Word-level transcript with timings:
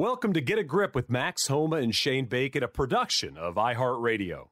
Welcome 0.00 0.32
to 0.34 0.40
Get 0.40 0.60
a 0.60 0.62
Grip 0.62 0.94
with 0.94 1.10
Max 1.10 1.48
Homa 1.48 1.78
and 1.78 1.92
Shane 1.92 2.26
Bacon, 2.26 2.62
a 2.62 2.68
production 2.68 3.36
of 3.36 3.56
iHeartRadio. 3.56 4.46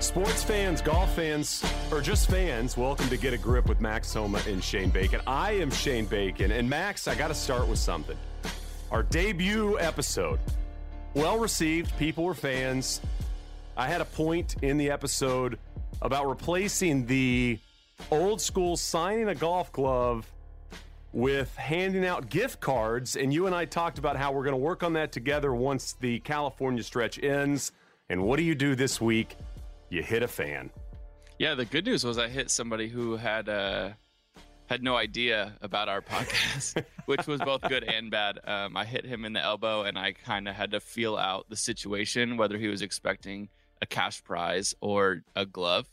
Sports 0.00 0.42
fans, 0.42 0.82
golf 0.82 1.14
fans, 1.14 1.64
or 1.92 2.00
just 2.00 2.28
fans, 2.28 2.76
welcome 2.76 3.08
to 3.10 3.16
Get 3.16 3.32
a 3.32 3.38
Grip 3.38 3.68
with 3.68 3.80
Max 3.80 4.12
Homa 4.12 4.42
and 4.48 4.64
Shane 4.64 4.90
Bacon. 4.90 5.20
I 5.24 5.52
am 5.52 5.70
Shane 5.70 6.06
Bacon, 6.06 6.50
and 6.50 6.68
Max, 6.68 7.06
I 7.06 7.14
got 7.14 7.28
to 7.28 7.34
start 7.34 7.68
with 7.68 7.78
something. 7.78 8.16
Our 8.90 9.02
debut 9.02 9.78
episode, 9.78 10.40
well 11.12 11.38
received. 11.38 11.96
People 11.98 12.24
were 12.24 12.34
fans. 12.34 13.02
I 13.76 13.86
had 13.86 14.00
a 14.00 14.06
point 14.06 14.56
in 14.62 14.78
the 14.78 14.90
episode 14.90 15.58
about 16.00 16.26
replacing 16.26 17.04
the 17.04 17.58
old 18.10 18.40
school 18.40 18.78
signing 18.78 19.28
a 19.28 19.34
golf 19.34 19.70
glove 19.72 20.30
with 21.12 21.54
handing 21.56 22.06
out 22.06 22.30
gift 22.30 22.60
cards. 22.60 23.16
And 23.16 23.32
you 23.32 23.46
and 23.46 23.54
I 23.54 23.66
talked 23.66 23.98
about 23.98 24.16
how 24.16 24.32
we're 24.32 24.44
going 24.44 24.52
to 24.52 24.56
work 24.56 24.82
on 24.82 24.94
that 24.94 25.12
together 25.12 25.54
once 25.54 25.94
the 26.00 26.20
California 26.20 26.82
stretch 26.82 27.22
ends. 27.22 27.72
And 28.08 28.22
what 28.22 28.38
do 28.38 28.42
you 28.42 28.54
do 28.54 28.74
this 28.74 29.02
week? 29.02 29.36
You 29.90 30.02
hit 30.02 30.22
a 30.22 30.28
fan. 30.28 30.70
Yeah, 31.38 31.54
the 31.54 31.66
good 31.66 31.84
news 31.84 32.04
was 32.04 32.16
I 32.16 32.28
hit 32.28 32.50
somebody 32.50 32.88
who 32.88 33.16
had 33.16 33.48
uh, 33.50 33.90
had 34.68 34.82
no 34.82 34.96
idea 34.96 35.54
about 35.62 35.88
our 35.88 36.02
podcast, 36.02 36.84
which 37.06 37.26
was 37.26 37.40
both 37.40 37.62
good 37.62 37.84
and 37.84 38.10
bad. 38.10 38.38
Um, 38.44 38.76
I 38.76 38.84
hit 38.84 39.04
him 39.04 39.24
in 39.24 39.32
the 39.32 39.40
elbow, 39.40 39.82
and 39.82 39.98
I 39.98 40.12
kind 40.12 40.46
of 40.46 40.54
had 40.54 40.72
to 40.72 40.80
feel 40.80 41.16
out 41.16 41.48
the 41.48 41.56
situation, 41.56 42.36
whether 42.36 42.58
he 42.58 42.68
was 42.68 42.82
expecting 42.82 43.48
a 43.80 43.86
cash 43.86 44.22
prize 44.22 44.74
or 44.80 45.22
a 45.34 45.46
glove. 45.46 45.86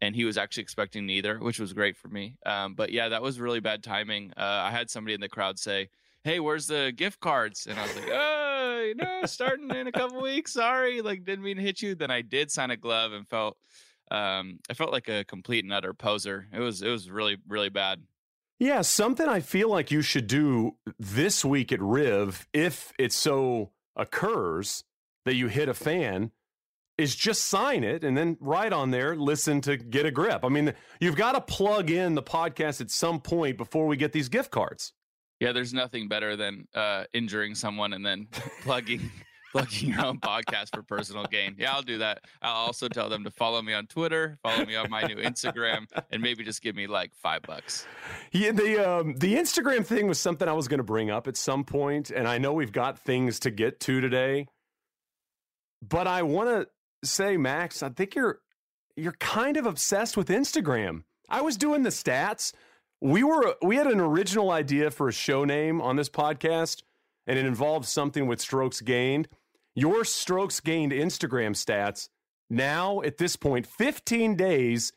And 0.00 0.14
he 0.14 0.24
was 0.24 0.36
actually 0.36 0.62
expecting 0.62 1.06
neither, 1.06 1.38
which 1.38 1.58
was 1.58 1.72
great 1.72 1.96
for 1.96 2.08
me. 2.08 2.36
Um, 2.44 2.74
but 2.74 2.92
yeah, 2.92 3.10
that 3.10 3.22
was 3.22 3.40
really 3.40 3.60
bad 3.60 3.82
timing. 3.82 4.32
Uh, 4.36 4.40
I 4.40 4.70
had 4.70 4.90
somebody 4.90 5.14
in 5.14 5.20
the 5.20 5.28
crowd 5.28 5.58
say, 5.58 5.88
"Hey, 6.24 6.40
where's 6.40 6.66
the 6.66 6.92
gift 6.94 7.20
cards?" 7.20 7.66
And 7.66 7.78
I 7.78 7.82
was 7.82 7.96
like, 7.96 8.10
"Oh, 8.12 8.84
you 8.86 8.94
know, 8.96 9.20
starting 9.24 9.70
in 9.70 9.86
a 9.86 9.92
couple 9.92 10.20
weeks. 10.20 10.52
Sorry, 10.52 11.00
like 11.00 11.24
didn't 11.24 11.44
mean 11.44 11.56
to 11.56 11.62
hit 11.62 11.80
you." 11.80 11.94
Then 11.94 12.10
I 12.10 12.20
did 12.22 12.50
sign 12.50 12.70
a 12.70 12.76
glove 12.76 13.12
and 13.12 13.26
felt 13.26 13.56
um, 14.10 14.58
I 14.68 14.74
felt 14.74 14.92
like 14.92 15.08
a 15.08 15.24
complete 15.24 15.64
and 15.64 15.72
utter 15.72 15.94
poser. 15.94 16.46
It 16.52 16.60
was 16.60 16.82
it 16.82 16.88
was 16.88 17.10
really 17.10 17.38
really 17.48 17.70
bad. 17.70 18.02
Yeah, 18.58 18.82
something 18.82 19.28
I 19.28 19.40
feel 19.40 19.68
like 19.68 19.90
you 19.90 20.00
should 20.02 20.26
do 20.26 20.76
this 20.98 21.44
week 21.44 21.72
at 21.72 21.82
Riv, 21.82 22.46
if 22.52 22.92
it 22.98 23.12
so 23.12 23.72
occurs 23.96 24.84
that 25.24 25.34
you 25.34 25.48
hit 25.48 25.68
a 25.68 25.74
fan, 25.74 26.30
is 26.96 27.16
just 27.16 27.44
sign 27.44 27.82
it 27.82 28.04
and 28.04 28.16
then 28.16 28.36
right 28.40 28.72
on 28.72 28.90
there, 28.90 29.16
listen 29.16 29.60
to 29.62 29.76
get 29.76 30.06
a 30.06 30.10
grip. 30.10 30.44
I 30.44 30.48
mean, 30.48 30.72
you've 31.00 31.16
got 31.16 31.32
to 31.32 31.40
plug 31.40 31.90
in 31.90 32.14
the 32.14 32.22
podcast 32.22 32.80
at 32.80 32.90
some 32.90 33.20
point 33.20 33.56
before 33.56 33.86
we 33.86 33.96
get 33.96 34.12
these 34.12 34.28
gift 34.28 34.50
cards. 34.52 34.92
Yeah, 35.40 35.52
there's 35.52 35.74
nothing 35.74 36.08
better 36.08 36.36
than 36.36 36.68
uh, 36.74 37.04
injuring 37.12 37.56
someone 37.56 37.92
and 37.92 38.06
then 38.06 38.28
plugging 38.62 39.10
plugging 39.54 39.90
your 39.90 40.04
own 40.04 40.18
podcast 40.18 40.74
for 40.74 40.82
personal 40.82 41.24
gain. 41.26 41.54
Yeah, 41.56 41.72
I'll 41.72 41.82
do 41.82 41.98
that. 41.98 42.22
I'll 42.42 42.66
also 42.66 42.88
tell 42.88 43.08
them 43.08 43.22
to 43.22 43.30
follow 43.30 43.62
me 43.62 43.72
on 43.72 43.86
Twitter, 43.86 44.36
follow 44.42 44.66
me 44.66 44.74
on 44.74 44.90
my 44.90 45.02
new 45.02 45.16
Instagram, 45.16 45.86
and 46.10 46.20
maybe 46.20 46.42
just 46.42 46.60
give 46.60 46.74
me 46.74 46.88
like 46.88 47.14
five 47.14 47.42
bucks. 47.42 47.86
Yeah, 48.32 48.50
the 48.50 49.00
um, 49.00 49.14
the 49.14 49.36
Instagram 49.36 49.86
thing 49.86 50.08
was 50.08 50.18
something 50.18 50.48
I 50.48 50.52
was 50.52 50.66
going 50.66 50.78
to 50.78 50.84
bring 50.84 51.08
up 51.08 51.28
at 51.28 51.36
some 51.36 51.62
point, 51.62 52.10
and 52.10 52.26
I 52.26 52.38
know 52.38 52.52
we've 52.52 52.72
got 52.72 52.98
things 52.98 53.38
to 53.40 53.50
get 53.52 53.78
to 53.80 54.00
today, 54.00 54.48
but 55.80 56.08
I 56.08 56.22
want 56.22 56.48
to 56.48 57.08
say, 57.08 57.36
Max, 57.36 57.82
I 57.82 57.90
think 57.90 58.16
you're 58.16 58.40
you're 58.96 59.12
kind 59.12 59.56
of 59.56 59.66
obsessed 59.66 60.16
with 60.16 60.28
Instagram. 60.28 61.04
I 61.28 61.42
was 61.42 61.56
doing 61.56 61.84
the 61.84 61.90
stats. 61.90 62.52
We 63.00 63.22
were 63.22 63.54
we 63.62 63.76
had 63.76 63.86
an 63.86 64.00
original 64.00 64.50
idea 64.50 64.90
for 64.90 65.08
a 65.08 65.12
show 65.12 65.44
name 65.44 65.80
on 65.80 65.94
this 65.94 66.08
podcast, 66.08 66.82
and 67.28 67.38
it 67.38 67.46
involved 67.46 67.86
something 67.86 68.26
with 68.26 68.40
strokes 68.40 68.80
gained. 68.80 69.28
Your 69.74 70.04
strokes 70.04 70.60
gained 70.60 70.92
Instagram 70.92 71.52
stats 71.52 72.08
now 72.50 73.00
at 73.02 73.18
this 73.18 73.36
point, 73.36 73.66
15 73.66 74.36
days 74.36 74.92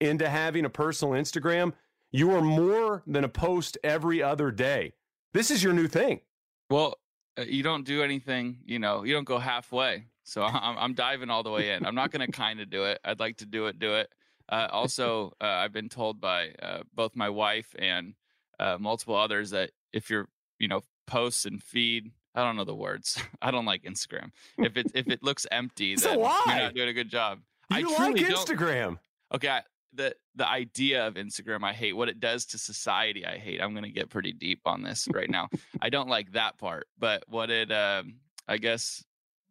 into 0.00 0.28
having 0.28 0.64
a 0.64 0.70
personal 0.70 1.14
Instagram, 1.14 1.72
you 2.10 2.34
are 2.34 2.40
more 2.40 3.02
than 3.06 3.24
a 3.24 3.28
post 3.28 3.78
every 3.84 4.22
other 4.22 4.50
day. 4.50 4.92
This 5.32 5.50
is 5.50 5.62
your 5.62 5.72
new 5.72 5.86
thing. 5.86 6.20
Well, 6.68 6.94
uh, 7.38 7.42
you 7.42 7.62
don't 7.62 7.84
do 7.84 8.02
anything, 8.02 8.58
you 8.64 8.78
know, 8.78 9.04
you 9.04 9.14
don't 9.14 9.24
go 9.24 9.38
halfway. 9.38 10.06
So 10.24 10.42
I'm, 10.44 10.78
I'm 10.78 10.94
diving 10.94 11.30
all 11.30 11.42
the 11.42 11.50
way 11.50 11.72
in. 11.72 11.86
I'm 11.86 11.94
not 11.94 12.10
going 12.10 12.26
to 12.26 12.32
kind 12.32 12.60
of 12.60 12.70
do 12.70 12.84
it. 12.84 13.00
I'd 13.04 13.20
like 13.20 13.38
to 13.38 13.46
do 13.46 13.66
it, 13.66 13.78
do 13.78 13.94
it. 13.94 14.10
Uh, 14.48 14.66
also, 14.70 15.32
uh, 15.40 15.44
I've 15.44 15.72
been 15.72 15.88
told 15.88 16.20
by 16.20 16.50
uh, 16.60 16.80
both 16.92 17.14
my 17.14 17.28
wife 17.28 17.74
and 17.78 18.14
uh, 18.58 18.78
multiple 18.80 19.14
others 19.14 19.50
that 19.50 19.70
if 19.92 20.10
you're, 20.10 20.28
you 20.58 20.66
know, 20.66 20.82
posts 21.06 21.44
and 21.44 21.62
feed, 21.62 22.10
I 22.34 22.44
don't 22.44 22.56
know 22.56 22.64
the 22.64 22.74
words. 22.74 23.20
I 23.42 23.50
don't 23.50 23.64
like 23.66 23.82
Instagram. 23.82 24.30
If 24.58 24.76
it 24.76 24.86
if 24.94 25.08
it 25.08 25.22
looks 25.22 25.46
empty, 25.50 25.96
then 25.96 26.18
you're 26.18 26.28
not 26.46 26.74
doing 26.74 26.88
a 26.88 26.92
good 26.92 27.08
job. 27.10 27.40
I 27.70 27.78
You 27.80 27.88
like 27.88 27.96
truly 27.96 28.20
don't- 28.22 28.32
Instagram. 28.46 28.98
okay 29.34 29.48
I, 29.48 29.62
the 29.92 30.14
the 30.36 30.48
idea 30.48 31.04
of 31.06 31.14
instagram 31.14 31.64
i 31.64 31.72
hate 31.72 31.94
what 31.94 32.08
it 32.08 32.20
does 32.20 32.46
to 32.46 32.58
society 32.58 33.26
i 33.26 33.36
hate 33.38 33.60
i'm 33.60 33.72
going 33.72 33.82
to 33.84 33.90
get 33.90 34.08
pretty 34.08 34.32
deep 34.32 34.60
on 34.64 34.82
this 34.84 35.08
right 35.12 35.28
now 35.28 35.48
i 35.82 35.88
don't 35.90 36.08
like 36.08 36.30
that 36.32 36.56
part 36.58 36.86
but 36.96 37.24
what 37.26 37.50
it 37.50 37.72
um 37.72 38.14
i 38.46 38.56
guess 38.56 39.04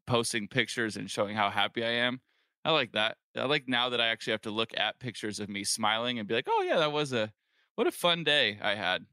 posting 0.08 0.48
pictures 0.48 0.96
and 0.96 1.12
showing 1.12 1.36
how 1.36 1.50
happy 1.50 1.84
i 1.84 1.90
am 1.90 2.22
i 2.64 2.72
like 2.72 2.94
that 2.94 3.18
i 3.36 3.44
like 3.44 3.68
now 3.68 3.90
that 3.90 4.00
i 4.00 4.08
actually 4.08 4.32
have 4.32 4.42
to 4.42 4.50
look 4.52 4.72
at 4.78 4.98
pictures 5.00 5.42
of 5.42 5.50
me 5.50 5.66
smiling 5.66 6.20
and 6.20 6.28
be 6.28 6.34
like 6.36 6.48
oh 6.50 6.62
yeah 6.64 6.78
that 6.78 6.92
was 6.94 7.12
a 7.12 7.32
what 7.76 7.86
a 7.88 7.92
fun 7.92 8.24
day 8.24 8.58
i 8.62 8.76
had 8.76 9.06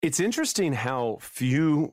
It's 0.00 0.18
interesting 0.20 0.72
how 0.72 1.18
few 1.20 1.92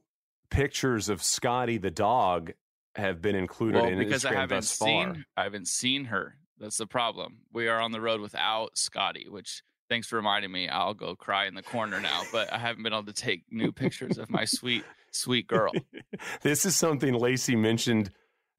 pictures 0.51 1.09
of 1.09 1.24
Scotty 1.24 1.77
the 1.77 1.92
dog 1.92 2.51
have 2.95 3.21
been 3.21 3.36
included 3.36 3.81
well 3.81 3.92
in 3.92 3.98
because 3.98 4.24
Instagram 4.24 4.31
i 4.31 4.39
haven't 4.42 4.57
thus 4.57 4.77
far. 4.77 4.88
seen 4.88 5.25
i 5.38 5.44
haven't 5.44 5.68
seen 5.68 6.06
her 6.06 6.36
that's 6.59 6.77
the 6.77 6.86
problem 6.86 7.38
we 7.53 7.69
are 7.69 7.80
on 7.80 7.94
the 7.94 8.01
road 8.01 8.19
without 8.19 8.77
scotty 8.77 9.27
which 9.30 9.63
thanks 9.89 10.07
for 10.07 10.18
reminding 10.18 10.51
me 10.51 10.68
i'll 10.68 10.94
go 10.94 11.15
cry 11.15 11.45
in 11.45 11.56
the 11.56 11.63
corner 11.63 12.01
now 12.01 12.24
but 12.33 12.51
i 12.51 12.57
haven't 12.57 12.83
been 12.83 12.92
able 12.92 13.06
to 13.06 13.13
take 13.13 13.44
new 13.50 13.71
pictures 13.71 14.18
of 14.18 14.30
my 14.30 14.44
sweet 14.44 14.83
sweet 15.12 15.48
girl. 15.48 15.71
this 16.42 16.65
is 16.65 16.75
something 16.75 17.13
Lacey 17.13 17.56
mentioned 17.56 18.12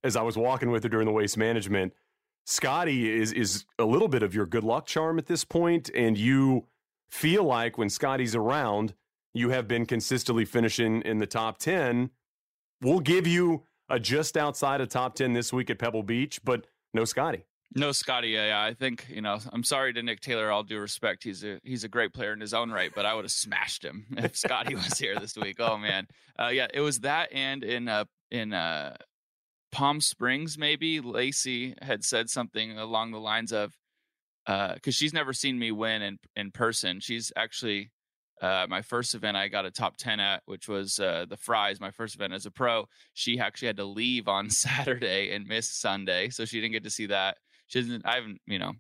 as 0.05 0.17
I 0.17 0.23
was 0.23 0.37
walking 0.37 0.71
with 0.71 0.83
her 0.83 0.89
during 0.89 1.07
the 1.07 1.13
waste 1.13 1.37
management. 1.37 1.93
Scotty 2.45 3.11
is 3.11 3.33
is 3.33 3.65
a 3.79 3.85
little 3.85 4.09
bit 4.09 4.23
of 4.23 4.35
your 4.35 4.47
good 4.47 4.65
luck 4.65 4.87
charm 4.87 5.19
at 5.19 5.27
this 5.27 5.45
point, 5.45 5.91
and 5.95 6.19
you 6.19 6.67
feel 7.11 7.45
like 7.45 7.79
when 7.79 7.89
Scotty's 7.89 8.35
around, 8.35 8.95
you 9.35 9.51
have 9.51 9.69
been 9.69 9.87
consistently 9.87 10.45
finishing 10.45 11.03
in 11.03 11.19
the 11.19 11.27
top 11.27 11.59
ten. 11.59 12.11
We'll 12.81 13.01
give 13.01 13.27
you 13.27 13.65
a 13.89 13.99
just 13.99 14.37
outside 14.37 14.81
of 14.81 14.89
top 14.89 15.15
ten 15.15 15.33
this 15.33 15.53
week 15.53 15.71
at 15.71 15.79
Pebble 15.79 16.03
Beach, 16.03 16.41
but 16.45 16.67
no 16.95 17.05
Scotty. 17.05 17.45
No, 17.75 17.93
Scotty. 17.93 18.29
Yeah, 18.29 18.63
I 18.63 18.75
think 18.75 19.07
you 19.09 19.23
know. 19.23 19.39
I'm 19.53 19.65
sorry 19.65 19.95
to 19.95 20.03
Nick 20.03 20.21
Taylor. 20.21 20.51
All 20.51 20.63
due 20.63 20.79
respect, 20.79 21.25
he's 21.25 21.43
a 21.43 21.59
he's 21.65 21.85
a 21.85 21.89
great 21.89 22.13
player 22.13 22.33
in 22.33 22.41
his 22.41 22.53
own 22.53 22.71
right, 22.71 22.91
but 22.95 23.07
I 23.07 23.15
would 23.15 23.25
have 23.25 23.33
smashed 23.33 23.85
him 23.85 24.07
if 24.17 24.37
Scotty 24.37 24.75
was 24.75 24.99
here 24.99 25.19
this 25.19 25.37
week. 25.37 25.57
Oh 25.59 25.79
man, 25.79 26.07
uh, 26.39 26.49
yeah, 26.49 26.67
it 26.73 26.81
was 26.81 27.01
that, 27.01 27.33
and 27.33 27.65
in 27.65 27.89
uh 27.89 28.05
in 28.31 28.53
uh 28.53 28.97
Palm 29.71 30.03
Springs, 30.03 30.59
maybe 30.59 31.01
Lacey 31.01 31.75
had 31.81 32.05
said 32.05 32.29
something 32.29 32.79
along 32.79 33.13
the 33.13 33.21
lines 33.21 33.53
of, 33.53 33.75
because 34.45 34.79
uh, 34.87 34.91
she's 34.91 35.15
never 35.15 35.33
seen 35.33 35.59
me 35.59 35.73
win 35.73 36.03
in 36.03 36.19
in 36.37 36.51
person. 36.51 37.01
She's 37.01 37.33
actually 37.37 37.91
uh, 38.43 38.67
my 38.69 38.83
first 38.83 39.15
event 39.15 39.37
I 39.37 39.47
got 39.49 39.65
a 39.65 39.71
top 39.71 39.97
10 39.97 40.19
at, 40.19 40.43
which 40.47 40.69
was 40.69 40.99
uh, 40.99 41.27
the 41.29 41.37
Frys, 41.37 41.81
my 41.81 41.93
first 41.93 42.17
event 42.17 42.33
as 42.33 42.45
a 42.45 42.51
pro. 42.51 42.89
She 43.15 43.39
actually 43.39 43.69
had 43.69 43.77
to 43.77 43.85
leave 43.85 44.27
on 44.29 44.51
Saturday 44.51 45.33
and 45.33 45.47
miss 45.47 45.71
Sunday. 45.71 46.29
So 46.29 46.45
she 46.45 46.61
didn't 46.61 46.73
get 46.73 46.85
to 46.85 46.91
see 46.91 47.07
that. 47.07 47.39
She 47.69 47.81
doesn't, 47.81 48.05
I 48.05 48.17
haven't, 48.17 48.41
you 48.47 48.59
know, 48.59 48.73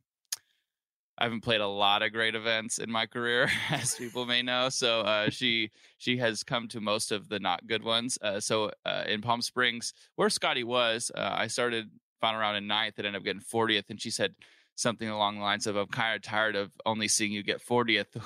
I 1.16 1.24
haven't 1.24 1.42
played 1.42 1.60
a 1.60 1.68
lot 1.68 2.02
of 2.02 2.12
great 2.12 2.34
events 2.34 2.78
in 2.78 2.90
my 2.90 3.06
career, 3.06 3.48
as 3.70 3.94
people 3.94 4.26
may 4.26 4.42
know. 4.42 4.68
So 4.70 5.02
uh, 5.02 5.30
she 5.30 5.70
she 5.98 6.16
has 6.16 6.42
come 6.42 6.66
to 6.68 6.80
most 6.80 7.12
of 7.12 7.28
the 7.28 7.38
not 7.38 7.66
good 7.66 7.84
ones. 7.84 8.18
Uh, 8.20 8.40
so 8.40 8.72
uh, 8.84 9.04
in 9.06 9.20
Palm 9.20 9.40
Springs, 9.40 9.92
where 10.16 10.28
Scotty 10.30 10.64
was, 10.64 11.12
uh, 11.14 11.34
I 11.34 11.46
started 11.46 11.90
final 12.20 12.40
round 12.40 12.56
in 12.56 12.66
ninth 12.66 12.94
and 12.96 13.06
ended 13.06 13.20
up 13.20 13.24
getting 13.24 13.42
40th. 13.42 13.90
And 13.90 14.00
she 14.00 14.10
said 14.10 14.34
something 14.74 15.08
along 15.08 15.36
the 15.36 15.42
lines 15.42 15.66
of, 15.66 15.76
"I'm 15.76 15.86
kind 15.86 16.16
of 16.16 16.22
tired 16.22 16.56
of 16.56 16.72
only 16.86 17.08
seeing 17.08 17.30
you 17.30 17.42
get 17.42 17.64
40th. 17.64 18.20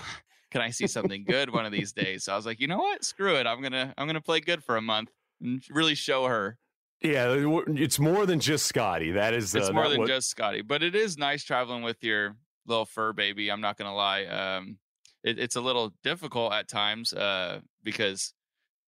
Can 0.57 0.65
I 0.65 0.71
see 0.71 0.87
something 0.87 1.25
good 1.25 1.53
one 1.53 1.67
of 1.67 1.73
these 1.73 1.93
days?" 1.93 2.25
So 2.25 2.33
I 2.33 2.37
was 2.37 2.47
like, 2.47 2.61
you 2.61 2.67
know 2.67 2.79
what? 2.79 3.05
Screw 3.05 3.37
it. 3.37 3.47
I'm 3.47 3.61
gonna 3.61 3.93
I'm 3.99 4.07
gonna 4.07 4.21
play 4.21 4.41
good 4.41 4.65
for 4.65 4.77
a 4.77 4.83
month 4.83 5.11
and 5.41 5.63
really 5.71 5.95
show 5.95 6.25
her 6.27 6.59
yeah, 7.03 7.35
it's 7.69 7.99
more 7.99 8.25
than 8.25 8.41
just 8.41 8.67
Scotty. 8.67 9.13
That 9.13 9.35
is, 9.35 9.55
uh, 9.55 9.59
it's 9.59 9.73
more 9.73 9.89
than 9.89 9.99
what... 9.99 10.09
just 10.09 10.31
Scotty, 10.31 10.63
but 10.63 10.83
it 10.83 10.95
is 10.95 11.19
nice 11.19 11.45
traveling 11.45 11.83
with 11.83 12.03
your 12.03 12.37
little 12.67 12.87
fur 12.87 13.13
baby. 13.13 13.51
I'm 13.51 13.61
not 13.61 13.77
gonna 13.77 13.95
lie. 13.95 14.25
Um, 14.25 14.79
it, 15.23 15.39
it's 15.39 15.57
a 15.57 15.61
little 15.61 15.93
difficult 16.03 16.53
at 16.53 16.69
times 16.69 17.13
uh, 17.13 17.61
because 17.83 18.33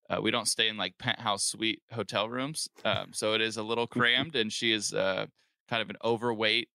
uh, 0.09 0.21
we 0.23 0.31
don't 0.31 0.49
stay 0.49 0.69
in 0.69 0.77
like 0.77 0.97
penthouse 0.99 1.45
suite 1.45 1.83
hotel 1.93 2.29
rooms, 2.29 2.69
um, 2.85 3.13
so 3.13 3.35
it 3.35 3.43
is 3.43 3.59
a 3.59 3.63
little 3.63 3.87
crammed. 3.87 4.37
and 4.37 4.53
she 4.53 4.73
is 4.73 4.95
uh, 4.95 5.27
kind 5.69 5.83
of 5.83 5.91
an 5.91 5.97
overweight 6.03 6.69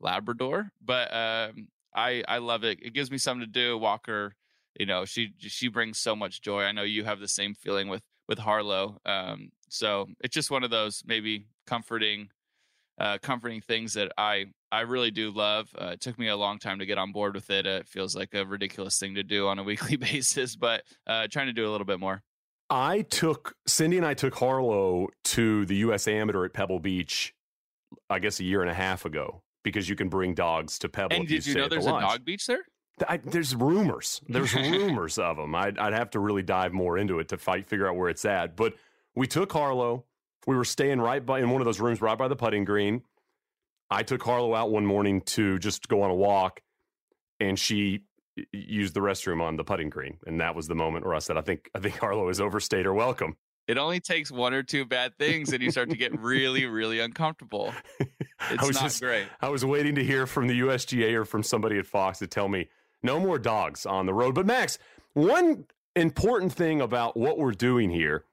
Labrador, 0.00 0.70
but 0.84 1.12
um, 1.12 1.68
I 1.96 2.22
I 2.28 2.38
love 2.38 2.62
it. 2.62 2.78
It 2.82 2.92
gives 2.92 3.10
me 3.10 3.18
something 3.18 3.46
to 3.46 3.50
do. 3.50 3.78
Walker, 3.78 4.34
you 4.78 4.86
know, 4.86 5.04
she 5.04 5.32
she 5.38 5.68
brings 5.68 5.98
so 5.98 6.14
much 6.14 6.42
joy. 6.42 6.62
I 6.62 6.72
know 6.72 6.82
you 6.82 7.04
have 7.04 7.18
the 7.18 7.28
same 7.28 7.54
feeling 7.54 7.88
with 7.88 8.02
with 8.28 8.38
Harlow. 8.38 8.98
Um, 9.04 9.50
so 9.68 10.06
it's 10.20 10.34
just 10.34 10.50
one 10.50 10.62
of 10.62 10.70
those 10.70 11.02
maybe 11.06 11.46
comforting 11.66 12.28
uh, 12.98 13.18
comforting 13.22 13.60
things 13.60 13.94
that 13.94 14.12
I 14.16 14.46
I 14.72 14.80
really 14.80 15.10
do 15.10 15.30
love. 15.30 15.68
Uh, 15.80 15.92
it 15.94 16.00
took 16.00 16.18
me 16.18 16.28
a 16.28 16.36
long 16.36 16.58
time 16.58 16.78
to 16.78 16.86
get 16.86 16.98
on 16.98 17.12
board 17.12 17.34
with 17.34 17.50
it. 17.50 17.66
Uh, 17.66 17.70
it 17.70 17.88
feels 17.88 18.14
like 18.14 18.34
a 18.34 18.44
ridiculous 18.44 18.98
thing 18.98 19.14
to 19.14 19.22
do 19.22 19.48
on 19.48 19.58
a 19.58 19.62
weekly 19.64 19.96
basis, 19.96 20.56
but 20.56 20.82
uh, 21.06 21.26
trying 21.30 21.46
to 21.46 21.52
do 21.52 21.68
a 21.68 21.70
little 21.70 21.86
bit 21.86 22.00
more. 22.00 22.22
I 22.68 23.02
took 23.02 23.54
Cindy 23.66 23.96
and 23.96 24.04
I 24.04 24.14
took 24.14 24.34
Harlow 24.34 25.08
to 25.24 25.66
the 25.66 25.76
U.S. 25.76 26.08
Amateur 26.08 26.44
at 26.44 26.52
Pebble 26.52 26.80
Beach, 26.80 27.32
I 28.10 28.18
guess 28.18 28.40
a 28.40 28.44
year 28.44 28.60
and 28.60 28.70
a 28.70 28.74
half 28.74 29.04
ago, 29.04 29.42
because 29.66 29.88
you 29.88 29.96
can 29.96 30.08
bring 30.08 30.32
dogs 30.32 30.78
to 30.78 30.88
Pebble. 30.88 31.16
And 31.16 31.26
did 31.26 31.44
you, 31.44 31.54
you 31.54 31.58
know 31.58 31.68
there's 31.68 31.86
a 31.86 31.90
dog 31.90 32.24
beach 32.24 32.46
there? 32.46 32.64
I, 33.06 33.18
there's 33.18 33.54
rumors. 33.54 34.20
There's 34.28 34.54
rumors 34.54 35.18
of 35.18 35.36
them. 35.36 35.54
I'd, 35.54 35.76
I'd 35.78 35.92
have 35.92 36.10
to 36.10 36.20
really 36.20 36.42
dive 36.42 36.72
more 36.72 36.96
into 36.96 37.18
it 37.18 37.28
to 37.28 37.36
fight, 37.36 37.68
figure 37.68 37.88
out 37.88 37.96
where 37.96 38.08
it's 38.08 38.24
at. 38.24 38.56
But 38.56 38.74
we 39.14 39.26
took 39.26 39.52
Harlow 39.52 40.04
we 40.46 40.56
were 40.56 40.64
staying 40.64 41.00
right 41.00 41.24
by 41.24 41.40
in 41.40 41.50
one 41.50 41.60
of 41.60 41.64
those 41.64 41.80
rooms 41.80 42.00
right 42.00 42.16
by 42.16 42.28
the 42.28 42.36
putting 42.36 42.64
green. 42.64 43.02
I 43.90 44.02
took 44.02 44.22
Harlow 44.22 44.54
out 44.54 44.70
one 44.70 44.86
morning 44.86 45.20
to 45.22 45.58
just 45.58 45.88
go 45.88 46.02
on 46.02 46.10
a 46.10 46.14
walk, 46.14 46.60
and 47.40 47.58
she 47.58 48.04
used 48.52 48.94
the 48.94 49.00
restroom 49.00 49.42
on 49.42 49.56
the 49.56 49.64
putting 49.64 49.90
green, 49.90 50.18
and 50.26 50.40
that 50.40 50.54
was 50.54 50.68
the 50.68 50.74
moment 50.74 51.04
where 51.04 51.14
I 51.14 51.18
said, 51.18 51.36
"I 51.36 51.40
think 51.40 51.68
I 51.74 51.80
think 51.80 51.98
Harlow 51.98 52.28
has 52.28 52.40
overstayed 52.40 52.84
her 52.84 52.94
welcome." 52.94 53.36
It 53.68 53.78
only 53.78 54.00
takes 54.00 54.30
one 54.30 54.54
or 54.54 54.62
two 54.62 54.84
bad 54.84 55.16
things, 55.18 55.52
and 55.52 55.62
you 55.62 55.70
start 55.70 55.90
to 55.90 55.96
get 55.96 56.18
really, 56.20 56.66
really 56.66 57.00
uncomfortable. 57.00 57.72
It's 58.50 58.62
not 58.74 58.82
just, 58.82 59.00
great. 59.00 59.26
I 59.40 59.48
was 59.48 59.64
waiting 59.64 59.94
to 59.94 60.04
hear 60.04 60.26
from 60.26 60.46
the 60.46 60.60
USGA 60.60 61.14
or 61.14 61.24
from 61.24 61.42
somebody 61.42 61.78
at 61.78 61.86
Fox 61.86 62.18
to 62.18 62.26
tell 62.26 62.48
me 62.48 62.68
no 63.02 63.18
more 63.18 63.38
dogs 63.38 63.86
on 63.86 64.04
the 64.04 64.12
road. 64.12 64.34
But 64.34 64.44
Max, 64.44 64.78
one 65.14 65.64
important 65.96 66.52
thing 66.52 66.82
about 66.82 67.16
what 67.16 67.38
we're 67.38 67.52
doing 67.52 67.90
here 67.90 68.24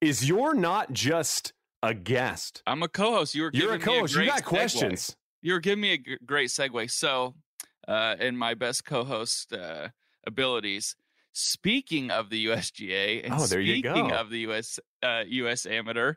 is 0.00 0.28
you're 0.28 0.52
not 0.52 0.92
just 0.92 1.52
a 1.82 1.94
guest. 1.94 2.62
I'm 2.66 2.82
a 2.82 2.88
co-host. 2.88 3.34
You 3.36 3.44
were 3.44 3.50
you're 3.54 3.74
a 3.74 3.78
co-host. 3.78 4.16
A 4.16 4.20
you 4.20 4.26
got 4.26 4.42
segue. 4.42 4.46
questions. 4.46 5.16
You 5.42 5.52
were 5.52 5.60
giving 5.60 5.80
me 5.80 5.92
a 5.92 5.98
g- 5.98 6.18
great 6.26 6.50
segue. 6.50 6.90
So, 6.90 7.34
uh, 7.86 8.16
in 8.18 8.36
my 8.36 8.54
best 8.54 8.84
co-host 8.84 9.52
uh, 9.52 9.88
abilities, 10.26 10.96
speaking 11.36 12.10
of 12.10 12.30
the 12.30 12.46
USGA 12.46 13.24
and 13.24 13.34
oh, 13.34 13.46
there 13.46 13.62
speaking 13.62 13.96
you 13.96 14.08
go. 14.08 14.08
of 14.08 14.30
the 14.30 14.40
US 14.50 14.80
uh, 15.02 15.22
US 15.26 15.66
Amateur, 15.66 16.14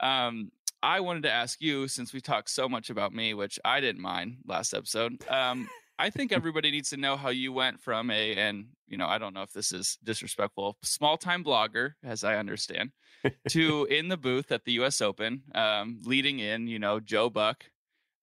um, 0.00 0.50
I 0.82 1.00
wanted 1.00 1.24
to 1.24 1.30
ask 1.30 1.60
you 1.60 1.86
since 1.86 2.12
we 2.12 2.20
talked 2.20 2.50
so 2.50 2.68
much 2.68 2.90
about 2.90 3.14
me, 3.14 3.34
which 3.34 3.58
I 3.64 3.80
didn't 3.80 4.02
mind 4.02 4.38
last 4.46 4.74
episode. 4.74 5.22
Um, 5.28 5.68
I 5.98 6.10
think 6.10 6.32
everybody 6.32 6.70
needs 6.70 6.90
to 6.90 6.96
know 6.96 7.16
how 7.16 7.28
you 7.28 7.52
went 7.52 7.80
from 7.80 8.10
a, 8.10 8.34
and 8.34 8.66
you 8.88 8.96
know, 8.96 9.06
I 9.06 9.18
don't 9.18 9.34
know 9.34 9.42
if 9.42 9.52
this 9.52 9.70
is 9.72 9.98
disrespectful, 10.02 10.78
small 10.82 11.16
time 11.18 11.44
blogger, 11.44 11.92
as 12.02 12.24
I 12.24 12.36
understand, 12.36 12.92
to 13.50 13.84
in 13.84 14.08
the 14.08 14.16
booth 14.16 14.50
at 14.50 14.64
the 14.64 14.72
U.S. 14.72 15.00
Open, 15.00 15.42
um, 15.54 16.00
leading 16.04 16.38
in, 16.38 16.68
you 16.68 16.78
know, 16.78 17.00
Joe 17.00 17.28
Buck. 17.28 17.64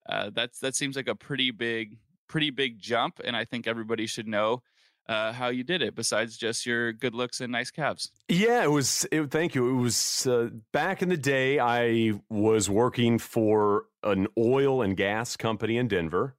Uh, 0.09 0.31
that's 0.33 0.59
that 0.59 0.75
seems 0.75 0.95
like 0.95 1.07
a 1.07 1.15
pretty 1.15 1.51
big, 1.51 1.97
pretty 2.27 2.49
big 2.49 2.79
jump, 2.79 3.21
and 3.23 3.35
I 3.35 3.45
think 3.45 3.67
everybody 3.67 4.07
should 4.07 4.27
know 4.27 4.63
uh, 5.11 5.33
how 5.33 5.49
you 5.49 5.63
did 5.63 5.81
it. 5.81 5.95
Besides 5.95 6.37
just 6.37 6.65
your 6.65 6.93
good 6.93 7.13
looks 7.13 7.41
and 7.41 7.51
nice 7.51 7.71
calves. 7.71 8.11
Yeah, 8.27 8.63
it 8.63 8.71
was. 8.71 9.05
It, 9.11 9.29
thank 9.29 9.55
you. 9.55 9.69
It 9.69 9.81
was 9.81 10.25
uh, 10.25 10.49
back 10.71 11.01
in 11.01 11.09
the 11.09 11.17
day. 11.17 11.59
I 11.59 12.13
was 12.29 12.69
working 12.69 13.19
for 13.19 13.85
an 14.03 14.27
oil 14.37 14.81
and 14.81 14.95
gas 14.97 15.35
company 15.37 15.77
in 15.77 15.87
Denver 15.87 16.35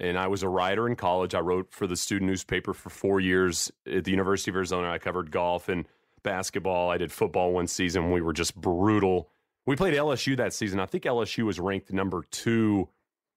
and 0.00 0.18
I 0.18 0.28
was 0.28 0.42
a 0.42 0.48
writer 0.48 0.88
in 0.88 0.96
college. 0.96 1.34
I 1.34 1.40
wrote 1.40 1.72
for 1.72 1.86
the 1.86 1.96
student 1.96 2.28
newspaper 2.28 2.72
for 2.72 2.88
four 2.88 3.20
years 3.20 3.70
at 3.86 4.04
the 4.04 4.10
University 4.10 4.50
of 4.50 4.56
Arizona. 4.56 4.90
I 4.90 4.98
covered 4.98 5.30
golf 5.30 5.68
and 5.68 5.86
basketball. 6.22 6.90
I 6.90 6.96
did 6.96 7.12
football 7.12 7.52
one 7.52 7.66
season. 7.66 8.10
We 8.10 8.22
were 8.22 8.32
just 8.32 8.54
brutal. 8.54 9.28
We 9.66 9.76
played 9.76 9.94
LSU 9.94 10.36
that 10.38 10.54
season. 10.54 10.80
I 10.80 10.86
think 10.86 11.04
LSU 11.04 11.44
was 11.44 11.60
ranked 11.60 11.92
number 11.92 12.24
two 12.30 12.88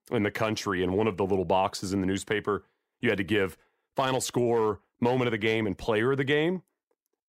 in 0.09 0.24
the 0.24 0.31
country. 0.31 0.83
in 0.83 0.93
one 0.93 1.07
of 1.07 1.17
the 1.17 1.25
little 1.25 1.45
boxes 1.45 1.93
in 1.93 2.00
the 2.00 2.07
newspaper, 2.07 2.63
you 3.01 3.09
had 3.09 3.17
to 3.17 3.24
give 3.24 3.57
final 3.95 4.21
score, 4.21 4.79
moment 5.00 5.27
of 5.27 5.31
the 5.31 5.38
game, 5.38 5.67
and 5.67 5.77
player 5.77 6.12
of 6.12 6.17
the 6.17 6.23
game. 6.23 6.62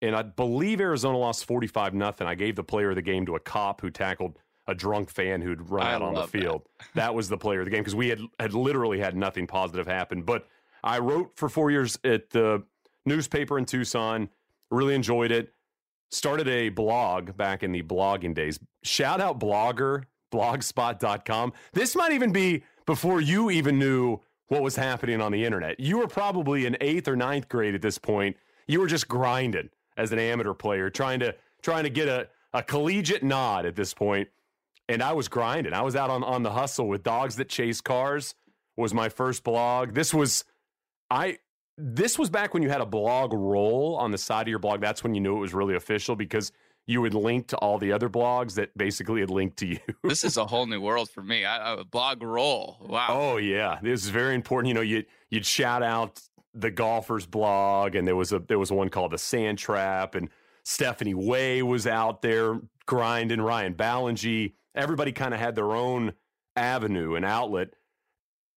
And 0.02 0.14
I 0.14 0.22
believe 0.22 0.80
Arizona 0.80 1.16
lost 1.16 1.44
45 1.46 1.94
nothing. 1.94 2.26
I 2.26 2.34
gave 2.34 2.56
the 2.56 2.64
player 2.64 2.90
of 2.90 2.96
the 2.96 3.02
game 3.02 3.24
to 3.26 3.36
a 3.36 3.40
cop 3.40 3.80
who 3.80 3.90
tackled 3.90 4.38
a 4.66 4.74
drunk 4.74 5.10
fan 5.10 5.40
who'd 5.40 5.70
run 5.70 5.86
out 5.86 6.02
on 6.02 6.14
the 6.14 6.26
field. 6.26 6.62
That. 6.78 6.94
that. 6.94 7.14
was 7.14 7.28
the 7.28 7.38
player 7.38 7.60
of 7.60 7.66
the 7.66 7.70
game 7.70 7.80
because 7.80 7.94
we 7.94 8.08
had 8.08 8.20
had 8.40 8.54
literally 8.54 8.98
had 8.98 9.16
nothing 9.16 9.46
positive 9.46 9.86
happen. 9.86 10.22
But 10.22 10.46
I 10.82 10.98
wrote 10.98 11.32
for 11.36 11.48
four 11.48 11.70
years 11.70 11.98
at 12.04 12.30
the 12.30 12.62
newspaper 13.06 13.58
in 13.58 13.64
Tucson. 13.64 14.28
Really 14.70 14.94
enjoyed 14.94 15.30
it. 15.30 15.52
Started 16.10 16.48
a 16.48 16.68
blog 16.68 17.36
back 17.36 17.62
in 17.62 17.72
the 17.72 17.82
blogging 17.82 18.34
days. 18.34 18.58
Shout 18.82 19.20
out 19.20 19.38
blogger, 19.40 20.04
blogspot.com. 20.32 21.52
This 21.72 21.96
might 21.96 22.12
even 22.12 22.32
be 22.32 22.62
before 22.86 23.20
you 23.20 23.50
even 23.50 23.78
knew 23.78 24.20
what 24.48 24.62
was 24.62 24.76
happening 24.76 25.20
on 25.20 25.32
the 25.32 25.44
internet. 25.44 25.80
You 25.80 25.98
were 25.98 26.08
probably 26.08 26.66
in 26.66 26.76
eighth 26.80 27.08
or 27.08 27.16
ninth 27.16 27.48
grade 27.48 27.74
at 27.74 27.82
this 27.82 27.98
point. 27.98 28.36
You 28.68 28.80
were 28.80 28.86
just 28.86 29.08
grinding 29.08 29.70
as 29.96 30.12
an 30.12 30.18
amateur 30.18 30.54
player, 30.54 30.90
trying 30.90 31.20
to 31.20 31.34
trying 31.62 31.84
to 31.84 31.90
get 31.90 32.08
a, 32.08 32.28
a 32.52 32.62
collegiate 32.62 33.22
nod 33.22 33.66
at 33.66 33.76
this 33.76 33.94
point. 33.94 34.28
and 34.88 35.02
I 35.02 35.12
was 35.12 35.28
grinding. 35.28 35.72
I 35.72 35.82
was 35.82 35.96
out 35.96 36.10
on 36.10 36.22
on 36.24 36.42
the 36.42 36.52
hustle 36.52 36.88
with 36.88 37.02
dogs 37.02 37.36
that 37.36 37.48
chase 37.48 37.80
cars. 37.80 38.34
Was 38.76 38.92
my 38.92 39.08
first 39.08 39.44
blog. 39.44 39.94
This 39.94 40.12
was 40.12 40.44
I 41.10 41.38
this 41.78 42.18
was 42.18 42.30
back 42.30 42.54
when 42.54 42.62
you 42.62 42.70
had 42.70 42.80
a 42.80 42.86
blog 42.86 43.32
roll 43.32 43.96
on 43.96 44.10
the 44.10 44.18
side 44.18 44.42
of 44.42 44.48
your 44.48 44.58
blog. 44.58 44.80
That's 44.80 45.02
when 45.02 45.14
you 45.14 45.20
knew 45.20 45.36
it 45.36 45.40
was 45.40 45.54
really 45.54 45.74
official 45.76 46.16
because 46.16 46.52
you 46.86 47.00
would 47.00 47.14
link 47.14 47.46
to 47.48 47.56
all 47.56 47.78
the 47.78 47.92
other 47.92 48.08
blogs 48.08 48.54
that 48.54 48.76
basically 48.76 49.20
had 49.20 49.30
linked 49.30 49.56
to 49.58 49.66
you. 49.66 49.78
this 50.02 50.24
is 50.24 50.36
a 50.36 50.46
whole 50.46 50.66
new 50.66 50.80
world 50.80 51.10
for 51.10 51.22
me. 51.22 51.44
I, 51.44 51.74
a 51.74 51.84
blog 51.84 52.22
roll. 52.22 52.78
Wow. 52.80 53.06
Oh 53.10 53.36
yeah, 53.38 53.78
this 53.82 54.04
is 54.04 54.10
very 54.10 54.34
important. 54.34 54.68
You 54.68 54.74
know, 54.74 54.80
you 54.80 55.04
you'd 55.30 55.46
shout 55.46 55.82
out 55.82 56.20
the 56.54 56.70
golfers 56.70 57.26
blog, 57.26 57.94
and 57.94 58.06
there 58.06 58.16
was 58.16 58.32
a 58.32 58.38
there 58.38 58.58
was 58.58 58.70
one 58.70 58.88
called 58.88 59.12
the 59.12 59.18
Sand 59.18 59.58
Trap, 59.58 60.14
and 60.14 60.28
Stephanie 60.64 61.14
Wei 61.14 61.62
was 61.62 61.86
out 61.86 62.22
there 62.22 62.60
grinding, 62.86 63.40
Ryan 63.40 63.74
Ballengee. 63.74 64.54
Everybody 64.74 65.12
kind 65.12 65.34
of 65.34 65.40
had 65.40 65.54
their 65.54 65.72
own 65.72 66.12
avenue 66.56 67.14
and 67.14 67.24
outlet. 67.24 67.70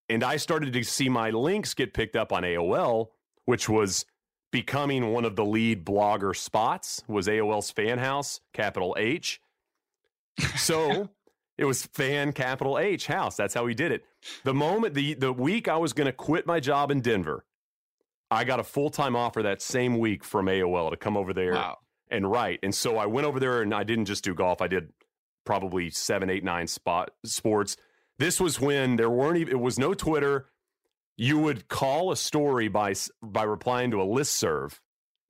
And 0.09 0.23
I 0.23 0.37
started 0.37 0.73
to 0.73 0.83
see 0.83 1.09
my 1.09 1.31
links 1.31 1.73
get 1.73 1.93
picked 1.93 2.15
up 2.15 2.31
on 2.31 2.43
AOL, 2.43 3.07
which 3.45 3.67
was 3.67 4.05
becoming 4.61 5.11
one 5.11 5.23
of 5.25 5.35
the 5.35 5.45
lead 5.45 5.85
blogger 5.85 6.35
spots, 6.35 7.03
was 7.07 7.27
AOL's 7.27 7.71
FanHouse, 7.71 8.39
capital 8.53 8.95
H. 8.97 9.39
So 10.55 11.09
it 11.57 11.65
was 11.65 11.85
fan 11.85 12.31
capital 12.33 12.77
H 12.79 13.07
house. 13.07 13.35
That's 13.35 13.53
how 13.53 13.65
we 13.65 13.73
did 13.73 13.91
it. 13.91 14.03
The 14.43 14.53
moment 14.53 14.93
the 14.93 15.13
the 15.13 15.31
week 15.33 15.67
I 15.67 15.77
was 15.77 15.93
going 15.93 16.05
to 16.07 16.11
quit 16.11 16.45
my 16.47 16.59
job 16.59 16.89
in 16.91 17.01
Denver, 17.01 17.45
I 18.31 18.43
got 18.43 18.59
a 18.59 18.63
full 18.63 18.89
time 18.89 19.15
offer 19.15 19.43
that 19.43 19.61
same 19.61 19.97
week 19.99 20.23
from 20.23 20.47
AOL 20.47 20.89
to 20.91 20.97
come 20.97 21.15
over 21.17 21.33
there 21.33 21.53
Wow. 21.53 21.77
and 22.09 22.29
write. 22.29 22.59
And 22.63 22.73
so 22.73 22.97
I 22.97 23.05
went 23.05 23.27
over 23.27 23.39
there 23.39 23.61
and 23.61 23.73
I 23.73 23.83
didn't 23.83 24.05
just 24.05 24.23
do 24.23 24.33
golf. 24.33 24.61
I 24.61 24.67
did 24.67 24.89
probably 25.45 25.89
seven, 25.89 26.29
eight, 26.29 26.43
nine 26.43 26.67
spot 26.67 27.11
sports. 27.25 27.77
This 28.19 28.39
was 28.41 28.59
when 28.59 28.95
there 28.95 29.09
weren't 29.09 29.37
even, 29.37 29.53
it 29.53 29.59
was 29.59 29.77
no 29.79 29.93
Twitter. 29.93 30.47
You 31.17 31.39
would 31.39 31.67
call 31.67 32.11
a 32.11 32.15
story 32.15 32.67
by 32.67 32.93
by 33.21 33.43
replying 33.43 33.91
to 33.91 34.01
a 34.01 34.05
list 34.05 34.35
serve. 34.35 34.79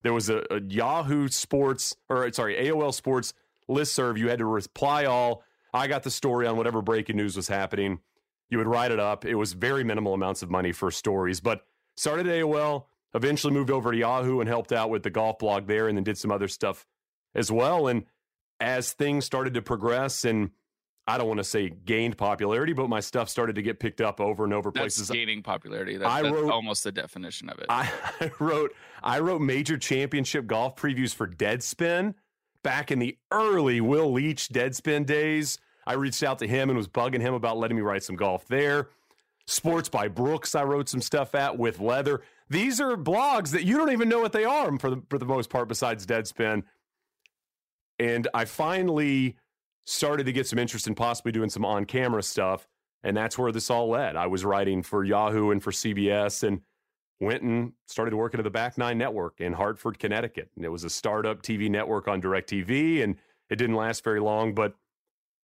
There 0.04 0.14
was 0.14 0.30
a, 0.30 0.44
a 0.52 0.62
Yahoo 0.62 1.30
Sports 1.30 1.96
or 2.10 2.32
sorry 2.34 2.56
AOL 2.56 2.94
Sports 2.94 3.34
list 3.68 3.94
serve. 3.94 4.18
You 4.18 4.30
had 4.30 4.40
to 4.40 4.46
reply 4.46 5.06
all. 5.06 5.44
I 5.74 5.88
got 5.88 6.04
the 6.04 6.12
story 6.12 6.46
on 6.46 6.58
whatever 6.58 6.82
breaking 6.82 7.18
news 7.18 7.36
was 7.36 7.48
happening. 7.48 8.00
You 8.50 8.58
would 8.58 8.68
write 8.68 8.92
it 8.92 9.00
up. 9.00 9.26
It 9.26 9.36
was 9.36 9.54
very 9.54 9.84
minimal 9.84 10.14
amounts 10.14 10.42
of 10.42 10.50
money 10.50 10.72
for 10.72 10.92
stories, 10.92 11.40
but 11.40 11.66
started 11.96 12.28
AOL. 12.28 12.86
Eventually 13.14 13.54
moved 13.54 13.72
over 13.72 13.92
to 13.92 13.98
Yahoo 13.98 14.42
and 14.42 14.50
helped 14.50 14.72
out 14.72 14.90
with 14.90 15.04
the 15.04 15.10
golf 15.10 15.40
blog 15.40 15.68
there, 15.68 15.88
and 15.88 15.98
then 15.98 16.04
did 16.04 16.18
some 16.18 16.32
other 16.32 16.48
stuff 16.48 16.86
as 17.34 17.52
well. 17.52 17.88
And 17.88 18.06
as 18.60 18.94
things 18.94 19.26
started 19.26 19.54
to 19.54 19.62
progress 19.62 20.26
and 20.26 20.52
I 21.08 21.18
don't 21.18 21.28
want 21.28 21.38
to 21.38 21.44
say 21.46 21.70
gained 21.70 22.18
popularity, 22.18 22.74
but 22.74 22.90
my 22.90 23.00
stuff 23.00 23.30
started 23.30 23.56
to 23.56 23.62
get 23.62 23.80
picked 23.80 24.02
up 24.02 24.20
over 24.20 24.44
and 24.44 24.54
over 24.54 24.72
That's 24.72 24.98
places. 24.98 25.10
gaining 25.10 25.42
popularity. 25.42 25.96
That, 25.96 26.08
I 26.08 26.22
that's 26.22 26.34
wrote- 26.34 26.52
almost 26.52 26.84
the 26.84 26.92
definition 26.92 27.50
of 27.50 27.60
it. 27.60 27.68
I, 27.70 27.90
I 28.20 28.32
wrote 28.40 28.74
I 29.02 29.20
wrote 29.20 29.42
major 29.42 29.78
championship 29.78 30.48
golf 30.48 30.76
previews 30.76 31.14
for 31.16 31.28
Deadspin 31.28 32.14
back 32.62 32.92
in 32.92 33.00
the 33.00 33.18
early 33.32 33.80
Will 33.80 34.12
Leitch 34.12 34.50
Deadspin 34.50 35.06
days. 35.06 35.58
I 35.86 35.94
reached 35.94 36.24
out 36.24 36.40
to 36.40 36.48
him 36.48 36.70
and 36.70 36.76
was 36.76 36.90
bugging 36.90 37.22
him 37.22 37.34
about 37.34 37.58
letting 37.58 37.78
me 37.78 37.84
write 37.84 38.04
some 38.04 38.18
golf 38.18 38.46
there. 38.48 38.90
Sports 39.46 39.88
by 39.88 40.10
Brooks, 40.10 40.56
I 40.56 40.64
wrote 40.64 40.90
some 40.90 41.00
stuff 41.02 41.34
at 41.34 41.58
With 41.58 41.80
Leather. 41.80 42.22
These 42.50 42.82
are 42.82 42.98
blogs 42.98 43.52
that 43.52 43.64
you 43.64 43.78
don't 43.78 43.92
even 43.94 44.10
know 44.10 44.20
what 44.20 44.34
they 44.34 44.44
are 44.44 44.78
for 44.78 44.90
the 44.90 45.02
for 45.10 45.18
the 45.18 45.26
most 45.26 45.50
part, 45.50 45.70
besides 45.70 46.06
Deadspin. 46.06 46.64
And 48.00 48.28
I 48.34 48.44
finally 48.44 49.38
started 49.88 50.26
to 50.26 50.34
get 50.34 50.46
some 50.46 50.60
interest 50.60 50.86
in 50.86 50.94
possibly 50.94 51.32
doing 51.32 51.50
some 51.50 51.64
on 51.64 51.86
camera 51.86 52.22
stuff. 52.22 52.68
And 53.04 53.16
that's 53.16 53.38
where 53.38 53.54
this 53.54 53.72
all 53.72 53.90
led. 53.90 54.18
I 54.18 54.28
was 54.28 54.44
writing 54.44 54.84
for 54.84 55.04
Yahoo 55.04 55.52
and 55.52 55.64
for 55.64 55.72
CBS 55.72 56.46
and 56.46 56.62
went 57.22 57.42
and 57.42 57.72
started 57.88 58.14
working 58.14 58.40
at 58.40 58.44
the 58.44 58.50
Back 58.50 58.78
Nine 58.78 58.98
Network 58.98 59.40
in 59.40 59.54
Hartford, 59.54 59.98
Connecticut. 59.98 60.50
And 60.58 60.66
it 60.66 60.70
was 60.70 60.84
a 60.84 60.90
startup 60.90 61.42
TV 61.42 61.70
network 61.70 62.10
on 62.10 62.22
DirecTV, 62.22 63.02
and 63.02 63.16
it 63.50 63.56
didn't 63.56 63.76
last 63.76 64.04
very 64.04 64.20
long. 64.20 64.54
But 64.54 64.74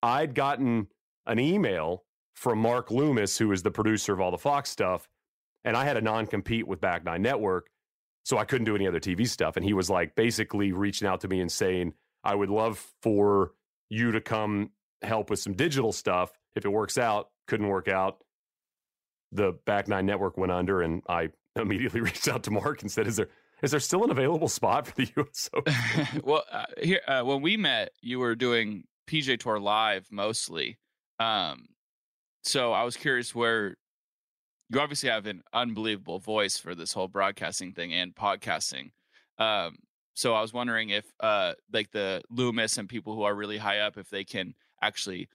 I'd 0.02 0.34
gotten 0.34 0.88
an 1.24 1.38
email 1.38 2.02
from 2.34 2.58
Mark 2.58 2.90
Loomis, 2.90 3.38
who 3.38 3.52
is 3.52 3.62
the 3.62 3.70
producer 3.70 4.12
of 4.12 4.20
all 4.20 4.32
the 4.32 4.38
Fox 4.38 4.70
stuff, 4.70 5.08
and 5.64 5.76
I 5.76 5.84
had 5.84 5.96
a 5.96 6.00
non 6.00 6.26
compete 6.26 6.66
with 6.66 6.80
Back 6.80 7.04
Nine 7.04 7.22
Network, 7.22 7.68
so 8.24 8.38
I 8.38 8.44
couldn't 8.44 8.64
do 8.64 8.74
any 8.74 8.88
other 8.88 9.00
TV 9.00 9.28
stuff. 9.28 9.56
And 9.56 9.64
he 9.64 9.72
was 9.72 9.88
like 9.88 10.16
basically 10.16 10.72
reaching 10.72 11.06
out 11.06 11.20
to 11.20 11.28
me 11.28 11.40
and 11.40 11.52
saying, 11.52 11.94
I 12.24 12.34
would 12.34 12.50
love 12.50 12.84
for 13.02 13.52
you 13.92 14.10
to 14.10 14.22
come 14.22 14.70
help 15.02 15.28
with 15.28 15.38
some 15.38 15.52
digital 15.52 15.92
stuff. 15.92 16.32
If 16.56 16.64
it 16.64 16.70
works 16.70 16.96
out, 16.96 17.28
couldn't 17.46 17.68
work 17.68 17.88
out. 17.88 18.24
The 19.32 19.52
Back 19.66 19.86
Nine 19.86 20.06
Network 20.06 20.38
went 20.38 20.50
under, 20.50 20.80
and 20.80 21.02
I 21.08 21.28
immediately 21.56 22.00
reached 22.00 22.26
out 22.26 22.42
to 22.44 22.50
Mark 22.50 22.80
and 22.80 22.90
said, 22.90 23.06
"Is 23.06 23.16
there 23.16 23.28
is 23.62 23.70
there 23.70 23.80
still 23.80 24.02
an 24.02 24.10
available 24.10 24.48
spot 24.48 24.86
for 24.86 24.94
the 24.94 25.10
U.S. 25.16 25.50
Open?" 25.52 25.74
well, 26.24 26.44
uh, 26.50 26.64
here 26.82 27.00
uh, 27.06 27.22
when 27.22 27.42
we 27.42 27.58
met, 27.58 27.90
you 28.00 28.18
were 28.18 28.34
doing 28.34 28.84
PGA 29.06 29.38
Tour 29.38 29.60
live 29.60 30.06
mostly. 30.10 30.78
Um, 31.20 31.66
so 32.44 32.72
I 32.72 32.84
was 32.84 32.96
curious 32.96 33.34
where 33.34 33.76
you 34.70 34.80
obviously 34.80 35.10
have 35.10 35.26
an 35.26 35.42
unbelievable 35.52 36.18
voice 36.18 36.56
for 36.56 36.74
this 36.74 36.94
whole 36.94 37.08
broadcasting 37.08 37.72
thing 37.72 37.92
and 37.92 38.14
podcasting. 38.14 38.90
Um, 39.38 39.76
so 40.14 40.34
I 40.34 40.40
was 40.40 40.52
wondering 40.52 40.90
if 40.90 41.04
uh, 41.20 41.54
like 41.72 41.90
the 41.90 42.22
Loomis 42.30 42.78
and 42.78 42.88
people 42.88 43.14
who 43.14 43.22
are 43.22 43.34
really 43.34 43.58
high 43.58 43.80
up, 43.80 43.96
if 43.96 44.10
they 44.10 44.24
can 44.24 44.54
actually 44.80 45.28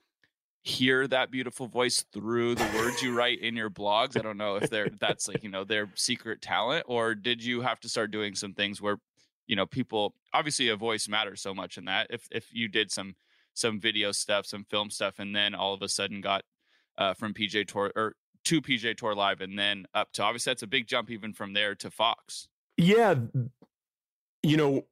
hear 0.62 1.08
that 1.08 1.32
beautiful 1.32 1.68
voice 1.68 2.04
through 2.12 2.54
the 2.54 2.70
words 2.76 3.02
you 3.02 3.16
write 3.16 3.40
in 3.40 3.56
your 3.56 3.70
blogs. 3.70 4.18
I 4.18 4.22
don't 4.22 4.38
know 4.38 4.56
if 4.58 4.70
they're 4.70 4.90
that's 5.00 5.28
like 5.28 5.44
you 5.44 5.50
know 5.50 5.64
their 5.64 5.90
secret 5.96 6.42
talent, 6.42 6.86
or 6.88 7.16
did 7.16 7.44
you 7.44 7.62
have 7.62 7.80
to 7.82 7.90
start 7.90 8.12
doing 8.12 8.36
some 8.36 8.54
things 8.54 8.82
where 8.82 8.98
you 9.48 9.56
know 9.56 9.66
people 9.66 10.14
obviously 10.34 10.70
a 10.70 10.76
voice 10.76 11.08
matters 11.08 11.42
so 11.42 11.54
much 11.54 11.78
in 11.78 11.86
that 11.86 12.08
if 12.10 12.28
if 12.32 12.54
you 12.54 12.68
did 12.68 12.92
some 12.92 13.16
some 13.54 13.80
video 13.80 14.12
stuff 14.12 14.46
some 14.46 14.64
film 14.66 14.90
stuff 14.90 15.16
and 15.18 15.36
then 15.36 15.56
all 15.56 15.74
of 15.74 15.82
a 15.82 15.90
sudden 15.90 16.22
got 16.22 16.44
uh 16.98 17.14
from 17.14 17.34
PGA 17.34 17.66
Tour 17.66 17.92
or 17.96 18.14
to 18.44 18.62
PGA 18.62 18.96
Tour 18.96 19.16
live 19.16 19.42
and 19.42 19.58
then 19.58 19.88
up 19.96 20.12
to 20.14 20.24
obviously 20.24 20.52
that's 20.52 20.64
a 20.64 20.68
big 20.68 20.86
jump 20.86 21.10
even 21.10 21.34
from 21.34 21.54
there 21.54 21.74
to 21.76 21.90
fox 21.90 22.50
Yeah, 22.78 23.16
you 24.44 24.58
know, 24.58 24.86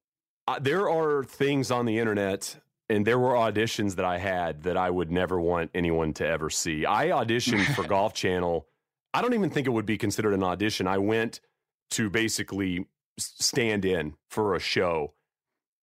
uh, 0.48 0.60
there 0.60 0.90
are 0.90 1.24
things 1.24 1.72
on 1.72 1.86
the 1.86 1.98
internet, 2.00 2.56
and 2.90 3.06
there 3.06 3.20
were 3.20 3.34
auditions 3.34 3.96
that 3.96 4.06
I 4.06 4.18
had 4.18 4.64
that 4.64 4.78
I 4.78 4.90
would 4.90 5.12
never 5.12 5.40
want 5.40 5.72
anyone 5.74 6.14
to 6.16 6.28
ever 6.28 6.50
see. 6.50 6.86
I 6.86 7.08
auditioned 7.08 7.74
for 7.76 7.84
Golf 7.88 8.14
Channel. 8.14 8.68
I 9.14 9.22
don't 9.22 9.34
even 9.34 9.50
think 9.50 9.68
it 9.68 9.72
would 9.72 9.86
be 9.86 9.98
considered 9.98 10.34
an 10.34 10.44
audition. 10.44 10.88
I 10.88 10.98
went 10.98 11.40
to 11.92 12.10
basically 12.10 12.88
stand 13.18 13.86
in 13.86 14.16
for 14.30 14.56
a 14.56 14.60
show, 14.60 15.14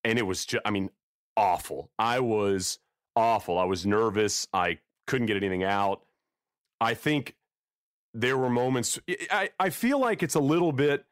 and 0.04 0.18
it 0.18 0.22
was 0.22 0.44
just, 0.44 0.62
I 0.64 0.70
mean, 0.70 0.90
awful. 1.36 1.90
I 1.98 2.20
was 2.20 2.78
awful. 3.16 3.58
I 3.58 3.64
was 3.64 3.86
nervous. 3.86 4.46
I 4.52 4.78
couldn't 5.06 5.26
get 5.26 5.36
anything 5.36 5.64
out. 5.64 6.02
I 6.80 6.94
think 6.94 7.36
there 8.14 8.36
were 8.36 8.50
moments, 8.50 8.98
I, 9.30 9.50
I 9.58 9.70
feel 9.70 9.98
like 9.98 10.22
it's 10.22 10.34
a 10.34 10.40
little 10.40 10.72
bit 10.72 11.04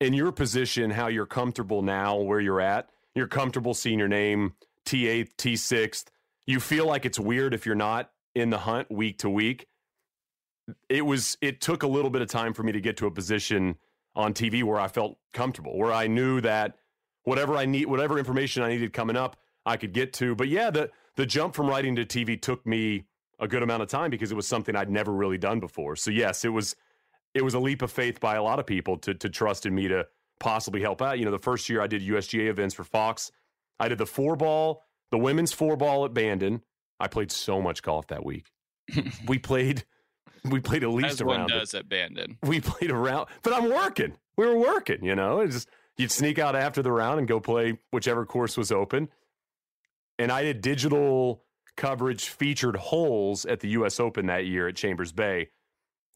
in 0.00 0.12
your 0.12 0.32
position, 0.32 0.90
how 0.90 1.08
you're 1.08 1.26
comfortable 1.26 1.82
now 1.82 2.16
where 2.16 2.40
you're 2.40 2.60
at. 2.60 2.90
You're 3.14 3.26
comfortable 3.26 3.74
seeing 3.74 3.98
your 3.98 4.08
name 4.08 4.54
T8th, 4.84 5.36
T6th. 5.36 6.06
You 6.46 6.60
feel 6.60 6.86
like 6.86 7.04
it's 7.04 7.18
weird 7.18 7.54
if 7.54 7.66
you're 7.66 7.74
not 7.74 8.10
in 8.34 8.50
the 8.50 8.58
hunt 8.58 8.90
week 8.90 9.18
to 9.18 9.30
week. 9.30 9.66
It 10.88 11.04
was 11.04 11.38
it 11.40 11.60
took 11.60 11.82
a 11.82 11.86
little 11.86 12.10
bit 12.10 12.22
of 12.22 12.28
time 12.28 12.52
for 12.52 12.62
me 12.62 12.72
to 12.72 12.80
get 12.80 12.96
to 12.98 13.06
a 13.06 13.10
position 13.10 13.76
on 14.14 14.34
TV 14.34 14.62
where 14.62 14.78
I 14.78 14.88
felt 14.88 15.16
comfortable, 15.32 15.76
where 15.78 15.92
I 15.92 16.06
knew 16.06 16.40
that 16.40 16.76
whatever 17.22 17.56
I 17.56 17.66
need 17.66 17.86
whatever 17.86 18.18
information 18.18 18.62
I 18.62 18.68
needed 18.70 18.92
coming 18.92 19.16
up, 19.16 19.36
I 19.64 19.76
could 19.76 19.92
get 19.92 20.12
to. 20.14 20.34
But 20.34 20.48
yeah, 20.48 20.70
the 20.70 20.90
the 21.16 21.26
jump 21.26 21.54
from 21.54 21.68
writing 21.68 21.96
to 21.96 22.04
TV 22.04 22.40
took 22.40 22.66
me 22.66 23.04
a 23.38 23.48
good 23.48 23.62
amount 23.62 23.82
of 23.82 23.88
time 23.88 24.10
because 24.10 24.32
it 24.32 24.34
was 24.34 24.46
something 24.46 24.74
I'd 24.74 24.90
never 24.90 25.12
really 25.12 25.38
done 25.38 25.60
before. 25.60 25.96
So 25.96 26.10
yes, 26.10 26.44
it 26.44 26.48
was 26.48 26.74
it 27.36 27.44
was 27.44 27.54
a 27.54 27.60
leap 27.60 27.82
of 27.82 27.92
faith 27.92 28.18
by 28.18 28.36
a 28.36 28.42
lot 28.42 28.58
of 28.58 28.66
people 28.66 28.96
to 28.98 29.14
to 29.14 29.28
trust 29.28 29.66
in 29.66 29.74
me 29.74 29.88
to 29.88 30.06
possibly 30.40 30.80
help 30.80 31.02
out. 31.02 31.18
You 31.18 31.24
know, 31.24 31.30
the 31.30 31.38
first 31.38 31.68
year 31.68 31.80
I 31.80 31.86
did 31.86 32.02
USGA 32.02 32.48
events 32.48 32.74
for 32.74 32.84
Fox, 32.84 33.30
I 33.78 33.88
did 33.88 33.98
the 33.98 34.06
four 34.06 34.36
ball, 34.36 34.82
the 35.10 35.18
women's 35.18 35.52
four 35.52 35.76
ball 35.76 36.04
at 36.04 36.14
Bandon. 36.14 36.62
I 36.98 37.08
played 37.08 37.30
so 37.30 37.60
much 37.60 37.82
golf 37.82 38.06
that 38.08 38.24
week. 38.24 38.50
we 39.28 39.38
played, 39.38 39.84
we 40.44 40.60
played 40.60 40.82
at 40.82 40.90
least 40.90 41.14
as 41.14 41.20
a 41.20 41.26
one 41.26 41.46
does 41.46 41.74
at 41.74 41.88
bandon 41.88 42.38
We 42.42 42.60
played 42.60 42.90
around, 42.90 43.28
but 43.42 43.52
I'm 43.52 43.68
working. 43.68 44.16
We 44.36 44.46
were 44.46 44.56
working. 44.56 45.04
You 45.04 45.14
know, 45.14 45.40
it's 45.40 45.54
just 45.54 45.68
you'd 45.98 46.10
sneak 46.10 46.38
out 46.38 46.56
after 46.56 46.82
the 46.82 46.92
round 46.92 47.18
and 47.18 47.28
go 47.28 47.40
play 47.40 47.78
whichever 47.90 48.24
course 48.24 48.56
was 48.56 48.72
open. 48.72 49.08
And 50.18 50.32
I 50.32 50.42
did 50.42 50.62
digital 50.62 51.42
coverage 51.76 52.30
featured 52.30 52.76
holes 52.76 53.44
at 53.44 53.60
the 53.60 53.68
U.S. 53.70 54.00
Open 54.00 54.26
that 54.26 54.46
year 54.46 54.68
at 54.68 54.76
Chambers 54.76 55.12
Bay. 55.12 55.50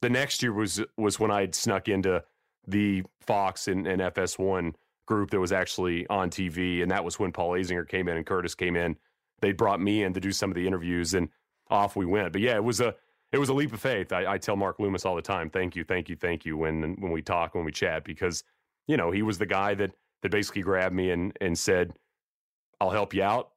The 0.02 0.10
next 0.10 0.42
year 0.42 0.52
was 0.52 0.82
was 0.96 1.20
when 1.20 1.30
I 1.30 1.42
had 1.42 1.54
snuck 1.54 1.88
into 1.88 2.22
the 2.66 3.02
Fox 3.20 3.68
and, 3.68 3.86
and 3.86 4.00
FS1 4.00 4.74
group 5.06 5.30
that 5.30 5.40
was 5.40 5.52
actually 5.52 6.06
on 6.08 6.30
TV, 6.30 6.82
and 6.82 6.90
that 6.90 7.04
was 7.04 7.18
when 7.18 7.32
Paul 7.32 7.50
Azinger 7.52 7.88
came 7.88 8.08
in 8.08 8.16
and 8.16 8.24
Curtis 8.24 8.54
came 8.54 8.76
in. 8.76 8.96
They 9.40 9.52
brought 9.52 9.80
me 9.80 10.04
in 10.04 10.12
to 10.14 10.20
do 10.20 10.32
some 10.32 10.50
of 10.50 10.54
the 10.54 10.66
interviews, 10.66 11.14
and 11.14 11.28
off 11.70 11.96
we 11.96 12.06
went. 12.06 12.32
But 12.32 12.42
yeah, 12.42 12.56
it 12.56 12.64
was 12.64 12.80
a 12.80 12.94
it 13.32 13.38
was 13.38 13.48
a 13.48 13.54
leap 13.54 13.72
of 13.72 13.80
faith. 13.80 14.12
I, 14.12 14.32
I 14.32 14.38
tell 14.38 14.56
Mark 14.56 14.78
Loomis 14.78 15.04
all 15.04 15.14
the 15.14 15.22
time, 15.22 15.50
thank 15.50 15.76
you, 15.76 15.84
thank 15.84 16.08
you, 16.08 16.16
thank 16.16 16.44
you 16.44 16.56
when 16.56 16.96
when 17.00 17.12
we 17.12 17.22
talk 17.22 17.54
when 17.54 17.64
we 17.64 17.72
chat 17.72 18.04
because 18.04 18.42
you 18.86 18.96
know 18.96 19.10
he 19.10 19.22
was 19.22 19.38
the 19.38 19.46
guy 19.46 19.74
that 19.74 19.92
that 20.22 20.30
basically 20.30 20.62
grabbed 20.62 20.94
me 20.94 21.10
and 21.10 21.36
and 21.40 21.58
said, 21.58 21.94
"I'll 22.80 22.90
help 22.90 23.14
you 23.14 23.22
out. 23.22 23.49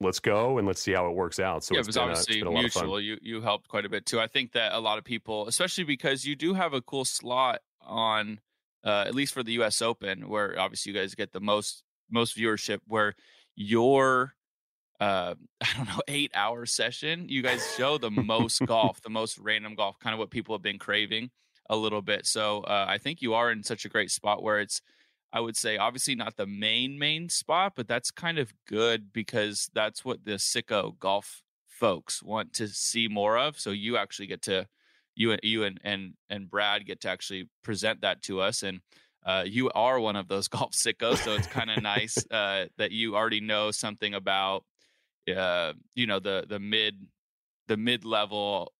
Let's 0.00 0.20
go 0.20 0.58
and 0.58 0.66
let's 0.66 0.80
see 0.80 0.92
how 0.92 1.08
it 1.08 1.14
works 1.14 1.40
out." 1.40 1.64
So 1.64 1.74
yeah, 1.74 1.80
it 1.80 1.86
was 1.86 1.96
obviously 1.96 2.36
it's 2.36 2.44
been 2.44 2.52
a 2.52 2.56
lot 2.56 2.64
of 2.64 2.72
fun. 2.72 2.84
mutual. 2.84 3.00
You 3.00 3.18
you 3.20 3.40
helped 3.40 3.68
quite 3.68 3.84
a 3.84 3.88
bit 3.88 4.06
too. 4.06 4.20
I 4.20 4.26
think 4.26 4.52
that 4.52 4.72
a 4.72 4.78
lot 4.78 4.98
of 4.98 5.04
people, 5.04 5.48
especially 5.48 5.84
because 5.84 6.24
you 6.24 6.36
do 6.36 6.54
have 6.54 6.72
a 6.72 6.80
cool 6.80 7.04
slot 7.04 7.60
on, 7.82 8.40
uh, 8.84 9.04
at 9.06 9.14
least 9.14 9.34
for 9.34 9.42
the 9.42 9.52
U.S. 9.52 9.82
Open, 9.82 10.28
where 10.28 10.58
obviously 10.58 10.92
you 10.92 10.98
guys 10.98 11.14
get 11.14 11.32
the 11.32 11.40
most 11.40 11.82
most 12.10 12.36
viewership 12.36 12.80
where 12.86 13.14
your 13.56 14.34
uh 15.00 15.34
i 15.60 15.66
don't 15.76 15.88
know 15.88 16.00
eight 16.08 16.30
hour 16.34 16.66
session 16.66 17.28
you 17.28 17.42
guys 17.42 17.74
show 17.76 17.98
the 17.98 18.10
most 18.10 18.60
golf 18.66 19.00
the 19.02 19.10
most 19.10 19.38
random 19.38 19.74
golf 19.74 19.98
kind 19.98 20.14
of 20.14 20.18
what 20.18 20.30
people 20.30 20.54
have 20.54 20.62
been 20.62 20.78
craving 20.78 21.30
a 21.70 21.76
little 21.76 22.02
bit 22.02 22.26
so 22.26 22.60
uh, 22.62 22.86
i 22.88 22.98
think 22.98 23.20
you 23.20 23.34
are 23.34 23.52
in 23.52 23.62
such 23.62 23.84
a 23.84 23.88
great 23.88 24.10
spot 24.10 24.42
where 24.42 24.58
it's 24.58 24.80
i 25.32 25.40
would 25.40 25.56
say 25.56 25.76
obviously 25.76 26.14
not 26.14 26.36
the 26.36 26.46
main 26.46 26.98
main 26.98 27.28
spot 27.28 27.72
but 27.76 27.88
that's 27.88 28.10
kind 28.10 28.38
of 28.38 28.52
good 28.66 29.12
because 29.12 29.70
that's 29.74 30.04
what 30.04 30.24
the 30.24 30.32
sicko 30.32 30.98
golf 30.98 31.42
folks 31.68 32.22
want 32.22 32.52
to 32.52 32.68
see 32.68 33.08
more 33.08 33.38
of 33.38 33.58
so 33.58 33.70
you 33.70 33.96
actually 33.96 34.26
get 34.26 34.42
to 34.42 34.66
you 35.14 35.32
and 35.32 35.40
you 35.42 35.64
and 35.64 35.80
and, 35.84 36.14
and 36.30 36.50
brad 36.50 36.86
get 36.86 37.00
to 37.00 37.08
actually 37.08 37.48
present 37.62 38.00
that 38.00 38.22
to 38.22 38.40
us 38.40 38.62
and 38.62 38.80
uh, 39.26 39.44
you 39.46 39.70
are 39.74 40.00
one 40.00 40.16
of 40.16 40.26
those 40.28 40.48
golf 40.48 40.72
sickos, 40.72 41.18
so 41.18 41.32
it's 41.34 41.46
kind 41.46 41.70
of 41.70 41.82
nice 41.82 42.16
uh, 42.30 42.66
that 42.78 42.92
you 42.92 43.14
already 43.14 43.40
know 43.40 43.70
something 43.70 44.14
about 44.14 44.64
uh, 45.34 45.72
you 45.94 46.06
know 46.06 46.18
the 46.18 46.46
the 46.48 46.58
mid 46.58 46.94
the 47.66 47.76
mid 47.76 48.04
level 48.04 48.72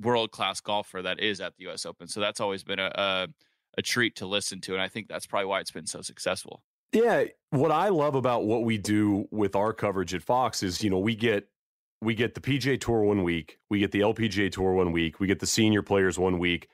world 0.00 0.30
class 0.30 0.60
golfer 0.60 1.02
that 1.02 1.20
is 1.20 1.40
at 1.40 1.54
the 1.56 1.64
U.S. 1.64 1.84
Open. 1.84 2.08
So 2.08 2.20
that's 2.20 2.40
always 2.40 2.64
been 2.64 2.78
a, 2.78 2.90
a 2.94 3.28
a 3.76 3.82
treat 3.82 4.16
to 4.16 4.26
listen 4.26 4.60
to, 4.62 4.72
and 4.72 4.82
I 4.82 4.88
think 4.88 5.08
that's 5.08 5.26
probably 5.26 5.46
why 5.46 5.60
it's 5.60 5.70
been 5.70 5.86
so 5.86 6.02
successful. 6.02 6.62
Yeah, 6.92 7.24
what 7.50 7.70
I 7.70 7.88
love 7.88 8.14
about 8.14 8.44
what 8.44 8.64
we 8.64 8.76
do 8.76 9.26
with 9.30 9.56
our 9.56 9.72
coverage 9.72 10.12
at 10.14 10.22
Fox 10.22 10.62
is, 10.62 10.84
you 10.84 10.90
know, 10.90 10.98
we 10.98 11.16
get 11.16 11.48
we 12.02 12.14
get 12.14 12.34
the 12.34 12.40
PGA 12.40 12.80
Tour 12.80 13.02
one 13.02 13.22
week, 13.22 13.58
we 13.70 13.78
get 13.78 13.92
the 13.92 14.00
LPGA 14.00 14.50
Tour 14.50 14.72
one 14.72 14.92
week, 14.92 15.20
we 15.20 15.26
get 15.26 15.38
the 15.38 15.46
senior 15.46 15.82
players 15.82 16.18
one 16.18 16.38
week, 16.38 16.68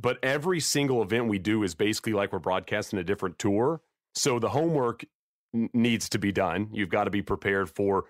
but 0.00 0.18
every 0.22 0.60
single 0.60 1.02
event 1.02 1.28
we 1.28 1.38
do 1.38 1.62
is 1.62 1.74
basically 1.74 2.12
like 2.12 2.32
we're 2.32 2.38
broadcasting 2.38 2.98
a 2.98 3.04
different 3.04 3.38
tour. 3.38 3.80
So 4.14 4.38
the 4.38 4.50
homework 4.50 5.04
n- 5.52 5.70
needs 5.72 6.08
to 6.10 6.18
be 6.18 6.32
done. 6.32 6.68
You've 6.72 6.88
got 6.88 7.04
to 7.04 7.10
be 7.10 7.22
prepared 7.22 7.68
for 7.68 8.04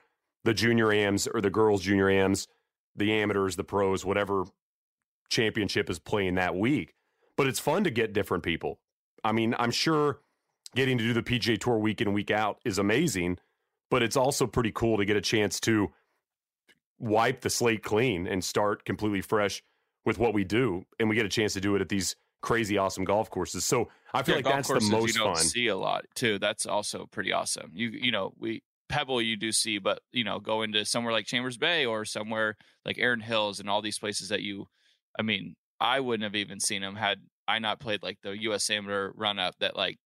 the 0.44 0.54
junior 0.54 0.92
AMs 0.92 1.26
or 1.26 1.40
the 1.40 1.50
girls 1.50 1.82
junior 1.82 2.10
AMs, 2.10 2.46
the 2.94 3.12
amateurs, 3.12 3.56
the 3.56 3.64
pros, 3.64 4.04
whatever 4.04 4.44
championship 5.30 5.90
is 5.90 5.98
playing 5.98 6.34
that 6.34 6.54
week. 6.54 6.94
But 7.36 7.46
it's 7.46 7.58
fun 7.58 7.84
to 7.84 7.90
get 7.90 8.12
different 8.12 8.44
people. 8.44 8.78
I 9.24 9.32
mean, 9.32 9.54
I'm 9.58 9.70
sure 9.70 10.20
getting 10.74 10.98
to 10.98 11.04
do 11.04 11.12
the 11.12 11.22
PGA 11.22 11.58
Tour 11.58 11.78
week 11.78 12.00
in 12.00 12.12
week 12.12 12.30
out 12.30 12.58
is 12.64 12.78
amazing, 12.78 13.38
but 13.90 14.02
it's 14.02 14.16
also 14.16 14.46
pretty 14.46 14.72
cool 14.72 14.98
to 14.98 15.04
get 15.04 15.16
a 15.16 15.20
chance 15.20 15.58
to 15.60 15.92
wipe 16.98 17.40
the 17.40 17.50
slate 17.50 17.82
clean 17.82 18.26
and 18.26 18.44
start 18.44 18.84
completely 18.84 19.20
fresh 19.20 19.62
with 20.04 20.18
what 20.18 20.34
we 20.34 20.44
do, 20.44 20.84
and 20.98 21.08
we 21.08 21.16
get 21.16 21.26
a 21.26 21.30
chance 21.30 21.54
to 21.54 21.60
do 21.60 21.74
it 21.74 21.80
at 21.80 21.88
these 21.88 22.14
crazy 22.42 22.76
awesome 22.76 23.04
golf 23.04 23.30
courses. 23.30 23.64
So 23.64 23.88
I 24.12 24.22
feel 24.22 24.34
Yeah, 24.34 24.48
like 24.48 24.66
that's 24.66 24.68
the 24.68 24.80
most 24.80 25.14
you 25.14 25.20
don't 25.24 25.34
fun. 25.34 25.44
see 25.44 25.66
a 25.68 25.76
lot 25.76 26.04
too. 26.14 26.38
That's 26.38 26.66
also 26.66 27.06
pretty 27.06 27.32
awesome. 27.32 27.70
You 27.74 27.88
you 27.88 28.12
know 28.12 28.34
we 28.38 28.62
Pebble 28.90 29.22
you 29.22 29.36
do 29.36 29.50
see, 29.50 29.78
but 29.78 30.00
you 30.12 30.24
know 30.24 30.38
go 30.40 30.62
into 30.62 30.84
somewhere 30.84 31.12
like 31.12 31.26
Chambers 31.26 31.56
Bay 31.56 31.86
or 31.86 32.04
somewhere 32.04 32.56
like 32.84 32.98
Erin 32.98 33.20
Hills 33.20 33.60
and 33.60 33.70
all 33.70 33.80
these 33.80 33.98
places 33.98 34.28
that 34.28 34.42
you, 34.42 34.66
I 35.18 35.22
mean, 35.22 35.56
I 35.80 36.00
wouldn't 36.00 36.24
have 36.24 36.36
even 36.36 36.60
seen 36.60 36.82
them 36.82 36.96
had 36.96 37.20
I 37.46 37.58
not 37.58 37.80
played 37.80 38.02
like 38.02 38.18
the 38.22 38.36
U.S. 38.44 38.68
Amateur 38.70 39.12
run 39.14 39.38
up 39.38 39.56
that 39.60 39.76
like 39.76 39.98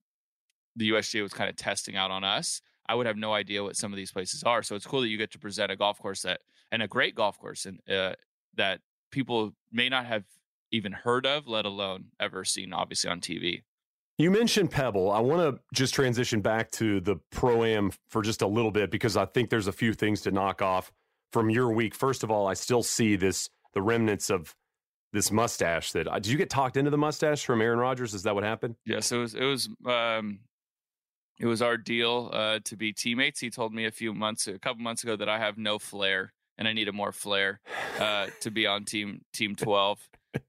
the 0.76 0.90
USGA 0.90 1.22
was 1.22 1.32
kind 1.32 1.50
of 1.50 1.56
testing 1.56 1.96
out 1.96 2.10
on 2.10 2.24
us. 2.24 2.60
I 2.88 2.94
would 2.94 3.06
have 3.06 3.16
no 3.16 3.34
idea 3.34 3.62
what 3.62 3.76
some 3.76 3.92
of 3.92 3.96
these 3.96 4.12
places 4.12 4.42
are. 4.44 4.62
So 4.62 4.74
it's 4.74 4.86
cool 4.86 5.02
that 5.02 5.08
you 5.08 5.18
get 5.18 5.30
to 5.32 5.38
present 5.38 5.70
a 5.70 5.76
golf 5.76 5.98
course 5.98 6.22
that 6.22 6.40
and 6.72 6.82
a 6.82 6.88
great 6.88 7.14
golf 7.14 7.38
course 7.38 7.66
and 7.66 7.80
uh, 7.90 8.14
that 8.56 8.80
people 9.10 9.52
may 9.72 9.88
not 9.88 10.06
have 10.06 10.24
even 10.70 10.92
heard 10.92 11.26
of, 11.26 11.46
let 11.46 11.64
alone 11.64 12.06
ever 12.20 12.44
seen, 12.44 12.72
obviously 12.72 13.10
on 13.10 13.20
TV. 13.20 13.62
You 14.18 14.30
mentioned 14.30 14.70
Pebble. 14.70 15.12
I 15.12 15.20
want 15.20 15.42
to 15.42 15.62
just 15.72 15.94
transition 15.94 16.40
back 16.40 16.70
to 16.72 17.00
the 17.00 17.16
Pro 17.30 17.64
Am 17.64 17.92
for 18.08 18.20
just 18.20 18.42
a 18.42 18.46
little 18.46 18.72
bit 18.72 18.90
because 18.90 19.16
I 19.16 19.26
think 19.26 19.48
there's 19.48 19.68
a 19.68 19.72
few 19.72 19.92
things 19.92 20.22
to 20.22 20.30
knock 20.30 20.60
off 20.60 20.92
from 21.32 21.50
your 21.50 21.70
week. 21.70 21.94
First 21.94 22.24
of 22.24 22.30
all, 22.30 22.48
I 22.48 22.54
still 22.54 22.82
see 22.82 23.16
this 23.16 23.48
the 23.74 23.82
remnants 23.82 24.28
of 24.28 24.56
this 25.12 25.30
mustache 25.30 25.92
that 25.92 26.06
uh, 26.06 26.18
did 26.18 26.26
you 26.26 26.36
get 26.36 26.50
talked 26.50 26.76
into 26.76 26.90
the 26.90 26.98
mustache 26.98 27.44
from 27.44 27.60
Aaron 27.60 27.78
Rodgers? 27.78 28.14
Is 28.14 28.24
that 28.24 28.34
what 28.34 28.44
happened? 28.44 28.76
Yes, 28.84 29.10
it 29.12 29.16
was. 29.16 29.34
It 29.34 29.44
was. 29.44 29.68
Um, 29.86 30.40
it 31.40 31.46
was 31.46 31.62
our 31.62 31.76
deal 31.76 32.30
uh, 32.32 32.58
to 32.64 32.76
be 32.76 32.92
teammates. 32.92 33.38
He 33.38 33.48
told 33.48 33.72
me 33.72 33.86
a 33.86 33.92
few 33.92 34.12
months, 34.12 34.48
a 34.48 34.58
couple 34.58 34.82
months 34.82 35.04
ago, 35.04 35.14
that 35.14 35.28
I 35.28 35.38
have 35.38 35.56
no 35.56 35.78
flair 35.78 36.32
and 36.58 36.66
I 36.66 36.72
needed 36.72 36.94
more 36.94 37.12
flair 37.12 37.60
uh, 38.00 38.26
to 38.40 38.50
be 38.50 38.66
on 38.66 38.84
team 38.84 39.22
team 39.32 39.54
twelve. 39.54 40.00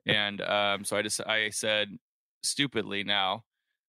And 0.06 0.42
um, 0.42 0.84
so 0.84 0.98
I 0.98 1.02
just 1.02 1.22
I 1.22 1.52
said 1.52 1.98
stupidly 2.44 3.04
now, 3.04 3.44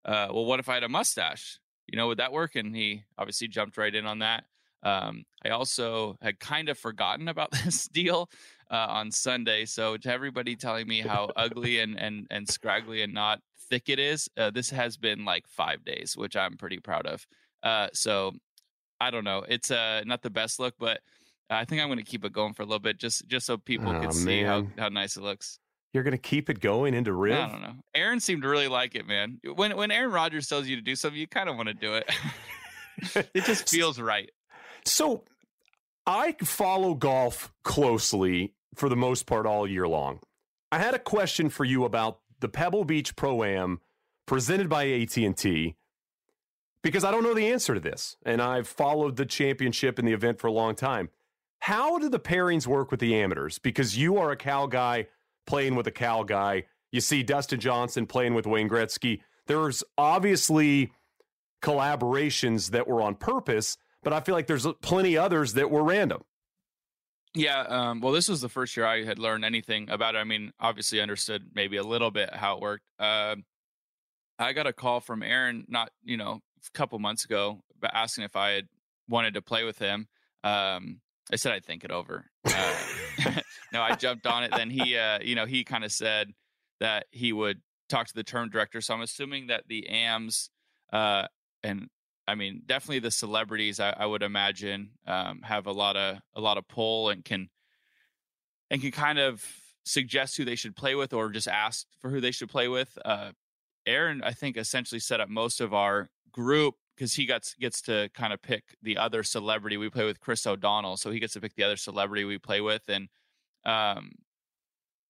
uh, 0.05 0.29
well, 0.31 0.45
what 0.45 0.61
if 0.61 0.69
I 0.69 0.75
had 0.75 0.85
a 0.85 0.89
mustache? 0.89 1.59
You 1.87 1.97
know, 1.97 2.09
would 2.09 2.19
that 2.19 2.33
work? 2.33 2.55
And 2.55 2.75
he 2.75 3.05
obviously 3.19 3.49
jumped 3.49 3.77
right 3.77 3.95
in 3.95 4.07
on 4.07 4.21
that. 4.21 4.45
Um, 4.83 5.25
I 5.45 5.51
also 5.51 6.17
had 6.23 6.41
kind 6.41 6.69
of 6.69 6.79
forgotten 6.79 7.29
about 7.29 7.51
this 7.65 7.89
deal 7.89 8.31
uh, 8.71 8.87
on 8.89 9.11
Sunday. 9.11 9.65
So 9.65 9.97
to 9.97 10.13
everybody 10.13 10.57
telling 10.57 10.87
me 10.87 11.01
how 11.01 11.31
ugly 11.37 11.79
and 11.81 11.99
and 11.99 12.27
and 12.31 12.49
scraggly 12.49 13.03
and 13.03 13.13
not 13.13 13.41
thick 13.69 13.89
it 13.89 13.99
is, 13.99 14.29
uh, 14.37 14.51
this 14.51 14.71
has 14.71 14.97
been 14.97 15.25
like 15.25 15.47
five 15.49 15.85
days, 15.85 16.17
which 16.17 16.37
I'm 16.37 16.57
pretty 16.57 16.79
proud 16.79 17.07
of. 17.07 17.27
Uh, 17.63 17.89
so 17.93 18.33
I 19.01 19.11
don't 19.11 19.25
know. 19.25 19.45
It's 19.49 19.71
uh, 19.71 20.03
not 20.05 20.23
the 20.23 20.31
best 20.31 20.59
look, 20.59 20.75
but 20.79 21.01
I 21.49 21.65
think 21.65 21.81
I'm 21.81 21.89
going 21.89 21.99
to 21.99 22.05
keep 22.05 22.25
it 22.25 22.33
going 22.33 22.55
for 22.55 22.63
a 22.63 22.67
little 22.67 22.81
bit, 22.81 22.99
just 22.99 23.27
just 23.27 23.47
so 23.47 23.57
people 23.57 23.89
Aw, 23.89 24.01
can 24.01 24.13
see 24.13 24.43
how 24.43 24.67
how 24.79 24.89
nice 24.89 25.17
it 25.17 25.23
looks. 25.23 25.59
You're 25.93 26.05
going 26.05 26.13
to 26.13 26.19
keep 26.19 26.49
it 26.49 26.61
going 26.61 26.95
into 26.95 27.13
Riv? 27.13 27.37
I 27.37 27.49
don't 27.49 27.63
know. 27.63 27.75
Aaron 27.97 28.21
seemed 28.21 28.43
to 28.43 28.49
really 28.49 28.69
like 28.69 28.95
it, 28.95 29.09
man. 29.09 29.41
When 29.57 29.77
when 29.77 29.91
Aaron 29.91 30.13
Rodgers 30.13 30.47
tells 30.47 30.69
you 30.69 30.77
to 30.77 30.83
do 30.83 30.95
something, 30.95 31.19
you 31.19 31.27
kind 31.27 31.49
of 31.49 31.57
want 31.57 31.69
to 31.69 31.75
do 31.75 31.95
it. 31.95 32.09
it 33.35 33.45
just 33.45 33.69
feels 33.71 33.99
right. 33.99 34.31
So 34.85 35.25
I 36.07 36.37
follow 36.43 36.95
golf 36.95 37.53
closely 37.65 38.55
for 38.75 38.89
the 38.89 38.97
most 38.97 39.27
part 39.27 39.47
all 39.47 39.67
year 39.67 39.89
long. 39.89 40.21
I 40.73 40.79
had 40.79 40.95
a 40.95 40.99
question 40.99 41.51
for 41.51 41.65
you 41.65 41.85
about 41.85 42.21
the 42.41 42.49
Pebble 42.49 42.85
Beach 42.85 43.17
Pro 43.17 43.43
Am 43.45 43.81
presented 44.27 44.69
by 44.69 44.89
AT&T 44.89 45.77
because 46.83 47.05
I 47.05 47.11
don't 47.11 47.25
know 47.25 47.35
the 47.35 47.51
answer 47.51 47.75
to 47.75 47.81
this 47.81 48.17
and 48.25 48.41
I've 48.41 48.69
followed 48.69 49.17
the 49.17 49.27
championship 49.27 49.99
and 49.99 50.07
the 50.07 50.13
event 50.13 50.39
for 50.39 50.47
a 50.47 50.53
long 50.53 50.75
time. 50.75 51.11
How 51.61 51.99
do 51.99 52.09
the 52.09 52.21
pairings 52.21 52.67
work 52.67 52.91
with 52.91 53.01
the 53.01 53.15
amateurs? 53.17 53.59
Because 53.59 53.99
you 53.99 54.17
are 54.17 54.31
a 54.31 54.37
Cal 54.37 54.67
guy 54.67 55.09
playing 55.47 55.75
with 55.75 55.87
a 55.87 55.91
Cal 55.93 56.25
guy. 56.25 56.65
You 56.91 57.01
see 57.01 57.23
Dustin 57.23 57.61
Johnson 57.61 58.07
playing 58.07 58.35
with 58.35 58.47
Wayne 58.47 58.69
Gretzky. 58.69 59.21
There's 59.47 59.85
obviously 59.99 60.93
collaborations 61.63 62.71
that 62.71 62.89
were 62.89 63.03
on 63.03 63.15
purpose, 63.15 63.77
but 64.03 64.13
I 64.13 64.21
feel 64.21 64.35
like 64.35 64.47
there's 64.47 64.67
plenty 64.81 65.17
others 65.19 65.55
that 65.55 65.71
were 65.71 65.83
random. 65.83 66.23
Yeah. 67.35 67.61
Um, 67.61 68.01
well, 68.01 68.13
this 68.13 68.29
was 68.29 68.41
the 68.41 68.49
first 68.49 68.77
year 68.77 68.87
I 68.87 69.05
had 69.05 69.19
learned 69.19 69.45
anything 69.45 69.89
about 69.89 70.17
it. 70.17 70.19
I 70.19 70.25
mean, 70.25 70.53
obviously 70.59 71.01
understood 71.01 71.51
maybe 71.55 71.77
a 71.77 71.85
little 71.85 72.11
bit 72.11 72.35
how 72.35 72.57
it 72.57 72.61
worked. 72.61 72.85
Um 72.99 73.45
I 74.39 74.55
got 74.55 74.67
a 74.67 74.73
call 74.73 75.01
from 75.01 75.23
Aaron, 75.23 75.67
not 75.69 75.91
you 76.03 76.17
know, 76.17 76.41
a 76.67 76.71
couple 76.79 76.99
months 76.99 77.25
ago, 77.25 77.63
but 77.79 77.91
asking 77.95 78.25
if 78.25 78.37
I 78.37 78.53
had 78.53 78.69
wanted 79.09 79.35
to 79.35 79.43
play 79.43 79.65
with 79.65 79.79
him. 79.79 80.09
Um, 80.43 81.01
I 81.31 81.37
said 81.37 81.53
I'd 81.53 81.65
think 81.65 81.85
it 81.85 81.91
over. 81.91 82.25
Uh, 82.45 82.75
no, 83.73 83.83
I 83.83 83.95
jumped 83.97 84.27
on 84.27 84.45
it. 84.45 84.53
Then 84.57 84.71
he, 84.71 84.97
uh, 84.97 85.19
you 85.21 85.35
know, 85.35 85.47
he 85.47 85.65
kind 85.65 85.85
of 85.85 85.93
said 85.93 86.33
that 86.81 87.07
he 87.11 87.33
would 87.33 87.61
talk 87.89 88.07
to 88.09 88.15
the 88.15 88.25
term 88.25 88.49
director. 88.49 88.81
So 88.81 88.95
I'm 88.95 89.03
assuming 89.03 89.49
that 89.49 89.65
the 89.69 89.87
AMs, 89.89 90.51
uh, 90.93 91.27
and 91.63 91.89
I 92.31 92.37
mean, 92.37 92.63
definitely 92.65 93.01
the 93.01 93.11
celebrities, 93.11 93.81
I, 93.81 93.91
I 93.91 94.07
would 94.07 94.23
imagine, 94.23 94.91
um, 95.05 95.43
have 95.43 95.67
a 95.67 95.73
lot 95.73 95.97
of 95.97 96.19
a 96.37 96.41
lot 96.41 96.59
of 96.59 96.69
pull 96.69 97.09
and 97.09 97.25
can 97.25 97.49
and 98.71 98.81
can 98.81 98.93
kind 98.93 99.19
of 99.19 99.45
suggest 99.85 100.37
who 100.37 100.45
they 100.45 100.55
should 100.55 100.77
play 100.77 100.95
with 100.95 101.13
or 101.13 101.29
just 101.31 101.49
ask 101.49 101.87
for 102.01 102.09
who 102.09 102.21
they 102.21 102.31
should 102.31 102.49
play 102.49 102.69
with. 102.69 102.97
Uh, 103.05 103.33
Aaron, 103.85 104.23
I 104.23 104.31
think, 104.31 104.57
essentially 104.57 105.01
set 105.01 105.21
up 105.21 105.29
most 105.29 105.61
of 105.61 105.75
our 105.75 106.09
group 106.31 106.77
because 106.95 107.15
he 107.15 107.27
gets 107.27 107.55
gets 107.55 107.83
to 107.83 108.09
kind 108.15 108.33
of 108.33 108.41
pick 108.41 108.63
the 108.81 108.97
other 108.97 109.25
celebrity 109.25 109.77
we 109.77 109.91
play 109.91 110.05
with, 110.05 110.21
Chris 110.21 110.47
O'Donnell. 110.47 110.99
So 110.99 111.11
he 111.11 111.19
gets 111.19 111.33
to 111.33 111.41
pick 111.41 111.57
the 111.57 111.65
other 111.65 111.77
celebrity 111.77 112.25
we 112.25 112.39
play 112.39 112.61
with, 112.61 112.89
and 112.89 113.09
um, 113.65 114.13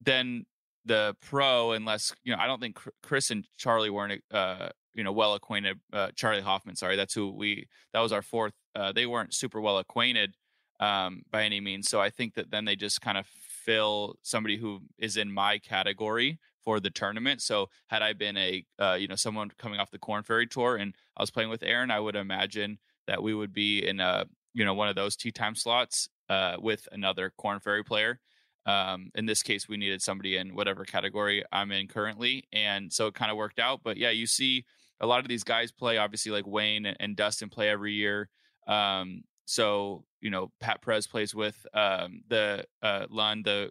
then 0.01 0.47
the 0.87 1.15
pro, 1.21 1.73
unless 1.73 2.15
you 2.25 2.35
know, 2.35 2.41
I 2.41 2.47
don't 2.47 2.61
think 2.61 2.81
Chris 3.03 3.31
and 3.31 3.47
Charlie 3.59 3.91
weren't 3.91 4.23
uh, 4.33 4.71
you 4.95 5.05
know 5.05 5.13
well 5.13 5.35
acquainted. 5.35 5.79
Uh, 5.93 6.09
Charley 6.15 6.41
Hoffman, 6.41 6.77
sorry, 6.77 6.97
that's 6.97 7.15
who 7.15 7.31
we. 7.31 7.69
That 7.93 8.01
was 8.01 8.13
our 8.13 8.23
fourth. 8.23 8.55
Uh, 8.75 8.93
they 8.93 9.07
weren't 9.07 9.35
super 9.35 9.61
well 9.61 9.79
acquainted 9.79 10.35
um, 10.81 11.23
by 11.31 11.45
any 11.45 11.61
means. 11.61 11.89
So 11.89 12.01
I 12.01 12.11
think 12.11 12.35
that 12.35 12.51
then 12.51 12.65
they 12.65 12.77
just 12.77 13.01
kind 13.01 13.19
of 13.19 13.27
fill 13.27 14.17
somebody 14.23 14.57
who 14.57 14.81
is 14.99 15.17
in 15.17 15.31
my 15.31 15.59
category 15.59 16.39
for 16.65 16.81
the 16.81 16.91
tournament. 16.91 17.43
So 17.43 17.69
had 17.89 18.03
I 18.03 18.13
been 18.13 18.37
a 18.37 18.65
uh, 18.79 18.97
you 18.99 19.09
know 19.09 19.17
someone 19.17 19.51
coming 19.59 19.81
off 19.81 19.91
the 19.91 19.99
Corn 19.99 20.23
Ferry 20.23 20.47
tour 20.47 20.77
and 20.77 20.95
I 21.17 21.23
was 21.23 21.31
playing 21.31 21.51
with 21.51 21.63
Aaron, 21.63 21.91
I 21.91 22.01
would 22.01 22.17
imagine 22.17 22.79
that 23.07 23.23
we 23.23 23.35
would 23.35 23.53
be 23.53 23.87
in 23.87 24.01
a 24.01 24.27
you 24.55 24.65
know 24.65 24.75
one 24.75 24.89
of 24.89 24.97
those 24.97 25.17
tee 25.17 25.33
time 25.33 25.55
slots 25.55 26.09
uh, 26.29 26.57
with 26.59 26.89
another 26.93 27.33
Corn 27.37 27.61
Ferry 27.61 27.85
player. 27.85 28.19
Um, 28.67 29.11
in 29.15 29.25
this 29.27 29.43
case, 29.43 29.69
we 29.69 29.79
needed 29.79 30.03
somebody 30.03 30.37
in 30.37 30.55
whatever 30.55 30.85
category 30.85 31.43
I'm 31.51 31.73
in 31.73 31.89
currently, 31.89 32.45
and 32.53 32.93
so 32.93 33.07
it 33.07 33.15
kind 33.15 33.31
of 33.31 33.37
worked 33.37 33.59
out. 33.59 33.81
But 33.83 33.97
yeah, 33.97 34.11
you 34.11 34.27
see 34.27 34.65
a 35.01 35.07
lot 35.07 35.21
of 35.21 35.29
these 35.29 35.45
guys 35.45 35.73
play. 35.73 35.99
Obviously, 35.99 36.33
like 36.33 36.47
Wayne 36.47 36.87
and, 36.87 37.17
Dustin 37.17 37.49
play 37.49 37.69
every 37.69 37.93
year. 37.93 38.29
Um, 38.67 39.25
so 39.47 40.05
you 40.21 40.31
know, 40.31 40.53
Pat 40.61 40.83
Perez 40.83 41.07
plays 41.07 41.35
with 41.35 41.67
um, 41.75 42.23
the 42.29 42.65
uh, 42.83 43.07
Lund, 43.11 43.45
the 43.45 43.71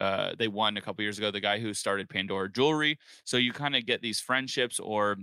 uh, 0.00 0.32
they 0.38 0.48
won 0.48 0.76
a 0.76 0.80
couple 0.80 1.02
years 1.02 1.18
ago. 1.18 1.30
The 1.30 1.40
guy 1.40 1.58
who 1.60 1.72
started 1.72 2.08
Pandora 2.08 2.50
Jewelry. 2.50 2.98
So 3.24 3.36
you 3.36 3.52
kind 3.52 3.76
of 3.76 3.86
get 3.86 4.02
these 4.02 4.20
friendships, 4.20 4.80
or, 4.80 5.16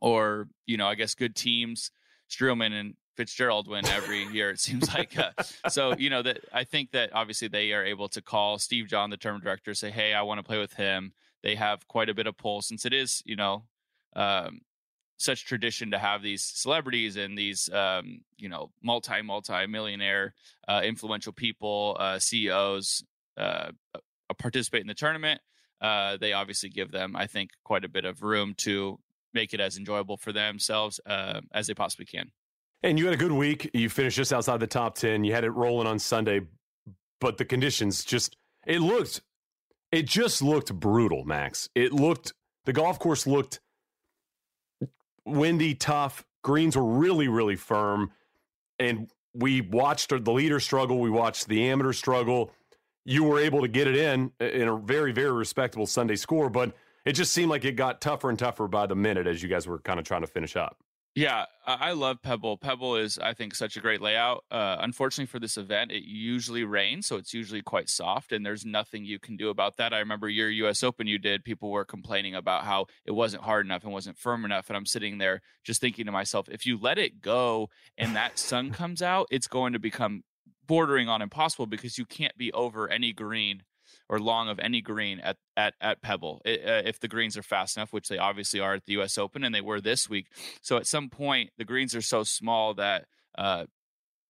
or 0.00 0.48
you 0.66 0.76
know, 0.76 0.86
I 0.86 0.94
guess 0.94 1.14
good 1.14 1.34
teams. 1.34 1.90
Streelman 2.30 2.78
and 2.78 2.94
Fitzgerald 3.16 3.66
win 3.66 3.86
every 3.86 4.24
year. 4.32 4.50
It 4.50 4.60
seems 4.60 4.92
like. 4.94 5.18
Uh, 5.18 5.30
so 5.68 5.96
you 5.96 6.10
know 6.10 6.22
that 6.22 6.40
I 6.52 6.64
think 6.64 6.92
that 6.92 7.10
obviously 7.14 7.48
they 7.48 7.72
are 7.72 7.84
able 7.84 8.08
to 8.10 8.22
call 8.22 8.58
Steve 8.58 8.86
John, 8.88 9.10
the 9.10 9.16
tournament 9.16 9.44
director, 9.44 9.74
say, 9.74 9.90
"Hey, 9.90 10.12
I 10.12 10.22
want 10.22 10.38
to 10.38 10.44
play 10.44 10.58
with 10.58 10.74
him." 10.74 11.12
They 11.42 11.54
have 11.54 11.86
quite 11.88 12.08
a 12.08 12.14
bit 12.14 12.26
of 12.26 12.36
pull 12.36 12.62
since 12.62 12.84
it 12.84 12.92
is, 12.92 13.22
you 13.24 13.36
know, 13.36 13.64
um, 14.16 14.60
such 15.16 15.46
tradition 15.46 15.90
to 15.90 15.98
have 15.98 16.22
these 16.22 16.42
celebrities 16.42 17.16
and 17.16 17.36
these 17.36 17.68
um, 17.72 18.20
you 18.36 18.48
know 18.48 18.70
multi 18.82 19.22
multi 19.22 19.66
millionaire 19.66 20.34
uh, 20.68 20.80
influential 20.84 21.32
people 21.32 21.96
uh, 21.98 22.18
ceos 22.18 23.02
uh, 23.36 23.70
participate 24.38 24.80
in 24.80 24.86
the 24.86 24.94
tournament, 24.94 25.40
uh, 25.80 26.16
they 26.16 26.32
obviously 26.32 26.68
give 26.68 26.90
them, 26.90 27.16
I 27.16 27.26
think, 27.26 27.50
quite 27.64 27.84
a 27.84 27.88
bit 27.88 28.04
of 28.04 28.22
room 28.22 28.54
to 28.58 28.98
make 29.34 29.54
it 29.54 29.60
as 29.60 29.76
enjoyable 29.76 30.16
for 30.16 30.32
themselves 30.32 31.00
uh, 31.06 31.40
as 31.52 31.66
they 31.66 31.74
possibly 31.74 32.06
can. 32.06 32.30
And 32.82 32.98
you 32.98 33.06
had 33.06 33.14
a 33.14 33.18
good 33.18 33.32
week. 33.32 33.70
You 33.74 33.88
finished 33.88 34.16
just 34.16 34.32
outside 34.32 34.60
the 34.60 34.66
top 34.66 34.96
10. 34.96 35.24
You 35.24 35.32
had 35.32 35.44
it 35.44 35.50
rolling 35.50 35.86
on 35.86 35.98
Sunday, 35.98 36.42
but 37.20 37.36
the 37.36 37.44
conditions 37.44 38.04
just, 38.04 38.36
it 38.66 38.80
looked, 38.80 39.20
it 39.92 40.06
just 40.06 40.42
looked 40.42 40.72
brutal, 40.74 41.24
Max. 41.24 41.68
It 41.74 41.92
looked, 41.92 42.32
the 42.64 42.72
golf 42.72 42.98
course 42.98 43.26
looked 43.26 43.60
windy, 45.28 45.74
tough. 45.74 46.24
Greens 46.42 46.76
were 46.76 46.84
really, 46.84 47.28
really 47.28 47.56
firm. 47.56 48.10
And 48.78 49.10
we 49.34 49.60
watched 49.60 50.10
the 50.10 50.32
leader 50.32 50.60
struggle. 50.60 50.98
We 51.00 51.10
watched 51.10 51.48
the 51.48 51.68
amateur 51.68 51.92
struggle 51.92 52.52
you 53.08 53.24
were 53.24 53.40
able 53.40 53.62
to 53.62 53.68
get 53.68 53.86
it 53.88 53.96
in 53.96 54.30
in 54.38 54.68
a 54.68 54.76
very 54.76 55.12
very 55.12 55.32
respectable 55.32 55.86
Sunday 55.86 56.14
score, 56.14 56.50
but 56.50 56.74
it 57.06 57.12
just 57.12 57.32
seemed 57.32 57.48
like 57.48 57.64
it 57.64 57.72
got 57.72 58.02
tougher 58.02 58.28
and 58.28 58.38
tougher 58.38 58.68
by 58.68 58.86
the 58.86 58.94
minute 58.94 59.26
as 59.26 59.42
you 59.42 59.48
guys 59.48 59.66
were 59.66 59.78
kind 59.78 59.98
of 59.98 60.04
trying 60.04 60.20
to 60.20 60.26
finish 60.26 60.56
up. 60.56 60.76
Yeah, 61.14 61.46
I 61.66 61.92
love 61.92 62.22
Pebble. 62.22 62.58
Pebble 62.58 62.94
is, 62.94 63.18
I 63.18 63.34
think, 63.34 63.54
such 63.56 63.76
a 63.76 63.80
great 63.80 64.00
layout. 64.00 64.44
Uh, 64.52 64.76
unfortunately 64.78 65.26
for 65.26 65.40
this 65.40 65.56
event, 65.56 65.90
it 65.90 66.04
usually 66.04 66.62
rains, 66.62 67.06
so 67.06 67.16
it's 67.16 67.34
usually 67.34 67.60
quite 67.60 67.88
soft, 67.88 68.30
and 68.30 68.46
there's 68.46 68.64
nothing 68.64 69.04
you 69.04 69.18
can 69.18 69.36
do 69.36 69.48
about 69.48 69.78
that. 69.78 69.92
I 69.92 69.98
remember 69.98 70.28
your 70.28 70.48
U.S. 70.48 70.84
Open 70.84 71.08
you 71.08 71.18
did, 71.18 71.42
people 71.42 71.70
were 71.70 71.84
complaining 71.84 72.36
about 72.36 72.64
how 72.64 72.86
it 73.04 73.10
wasn't 73.10 73.42
hard 73.42 73.66
enough 73.66 73.82
and 73.82 73.92
wasn't 73.92 74.16
firm 74.16 74.44
enough, 74.44 74.70
and 74.70 74.76
I'm 74.76 74.86
sitting 74.86 75.18
there 75.18 75.40
just 75.64 75.80
thinking 75.80 76.06
to 76.06 76.12
myself, 76.12 76.48
if 76.48 76.64
you 76.66 76.78
let 76.78 76.98
it 76.98 77.20
go 77.20 77.68
and 77.96 78.14
that 78.14 78.38
sun 78.38 78.70
comes 78.70 79.02
out, 79.02 79.26
it's 79.30 79.48
going 79.48 79.72
to 79.72 79.80
become 79.80 80.22
bordering 80.68 81.08
on 81.08 81.20
impossible 81.20 81.66
because 81.66 81.98
you 81.98 82.04
can't 82.04 82.36
be 82.38 82.52
over 82.52 82.88
any 82.88 83.12
green 83.12 83.62
or 84.08 84.18
long 84.18 84.48
of 84.48 84.58
any 84.58 84.80
green 84.80 85.20
at 85.20 85.36
at 85.56 85.74
at 85.80 86.02
Pebble 86.02 86.40
it, 86.44 86.60
uh, 86.66 86.88
if 86.88 87.00
the 87.00 87.08
greens 87.08 87.36
are 87.36 87.42
fast 87.42 87.76
enough, 87.76 87.92
which 87.92 88.08
they 88.08 88.18
obviously 88.18 88.60
are 88.60 88.74
at 88.74 88.86
the 88.86 88.94
U.S. 88.94 89.18
Open 89.18 89.44
and 89.44 89.54
they 89.54 89.60
were 89.60 89.80
this 89.80 90.08
week. 90.08 90.26
So 90.62 90.76
at 90.76 90.86
some 90.86 91.10
point, 91.10 91.50
the 91.58 91.64
greens 91.64 91.94
are 91.94 92.02
so 92.02 92.22
small 92.22 92.74
that 92.74 93.06
uh, 93.36 93.64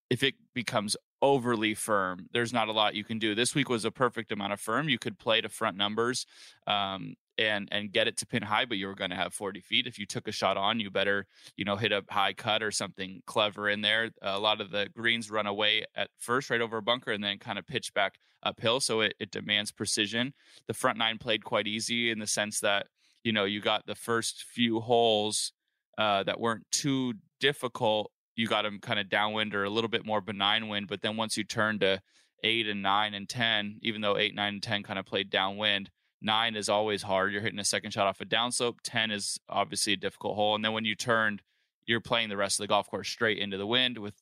if 0.09 0.23
it 0.23 0.35
becomes 0.53 0.95
overly 1.21 1.73
firm, 1.73 2.27
there's 2.31 2.53
not 2.53 2.67
a 2.67 2.71
lot 2.71 2.95
you 2.95 3.03
can 3.03 3.19
do. 3.19 3.35
This 3.35 3.53
week 3.53 3.69
was 3.69 3.85
a 3.85 3.91
perfect 3.91 4.31
amount 4.31 4.53
of 4.53 4.59
firm. 4.59 4.89
You 4.89 4.97
could 4.97 5.19
play 5.19 5.41
to 5.41 5.49
front 5.49 5.77
numbers. 5.77 6.25
Um, 6.65 7.15
and 7.39 7.67
and 7.71 7.91
get 7.91 8.07
it 8.07 8.17
to 8.17 8.25
pin 8.27 8.43
high, 8.43 8.65
but 8.65 8.77
you 8.77 8.87
were 8.87 8.95
going 8.95 9.09
to 9.09 9.15
have 9.15 9.33
40 9.33 9.61
feet. 9.61 9.87
If 9.87 9.97
you 9.97 10.05
took 10.05 10.27
a 10.27 10.31
shot 10.31 10.57
on, 10.57 10.79
you 10.79 10.91
better 10.91 11.25
you 11.55 11.65
know 11.65 11.75
hit 11.75 11.91
a 11.91 12.03
high 12.09 12.33
cut 12.33 12.61
or 12.61 12.71
something 12.71 13.21
clever 13.25 13.69
in 13.69 13.81
there. 13.81 14.09
a 14.21 14.39
lot 14.39 14.61
of 14.61 14.71
the 14.71 14.89
greens 14.95 15.31
run 15.31 15.47
away 15.47 15.85
at 15.95 16.09
first, 16.17 16.49
right 16.49 16.61
over 16.61 16.77
a 16.77 16.81
bunker, 16.81 17.11
and 17.11 17.23
then 17.23 17.39
kind 17.39 17.57
of 17.57 17.65
pitch 17.65 17.93
back 17.93 18.19
uphill, 18.43 18.79
so 18.79 19.01
it, 19.01 19.13
it 19.19 19.31
demands 19.31 19.71
precision. 19.71 20.33
The 20.67 20.73
front 20.73 20.97
nine 20.97 21.17
played 21.17 21.43
quite 21.43 21.67
easy 21.67 22.11
in 22.11 22.19
the 22.19 22.27
sense 22.27 22.59
that 22.59 22.87
you 23.23 23.31
know 23.31 23.45
you 23.45 23.61
got 23.61 23.85
the 23.85 23.95
first 23.95 24.43
few 24.43 24.79
holes 24.79 25.53
uh, 25.97 26.23
that 26.23 26.39
weren't 26.39 26.65
too 26.71 27.13
difficult. 27.39 28.11
You 28.35 28.47
got 28.47 28.63
them 28.63 28.79
kind 28.79 28.99
of 28.99 29.09
downwind 29.09 29.55
or 29.55 29.63
a 29.63 29.69
little 29.69 29.89
bit 29.89 30.05
more 30.05 30.21
benign 30.21 30.67
wind, 30.67 30.87
but 30.87 31.01
then 31.01 31.17
once 31.17 31.37
you 31.37 31.43
turn 31.43 31.79
to 31.79 32.01
eight 32.43 32.67
and 32.67 32.81
nine 32.81 33.13
and 33.13 33.27
ten, 33.27 33.77
even 33.81 34.01
though 34.01 34.17
eight, 34.17 34.35
nine, 34.35 34.55
and 34.55 34.63
ten 34.63 34.83
kind 34.83 34.99
of 34.99 35.05
played 35.05 35.29
downwind, 35.29 35.89
Nine 36.21 36.55
is 36.55 36.69
always 36.69 37.01
hard. 37.01 37.31
You're 37.31 37.41
hitting 37.41 37.59
a 37.59 37.63
second 37.65 37.91
shot 37.91 38.07
off 38.07 38.21
a 38.21 38.25
downslope. 38.25 38.79
10 38.83 39.11
is 39.11 39.39
obviously 39.47 39.93
a 39.93 39.97
difficult 39.97 40.35
hole. 40.35 40.55
And 40.55 40.63
then 40.63 40.73
when 40.73 40.85
you 40.85 40.95
turned, 40.95 41.41
you're 41.85 42.01
playing 42.01 42.29
the 42.29 42.37
rest 42.37 42.59
of 42.59 42.63
the 42.63 42.67
golf 42.67 42.89
course 42.89 43.09
straight 43.09 43.39
into 43.39 43.57
the 43.57 43.65
wind 43.65 43.97
with 43.97 44.13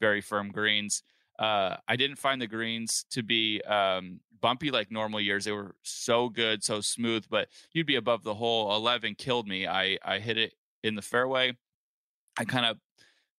very 0.00 0.20
firm 0.20 0.50
greens. 0.50 1.02
Uh, 1.38 1.76
I 1.86 1.96
didn't 1.96 2.16
find 2.16 2.40
the 2.40 2.46
greens 2.46 3.04
to 3.10 3.22
be 3.22 3.60
um, 3.62 4.20
bumpy 4.40 4.70
like 4.70 4.90
normal 4.90 5.20
years. 5.20 5.44
They 5.44 5.52
were 5.52 5.74
so 5.82 6.28
good, 6.28 6.64
so 6.64 6.80
smooth, 6.80 7.24
but 7.30 7.48
you'd 7.72 7.86
be 7.86 7.96
above 7.96 8.24
the 8.24 8.34
hole. 8.34 8.74
11 8.74 9.14
killed 9.16 9.46
me. 9.46 9.66
I, 9.66 9.98
I 10.04 10.18
hit 10.18 10.38
it 10.38 10.54
in 10.82 10.94
the 10.94 11.02
fairway. 11.02 11.56
I 12.38 12.44
kind 12.44 12.66
of 12.66 12.78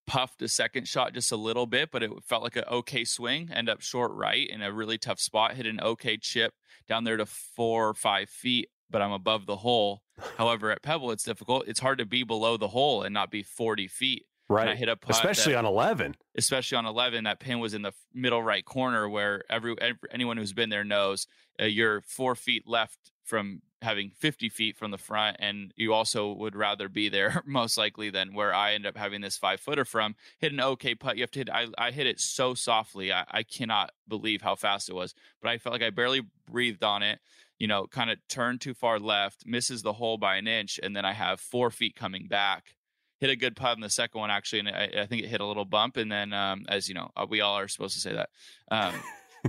puffed 0.06 0.42
a 0.42 0.48
second 0.48 0.88
shot 0.88 1.14
just 1.14 1.32
a 1.32 1.38
little 1.38 1.66
bit, 1.66 1.90
but 1.92 2.04
it 2.04 2.12
felt 2.24 2.44
like 2.44 2.56
an 2.56 2.66
okay 2.70 3.04
swing. 3.04 3.50
End 3.52 3.70
up 3.70 3.82
short 3.82 4.12
right 4.14 4.48
in 4.50 4.62
a 4.62 4.72
really 4.72 4.98
tough 4.98 5.20
spot. 5.20 5.54
Hit 5.54 5.66
an 5.66 5.80
okay 5.82 6.18
chip 6.18 6.54
down 6.88 7.04
there 7.04 7.18
to 7.18 7.26
four 7.26 7.90
or 7.90 7.94
five 7.94 8.30
feet, 8.30 8.70
but 8.90 9.02
I'm 9.02 9.12
above 9.12 9.46
the 9.46 9.58
hole. 9.58 10.04
However, 10.38 10.72
at 10.72 10.84
Pebble, 10.84 11.12
it's 11.12 11.24
difficult. 11.24 11.68
It's 11.68 11.80
hard 11.80 11.98
to 12.00 12.06
be 12.06 12.24
below 12.24 12.58
the 12.58 12.70
hole 12.70 13.04
and 13.04 13.14
not 13.14 13.32
be 13.32 13.44
40 13.44 13.88
feet. 13.88 14.26
Right. 14.50 14.70
I 14.70 14.76
hit 14.76 14.90
a 14.90 14.96
putt 14.96 15.16
especially 15.16 15.54
that, 15.54 15.60
on 15.60 15.66
11. 15.66 16.16
Especially 16.36 16.78
on 16.78 16.86
11, 16.86 17.24
that 17.24 17.40
pin 17.40 17.60
was 17.60 17.74
in 17.74 17.82
the 17.82 17.94
middle 18.14 18.44
right 18.44 18.64
corner 18.64 19.08
where 19.08 19.44
every, 19.50 19.76
every 19.80 19.98
anyone 20.12 20.38
who's 20.38 20.54
been 20.54 20.70
there 20.70 20.84
knows 20.84 21.28
uh, 21.62 21.66
you're 21.66 22.02
four 22.02 22.36
feet 22.36 22.68
left 22.68 23.12
from 23.24 23.62
having 23.82 24.12
50 24.18 24.50
feet 24.50 24.78
from 24.78 24.92
the 24.92 24.98
front 24.98 25.38
and 25.40 25.74
you 25.76 25.94
also 25.94 26.32
would 26.34 26.56
rather 26.56 26.88
be 26.88 27.10
there 27.10 27.42
most 27.46 27.78
likely 27.78 28.10
than 28.10 28.34
where 28.34 28.54
i 28.54 28.74
end 28.74 28.86
up 28.86 28.98
having 28.98 29.22
this 29.22 29.38
five 29.38 29.60
footer 29.60 29.84
from 29.86 30.16
hit 30.40 30.54
an 30.54 30.62
okay 30.62 30.96
putt 30.96 31.18
you 31.18 31.24
have 31.24 31.32
to 31.32 31.40
hit 31.40 31.50
i, 31.50 31.68
I 31.78 31.92
hit 31.92 32.08
it 32.08 32.20
so 32.20 32.54
softly 32.54 33.12
I, 33.12 33.26
I 33.30 33.44
cannot 33.44 33.92
believe 34.08 34.42
how 34.42 34.56
fast 34.56 34.90
it 34.90 34.96
was 34.96 35.14
but 35.42 35.50
i 35.50 35.58
felt 35.58 35.74
like 35.74 35.84
i 35.84 35.90
barely 35.90 36.22
breathed 36.50 36.84
on 36.84 37.04
it 37.04 37.20
you 37.60 37.68
know 37.68 37.86
kind 37.88 38.10
of 38.10 38.18
turned 38.30 38.62
too 38.62 38.74
far 38.74 39.00
left 39.00 39.46
misses 39.46 39.82
the 39.82 39.94
hole 39.94 40.18
by 40.18 40.38
an 40.38 40.48
inch 40.48 40.80
and 40.82 40.96
then 40.96 41.04
i 41.04 41.14
have 41.14 41.42
four 41.42 41.70
feet 41.70 41.96
coming 41.96 42.28
back 42.28 42.76
hit 43.24 43.32
a 43.32 43.36
good 43.38 43.56
putt 43.56 43.78
in 43.78 43.82
the 43.82 43.90
second 43.90 44.20
one 44.20 44.30
actually 44.30 44.60
and 44.60 44.68
i, 44.68 44.90
I 45.00 45.06
think 45.06 45.24
it 45.24 45.30
hit 45.30 45.40
a 45.40 45.46
little 45.46 45.64
bump 45.64 45.96
and 45.96 46.12
then 46.12 46.34
um, 46.34 46.66
as 46.68 46.90
you 46.90 46.94
know 46.94 47.10
uh, 47.16 47.26
we 47.30 47.40
all 47.40 47.58
are 47.58 47.70
supposed 47.70 47.94
to 47.94 48.02
say 48.02 48.14
that 48.14 48.30
um, 48.70 48.94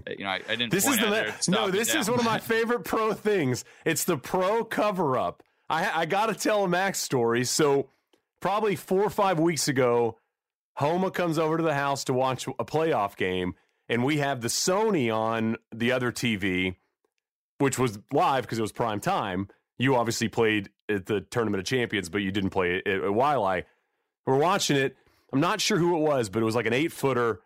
you 0.19 0.25
know, 0.25 0.31
I, 0.31 0.41
I 0.49 0.57
didn't. 0.57 0.71
this 0.71 0.87
is 0.87 0.99
the 0.99 1.35
no. 1.49 1.71
This 1.71 1.95
is 1.95 2.11
one 2.11 2.19
of 2.19 2.25
my 2.25 2.39
favorite 2.41 2.85
pro 2.85 3.13
things. 3.13 3.65
It's 3.85 4.05
the 4.05 4.17
pro 4.17 4.65
cover 4.65 5.17
up. 5.17 5.43
I 5.69 6.03
I 6.03 6.07
got 6.07 6.27
to 6.27 6.35
tell 6.35 6.65
a 6.65 6.69
Max 6.69 7.01
story. 7.01 7.45
So 7.45 7.91
probably 8.41 8.77
four 8.77 9.03
or 9.03 9.11
five 9.11 9.39
weeks 9.39 9.69
ago, 9.69 10.19
Homa 10.77 11.11
comes 11.11 11.39
over 11.39 11.57
to 11.57 11.63
the 11.63 11.75
house 11.75 12.05
to 12.05 12.13
watch 12.13 12.47
a 12.47 12.65
playoff 12.65 13.17
game, 13.17 13.55
and 13.89 14.05
we 14.05 14.19
have 14.19 14.41
the 14.41 14.49
Sony 14.49 15.15
on 15.15 15.57
the 15.73 15.93
other 15.93 16.11
TV, 16.11 16.77
which 17.59 17.79
was 17.79 17.99
live 18.13 18.45
because 18.45 18.59
it 18.59 18.63
was 18.63 18.73
prime 18.73 19.01
time. 19.01 19.49
You 19.79 19.97
obviously 19.97 20.29
played 20.29 20.71
at 20.89 21.07
the 21.07 21.21
Tournament 21.21 21.61
of 21.61 21.67
Champions, 21.67 22.09
but 22.09 22.19
you 22.19 22.31
didn't 22.31 22.51
play 22.51 22.77
it 22.77 22.87
at 22.87 23.01
Waialae. 23.01 23.65
We're 24.27 24.39
watching 24.39 24.77
it. 24.77 24.97
I'm 25.33 25.41
not 25.41 25.61
sure 25.61 25.79
who 25.79 25.97
it 25.97 26.01
was, 26.01 26.29
but 26.29 26.43
it 26.43 26.45
was 26.45 26.55
like 26.55 26.67
an 26.67 26.73
eight 26.73 26.93
footer. 26.93 27.41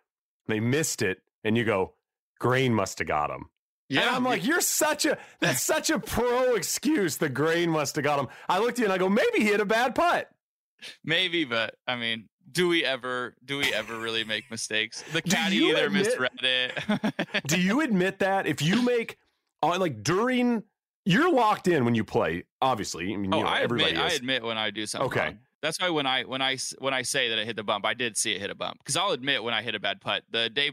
They 0.46 0.60
missed 0.60 1.02
it, 1.02 1.20
and 1.44 1.56
you 1.56 1.64
go, 1.64 1.94
grain 2.38 2.74
must 2.74 2.98
have 2.98 3.08
got 3.08 3.30
him. 3.30 3.46
Yeah, 3.88 4.02
and 4.02 4.10
I'm 4.10 4.24
like, 4.24 4.44
you're 4.44 4.60
such 4.60 5.06
a 5.06 5.16
that's 5.40 5.62
such 5.62 5.88
a 5.88 5.98
pro 5.98 6.54
excuse. 6.54 7.16
The 7.16 7.30
grain 7.30 7.70
must 7.70 7.96
have 7.96 8.04
got 8.04 8.18
him. 8.18 8.28
I 8.48 8.58
looked 8.58 8.72
at 8.72 8.78
you 8.80 8.84
and 8.84 8.92
I 8.92 8.98
go, 8.98 9.08
maybe 9.08 9.38
he 9.38 9.44
hit 9.44 9.60
a 9.60 9.64
bad 9.64 9.94
putt. 9.94 10.28
Maybe, 11.04 11.44
but 11.44 11.74
I 11.86 11.96
mean, 11.96 12.28
do 12.52 12.68
we 12.68 12.84
ever 12.84 13.34
do 13.44 13.58
we 13.58 13.72
ever 13.72 13.98
really 13.98 14.24
make 14.24 14.50
mistakes? 14.50 15.02
The 15.12 15.22
caddy 15.22 15.56
either 15.56 15.86
admit, 15.86 16.06
misread 16.06 16.30
it. 16.42 17.42
do 17.46 17.60
you 17.60 17.80
admit 17.80 18.18
that 18.18 18.46
if 18.46 18.60
you 18.60 18.82
make 18.82 19.16
on 19.62 19.76
uh, 19.76 19.78
like 19.78 20.02
during 20.02 20.64
you're 21.08 21.32
locked 21.32 21.68
in 21.68 21.84
when 21.84 21.94
you 21.94 22.04
play? 22.04 22.44
Obviously, 22.60 23.14
I 23.14 23.16
mean, 23.16 23.32
oh, 23.32 23.38
you 23.38 23.42
know, 23.44 23.48
I 23.48 23.60
admit, 23.60 23.96
I 23.96 24.10
admit 24.10 24.42
when 24.42 24.58
I 24.58 24.70
do 24.70 24.84
something. 24.86 25.06
Okay. 25.06 25.20
Wrong. 25.20 25.38
That's 25.62 25.80
why 25.80 25.88
when 25.88 26.06
I 26.06 26.22
when 26.24 26.42
I 26.42 26.58
when 26.78 26.92
I 26.94 27.02
say 27.02 27.30
that 27.30 27.38
I 27.38 27.44
hit 27.44 27.56
the 27.56 27.64
bump, 27.64 27.86
I 27.86 27.94
did 27.94 28.16
see 28.16 28.32
it 28.32 28.40
hit 28.40 28.50
a 28.50 28.54
bump 28.54 28.78
because 28.78 28.96
I'll 28.96 29.12
admit 29.12 29.42
when 29.42 29.54
I 29.54 29.62
hit 29.62 29.74
a 29.74 29.80
bad 29.80 30.00
putt. 30.00 30.22
The 30.30 30.50
day, 30.50 30.70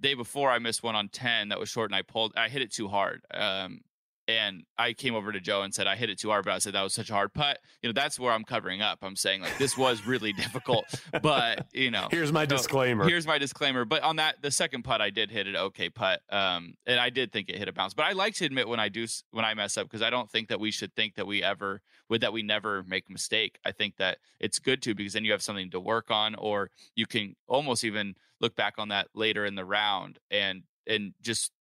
day 0.00 0.14
before 0.14 0.50
I 0.50 0.58
missed 0.58 0.82
one 0.82 0.94
on 0.94 1.08
10 1.08 1.48
that 1.48 1.58
was 1.58 1.68
short 1.68 1.90
and 1.90 1.96
I 1.96 2.02
pulled, 2.02 2.32
I 2.36 2.48
hit 2.48 2.62
it 2.62 2.72
too 2.72 2.88
hard. 2.88 3.22
Um, 3.34 3.80
and 4.28 4.64
I 4.76 4.92
came 4.92 5.14
over 5.14 5.30
to 5.32 5.40
Joe 5.40 5.62
and 5.62 5.72
said 5.72 5.86
I 5.86 5.94
hit 5.96 6.10
it 6.10 6.18
too 6.18 6.30
hard, 6.30 6.44
but 6.44 6.54
I 6.54 6.58
said 6.58 6.74
that 6.74 6.82
was 6.82 6.94
such 6.94 7.10
a 7.10 7.12
hard 7.12 7.32
putt. 7.32 7.58
You 7.82 7.88
know, 7.88 7.92
that's 7.92 8.18
where 8.18 8.32
I'm 8.32 8.44
covering 8.44 8.82
up. 8.82 8.98
I'm 9.02 9.16
saying 9.16 9.42
like 9.42 9.56
this 9.58 9.76
was 9.76 10.06
really 10.06 10.32
difficult, 10.34 10.84
but 11.22 11.66
you 11.72 11.90
know, 11.90 12.08
here's 12.10 12.32
my 12.32 12.44
so 12.44 12.56
disclaimer. 12.56 13.08
Here's 13.08 13.26
my 13.26 13.38
disclaimer. 13.38 13.84
But 13.84 14.02
on 14.02 14.16
that, 14.16 14.42
the 14.42 14.50
second 14.50 14.82
putt, 14.82 15.00
I 15.00 15.10
did 15.10 15.30
hit 15.30 15.46
it 15.46 15.54
okay 15.56 15.90
putt, 15.90 16.20
um, 16.30 16.74
and 16.86 16.98
I 16.98 17.10
did 17.10 17.32
think 17.32 17.48
it 17.48 17.56
hit 17.56 17.68
a 17.68 17.72
bounce. 17.72 17.94
But 17.94 18.06
I 18.06 18.12
like 18.12 18.34
to 18.36 18.44
admit 18.44 18.68
when 18.68 18.80
I 18.80 18.88
do 18.88 19.06
when 19.30 19.44
I 19.44 19.54
mess 19.54 19.76
up 19.76 19.86
because 19.86 20.02
I 20.02 20.10
don't 20.10 20.30
think 20.30 20.48
that 20.48 20.60
we 20.60 20.70
should 20.70 20.94
think 20.94 21.14
that 21.14 21.26
we 21.26 21.42
ever 21.42 21.82
would 22.08 22.20
that 22.20 22.32
we 22.32 22.42
never 22.42 22.82
make 22.84 23.04
a 23.08 23.12
mistake. 23.12 23.58
I 23.64 23.72
think 23.72 23.96
that 23.98 24.18
it's 24.40 24.58
good 24.58 24.82
to 24.82 24.94
because 24.94 25.12
then 25.12 25.24
you 25.24 25.32
have 25.32 25.42
something 25.42 25.70
to 25.70 25.80
work 25.80 26.10
on, 26.10 26.34
or 26.34 26.70
you 26.94 27.06
can 27.06 27.36
almost 27.46 27.84
even 27.84 28.14
look 28.40 28.56
back 28.56 28.74
on 28.78 28.88
that 28.88 29.08
later 29.14 29.46
in 29.46 29.54
the 29.54 29.64
round 29.64 30.18
and 30.30 30.62
and 30.86 31.14
just 31.22 31.52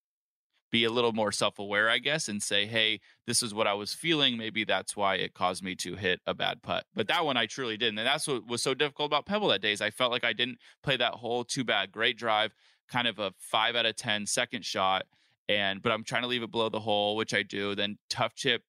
be 0.71 0.83
a 0.83 0.89
little 0.89 1.13
more 1.13 1.31
self-aware 1.31 1.89
i 1.89 1.97
guess 1.97 2.27
and 2.27 2.41
say 2.41 2.65
hey 2.65 2.99
this 3.27 3.41
is 3.41 3.53
what 3.53 3.67
i 3.67 3.73
was 3.73 3.93
feeling. 3.93 4.37
Maybe 4.37 4.63
that's 4.63 4.95
why 4.95 5.15
it 5.15 5.33
caused 5.33 5.63
me 5.63 5.75
to 5.77 5.95
hit 5.95 6.19
a 6.27 6.33
bad 6.33 6.61
putt. 6.61 6.85
But 6.93 7.07
that 7.07 7.25
one 7.25 7.37
i 7.37 7.45
truly 7.45 7.77
didn't 7.77 7.97
and 7.97 8.07
that's 8.07 8.27
what 8.27 8.47
was 8.47 8.61
so 8.61 8.73
difficult 8.73 9.07
about 9.07 9.25
pebble 9.25 9.47
that 9.49 9.61
day 9.61 9.71
is 9.71 9.81
i 9.81 9.89
felt 9.89 10.11
like 10.11 10.23
i 10.23 10.33
didn't 10.33 10.59
play 10.83 10.97
that 10.97 11.13
hole 11.13 11.43
too 11.43 11.63
bad 11.63 11.91
great 11.91 12.17
drive 12.17 12.53
kind 12.87 13.07
of 13.07 13.19
a 13.19 13.33
five 13.37 13.75
out 13.75 13.85
of 13.85 13.95
ten 13.95 14.25
second 14.25 14.63
shot 14.63 15.05
and 15.49 15.81
but 15.81 15.91
i'm 15.91 16.03
trying 16.03 16.21
to 16.21 16.27
leave 16.27 16.43
it 16.43 16.51
below 16.51 16.69
the 16.69 16.79
hole 16.79 17.15
which 17.15 17.33
i 17.33 17.41
do 17.43 17.75
then 17.75 17.97
tough 18.09 18.35
chip 18.35 18.63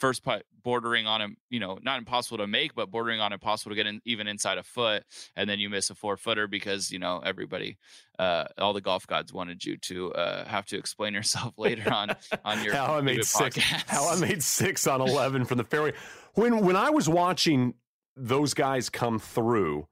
first 0.00 0.24
putt 0.24 0.44
bordering 0.62 1.06
on 1.06 1.20
him, 1.20 1.36
you 1.50 1.60
know, 1.60 1.78
not 1.82 1.98
impossible 1.98 2.38
to 2.38 2.46
make, 2.46 2.74
but 2.74 2.90
bordering 2.90 3.20
on 3.20 3.32
impossible 3.32 3.70
to 3.70 3.76
get 3.76 3.86
in, 3.86 4.00
even 4.04 4.26
inside 4.26 4.58
a 4.58 4.62
foot. 4.62 5.04
And 5.36 5.48
then 5.48 5.58
you 5.58 5.68
miss 5.68 5.90
a 5.90 5.94
four 5.94 6.16
footer 6.16 6.46
because, 6.46 6.90
you 6.90 6.98
know, 6.98 7.20
everybody, 7.24 7.78
uh, 8.18 8.44
all 8.58 8.72
the 8.72 8.80
golf 8.80 9.06
gods 9.06 9.32
wanted 9.32 9.64
you 9.64 9.76
to 9.76 10.12
uh, 10.14 10.44
have 10.46 10.66
to 10.66 10.78
explain 10.78 11.14
yourself 11.14 11.54
later 11.58 11.92
on 11.92 12.16
on 12.44 12.64
your 12.64 12.74
how 12.74 12.96
I 12.96 13.00
made 13.00 13.24
six, 13.24 13.56
how 13.58 14.08
I 14.08 14.16
made 14.16 14.42
six 14.42 14.86
on 14.86 15.00
11 15.08 15.44
from 15.44 15.58
the 15.58 15.64
fairway. 15.64 15.92
When, 16.34 16.64
when 16.64 16.76
I 16.76 16.90
was 16.90 17.08
watching 17.08 17.74
those 18.16 18.54
guys 18.54 18.88
come 18.90 19.18
through 19.18 19.86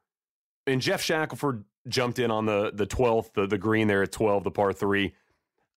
and 0.66 0.80
Geoff 0.80 1.02
Shackelford 1.02 1.64
jumped 1.86 2.18
in 2.18 2.30
on 2.30 2.46
the, 2.46 2.70
the 2.74 2.86
12th, 2.86 3.32
the, 3.34 3.46
the 3.46 3.58
green 3.58 3.88
there 3.88 4.02
at 4.02 4.12
12, 4.12 4.44
the 4.44 4.50
par 4.50 4.72
three, 4.72 5.14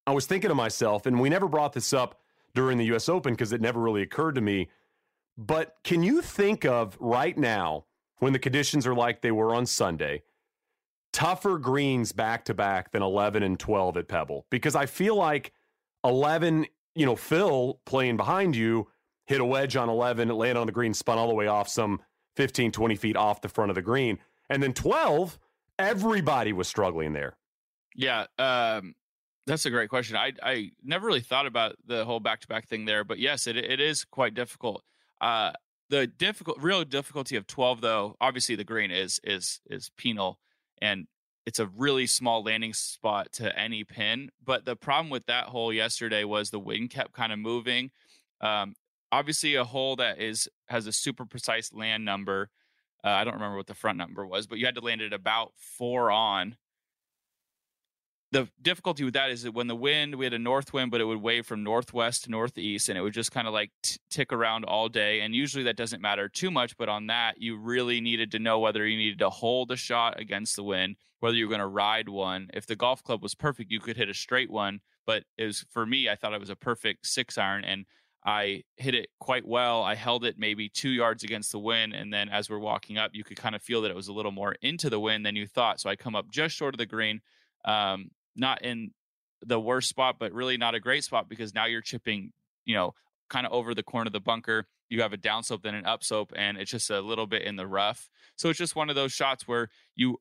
I 0.05 0.11
was 0.11 0.25
thinking 0.25 0.49
to 0.49 0.55
myself, 0.55 1.05
and 1.05 1.19
we 1.19 1.29
never 1.29 1.47
brought 1.47 1.73
this 1.73 1.93
up 1.93 2.20
during 2.53 2.77
the 2.77 2.85
US 2.85 3.09
Open 3.09 3.33
because 3.33 3.53
it 3.53 3.61
never 3.61 3.79
really 3.79 4.01
occurred 4.01 4.35
to 4.35 4.41
me. 4.41 4.69
But 5.37 5.77
can 5.83 6.03
you 6.03 6.21
think 6.21 6.65
of 6.65 6.97
right 6.99 7.37
now 7.37 7.85
when 8.19 8.33
the 8.33 8.39
conditions 8.39 8.85
are 8.85 8.93
like 8.93 9.21
they 9.21 9.31
were 9.31 9.55
on 9.55 9.65
Sunday, 9.65 10.23
tougher 11.13 11.57
greens 11.57 12.11
back 12.11 12.45
to 12.45 12.53
back 12.53 12.91
than 12.91 13.01
11 13.01 13.43
and 13.43 13.59
12 13.59 13.97
at 13.97 14.07
Pebble? 14.07 14.45
Because 14.49 14.75
I 14.75 14.85
feel 14.85 15.15
like 15.15 15.53
11, 16.03 16.67
you 16.95 17.05
know, 17.05 17.15
Phil 17.15 17.79
playing 17.85 18.17
behind 18.17 18.55
you 18.55 18.87
hit 19.25 19.39
a 19.39 19.45
wedge 19.45 19.75
on 19.75 19.89
11, 19.89 20.29
it 20.29 20.33
landed 20.33 20.59
on 20.59 20.67
the 20.67 20.73
green, 20.73 20.93
spun 20.93 21.17
all 21.17 21.27
the 21.27 21.33
way 21.33 21.47
off 21.47 21.69
some 21.69 22.01
15, 22.35 22.71
20 22.71 22.95
feet 22.95 23.15
off 23.15 23.41
the 23.41 23.49
front 23.49 23.71
of 23.71 23.75
the 23.75 23.81
green. 23.81 24.19
And 24.49 24.61
then 24.61 24.73
12, 24.73 25.39
everybody 25.79 26.51
was 26.53 26.67
struggling 26.67 27.13
there. 27.13 27.37
Yeah. 27.95 28.25
Um, 28.37 28.95
that's 29.47 29.65
a 29.65 29.69
great 29.69 29.89
question. 29.89 30.15
I 30.15 30.34
I 30.43 30.71
never 30.84 31.08
really 31.08 31.21
thought 31.21 31.45
about 31.45 31.75
the 31.86 32.06
whole 32.06 32.19
back 32.19 32.41
to 32.41 32.47
back 32.47 32.67
thing 32.67 32.86
there, 32.86 33.04
but 33.04 33.19
yes, 33.19 33.47
it 33.47 33.58
it 33.58 33.80
is 33.80 34.06
quite 34.06 34.34
difficult. 34.34 34.84
Uh, 35.19 35.51
the 35.89 36.08
difficult, 36.08 36.58
real 36.60 36.84
difficulty 36.84 37.36
of 37.36 37.47
twelve, 37.47 37.82
though, 37.82 38.15
obviously 38.21 38.56
the 38.56 38.63
green 38.63 38.91
is 38.91 39.19
is 39.23 39.62
is 39.69 39.91
penal, 39.97 40.39
and 40.82 41.08
it's 41.45 41.60
a 41.60 41.67
really 41.67 42.06
small 42.06 42.43
landing 42.43 42.73
spot 42.73 43.34
to 43.34 43.58
any 43.58 43.84
pin. 43.84 44.30
But 44.43 44.65
the 44.65 44.75
problem 44.75 45.10
with 45.10 45.25
that 45.25 45.45
hole 45.45 45.73
yesterday 45.73 46.23
was 46.23 46.49
the 46.49 46.60
wind 46.60 46.91
kept 46.91 47.13
kind 47.13 47.34
of 47.34 47.39
moving. 47.39 47.91
Um, 48.41 48.75
obviously, 49.12 49.56
a 49.56 49.63
hole 49.63 49.95
that 49.97 50.19
is 50.19 50.47
has 50.67 50.88
a 50.88 50.91
super 50.93 51.25
precise 51.25 51.73
land 51.73 52.06
number. 52.06 52.49
Uh, 53.04 53.10
I 53.10 53.23
don't 53.23 53.34
remember 53.34 53.58
what 53.58 53.67
the 53.67 53.73
front 53.73 53.97
number 53.97 54.25
was, 54.25 54.45
but 54.45 54.60
you 54.60 54.65
had 54.65 54.75
to 54.75 54.82
land 54.82 55.01
it 55.01 55.13
about 55.13 55.54
four 55.58 56.12
on 56.12 56.56
the 58.31 58.47
difficulty 58.61 59.03
with 59.03 59.13
that 59.15 59.29
is 59.29 59.43
that 59.43 59.53
when 59.53 59.67
the 59.67 59.75
wind, 59.75 60.15
we 60.15 60.25
had 60.25 60.33
a 60.33 60.39
north 60.39 60.71
wind, 60.71 60.89
but 60.89 61.01
it 61.01 61.05
would 61.05 61.21
wave 61.21 61.45
from 61.45 61.63
northwest 61.63 62.23
to 62.23 62.31
northeast, 62.31 62.87
and 62.87 62.97
it 62.97 63.01
would 63.01 63.13
just 63.13 63.31
kind 63.31 63.47
of 63.47 63.53
like 63.53 63.71
t- 63.83 63.97
tick 64.09 64.31
around 64.31 64.63
all 64.63 64.87
day. 64.87 65.19
And 65.19 65.35
usually 65.35 65.65
that 65.65 65.75
doesn't 65.75 66.01
matter 66.01 66.29
too 66.29 66.49
much, 66.49 66.77
but 66.77 66.87
on 66.87 67.07
that, 67.07 67.41
you 67.41 67.57
really 67.57 67.99
needed 67.99 68.31
to 68.31 68.39
know 68.39 68.59
whether 68.59 68.87
you 68.87 68.97
needed 68.97 69.19
to 69.19 69.29
hold 69.29 69.71
a 69.71 69.75
shot 69.75 70.19
against 70.19 70.55
the 70.55 70.63
wind, 70.63 70.95
whether 71.19 71.35
you're 71.35 71.49
going 71.49 71.59
to 71.59 71.67
ride 71.67 72.07
one. 72.07 72.49
If 72.53 72.67
the 72.67 72.75
golf 72.77 73.03
club 73.03 73.21
was 73.21 73.35
perfect, 73.35 73.69
you 73.69 73.81
could 73.81 73.97
hit 73.97 74.09
a 74.09 74.13
straight 74.13 74.49
one, 74.49 74.79
but 75.05 75.23
it 75.37 75.45
was 75.45 75.65
for 75.69 75.85
me, 75.85 76.07
I 76.07 76.15
thought 76.15 76.33
it 76.33 76.39
was 76.39 76.49
a 76.49 76.55
perfect 76.55 77.07
six 77.07 77.37
iron, 77.37 77.65
and 77.65 77.85
I 78.23 78.63
hit 78.77 78.95
it 78.95 79.09
quite 79.19 79.45
well. 79.45 79.83
I 79.83 79.95
held 79.95 80.23
it 80.25 80.35
maybe 80.37 80.69
two 80.69 80.89
yards 80.89 81.23
against 81.23 81.51
the 81.51 81.59
wind. 81.59 81.93
And 81.93 82.13
then 82.13 82.29
as 82.29 82.49
we're 82.49 82.59
walking 82.59 82.97
up, 82.97 83.11
you 83.13 83.23
could 83.23 83.37
kind 83.37 83.55
of 83.55 83.63
feel 83.63 83.81
that 83.81 83.91
it 83.91 83.95
was 83.95 84.09
a 84.09 84.13
little 84.13 84.31
more 84.31 84.55
into 84.61 84.89
the 84.89 84.99
wind 84.99 85.25
than 85.25 85.35
you 85.35 85.47
thought. 85.47 85.79
So 85.79 85.89
I 85.89 85.95
come 85.95 86.15
up 86.15 86.29
just 86.29 86.55
short 86.55 86.75
of 86.75 86.77
the 86.77 86.85
green. 86.85 87.21
Um, 87.65 88.11
not 88.35 88.63
in 88.63 88.91
the 89.45 89.59
worst 89.59 89.89
spot, 89.89 90.17
but 90.19 90.33
really 90.33 90.57
not 90.57 90.75
a 90.75 90.79
great 90.79 91.03
spot 91.03 91.29
because 91.29 91.53
now 91.53 91.65
you're 91.65 91.81
chipping, 91.81 92.31
you 92.65 92.75
know, 92.75 92.93
kind 93.29 93.45
of 93.45 93.53
over 93.53 93.73
the 93.73 93.83
corner 93.83 94.07
of 94.07 94.13
the 94.13 94.19
bunker. 94.19 94.65
You 94.89 95.01
have 95.01 95.13
a 95.13 95.17
downslope, 95.17 95.63
then 95.63 95.75
an 95.75 95.85
upslope, 95.85 96.33
and 96.35 96.57
it's 96.57 96.69
just 96.69 96.89
a 96.89 96.99
little 96.99 97.27
bit 97.27 97.43
in 97.43 97.55
the 97.55 97.65
rough. 97.65 98.09
So 98.35 98.49
it's 98.49 98.59
just 98.59 98.75
one 98.75 98.89
of 98.89 98.95
those 98.95 99.13
shots 99.13 99.47
where 99.47 99.69
you 99.95 100.17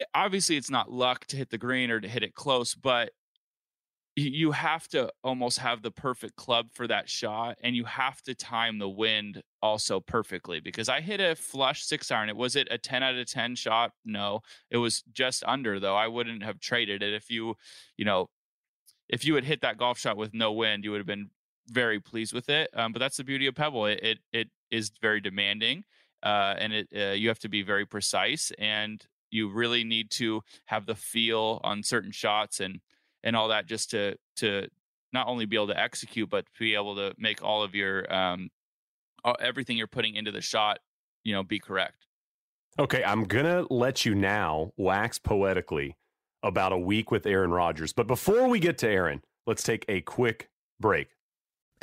eh, 0.00 0.04
obviously 0.14 0.56
it's 0.56 0.70
not 0.70 0.90
luck 0.92 1.26
to 1.28 1.36
hit 1.36 1.50
the 1.50 1.58
green 1.58 1.90
or 1.90 2.00
to 2.00 2.08
hit 2.08 2.22
it 2.22 2.34
close, 2.34 2.74
but 2.74 3.10
you 4.16 4.52
have 4.52 4.86
to 4.88 5.10
almost 5.24 5.58
have 5.58 5.82
the 5.82 5.90
perfect 5.90 6.36
club 6.36 6.68
for 6.72 6.86
that 6.86 7.08
shot 7.08 7.58
and 7.62 7.74
you 7.74 7.84
have 7.84 8.22
to 8.22 8.34
time 8.34 8.78
the 8.78 8.88
wind 8.88 9.42
also 9.60 9.98
perfectly 9.98 10.60
because 10.60 10.88
I 10.88 11.00
hit 11.00 11.20
a 11.20 11.34
flush 11.34 11.84
six 11.84 12.10
iron. 12.12 12.28
It 12.28 12.36
was 12.36 12.54
it 12.54 12.68
a 12.70 12.78
10 12.78 13.02
out 13.02 13.16
of 13.16 13.26
10 13.26 13.56
shot? 13.56 13.90
No, 14.04 14.40
it 14.70 14.76
was 14.76 15.02
just 15.12 15.42
under 15.46 15.80
though. 15.80 15.96
I 15.96 16.06
wouldn't 16.06 16.44
have 16.44 16.60
traded 16.60 17.02
it 17.02 17.12
if 17.12 17.28
you, 17.28 17.56
you 17.96 18.04
know, 18.04 18.30
if 19.08 19.24
you 19.24 19.34
had 19.34 19.44
hit 19.44 19.62
that 19.62 19.78
golf 19.78 19.98
shot 19.98 20.16
with 20.16 20.32
no 20.32 20.52
wind, 20.52 20.84
you 20.84 20.92
would 20.92 20.98
have 20.98 21.06
been 21.06 21.30
very 21.68 21.98
pleased 21.98 22.32
with 22.32 22.48
it. 22.48 22.70
Um, 22.74 22.92
but 22.92 23.00
that's 23.00 23.16
the 23.16 23.24
beauty 23.24 23.48
of 23.48 23.56
Pebble. 23.56 23.86
It, 23.86 24.00
it, 24.02 24.18
it 24.32 24.48
is 24.70 24.92
very 25.02 25.20
demanding 25.20 25.82
uh, 26.22 26.54
and 26.58 26.72
it, 26.72 26.88
uh, 26.96 27.12
you 27.12 27.28
have 27.28 27.40
to 27.40 27.48
be 27.48 27.62
very 27.62 27.84
precise 27.84 28.52
and 28.58 29.04
you 29.30 29.50
really 29.50 29.82
need 29.82 30.12
to 30.12 30.40
have 30.66 30.86
the 30.86 30.94
feel 30.94 31.60
on 31.64 31.82
certain 31.82 32.12
shots 32.12 32.60
and, 32.60 32.80
and 33.24 33.34
all 33.34 33.48
that 33.48 33.66
just 33.66 33.90
to 33.90 34.14
to 34.36 34.68
not 35.12 35.26
only 35.26 35.46
be 35.46 35.56
able 35.56 35.66
to 35.66 35.80
execute 35.80 36.30
but 36.30 36.44
to 36.46 36.60
be 36.60 36.74
able 36.76 36.94
to 36.94 37.12
make 37.18 37.42
all 37.42 37.64
of 37.64 37.74
your 37.74 38.12
um 38.14 38.48
everything 39.40 39.76
you're 39.76 39.86
putting 39.88 40.14
into 40.14 40.30
the 40.30 40.40
shot 40.40 40.78
you 41.24 41.32
know 41.32 41.42
be 41.42 41.58
correct. 41.58 42.06
Okay 42.78 43.02
i'm 43.04 43.24
gonna 43.24 43.64
let 43.70 44.04
you 44.04 44.14
now 44.14 44.70
wax 44.76 45.18
poetically 45.18 45.96
about 46.42 46.72
a 46.72 46.78
week 46.78 47.10
with 47.10 47.26
aaron 47.26 47.50
rodgers 47.50 47.92
but 47.92 48.06
before 48.06 48.48
we 48.48 48.60
get 48.60 48.78
to 48.78 48.88
aaron 48.88 49.22
let's 49.46 49.62
take 49.62 49.84
a 49.88 50.00
quick 50.02 50.50
break 50.78 51.08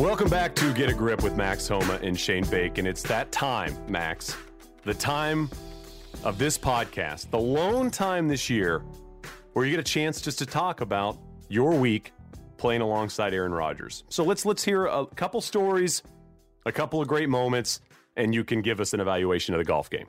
Welcome 0.00 0.30
back 0.30 0.54
to 0.54 0.72
Get 0.72 0.88
a 0.88 0.94
Grip 0.94 1.22
with 1.22 1.36
Max 1.36 1.68
Homa 1.68 2.00
and 2.02 2.18
Shane 2.18 2.46
Bacon. 2.46 2.86
It's 2.86 3.02
that 3.02 3.30
time, 3.30 3.76
Max. 3.86 4.34
The 4.82 4.94
time 4.94 5.50
of 6.24 6.38
this 6.38 6.56
podcast, 6.56 7.28
the 7.28 7.38
lone 7.38 7.90
time 7.90 8.26
this 8.26 8.48
year 8.48 8.82
where 9.52 9.66
you 9.66 9.72
get 9.72 9.78
a 9.78 9.82
chance 9.82 10.22
just 10.22 10.38
to 10.38 10.46
talk 10.46 10.80
about 10.80 11.18
your 11.50 11.72
week 11.72 12.14
playing 12.56 12.80
alongside 12.80 13.34
Aaron 13.34 13.52
Rodgers. 13.52 14.02
So 14.08 14.24
let's 14.24 14.46
let's 14.46 14.64
hear 14.64 14.86
a 14.86 15.04
couple 15.04 15.42
stories, 15.42 16.02
a 16.64 16.72
couple 16.72 17.02
of 17.02 17.06
great 17.06 17.28
moments, 17.28 17.82
and 18.16 18.34
you 18.34 18.42
can 18.42 18.62
give 18.62 18.80
us 18.80 18.94
an 18.94 19.00
evaluation 19.00 19.52
of 19.52 19.58
the 19.58 19.64
golf 19.64 19.90
game. 19.90 20.06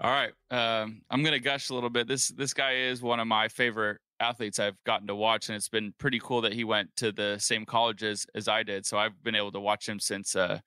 All 0.00 0.10
right, 0.10 0.32
um, 0.50 1.02
I'm 1.08 1.22
gonna 1.22 1.38
gush 1.38 1.70
a 1.70 1.74
little 1.74 1.90
bit. 1.90 2.08
This 2.08 2.26
this 2.30 2.54
guy 2.54 2.72
is 2.72 3.00
one 3.00 3.20
of 3.20 3.28
my 3.28 3.46
favorite 3.46 4.00
athletes 4.20 4.58
I've 4.58 4.82
gotten 4.84 5.06
to 5.08 5.14
watch, 5.14 5.48
and 5.48 5.56
it's 5.56 5.68
been 5.68 5.92
pretty 5.98 6.20
cool 6.22 6.42
that 6.42 6.52
he 6.52 6.64
went 6.64 6.94
to 6.96 7.10
the 7.10 7.38
same 7.38 7.64
colleges 7.64 8.26
as, 8.34 8.48
I 8.48 8.62
did. 8.62 8.86
So 8.86 8.98
I've 8.98 9.22
been 9.22 9.34
able 9.34 9.52
to 9.52 9.60
watch 9.60 9.88
him 9.88 9.98
since, 9.98 10.36
uh, 10.36 10.60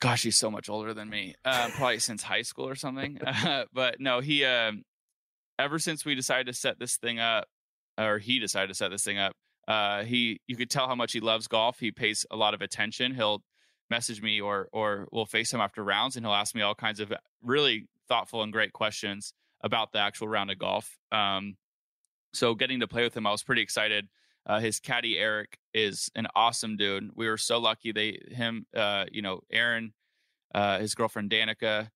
gosh, 0.00 0.22
he's 0.22 0.38
so 0.38 0.50
much 0.50 0.68
older 0.68 0.92
than 0.94 1.08
me, 1.08 1.34
uh, 1.44 1.70
probably 1.74 1.98
since 1.98 2.22
high 2.22 2.42
school 2.42 2.68
or 2.68 2.74
something. 2.74 3.18
Uh, 3.26 3.64
but 3.72 3.98
no, 3.98 4.20
he, 4.20 4.44
um, 4.44 4.82
ever 5.58 5.78
since 5.78 6.04
we 6.04 6.14
decided 6.14 6.46
to 6.46 6.52
set 6.52 6.78
this 6.78 6.96
thing 6.96 7.18
up, 7.18 7.46
or 7.98 8.18
he 8.18 8.38
decided 8.38 8.68
to 8.68 8.74
set 8.74 8.90
this 8.90 9.04
thing 9.04 9.18
up, 9.18 9.32
uh, 9.66 10.02
he, 10.04 10.40
you 10.46 10.56
could 10.56 10.70
tell 10.70 10.86
how 10.86 10.94
much 10.94 11.12
he 11.12 11.20
loves 11.20 11.48
golf. 11.48 11.78
He 11.78 11.90
pays 11.90 12.26
a 12.30 12.36
lot 12.36 12.54
of 12.54 12.62
attention. 12.62 13.14
He'll 13.14 13.42
message 13.90 14.22
me 14.22 14.40
or, 14.40 14.68
or 14.72 15.06
we'll 15.12 15.26
face 15.26 15.52
him 15.52 15.60
after 15.60 15.84
rounds 15.84 16.16
and 16.16 16.24
he'll 16.24 16.34
ask 16.34 16.54
me 16.54 16.62
all 16.62 16.74
kinds 16.74 16.98
of 16.98 17.12
really 17.42 17.86
thoughtful 18.08 18.42
and 18.42 18.52
great 18.52 18.72
questions 18.72 19.34
about 19.62 19.92
the 19.92 19.98
actual 19.98 20.28
round 20.28 20.50
of 20.50 20.58
golf. 20.58 20.98
Um, 21.12 21.56
so 22.32 22.54
getting 22.54 22.80
to 22.80 22.88
play 22.88 23.04
with 23.04 23.16
him, 23.16 23.26
I 23.26 23.30
was 23.30 23.42
pretty 23.42 23.62
excited. 23.62 24.08
Uh, 24.46 24.60
his 24.60 24.80
caddy 24.80 25.18
Eric 25.18 25.58
is 25.72 26.10
an 26.16 26.26
awesome 26.34 26.76
dude. 26.76 27.10
We 27.14 27.28
were 27.28 27.38
so 27.38 27.58
lucky. 27.58 27.92
They 27.92 28.18
him, 28.28 28.66
uh, 28.74 29.04
you 29.10 29.22
know, 29.22 29.40
Aaron, 29.50 29.92
uh, 30.54 30.80
his 30.80 30.94
girlfriend 30.94 31.30
Danica, 31.30 31.90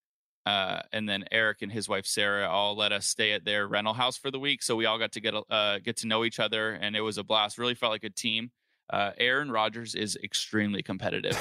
uh, 0.44 0.82
and 0.92 1.08
then 1.08 1.24
Eric 1.32 1.62
and 1.62 1.72
his 1.72 1.88
wife 1.88 2.06
Sarah 2.06 2.48
all 2.48 2.76
let 2.76 2.92
us 2.92 3.06
stay 3.06 3.32
at 3.32 3.44
their 3.44 3.66
rental 3.66 3.94
house 3.94 4.16
for 4.16 4.30
the 4.30 4.38
week. 4.38 4.62
So 4.62 4.76
we 4.76 4.86
all 4.86 4.98
got 4.98 5.12
to 5.12 5.20
get 5.20 5.34
uh, 5.50 5.80
get 5.80 5.96
to 5.98 6.06
know 6.06 6.24
each 6.24 6.38
other, 6.38 6.72
and 6.72 6.94
it 6.94 7.00
was 7.00 7.18
a 7.18 7.24
blast. 7.24 7.58
Really 7.58 7.74
felt 7.74 7.90
like 7.90 8.04
a 8.04 8.10
team. 8.10 8.52
Uh, 8.88 9.10
Aaron 9.18 9.50
Rodgers 9.50 9.96
is 9.96 10.16
extremely 10.22 10.84
competitive. 10.84 11.36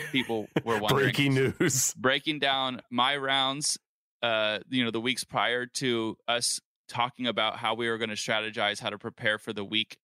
People 0.12 0.48
were 0.64 0.78
wondering. 0.80 1.04
Breaking 1.04 1.34
news. 1.34 1.94
Breaking 1.94 2.38
down 2.38 2.82
my 2.90 3.16
rounds, 3.16 3.78
you 4.22 4.84
know, 4.84 4.90
the 4.90 5.00
weeks 5.00 5.24
prior 5.24 5.64
to 5.64 6.18
us 6.28 6.60
talking 6.90 7.26
about 7.26 7.56
how 7.56 7.74
we 7.74 7.88
were 7.88 7.98
going 7.98 8.10
to 8.10 8.16
strategize 8.16 8.80
how 8.80 8.90
to 8.90 8.98
prepare 8.98 9.38
for 9.38 9.52
the 9.52 9.64
week. 9.64 9.96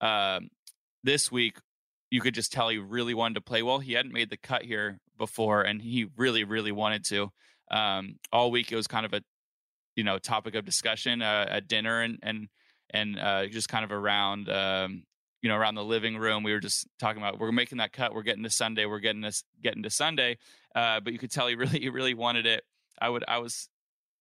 Um, 0.00 0.50
this 1.02 1.30
week, 1.30 1.58
you 2.10 2.20
could 2.20 2.34
just 2.34 2.52
tell 2.52 2.68
he 2.68 2.78
really 2.78 3.14
wanted 3.14 3.34
to 3.34 3.40
play 3.40 3.62
well. 3.62 3.78
He 3.78 3.92
hadn't 3.92 4.12
made 4.12 4.30
the 4.30 4.36
cut 4.36 4.62
here 4.62 4.98
before, 5.16 5.62
and 5.62 5.80
he 5.80 6.06
really, 6.16 6.44
really 6.44 6.72
wanted 6.72 7.04
to. 7.06 7.30
Um, 7.70 8.16
all 8.32 8.50
week, 8.50 8.72
it 8.72 8.76
was 8.76 8.86
kind 8.86 9.06
of 9.06 9.14
a 9.14 9.22
you 9.96 10.04
know 10.04 10.18
topic 10.18 10.54
of 10.54 10.64
discussion 10.64 11.22
uh, 11.22 11.46
at 11.48 11.68
dinner 11.68 12.02
and 12.02 12.18
and 12.22 12.48
and 12.90 13.18
uh, 13.18 13.46
just 13.46 13.68
kind 13.68 13.84
of 13.84 13.92
around 13.92 14.48
um, 14.48 15.04
you 15.42 15.48
know 15.48 15.56
around 15.56 15.76
the 15.76 15.84
living 15.84 16.18
room. 16.18 16.42
We 16.42 16.52
were 16.52 16.60
just 16.60 16.86
talking 16.98 17.22
about 17.22 17.38
we're 17.38 17.52
making 17.52 17.78
that 17.78 17.92
cut. 17.92 18.14
We're 18.14 18.22
getting 18.22 18.42
to 18.42 18.50
Sunday. 18.50 18.86
We're 18.86 19.00
getting 19.00 19.22
this 19.22 19.44
getting 19.62 19.82
to 19.84 19.90
Sunday. 19.90 20.38
Uh, 20.74 21.00
but 21.00 21.12
you 21.12 21.18
could 21.18 21.30
tell 21.30 21.46
he 21.46 21.54
really 21.56 21.80
he 21.80 21.88
really 21.88 22.14
wanted 22.14 22.46
it. 22.46 22.64
I 23.00 23.08
would 23.08 23.24
I 23.28 23.38
was 23.38 23.68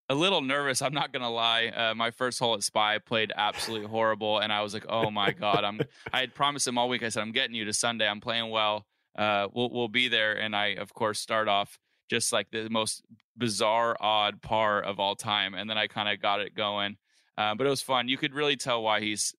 a 0.09 0.15
little 0.15 0.41
nervous. 0.41 0.81
I'm 0.81 0.93
not 0.93 1.13
gonna 1.13 1.31
lie. 1.31 1.67
Uh, 1.67 1.95
my 1.95 2.11
first 2.11 2.39
hole 2.39 2.55
at 2.55 2.63
Spy 2.63 2.97
played 2.99 3.31
absolutely 3.35 3.87
horrible, 3.87 4.39
and 4.39 4.51
I 4.51 4.61
was 4.61 4.73
like, 4.73 4.85
"Oh 4.89 5.09
my 5.09 5.31
god!" 5.31 5.63
I'm. 5.63 5.81
I 6.13 6.19
had 6.19 6.33
promised 6.33 6.67
him 6.67 6.77
all 6.77 6.89
week. 6.89 7.03
I 7.03 7.09
said, 7.09 7.21
"I'm 7.21 7.31
getting 7.31 7.55
you 7.55 7.65
to 7.65 7.73
Sunday. 7.73 8.07
I'm 8.07 8.21
playing 8.21 8.49
well. 8.49 8.85
Uh, 9.17 9.47
we'll 9.53 9.69
we'll 9.71 9.87
be 9.87 10.07
there." 10.07 10.33
And 10.33 10.55
I, 10.55 10.75
of 10.75 10.93
course, 10.93 11.19
start 11.19 11.47
off 11.47 11.79
just 12.09 12.33
like 12.33 12.51
the 12.51 12.69
most 12.69 13.03
bizarre, 13.37 13.95
odd 13.99 14.41
par 14.41 14.81
of 14.81 14.99
all 14.99 15.15
time, 15.15 15.53
and 15.53 15.69
then 15.69 15.77
I 15.77 15.87
kind 15.87 16.09
of 16.09 16.21
got 16.21 16.41
it 16.41 16.53
going. 16.53 16.97
Uh, 17.37 17.55
but 17.55 17.65
it 17.65 17.69
was 17.69 17.81
fun. 17.81 18.07
You 18.07 18.17
could 18.17 18.33
really 18.33 18.55
tell 18.55 18.83
why 18.83 18.99
he's 19.01 19.33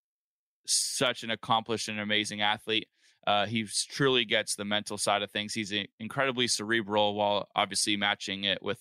such 0.67 1.23
an 1.23 1.31
accomplished 1.31 1.89
and 1.89 2.01
amazing 2.01 2.41
athlete. 2.41 2.89
Uh, 3.27 3.47
he 3.47 3.65
truly 3.65 4.25
gets 4.25 4.55
the 4.57 4.65
mental 4.65 4.99
side 4.99 5.23
of 5.23 5.31
things. 5.31 5.55
He's 5.55 5.73
incredibly 5.99 6.47
cerebral 6.47 7.15
while 7.15 7.49
obviously 7.55 7.97
matching 7.97 8.45
it 8.45 8.63
with 8.63 8.79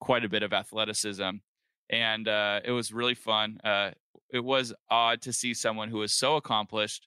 quite 0.00 0.24
a 0.24 0.28
bit 0.28 0.42
of 0.42 0.52
athleticism, 0.52 1.30
and 1.90 2.28
uh, 2.28 2.60
it 2.64 2.70
was 2.70 2.92
really 2.92 3.14
fun. 3.14 3.58
Uh, 3.64 3.90
it 4.32 4.40
was 4.40 4.74
odd 4.90 5.22
to 5.22 5.32
see 5.32 5.54
someone 5.54 5.88
who 5.88 6.02
is 6.02 6.12
so 6.12 6.36
accomplished, 6.36 7.06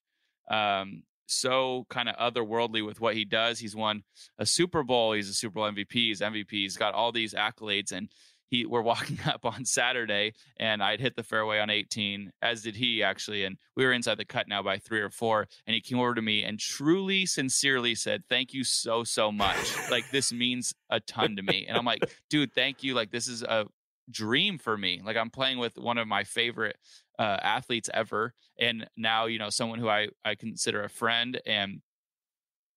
um, 0.49 1.03
so 1.27 1.85
kind 1.89 2.09
of 2.09 2.15
otherworldly 2.15 2.85
with 2.85 2.99
what 2.99 3.15
he 3.15 3.25
does. 3.25 3.59
He's 3.59 3.75
won 3.75 4.03
a 4.37 4.45
Super 4.45 4.83
Bowl. 4.83 5.13
He's 5.13 5.29
a 5.29 5.33
Super 5.33 5.55
Bowl 5.55 5.71
MVP. 5.71 5.93
He's 5.93 6.21
MVP. 6.21 6.51
He's 6.51 6.77
got 6.77 6.93
all 6.93 7.11
these 7.11 7.33
accolades, 7.33 7.91
and 7.91 8.09
he 8.51 8.65
we're 8.65 8.81
walking 8.81 9.17
up 9.25 9.45
on 9.45 9.65
Saturday, 9.65 10.33
and 10.57 10.83
I'd 10.83 10.99
hit 10.99 11.15
the 11.15 11.23
fairway 11.23 11.59
on 11.59 11.71
18, 11.71 12.31
as 12.43 12.61
did 12.61 12.75
he 12.75 13.01
actually, 13.01 13.45
and 13.45 13.57
we 13.75 13.85
were 13.85 13.93
inside 13.93 14.17
the 14.19 14.25
cut 14.25 14.47
now 14.47 14.61
by 14.61 14.77
three 14.77 14.99
or 14.99 15.09
four, 15.09 15.47
and 15.65 15.73
he 15.73 15.81
came 15.81 15.99
over 15.99 16.13
to 16.13 16.21
me 16.21 16.43
and 16.43 16.59
truly, 16.59 17.25
sincerely 17.25 17.95
said, 17.95 18.23
"Thank 18.29 18.53
you 18.53 18.63
so 18.63 19.03
so 19.03 19.31
much. 19.31 19.89
like 19.89 20.11
this 20.11 20.31
means 20.31 20.75
a 20.89 20.99
ton 20.99 21.35
to 21.37 21.41
me." 21.41 21.65
And 21.67 21.77
I'm 21.77 21.85
like, 21.85 22.03
"Dude, 22.29 22.53
thank 22.53 22.83
you. 22.83 22.93
Like 22.93 23.11
this 23.11 23.27
is 23.27 23.41
a 23.41 23.65
dream 24.11 24.57
for 24.59 24.77
me. 24.77 25.01
Like 25.03 25.17
I'm 25.17 25.29
playing 25.31 25.57
with 25.57 25.77
one 25.77 25.97
of 25.97 26.07
my 26.07 26.25
favorite 26.25 26.77
uh, 27.17 27.37
athletes 27.41 27.89
ever, 27.93 28.33
and 28.59 28.87
now 28.97 29.25
you 29.25 29.39
know 29.39 29.49
someone 29.49 29.79
who 29.79 29.87
I 29.87 30.09
I 30.25 30.35
consider 30.35 30.83
a 30.83 30.89
friend, 30.89 31.41
and 31.45 31.81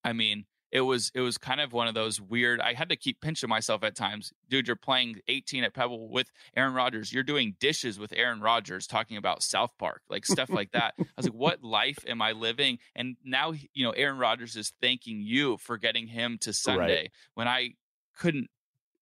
I 0.04 0.12
mean." 0.12 0.46
It 0.74 0.80
was 0.80 1.12
it 1.14 1.20
was 1.20 1.38
kind 1.38 1.60
of 1.60 1.72
one 1.72 1.86
of 1.86 1.94
those 1.94 2.20
weird. 2.20 2.60
I 2.60 2.72
had 2.72 2.88
to 2.88 2.96
keep 2.96 3.20
pinching 3.20 3.48
myself 3.48 3.84
at 3.84 3.94
times. 3.94 4.32
Dude, 4.50 4.66
you're 4.66 4.74
playing 4.74 5.20
18 5.28 5.62
at 5.62 5.72
Pebble 5.72 6.08
with 6.08 6.32
Aaron 6.56 6.74
Rodgers. 6.74 7.12
You're 7.12 7.22
doing 7.22 7.54
dishes 7.60 7.96
with 7.96 8.12
Aaron 8.12 8.40
Rodgers, 8.40 8.88
talking 8.88 9.16
about 9.16 9.44
South 9.44 9.70
Park, 9.78 10.02
like 10.10 10.26
stuff 10.26 10.50
like 10.50 10.72
that. 10.72 10.94
I 10.98 11.04
was 11.16 11.26
like, 11.26 11.34
what 11.34 11.62
life 11.62 11.98
am 12.08 12.20
I 12.20 12.32
living? 12.32 12.80
And 12.96 13.16
now 13.24 13.52
you 13.72 13.84
know, 13.84 13.92
Aaron 13.92 14.18
Rodgers 14.18 14.56
is 14.56 14.72
thanking 14.82 15.20
you 15.20 15.58
for 15.58 15.78
getting 15.78 16.08
him 16.08 16.38
to 16.40 16.52
Sunday 16.52 17.02
right. 17.02 17.10
when 17.34 17.46
I 17.46 17.74
couldn't 18.18 18.50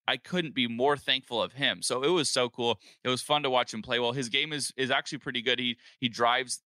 I 0.07 0.18
couldn't 0.18 0.55
be 0.55 0.66
more 0.66 0.99
thankful 0.99 1.41
of 1.41 1.55
him. 1.55 1.81
So 1.81 2.03
it 2.03 2.11
was 2.11 2.29
so 2.29 2.51
cool. 2.51 2.81
It 3.03 3.09
was 3.09 3.23
fun 3.23 3.45
to 3.45 3.51
watch 3.51 3.73
him 3.73 3.81
play 3.81 3.99
well. 3.99 4.12
His 4.12 4.29
game 4.29 4.53
is 4.53 4.75
is 4.77 4.91
actually 4.91 5.18
pretty 5.18 5.41
good. 5.41 5.59
He 5.59 5.79
he 5.99 6.11
drives 6.11 6.61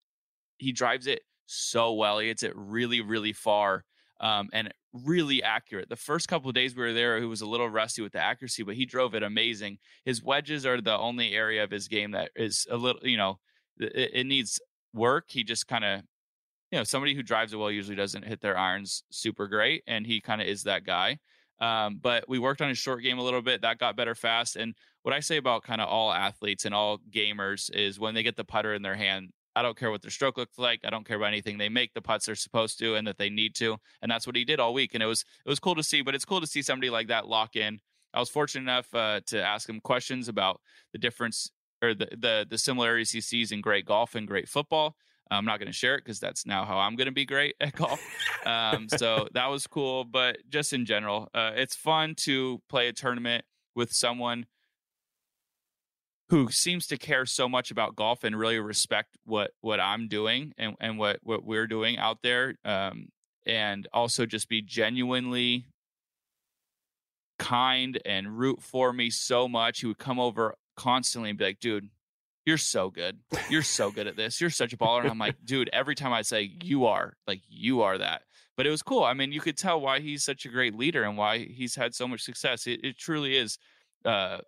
he 0.59 0.73
drives 0.73 1.07
it 1.07 1.23
so 1.47 1.93
well. 1.93 2.19
He 2.19 2.27
hits 2.27 2.43
it 2.43 2.55
really 2.57 3.01
really 3.03 3.33
far 3.33 3.85
um, 4.21 4.49
and 4.53 4.73
really 5.05 5.43
accurate. 5.43 5.89
The 5.89 5.97
first 5.97 6.29
couple 6.29 6.49
of 6.49 6.55
days 6.55 6.75
we 6.75 6.83
were 6.83 6.93
there, 6.93 7.19
he 7.19 7.27
was 7.27 7.41
a 7.41 7.47
little 7.47 7.69
rusty 7.69 8.03
with 8.03 8.13
the 8.13 8.21
accuracy, 8.21 8.63
but 8.63 8.75
he 8.75 8.85
drove 8.85 9.15
it 9.15 9.23
amazing. 9.23 9.79
His 10.05 10.23
wedges 10.23 10.65
are 10.67 10.81
the 10.81 10.97
only 10.97 11.35
area 11.35 11.63
of 11.65 11.71
his 11.71 11.89
game 11.89 12.13
that 12.13 12.31
is 12.37 12.67
a 12.71 12.77
little, 12.77 13.01
you 13.07 13.17
know, 13.17 13.39
it, 13.79 14.11
it 14.15 14.27
needs 14.27 14.61
work. 14.95 15.27
He 15.29 15.45
just 15.45 15.67
kind 15.67 15.85
of, 15.85 16.03
you 16.71 16.79
know, 16.79 16.85
somebody 16.85 17.15
who 17.15 17.23
drives 17.23 17.53
it 17.53 17.57
well 17.57 17.71
usually 17.71 17.97
doesn't 17.97 18.25
hit 18.25 18.41
their 18.41 18.59
irons 18.59 19.05
super 19.11 19.47
great, 19.47 19.83
and 19.87 20.07
he 20.07 20.21
kind 20.21 20.41
of 20.41 20.49
is 20.49 20.65
that 20.65 20.85
guy. 20.85 21.19
Um, 21.61 21.99
but 22.03 22.29
we 22.29 22.39
worked 22.39 22.61
on 22.61 22.69
his 22.69 22.79
short 22.79 23.03
game 23.03 23.19
a 23.19 23.23
little 23.23 23.43
bit. 23.43 23.63
That 23.63 23.79
got 23.79 23.97
better 23.97 24.15
fast. 24.15 24.57
And 24.57 24.75
what 25.03 25.15
I 25.15 25.21
say 25.21 25.37
about 25.37 25.63
kind 25.63 25.81
of 25.81 25.89
all 25.89 26.13
athletes 26.13 26.65
and 26.65 26.75
all 26.75 26.99
gamers 27.11 27.71
is 27.73 27.99
when 27.99 28.15
they 28.15 28.23
get 28.23 28.37
the 28.37 28.45
putter 28.45 28.75
in 28.75 28.83
their 28.83 28.95
hand, 28.95 29.31
I 29.57 29.63
don't 29.63 29.77
care 29.77 29.91
what 29.91 30.03
their 30.03 30.11
stroke 30.11 30.37
looks 30.37 30.59
like. 30.59 30.81
I 30.85 30.91
don't 30.91 31.07
care 31.07 31.17
about 31.17 31.29
anything. 31.29 31.57
They 31.57 31.71
make 31.71 31.95
the 31.95 32.03
putts 32.03 32.27
they're 32.27 32.35
supposed 32.35 32.79
to 32.81 32.95
and 32.95 33.07
that 33.07 33.17
they 33.17 33.31
need 33.31 33.55
to, 33.57 33.79
and 34.03 34.11
that's 34.11 34.27
what 34.27 34.37
he 34.37 34.45
did 34.45 34.61
all 34.61 34.75
week. 34.75 34.93
And 34.93 35.03
it 35.03 35.07
was 35.07 35.25
it 35.45 35.49
was 35.49 35.59
cool 35.59 35.75
to 35.75 35.83
see. 35.83 36.03
But 36.03 36.15
it's 36.15 36.27
cool 36.27 36.43
to 36.43 36.47
see 36.47 36.61
somebody 36.63 36.91
like 36.91 37.09
that 37.09 37.27
lock 37.27 37.57
in. 37.57 37.81
I 38.13 38.21
was 38.21 38.29
fortunate 38.29 38.71
enough 38.71 38.95
uh, 38.95 39.21
to 39.29 39.43
ask 39.43 39.69
him 39.69 39.81
questions 39.81 40.29
about 40.29 40.61
the 40.93 40.99
difference 40.99 41.51
or 41.83 41.95
the 41.95 42.09
the, 42.17 42.47
the 42.49 42.59
similarities 42.59 43.11
he 43.11 43.21
sees 43.23 43.51
in 43.51 43.63
great 43.63 43.87
golf 43.87 44.15
and 44.15 44.29
great 44.29 44.49
football. 44.49 44.95
I'm 45.31 45.45
not 45.45 45.59
going 45.59 45.67
to 45.67 45.73
share 45.73 45.97
it 45.97 46.05
because 46.05 46.21
that's 46.21 46.47
now 46.47 46.65
how 46.65 46.79
I'm 46.79 46.95
going 46.95 47.07
to 47.07 47.13
be 47.13 47.25
great 47.25 47.57
at 47.61 47.75
golf. 47.75 48.01
Um, 48.45 48.89
so 48.89 49.27
that 49.35 49.47
was 49.47 49.67
cool. 49.67 50.05
But 50.05 50.39
just 50.49 50.73
in 50.73 50.85
general, 50.85 51.29
uh, 51.35 51.53
it's 51.55 51.75
fun 51.75 52.15
to 52.19 52.61
play 52.69 52.89
a 52.89 52.93
tournament 52.93 53.45
with 53.75 53.93
someone 53.93 54.47
who 56.29 56.51
seems 56.51 56.87
to 56.89 56.97
care 56.97 57.25
so 57.25 57.49
much 57.49 57.71
about 57.71 57.95
golf 57.95 58.25
and 58.25 58.39
really 58.39 58.59
respect 58.59 59.17
what 59.25 59.53
what 59.61 59.81
I'm 59.81 60.09
doing 60.09 60.53
and 60.59 60.75
and 60.81 60.99
what 60.99 61.21
what 61.23 61.45
we're 61.45 61.67
doing 61.67 61.99
out 61.99 62.19
there 62.23 62.57
um, 62.65 63.09
and 63.47 63.87
also 63.93 64.27
just 64.27 64.49
be 64.49 64.61
genuinely 64.61 65.67
kind 67.39 68.01
and 68.05 68.39
root 68.39 68.63
for 68.63 68.93
me 68.93 69.11
so 69.11 69.47
much. 69.47 69.81
He 69.81 69.87
would 69.87 69.99
come 69.99 70.19
over 70.19 70.55
constantly 70.77 71.31
and 71.31 71.39
be 71.39 71.45
like 71.45 71.61
dude 71.61 71.89
you're 72.45 72.59
so 72.59 72.91
good. 72.91 73.19
You're 73.51 73.63
so 73.63 73.91
good 73.91 74.07
at 74.07 74.15
this. 74.15 74.41
You're 74.41 74.51
such 74.51 74.73
a 74.73 74.77
baller. 74.77 75.01
And 75.01 75.11
I'm 75.11 75.19
like 75.19 75.37
dude 75.45 75.71
every 75.73 75.95
time 75.95 76.13
I 76.13 76.23
say 76.23 76.53
you 76.63 76.87
are 76.87 77.15
like 77.27 77.43
you 77.49 77.83
are 77.83 77.99
that. 77.99 78.23
But 78.57 78.67
it 78.67 78.71
was 78.71 78.83
cool. 78.83 79.05
I 79.05 79.15
mean 79.15 79.31
you 79.31 79.41
could 79.41 79.57
tell 79.57 79.81
why 79.81 80.01
he's 80.01 80.25
such 80.25 80.45
a 80.45 80.49
great 80.49 80.75
leader 80.75 81.05
and 81.05 81.17
why 81.17 81.39
he's 81.39 81.77
had 81.77 81.95
so 81.95 82.09
much 82.09 82.23
success. 82.23 82.67
It, 82.67 82.81
it 82.83 82.99
truly 82.99 83.37
is 83.37 83.59
uh, 84.05 84.39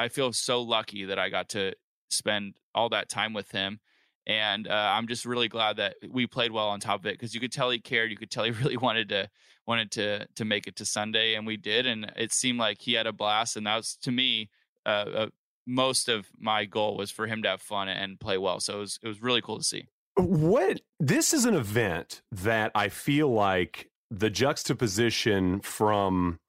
I 0.00 0.08
feel 0.08 0.32
so 0.32 0.62
lucky 0.62 1.04
that 1.04 1.18
I 1.18 1.28
got 1.28 1.50
to 1.50 1.74
spend 2.08 2.54
all 2.74 2.88
that 2.88 3.08
time 3.08 3.32
with 3.32 3.50
him. 3.50 3.80
And 4.26 4.68
uh, 4.68 4.92
I'm 4.94 5.08
just 5.08 5.24
really 5.24 5.48
glad 5.48 5.76
that 5.76 5.96
we 6.08 6.26
played 6.26 6.52
well 6.52 6.68
on 6.68 6.80
top 6.80 7.00
of 7.00 7.06
it 7.06 7.14
because 7.14 7.34
you 7.34 7.40
could 7.40 7.52
tell 7.52 7.70
he 7.70 7.80
cared. 7.80 8.10
You 8.10 8.16
could 8.16 8.30
tell 8.30 8.44
he 8.44 8.50
really 8.62 8.76
wanted 8.76 9.08
to 9.10 9.28
wanted 9.66 9.90
to 9.92 10.26
to 10.36 10.44
make 10.44 10.66
it 10.66 10.76
to 10.76 10.84
Sunday, 10.84 11.34
and 11.34 11.46
we 11.46 11.56
did. 11.56 11.86
And 11.86 12.12
it 12.16 12.32
seemed 12.32 12.58
like 12.58 12.80
he 12.80 12.94
had 12.94 13.06
a 13.06 13.12
blast. 13.12 13.56
And 13.56 13.66
that 13.66 13.76
was 13.76 13.96
to 14.02 14.10
me 14.10 14.50
uh, 14.86 14.88
uh, 14.88 15.26
most 15.66 16.08
of 16.08 16.28
my 16.38 16.64
goal 16.64 16.96
was 16.96 17.10
for 17.10 17.26
him 17.26 17.42
to 17.42 17.48
have 17.48 17.62
fun 17.62 17.88
and 17.88 18.18
play 18.18 18.38
well. 18.38 18.60
So 18.60 18.76
it 18.76 18.80
was 18.80 18.98
it 19.02 19.08
was 19.08 19.22
really 19.22 19.42
cool 19.42 19.58
to 19.58 19.64
see. 19.64 19.86
What 20.16 20.80
this 20.98 21.32
is 21.32 21.44
an 21.44 21.54
event 21.54 22.22
that 22.32 22.72
I 22.74 22.88
feel 22.88 23.28
like 23.28 23.90
the 24.10 24.30
juxtaposition 24.30 25.60
from 25.60 26.40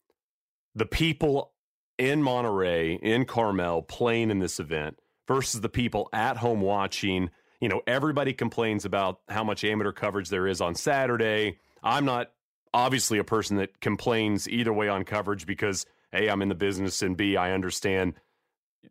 the 0.74 0.86
people 0.86 1.54
in 1.98 2.24
Monterey, 2.24 2.96
in 2.96 3.26
Carmel, 3.26 3.82
playing 3.84 4.32
in 4.32 4.40
this 4.40 4.60
event 4.60 5.00
versus 5.28 5.62
the 5.62 5.70
people 5.70 6.10
at 6.14 6.38
home 6.38 6.62
watching. 6.62 7.30
You 7.60 7.70
know, 7.70 7.82
everybody 7.86 8.34
complains 8.34 8.86
about 8.86 9.20
how 9.30 9.44
much 9.44 9.64
amateur 9.64 9.92
coverage 9.92 10.30
there 10.30 10.48
is 10.48 10.62
on 10.62 10.76
Saturday. 10.76 11.60
I'm 11.84 12.06
not 12.06 12.32
obviously 12.74 13.18
a 13.18 13.24
person 13.24 13.58
that 13.58 13.80
complains 13.82 14.48
either 14.50 14.74
way 14.74 14.88
on 14.88 15.04
coverage 15.04 15.46
because 15.46 15.86
A, 16.14 16.30
I'm 16.30 16.42
in 16.42 16.50
the 16.50 16.56
business, 16.56 17.02
and 17.02 17.16
B, 17.16 17.38
I 17.38 17.52
understand 17.52 18.16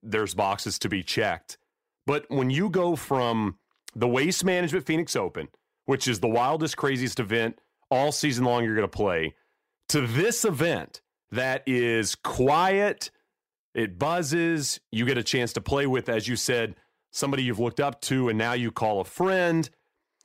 there's 0.03 0.35
boxes 0.35 0.79
to 0.81 0.89
be 0.89 1.03
checked. 1.03 1.59
But 2.07 2.27
when 2.29 2.51
you 2.51 2.71
go 2.71 2.97
from 2.97 3.59
the 3.95 4.09
Waste 4.09 4.45
Management 4.45 4.87
Phoenix 4.87 5.17
Open, 5.17 5.49
which 5.87 6.07
is 6.07 6.21
the 6.21 6.29
wildest, 6.29 6.77
craziest 6.77 7.19
event 7.19 7.59
all 7.91 8.13
season 8.13 8.45
long 8.45 8.65
you're 8.65 8.77
going 8.77 8.89
to 8.89 8.97
play, 8.97 9.35
to 9.89 10.07
this 10.07 10.45
event 10.45 11.01
that 11.33 11.63
is 11.67 12.15
quiet. 12.15 13.11
It 13.75 13.99
buzzes. 13.99 14.81
You 14.91 15.05
get 15.07 15.19
a 15.19 15.23
chance 15.23 15.53
to 15.55 15.61
play 15.61 15.87
with, 15.87 16.09
as 16.09 16.27
you 16.27 16.37
said, 16.37 16.75
somebody 17.13 17.45
you've 17.45 17.61
looked 17.61 17.81
up 17.81 18.01
to, 18.03 18.29
and 18.29 18.39
now 18.39 18.53
you 18.53 18.71
call 18.71 19.01
a 19.01 19.05
friend. 19.05 19.69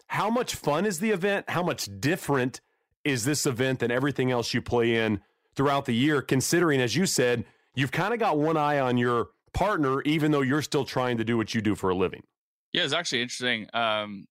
How 0.07 0.29
much 0.29 0.55
fun 0.55 0.85
is 0.85 0.99
the 0.99 1.11
event? 1.11 1.49
How 1.49 1.63
much 1.63 1.89
different 1.99 2.61
is 3.03 3.25
this 3.25 3.45
event 3.45 3.79
than 3.79 3.91
everything 3.91 4.31
else 4.31 4.53
you 4.53 4.61
play 4.61 4.95
in 4.95 5.21
throughout 5.55 5.85
the 5.85 5.95
year? 5.95 6.21
Considering, 6.21 6.81
as 6.81 6.95
you 6.95 7.05
said, 7.05 7.45
you've 7.75 7.91
kind 7.91 8.13
of 8.13 8.19
got 8.19 8.37
one 8.37 8.57
eye 8.57 8.79
on 8.79 8.97
your 8.97 9.27
partner, 9.53 10.01
even 10.03 10.31
though 10.31 10.41
you're 10.41 10.61
still 10.61 10.85
trying 10.85 11.17
to 11.17 11.23
do 11.23 11.37
what 11.37 11.53
you 11.53 11.61
do 11.61 11.75
for 11.75 11.89
a 11.89 11.95
living. 11.95 12.23
Yeah, 12.73 12.83
it's 12.83 12.93
actually 12.93 13.21
interesting. 13.21 13.67
Um, 13.73 14.27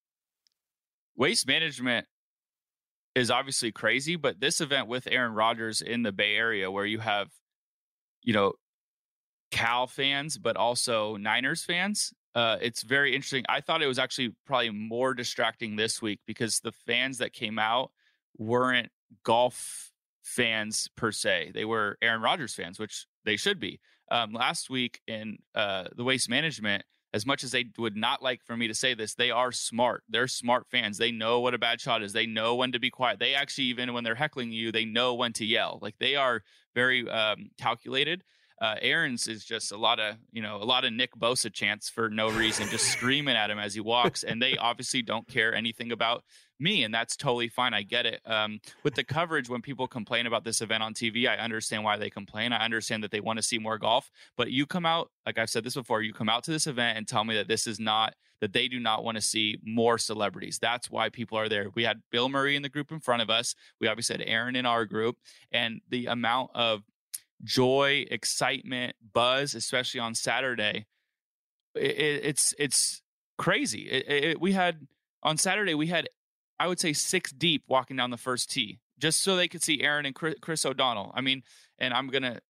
waste 1.17 1.47
management 1.47 2.07
is 3.15 3.31
obviously 3.31 3.71
crazy, 3.71 4.17
but 4.17 4.41
this 4.41 4.61
event 4.61 4.89
with 4.89 5.07
Aaron 5.11 5.35
Rodgers 5.35 5.81
in 5.81 6.03
the 6.03 6.13
Bay 6.13 6.35
Area, 6.37 6.71
where 6.71 6.87
you 6.87 6.99
have, 6.99 7.29
you 8.23 8.33
know, 8.33 8.55
Cal 9.51 9.87
fans, 9.87 10.37
but 10.37 10.57
also 10.57 11.17
Niners 11.17 11.63
fans, 11.63 12.13
uh, 12.35 12.57
it's 12.61 12.83
very 12.83 13.15
interesting. 13.15 13.45
I 13.49 13.61
thought 13.61 13.83
it 13.83 13.87
was 13.87 13.99
actually 14.01 14.35
probably 14.47 14.71
more 14.71 15.15
distracting 15.15 15.77
this 15.77 16.03
week 16.03 16.21
because 16.27 16.59
the 16.61 16.73
fans 16.73 17.19
that 17.19 17.33
came 17.33 17.59
out 17.59 17.93
weren't 18.37 18.91
golf 19.23 19.93
fans 20.25 20.89
per 20.97 21.13
se. 21.13 21.53
They 21.55 21.65
were 21.65 21.97
Aaron 22.03 22.23
Rodgers 22.23 22.55
fans, 22.55 22.79
which 22.81 23.07
they 23.25 23.37
should 23.37 23.61
be. 23.61 23.79
Um, 24.11 24.33
last 24.33 24.69
week 24.69 25.01
in 25.07 25.39
uh, 25.55 25.85
the 25.97 26.03
waste 26.03 26.29
management, 26.29 26.85
as 27.15 27.25
much 27.25 27.45
as 27.45 27.53
they 27.53 27.67
would 27.79 27.97
not 27.97 28.23
like 28.23 28.43
for 28.43 28.57
me 28.57 28.67
to 28.67 28.75
say 28.75 28.93
this, 28.93 29.15
they 29.15 29.31
are 29.31 29.53
smart. 29.53 30.03
They're 30.09 30.27
smart 30.27 30.67
fans. 30.69 30.99
They 30.99 31.13
know 31.13 31.39
what 31.39 31.55
a 31.55 31.59
bad 31.59 31.81
shot 31.81 32.03
is. 32.03 32.13
They 32.13 32.27
know 32.27 32.57
when 32.57 32.73
to 32.73 32.81
be 32.81 32.91
quiet. 32.91 33.21
They 33.21 33.35
actually, 33.35 33.67
even 33.67 33.95
when 33.95 34.03
they're 34.03 34.17
heckling 34.17 34.51
you, 34.51 34.73
they 34.73 34.85
know 34.85 35.15
when 35.15 35.33
to 35.35 35.45
yell. 35.45 35.79
Like 35.81 35.95
they 36.01 36.17
are 36.17 36.43
very 36.75 37.09
um, 37.09 37.51
calculated. 37.57 38.25
Uh, 38.65 38.77
Aaron's 38.81 39.29
is 39.29 39.45
just 39.45 39.73
a 39.73 39.77
lot 39.77 40.01
of 40.01 40.17
you 40.33 40.41
know 40.41 40.57
a 40.57 40.65
lot 40.65 40.87
of 40.87 40.93
Nick 40.95 41.15
Bosa 41.15 41.53
chants 41.53 41.91
for 41.91 42.09
no 42.09 42.31
reason, 42.31 42.67
just 42.69 42.87
screaming 42.93 43.37
at 43.37 43.51
him 43.51 43.59
as 43.59 43.75
he 43.75 43.81
walks, 43.83 44.25
and 44.25 44.41
they 44.41 44.57
obviously 44.57 45.03
don't 45.03 45.29
care 45.29 45.55
anything 45.55 45.93
about 45.93 46.25
me, 46.59 46.83
and 46.83 46.95
that's 46.95 47.15
totally 47.15 47.49
fine. 47.49 47.75
I 47.75 47.83
get 47.83 48.07
it. 48.07 48.23
Um, 48.25 48.61
with 48.83 48.95
the 48.95 49.05
coverage, 49.05 49.51
when 49.51 49.61
people 49.61 49.87
complain 49.87 50.27
about 50.27 50.45
this 50.45 50.63
event 50.63 50.83
on 50.83 50.95
TV, 50.95 51.29
I 51.29 51.37
understand 51.37 51.85
why 51.85 51.99
they 51.99 52.09
complain. 52.09 52.55
I 52.55 52.65
understand 52.65 53.05
that 53.05 53.11
they 53.11 53.21
want 53.21 53.39
to 53.39 53.43
see 53.43 53.59
more 53.59 53.77
golf, 53.77 54.11
but 54.35 54.51
you 54.51 54.65
come 54.65 54.87
out, 54.87 55.11
like 55.27 55.39
I've 55.39 55.51
said 55.51 55.63
this 55.63 55.75
before, 55.75 56.01
you 56.01 56.15
come 56.15 56.31
out 56.31 56.45
to 56.45 56.51
this 56.51 56.67
event 56.67 56.97
and 56.97 57.07
tell 57.07 57.25
me 57.25 57.35
that 57.35 57.49
this 57.49 57.67
is 57.67 57.79
not 57.79 58.15
that 58.41 58.55
they 58.55 58.69
do 58.69 58.81
not 58.81 59.05
want 59.05 59.17
to 59.17 59.23
see 59.23 59.59
more 59.65 59.99
celebrities. 59.99 60.59
That's 60.59 60.91
why 60.91 61.09
people 61.09 61.39
are 61.39 61.49
there. 61.49 61.69
We 61.75 61.85
had 61.85 62.03
Bill 62.11 62.29
Murray 62.29 62.57
in 62.57 62.63
the 62.63 62.69
group 62.69 62.93
in 62.93 63.01
front 63.01 63.23
of 63.23 63.31
us. 63.31 63.55
We 63.81 63.89
obviously 63.89 64.19
had 64.19 64.27
Aaron 64.27 64.57
in 64.57 64.67
our 64.67 64.85
group, 64.85 65.17
and 65.53 65.81
the 65.89 66.07
amount 66.07 66.51
of 66.55 66.83
joy, 67.45 68.07
excitement, 68.11 68.97
buzz, 69.13 69.55
especially 69.55 70.01
on 70.01 70.15
Saturday. 70.15 70.87
It, 71.75 72.25
it's 72.25 72.55
it's 72.59 73.03
crazy. 73.39 73.83
It, 73.83 74.25
it, 74.25 74.41
we 74.41 74.53
had 74.53 74.87
on 75.23 75.37
Saturday 75.37 75.75
we 75.75 75.89
had 75.89 76.09
I 76.59 76.67
would 76.67 76.81
say 76.81 76.93
six 76.93 77.33
deep 77.33 77.65
walking 77.69 77.97
down 77.97 78.11
the 78.11 78.17
first 78.17 78.51
tee 78.51 78.81
just 78.99 79.23
so 79.23 79.37
they 79.37 79.49
could 79.49 79.63
see 79.63 79.83
Aaron 79.83 80.07
and 80.07 80.15
Chris, 80.15 80.37
Chris 80.41 80.65
O'Donnell. 80.65 81.13
I 81.15 81.21
mean, 81.21 81.43
and 81.79 81.93
I'm 81.93 82.09
gonna 82.09 82.41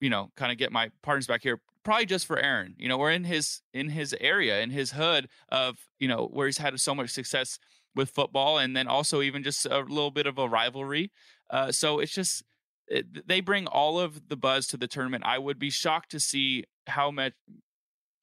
you 0.00 0.10
know 0.10 0.30
kind 0.36 0.52
of 0.52 0.58
get 0.58 0.72
my 0.72 0.90
partners 1.02 1.26
back 1.26 1.42
here 1.42 1.60
probably 1.84 2.06
just 2.06 2.26
for 2.26 2.38
Aaron. 2.38 2.74
You 2.78 2.88
know, 2.88 2.98
we're 2.98 3.12
in 3.12 3.24
his 3.24 3.62
in 3.72 3.90
his 3.90 4.14
area 4.20 4.60
in 4.60 4.70
his 4.70 4.92
hood 4.92 5.28
of 5.50 5.78
you 5.98 6.08
know 6.08 6.28
where 6.32 6.46
he's 6.46 6.58
had 6.58 6.78
so 6.80 6.94
much 6.94 7.10
success 7.10 7.58
with 7.94 8.10
football 8.10 8.58
and 8.58 8.76
then 8.76 8.88
also 8.88 9.22
even 9.22 9.44
just 9.44 9.66
a 9.66 9.78
little 9.78 10.10
bit 10.10 10.26
of 10.26 10.36
a 10.38 10.48
rivalry. 10.48 11.12
Uh, 11.50 11.70
so 11.70 12.00
it's 12.00 12.12
just 12.12 12.42
Eh, 12.90 12.98
it, 12.98 13.28
they 13.28 13.40
bring 13.40 13.66
all 13.66 13.98
of 14.00 14.28
the 14.28 14.36
buzz 14.36 14.66
to 14.68 14.76
the 14.76 14.88
tournament. 14.88 15.24
I 15.26 15.38
would 15.38 15.58
be 15.58 15.70
shocked 15.70 16.10
to 16.12 16.20
see 16.20 16.64
how 16.86 17.10
much 17.10 17.32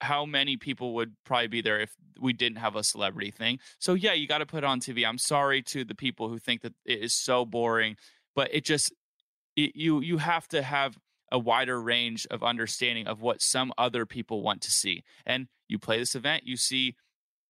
how 0.00 0.26
many 0.26 0.56
people 0.56 0.94
would 0.94 1.14
probably 1.24 1.46
be 1.46 1.60
there 1.60 1.80
if 1.80 1.94
we 2.20 2.32
didn't 2.32 2.58
have 2.58 2.74
a 2.74 2.82
celebrity 2.82 3.30
thing. 3.30 3.60
So 3.78 3.94
yeah, 3.94 4.14
you 4.14 4.26
got 4.26 4.38
to 4.38 4.46
put 4.46 4.64
it 4.64 4.66
on 4.66 4.80
TV. 4.80 5.06
I'm 5.06 5.18
sorry 5.18 5.62
to 5.62 5.84
the 5.84 5.94
people 5.94 6.28
who 6.28 6.38
think 6.38 6.62
that 6.62 6.74
it 6.84 6.98
is 6.98 7.14
so 7.14 7.44
boring, 7.44 7.96
but 8.34 8.52
it 8.52 8.64
just 8.64 8.92
it, 9.56 9.76
you 9.76 10.00
you 10.00 10.18
have 10.18 10.48
to 10.48 10.62
have 10.62 10.98
a 11.30 11.38
wider 11.38 11.80
range 11.80 12.26
of 12.30 12.42
understanding 12.42 13.06
of 13.06 13.22
what 13.22 13.40
some 13.40 13.72
other 13.78 14.04
people 14.04 14.42
want 14.42 14.60
to 14.62 14.70
see. 14.70 15.02
And 15.24 15.46
you 15.68 15.78
play 15.78 15.98
this 15.98 16.14
event, 16.14 16.42
you 16.46 16.56
see 16.56 16.94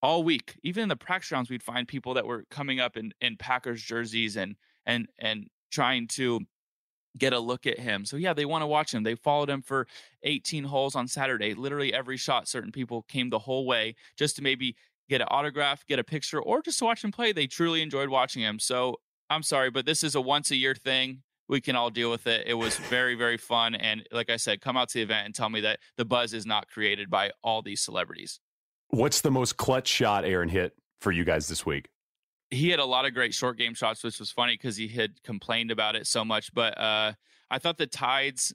all 0.02 0.22
week, 0.22 0.56
even 0.62 0.84
in 0.84 0.88
the 0.88 0.96
practice 0.96 1.32
rounds, 1.32 1.48
we'd 1.48 1.62
find 1.62 1.86
people 1.86 2.14
that 2.14 2.26
were 2.26 2.44
coming 2.50 2.80
up 2.80 2.96
in, 2.96 3.12
in 3.20 3.36
Packers 3.36 3.82
jerseys 3.82 4.36
and 4.36 4.56
and 4.84 5.08
and 5.18 5.46
trying 5.70 6.06
to 6.06 6.40
get 7.18 7.32
a 7.32 7.38
look 7.38 7.66
at 7.66 7.78
him. 7.78 8.04
So 8.04 8.16
yeah, 8.16 8.32
they 8.32 8.44
want 8.44 8.62
to 8.62 8.66
watch 8.66 8.92
him. 8.94 9.02
They 9.02 9.14
followed 9.14 9.50
him 9.50 9.62
for 9.62 9.86
18 10.22 10.64
holes 10.64 10.94
on 10.94 11.08
Saturday. 11.08 11.54
Literally 11.54 11.92
every 11.92 12.16
shot, 12.16 12.48
certain 12.48 12.72
people 12.72 13.02
came 13.02 13.30
the 13.30 13.40
whole 13.40 13.66
way 13.66 13.94
just 14.16 14.36
to 14.36 14.42
maybe 14.42 14.76
get 15.08 15.20
an 15.20 15.28
autograph, 15.30 15.86
get 15.86 15.98
a 15.98 16.04
picture, 16.04 16.40
or 16.40 16.62
just 16.62 16.78
to 16.78 16.84
watch 16.84 17.04
him 17.04 17.12
play. 17.12 17.32
They 17.32 17.46
truly 17.46 17.82
enjoyed 17.82 18.08
watching 18.08 18.42
him. 18.42 18.58
So 18.58 19.00
I'm 19.28 19.42
sorry, 19.42 19.70
but 19.70 19.86
this 19.86 20.02
is 20.02 20.14
a 20.14 20.20
once 20.20 20.50
a 20.50 20.56
year 20.56 20.74
thing. 20.74 21.22
We 21.48 21.60
can 21.60 21.76
all 21.76 21.90
deal 21.90 22.10
with 22.10 22.26
it. 22.26 22.46
It 22.46 22.54
was 22.54 22.76
very, 22.78 23.14
very 23.14 23.36
fun. 23.36 23.74
And 23.74 24.06
like 24.10 24.30
I 24.30 24.36
said, 24.36 24.60
come 24.60 24.76
out 24.76 24.88
to 24.90 24.98
the 24.98 25.02
event 25.02 25.26
and 25.26 25.34
tell 25.34 25.50
me 25.50 25.60
that 25.62 25.80
the 25.96 26.04
buzz 26.04 26.32
is 26.32 26.46
not 26.46 26.68
created 26.68 27.10
by 27.10 27.32
all 27.42 27.60
these 27.60 27.82
celebrities. 27.82 28.40
What's 28.88 29.20
the 29.20 29.30
most 29.30 29.56
clutch 29.56 29.88
shot 29.88 30.24
Aaron 30.24 30.48
hit 30.48 30.74
for 31.00 31.12
you 31.12 31.24
guys 31.24 31.48
this 31.48 31.66
week? 31.66 31.88
He 32.52 32.68
had 32.68 32.80
a 32.80 32.84
lot 32.84 33.06
of 33.06 33.14
great 33.14 33.34
short 33.34 33.56
game 33.56 33.74
shots, 33.74 34.04
which 34.04 34.18
was 34.18 34.30
funny 34.30 34.54
because 34.54 34.76
he 34.76 34.88
had 34.88 35.22
complained 35.22 35.70
about 35.70 35.96
it 35.96 36.06
so 36.06 36.24
much. 36.24 36.52
But 36.52 36.78
uh, 36.78 37.12
I 37.50 37.58
thought 37.58 37.78
the 37.78 37.86
tides. 37.86 38.54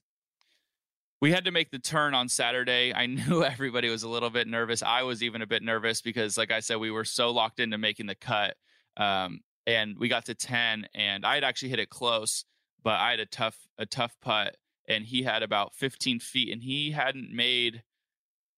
We 1.20 1.32
had 1.32 1.46
to 1.46 1.52
make 1.52 1.72
the 1.72 1.80
turn 1.80 2.14
on 2.14 2.30
Saturday. 2.30 2.94
I 2.94 3.06
knew 3.08 3.44
everybody 3.44 3.90
was 3.90 4.04
a 4.04 4.10
little 4.10 4.30
bit 4.30 4.48
nervous. 4.48 4.84
I 4.84 5.02
was 5.02 5.24
even 5.24 5.42
a 5.42 5.48
bit 5.48 5.64
nervous 5.64 6.02
because, 6.02 6.38
like 6.38 6.52
I 6.52 6.60
said, 6.60 6.78
we 6.78 6.92
were 6.92 7.06
so 7.06 7.32
locked 7.32 7.60
into 7.60 7.78
making 7.78 8.06
the 8.06 8.16
cut. 8.16 8.56
Um, 8.98 9.42
and 9.66 9.98
we 10.00 10.08
got 10.08 10.26
to 10.26 10.36
10 10.36 10.88
and 10.96 11.26
I 11.26 11.36
had 11.36 11.44
actually 11.44 11.70
hit 11.70 11.80
it 11.80 11.90
close, 11.90 12.46
but 12.84 13.00
I 13.00 13.12
had 13.12 13.20
a 13.20 13.26
tough, 13.26 13.58
a 13.78 13.86
tough 13.86 14.16
putt 14.22 14.56
and 14.88 15.06
he 15.06 15.24
had 15.24 15.44
about 15.44 15.76
15 15.76 16.20
feet 16.20 16.52
and 16.52 16.64
he 16.64 16.92
hadn't 16.92 17.32
made 17.32 17.84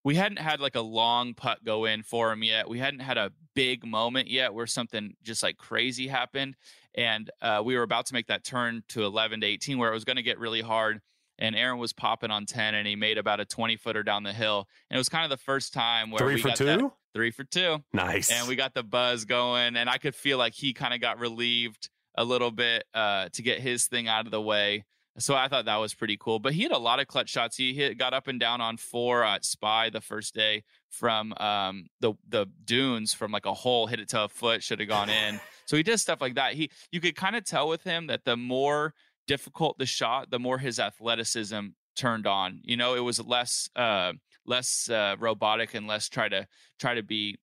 we 0.03 0.15
hadn't 0.15 0.39
had 0.39 0.59
like 0.59 0.75
a 0.75 0.81
long 0.81 1.33
putt 1.33 1.63
go 1.63 1.85
in 1.85 2.03
for 2.03 2.31
him 2.31 2.43
yet. 2.43 2.69
We 2.69 2.79
hadn't 2.79 3.01
had 3.01 3.17
a 3.17 3.31
big 3.55 3.85
moment 3.85 4.29
yet 4.29 4.53
where 4.53 4.67
something 4.67 5.15
just 5.23 5.43
like 5.43 5.57
crazy 5.57 6.07
happened. 6.07 6.55
And 6.95 7.29
uh, 7.41 7.61
we 7.63 7.75
were 7.75 7.83
about 7.83 8.05
to 8.07 8.13
make 8.13 8.27
that 8.27 8.43
turn 8.43 8.83
to 8.89 9.03
11 9.03 9.41
to 9.41 9.47
18 9.47 9.77
where 9.77 9.91
it 9.91 9.93
was 9.93 10.05
going 10.05 10.17
to 10.17 10.23
get 10.23 10.39
really 10.39 10.61
hard. 10.61 11.01
And 11.37 11.55
Aaron 11.55 11.79
was 11.79 11.93
popping 11.93 12.31
on 12.31 12.45
10 12.45 12.75
and 12.75 12.87
he 12.87 12.95
made 12.95 13.17
about 13.17 13.39
a 13.39 13.45
20 13.45 13.77
footer 13.77 14.03
down 14.03 14.23
the 14.23 14.33
hill. 14.33 14.67
And 14.89 14.97
it 14.97 14.99
was 14.99 15.09
kind 15.09 15.23
of 15.23 15.29
the 15.29 15.43
first 15.43 15.73
time 15.73 16.11
where 16.11 16.19
three 16.19 16.35
we 16.35 16.41
for 16.41 16.49
got 16.49 16.57
two? 16.57 16.65
That, 16.65 16.91
three 17.13 17.31
for 17.31 17.43
two. 17.43 17.83
Nice. 17.93 18.31
And 18.31 18.47
we 18.47 18.55
got 18.55 18.73
the 18.73 18.83
buzz 18.83 19.25
going. 19.25 19.75
And 19.75 19.89
I 19.89 19.97
could 19.97 20.15
feel 20.15 20.37
like 20.37 20.53
he 20.53 20.73
kind 20.73 20.93
of 20.93 20.99
got 20.99 21.19
relieved 21.19 21.89
a 22.15 22.23
little 22.23 22.51
bit 22.51 22.83
uh, 22.93 23.29
to 23.33 23.41
get 23.41 23.59
his 23.59 23.87
thing 23.87 24.07
out 24.07 24.25
of 24.25 24.31
the 24.31 24.41
way. 24.41 24.83
So 25.19 25.35
I 25.35 25.47
thought 25.47 25.65
that 25.65 25.75
was 25.77 25.93
pretty 25.93 26.17
cool. 26.17 26.39
But 26.39 26.53
he 26.53 26.63
had 26.63 26.71
a 26.71 26.77
lot 26.77 26.99
of 26.99 27.07
clutch 27.07 27.29
shots. 27.29 27.57
He 27.57 27.73
hit 27.73 27.97
got 27.97 28.13
up 28.13 28.27
and 28.27 28.39
down 28.39 28.61
on 28.61 28.77
four 28.77 29.23
at 29.23 29.45
Spy 29.45 29.89
the 29.89 30.01
first 30.01 30.33
day 30.33 30.63
from 30.89 31.33
um, 31.33 31.87
the 31.99 32.13
the 32.27 32.47
dunes 32.65 33.13
from 33.13 33.31
like 33.31 33.45
a 33.45 33.53
hole, 33.53 33.87
hit 33.87 33.99
it 33.99 34.09
to 34.09 34.23
a 34.23 34.29
foot, 34.29 34.63
should 34.63 34.79
have 34.79 34.89
gone 34.89 35.09
in. 35.09 35.39
so 35.65 35.77
he 35.77 35.83
did 35.83 35.99
stuff 35.99 36.21
like 36.21 36.35
that. 36.35 36.53
He 36.53 36.71
you 36.91 37.01
could 37.01 37.15
kind 37.15 37.35
of 37.35 37.45
tell 37.45 37.67
with 37.67 37.83
him 37.83 38.07
that 38.07 38.25
the 38.25 38.37
more 38.37 38.93
difficult 39.27 39.77
the 39.77 39.85
shot, 39.85 40.31
the 40.31 40.39
more 40.39 40.57
his 40.57 40.79
athleticism 40.79 41.67
turned 41.95 42.25
on. 42.25 42.61
You 42.63 42.77
know, 42.77 42.95
it 42.95 43.01
was 43.01 43.23
less 43.23 43.69
uh, 43.75 44.13
less 44.45 44.89
uh, 44.89 45.15
robotic 45.19 45.73
and 45.73 45.85
less 45.85 46.09
try 46.09 46.29
to 46.29 46.47
try 46.79 46.95
to 46.95 47.03
be 47.03 47.37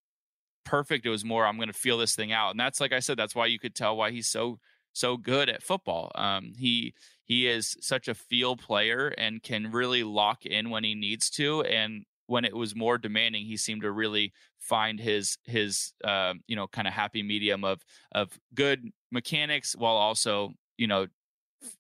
perfect. 0.65 1.07
It 1.07 1.11
was 1.11 1.25
more 1.25 1.47
I'm 1.47 1.57
going 1.57 1.69
to 1.69 1.75
feel 1.75 1.99
this 1.99 2.17
thing 2.17 2.33
out, 2.33 2.51
and 2.51 2.61
that's 2.61 2.81
like 2.81 2.93
I 2.93 3.01
said, 3.01 3.17
that's 3.19 3.35
why 3.35 3.47
you 3.47 3.59
could 3.59 3.75
tell 3.75 3.97
why 3.97 4.11
he's 4.11 4.29
so 4.29 4.59
so 4.97 5.17
good 5.17 5.49
at 5.49 5.63
football. 5.63 6.11
Um, 6.15 6.53
he 6.57 6.95
he 7.25 7.47
is 7.47 7.77
such 7.81 8.09
a 8.09 8.15
feel 8.15 8.57
player 8.57 9.09
and 9.19 9.43
can 9.43 9.71
really 9.71 10.03
lock 10.03 10.47
in 10.47 10.71
when 10.71 10.85
he 10.85 10.95
needs 10.95 11.29
to. 11.31 11.63
And 11.63 12.05
when 12.27 12.45
it 12.45 12.57
was 12.57 12.75
more 12.75 12.99
demanding, 12.99 13.45
he 13.45 13.57
seemed 13.57 13.83
to 13.83 13.91
really 13.91 14.33
find 14.59 14.99
his 14.99 15.39
his 15.45 15.93
uh, 16.03 16.35
you 16.47 16.57
know 16.57 16.67
kind 16.67 16.89
of 16.89 16.95
happy 16.95 17.23
medium 17.23 17.63
of 17.63 17.83
of 18.13 18.39
good 18.55 18.91
mechanics 19.13 19.77
while 19.77 19.97
also 19.97 20.53
you 20.79 20.87
know 20.87 21.07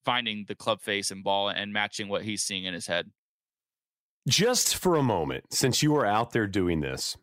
finding 0.04 0.44
the 0.46 0.54
club 0.54 0.80
face 0.80 1.10
and 1.10 1.24
ball 1.24 1.48
and 1.48 1.72
matching 1.72 2.08
what 2.08 2.22
he's 2.22 2.42
seeing 2.42 2.64
in 2.64 2.74
his 2.74 2.86
head. 2.86 3.10
Just 4.28 4.74
for 4.74 4.96
a 4.96 5.02
moment, 5.02 5.44
since 5.52 5.82
you 5.82 5.92
were 5.92 6.04
out 6.04 6.32
there 6.32 6.48
doing 6.48 6.80
this, 6.80 7.16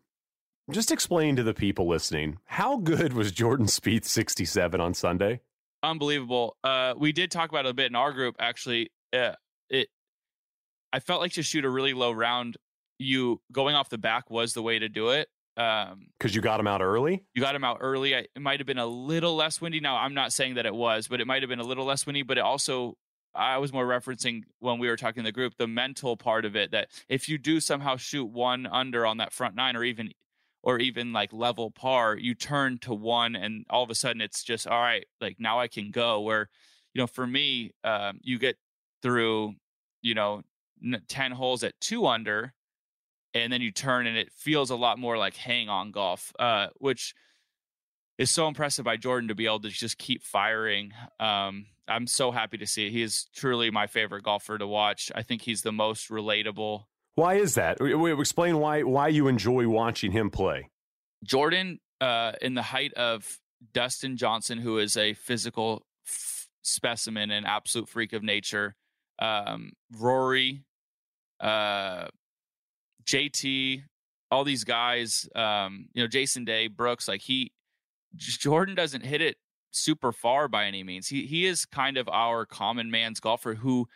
just 0.70 0.90
explain 0.90 1.36
to 1.36 1.42
the 1.42 1.52
people 1.52 1.86
listening 1.86 2.38
how 2.46 2.78
good 2.78 3.12
was 3.12 3.30
Jordan 3.30 3.66
Spieth 3.66 4.06
67 4.06 4.80
on 4.80 4.94
Sunday? 4.94 5.40
Unbelievable. 5.84 6.56
Uh, 6.64 6.94
we 6.96 7.12
did 7.12 7.30
talk 7.30 7.50
about 7.50 7.66
it 7.66 7.70
a 7.70 7.74
bit 7.74 7.86
in 7.86 7.94
our 7.94 8.12
group. 8.12 8.36
Actually, 8.38 8.90
uh, 9.12 9.32
it. 9.70 9.88
I 10.92 11.00
felt 11.00 11.20
like 11.20 11.32
to 11.32 11.42
shoot 11.42 11.64
a 11.64 11.70
really 11.70 11.92
low 11.92 12.12
round, 12.12 12.56
you 12.98 13.40
going 13.52 13.74
off 13.74 13.88
the 13.88 13.98
back 13.98 14.30
was 14.30 14.54
the 14.54 14.62
way 14.62 14.78
to 14.78 14.88
do 14.88 15.10
it. 15.10 15.28
Um, 15.56 16.06
because 16.18 16.34
you 16.34 16.40
got 16.40 16.58
him 16.58 16.66
out 16.66 16.82
early. 16.82 17.22
You 17.34 17.42
got 17.42 17.54
him 17.54 17.62
out 17.62 17.78
early. 17.80 18.16
I, 18.16 18.26
it 18.34 18.40
might 18.40 18.58
have 18.60 18.66
been 18.66 18.78
a 18.78 18.86
little 18.86 19.36
less 19.36 19.60
windy. 19.60 19.80
Now 19.80 19.96
I'm 19.96 20.14
not 20.14 20.32
saying 20.32 20.54
that 20.54 20.66
it 20.66 20.74
was, 20.74 21.06
but 21.06 21.20
it 21.20 21.26
might 21.26 21.42
have 21.42 21.48
been 21.48 21.60
a 21.60 21.64
little 21.64 21.84
less 21.84 22.06
windy. 22.06 22.22
But 22.22 22.38
it 22.38 22.42
also, 22.42 22.96
I 23.34 23.58
was 23.58 23.72
more 23.72 23.86
referencing 23.86 24.42
when 24.58 24.78
we 24.78 24.88
were 24.88 24.96
talking 24.96 25.20
in 25.20 25.24
the 25.24 25.32
group 25.32 25.54
the 25.56 25.68
mental 25.68 26.16
part 26.16 26.44
of 26.44 26.56
it. 26.56 26.72
That 26.72 26.88
if 27.08 27.28
you 27.28 27.38
do 27.38 27.60
somehow 27.60 27.96
shoot 27.96 28.26
one 28.26 28.66
under 28.66 29.06
on 29.06 29.18
that 29.18 29.32
front 29.32 29.54
nine, 29.54 29.76
or 29.76 29.84
even 29.84 30.10
or 30.64 30.78
even 30.78 31.12
like 31.12 31.32
level 31.32 31.70
par, 31.70 32.16
you 32.16 32.34
turn 32.34 32.78
to 32.78 32.94
one 32.94 33.36
and 33.36 33.66
all 33.68 33.84
of 33.84 33.90
a 33.90 33.94
sudden 33.94 34.22
it's 34.22 34.42
just 34.42 34.66
all 34.66 34.80
right, 34.80 35.04
like 35.20 35.36
now 35.38 35.60
I 35.60 35.68
can 35.68 35.90
go. 35.90 36.22
Where, 36.22 36.48
you 36.94 37.02
know, 37.02 37.06
for 37.06 37.26
me, 37.26 37.72
um, 37.84 38.18
you 38.22 38.38
get 38.38 38.56
through, 39.02 39.52
you 40.00 40.14
know, 40.14 40.42
10 41.08 41.32
holes 41.32 41.62
at 41.64 41.78
two 41.80 42.06
under 42.06 42.54
and 43.34 43.52
then 43.52 43.60
you 43.60 43.72
turn 43.72 44.06
and 44.06 44.16
it 44.16 44.32
feels 44.32 44.70
a 44.70 44.76
lot 44.76 44.98
more 44.98 45.18
like 45.18 45.36
hang 45.36 45.68
on 45.68 45.90
golf, 45.90 46.32
uh, 46.38 46.68
which 46.78 47.14
is 48.16 48.30
so 48.30 48.48
impressive 48.48 48.86
by 48.86 48.96
Jordan 48.96 49.28
to 49.28 49.34
be 49.34 49.44
able 49.44 49.60
to 49.60 49.68
just 49.68 49.98
keep 49.98 50.22
firing. 50.22 50.92
Um, 51.20 51.66
I'm 51.86 52.06
so 52.06 52.30
happy 52.30 52.56
to 52.56 52.66
see 52.66 52.86
it. 52.86 52.92
He 52.92 53.02
is 53.02 53.28
truly 53.36 53.70
my 53.70 53.86
favorite 53.86 54.22
golfer 54.22 54.56
to 54.56 54.66
watch. 54.66 55.12
I 55.14 55.22
think 55.22 55.42
he's 55.42 55.60
the 55.60 55.72
most 55.72 56.08
relatable 56.08 56.84
why 57.14 57.34
is 57.34 57.54
that? 57.54 57.78
Explain 57.80 58.58
why 58.58 58.82
why 58.82 59.08
you 59.08 59.28
enjoy 59.28 59.68
watching 59.68 60.12
him 60.12 60.30
play. 60.30 60.70
Jordan, 61.22 61.80
uh, 62.00 62.32
in 62.42 62.54
the 62.54 62.62
height 62.62 62.92
of 62.94 63.38
Dustin 63.72 64.16
Johnson, 64.16 64.58
who 64.58 64.78
is 64.78 64.96
a 64.96 65.14
physical 65.14 65.86
f- 66.06 66.48
specimen 66.62 67.30
and 67.30 67.46
absolute 67.46 67.88
freak 67.88 68.12
of 68.12 68.22
nature, 68.22 68.74
um, 69.20 69.72
Rory, 69.96 70.64
uh, 71.40 72.08
JT, 73.04 73.82
all 74.30 74.44
these 74.44 74.64
guys, 74.64 75.28
um, 75.34 75.88
you 75.94 76.02
know, 76.02 76.08
Jason 76.08 76.44
Day, 76.44 76.68
Brooks, 76.68 77.08
like 77.08 77.22
he, 77.22 77.52
Jordan 78.16 78.74
doesn't 78.74 79.04
hit 79.04 79.20
it 79.20 79.36
super 79.70 80.12
far 80.12 80.48
by 80.48 80.66
any 80.66 80.82
means. 80.82 81.08
He 81.08 81.26
he 81.26 81.46
is 81.46 81.66
kind 81.66 81.96
of 81.96 82.08
our 82.08 82.46
common 82.46 82.90
man's 82.90 83.20
golfer 83.20 83.54
who 83.54 83.88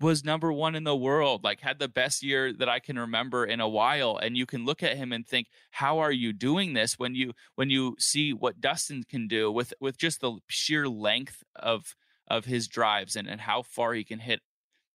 was 0.00 0.24
number 0.24 0.52
one 0.52 0.74
in 0.74 0.84
the 0.84 0.96
world, 0.96 1.42
like 1.42 1.60
had 1.60 1.78
the 1.78 1.88
best 1.88 2.22
year 2.22 2.52
that 2.52 2.68
I 2.68 2.78
can 2.78 2.98
remember 2.98 3.44
in 3.44 3.60
a 3.60 3.68
while. 3.68 4.16
And 4.16 4.36
you 4.36 4.46
can 4.46 4.64
look 4.64 4.82
at 4.82 4.96
him 4.96 5.12
and 5.12 5.26
think, 5.26 5.48
how 5.72 5.98
are 5.98 6.12
you 6.12 6.32
doing 6.32 6.74
this 6.74 6.98
when 6.98 7.14
you 7.14 7.32
when 7.56 7.70
you 7.70 7.96
see 7.98 8.32
what 8.32 8.60
Dustin 8.60 9.04
can 9.08 9.26
do 9.26 9.50
with 9.50 9.74
with 9.80 9.98
just 9.98 10.20
the 10.20 10.38
sheer 10.48 10.88
length 10.88 11.42
of 11.56 11.94
of 12.28 12.44
his 12.44 12.68
drives 12.68 13.16
and, 13.16 13.26
and 13.26 13.40
how 13.40 13.62
far 13.62 13.94
he 13.94 14.04
can 14.04 14.18
hit 14.20 14.40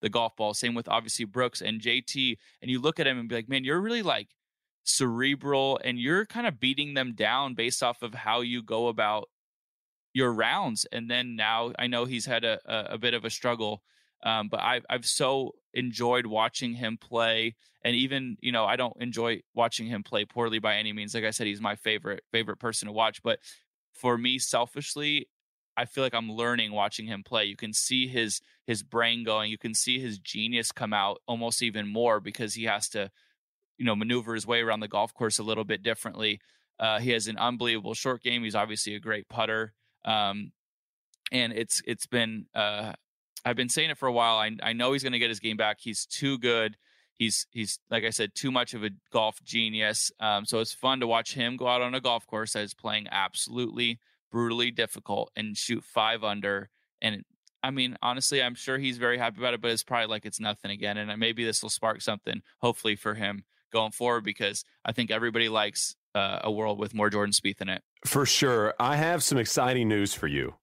the 0.01 0.10
golf 0.10 0.36
ball. 0.36 0.54
Same 0.54 0.76
with 0.76 0.88
obviously 0.88 1.26
Brooks 1.26 1.62
and 1.62 1.82
JT. 1.82 2.38
And 2.62 2.70
you 2.70 2.80
look 2.80 2.99
at 2.99 3.08
him 3.08 3.18
and 3.18 3.28
be 3.28 3.36
like, 3.36 3.49
man, 3.49 3.64
you're 3.64 3.82
really 3.82 4.04
like 4.04 4.30
cerebral 4.84 5.80
and 5.84 5.97
you're 5.97 6.26
kind 6.26 6.45
of 6.45 6.60
beating 6.60 6.93
them 6.93 7.14
down 7.16 7.56
based 7.56 7.82
off 7.82 8.01
of 8.01 8.14
how 8.14 8.41
you 8.41 8.62
go 8.62 8.88
about 8.88 9.30
your 10.14 10.32
rounds. 10.32 10.86
And 10.91 11.10
then 11.10 11.36
now 11.36 11.72
I 11.80 11.88
know 11.88 12.06
he's 12.06 12.26
had 12.26 12.43
a, 12.43 12.60
a, 12.66 12.93
a 12.93 12.97
bit 12.97 13.14
of 13.14 13.26
a 13.26 13.30
struggle 13.30 13.82
um, 14.24 14.47
but 14.47 14.61
I've 14.61 14.86
I've 14.89 15.05
so 15.05 15.55
enjoyed 15.74 16.26
watching 16.26 16.74
him 16.74 16.97
play, 16.97 17.55
and 17.84 17.95
even 17.95 18.38
you 18.41 18.51
know 18.51 18.65
I 18.65 18.76
don't 18.78 18.95
enjoy 18.99 19.41
watching 19.53 19.88
him 19.88 20.03
play 20.03 20.26
poorly 20.26 20.59
by 20.59 20.76
any 20.78 20.93
means. 20.93 21.13
Like 21.13 21.26
I 21.26 21.32
said, 21.32 21.47
he's 21.47 21.61
my 21.61 21.76
favorite 21.76 22.24
favorite 22.32 22.57
person 22.57 22.88
to 22.88 22.91
watch. 22.93 23.21
But 23.21 23.39
for 23.93 24.17
me, 24.17 24.39
selfishly, 24.39 25.28
I 25.76 25.86
feel 25.86 26.03
like 26.03 26.13
I'm 26.13 26.32
learning 26.32 26.71
watching 26.71 27.05
him 27.05 27.24
play. 27.24 27.45
You 27.45 27.57
can 27.57 27.74
see 27.74 28.07
his 28.07 28.39
his 28.65 28.82
brain 28.82 29.24
going. 29.26 29.51
You 29.51 29.57
can 29.57 29.74
see 29.74 29.99
his 29.99 30.19
genius 30.19 30.71
come 30.71 30.93
out 30.93 31.21
almost 31.28 31.61
even 31.61 31.88
more 31.88 32.19
because 32.21 32.53
he 32.53 32.63
has 32.63 32.88
to, 32.89 33.11
you 33.78 33.86
know, 33.86 33.95
maneuver 33.95 34.36
his 34.36 34.47
way 34.47 34.61
around 34.61 34.80
the 34.80 34.88
golf 34.88 35.13
course 35.13 35.38
a 35.39 35.43
little 35.43 35.65
bit 35.65 35.84
differently. 35.84 36.39
Uh, 36.80 36.99
he 36.99 37.11
has 37.11 37.28
an 37.28 37.38
unbelievable 37.38 37.93
short 37.93 38.24
game. 38.24 38.43
He's 38.43 38.55
obviously 38.55 38.95
a 38.95 38.99
great 38.99 39.28
putter. 39.28 39.74
Um, 40.05 40.51
and 41.32 41.53
it's 41.53 41.82
it's 41.86 42.05
been 42.05 42.45
uh, 42.55 42.93
I've 43.46 43.56
been 43.56 43.70
saying 43.70 43.89
it 43.89 43.98
for 43.98 44.08
a 44.08 44.14
while. 44.14 44.38
I 44.38 44.52
I 44.62 44.74
know 44.74 44.94
he's 44.94 45.04
going 45.04 45.14
to 45.14 45.20
get 45.20 45.30
his 45.30 45.39
game 45.39 45.58
back. 45.58 45.78
He's 45.80 46.06
too 46.06 46.38
good. 46.38 46.78
He's 47.16 47.46
he's 47.52 47.80
like 47.89 48.04
I 48.04 48.10
said, 48.10 48.36
too 48.36 48.52
much 48.52 48.74
of 48.74 48.84
a 48.84 48.89
golf 49.12 49.41
genius. 49.44 50.12
Um, 50.20 50.46
so 50.46 50.60
it's 50.60 50.74
fun 50.74 51.00
to 51.02 51.08
watch 51.08 51.34
him 51.34 51.58
go 51.58 51.68
out 51.68 51.82
on 51.82 51.94
a 51.94 52.02
golf 52.02 52.26
course 52.26 52.54
that 52.54 52.64
is 52.64 52.74
playing 52.74 53.08
absolutely 53.12 54.00
brutally 54.32 54.72
difficult 54.72 55.32
and 55.36 55.56
shoot 55.56 55.84
five 55.84 56.24
under. 56.24 56.70
And 57.02 57.24
I 57.62 57.72
mean, 57.72 57.98
honestly, 58.02 58.41
I'm 58.41 58.56
sure 58.56 58.78
he's 58.78 58.98
very 58.98 59.18
happy 59.18 59.39
about 59.39 59.54
it. 59.54 59.62
But 59.62 59.72
it's 59.72 59.84
probably 59.84 60.08
like 60.08 60.26
it's 60.26 60.39
nothing 60.39 60.72
again. 60.72 60.98
And 60.98 61.20
maybe 61.20 61.46
this 61.46 61.62
will 61.62 61.70
spark 61.70 62.02
something, 62.02 62.41
hopefully 62.60 62.96
for 62.96 63.14
him 63.14 63.44
going 63.72 63.91
forward, 63.91 64.24
because 64.24 64.66
I 64.86 64.91
think 64.91 65.12
everybody 65.12 65.50
likes 65.50 65.96
uh, 66.16 66.39
a 66.44 66.52
world 66.52 66.80
with 66.80 66.94
more 66.94 67.10
Jordan 67.10 67.34
Spieth 67.34 67.62
in 67.62 67.70
it. 67.70 67.82
For 68.06 68.26
sure. 68.26 68.74
I 68.80 68.98
have 68.98 69.24
some 69.24 69.38
exciting 69.38 69.88
news 69.88 70.14
for 70.14 70.28
you. 70.28 70.56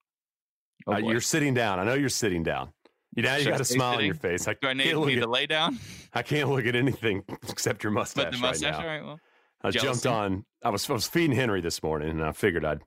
Oh, 0.87 0.93
uh, 0.93 0.97
you're 0.97 1.21
sitting 1.21 1.53
down. 1.53 1.79
I 1.79 1.83
know 1.83 1.93
you're 1.93 2.09
sitting 2.09 2.43
down. 2.43 2.71
You 3.15 3.23
now 3.23 3.35
you 3.35 3.49
got 3.49 3.59
a 3.61 3.65
smile 3.65 3.97
on 3.97 4.05
your 4.05 4.15
face. 4.15 4.47
I 4.47 4.55
Do 4.61 4.69
I 4.69 4.73
need, 4.73 4.83
can't 4.85 4.99
look 4.99 5.07
need 5.09 5.17
at, 5.17 5.23
to 5.25 5.29
lay 5.29 5.45
down? 5.45 5.77
I 6.13 6.21
can't 6.21 6.49
look 6.49 6.65
at 6.65 6.75
anything 6.75 7.23
except 7.49 7.83
your 7.83 7.91
mustache, 7.91 8.25
But 8.25 8.31
the 8.33 8.37
mustache, 8.39 8.73
right 8.75 8.81
now. 8.81 8.87
right, 8.87 9.03
well. 9.05 9.19
I 9.63 9.71
jumped 9.71 10.05
on. 10.05 10.45
I 10.63 10.69
was 10.69 10.89
I 10.89 10.93
was 10.93 11.07
feeding 11.07 11.35
Henry 11.35 11.61
this 11.61 11.83
morning, 11.83 12.09
and 12.09 12.23
I 12.23 12.31
figured 12.31 12.65
I'd 12.65 12.81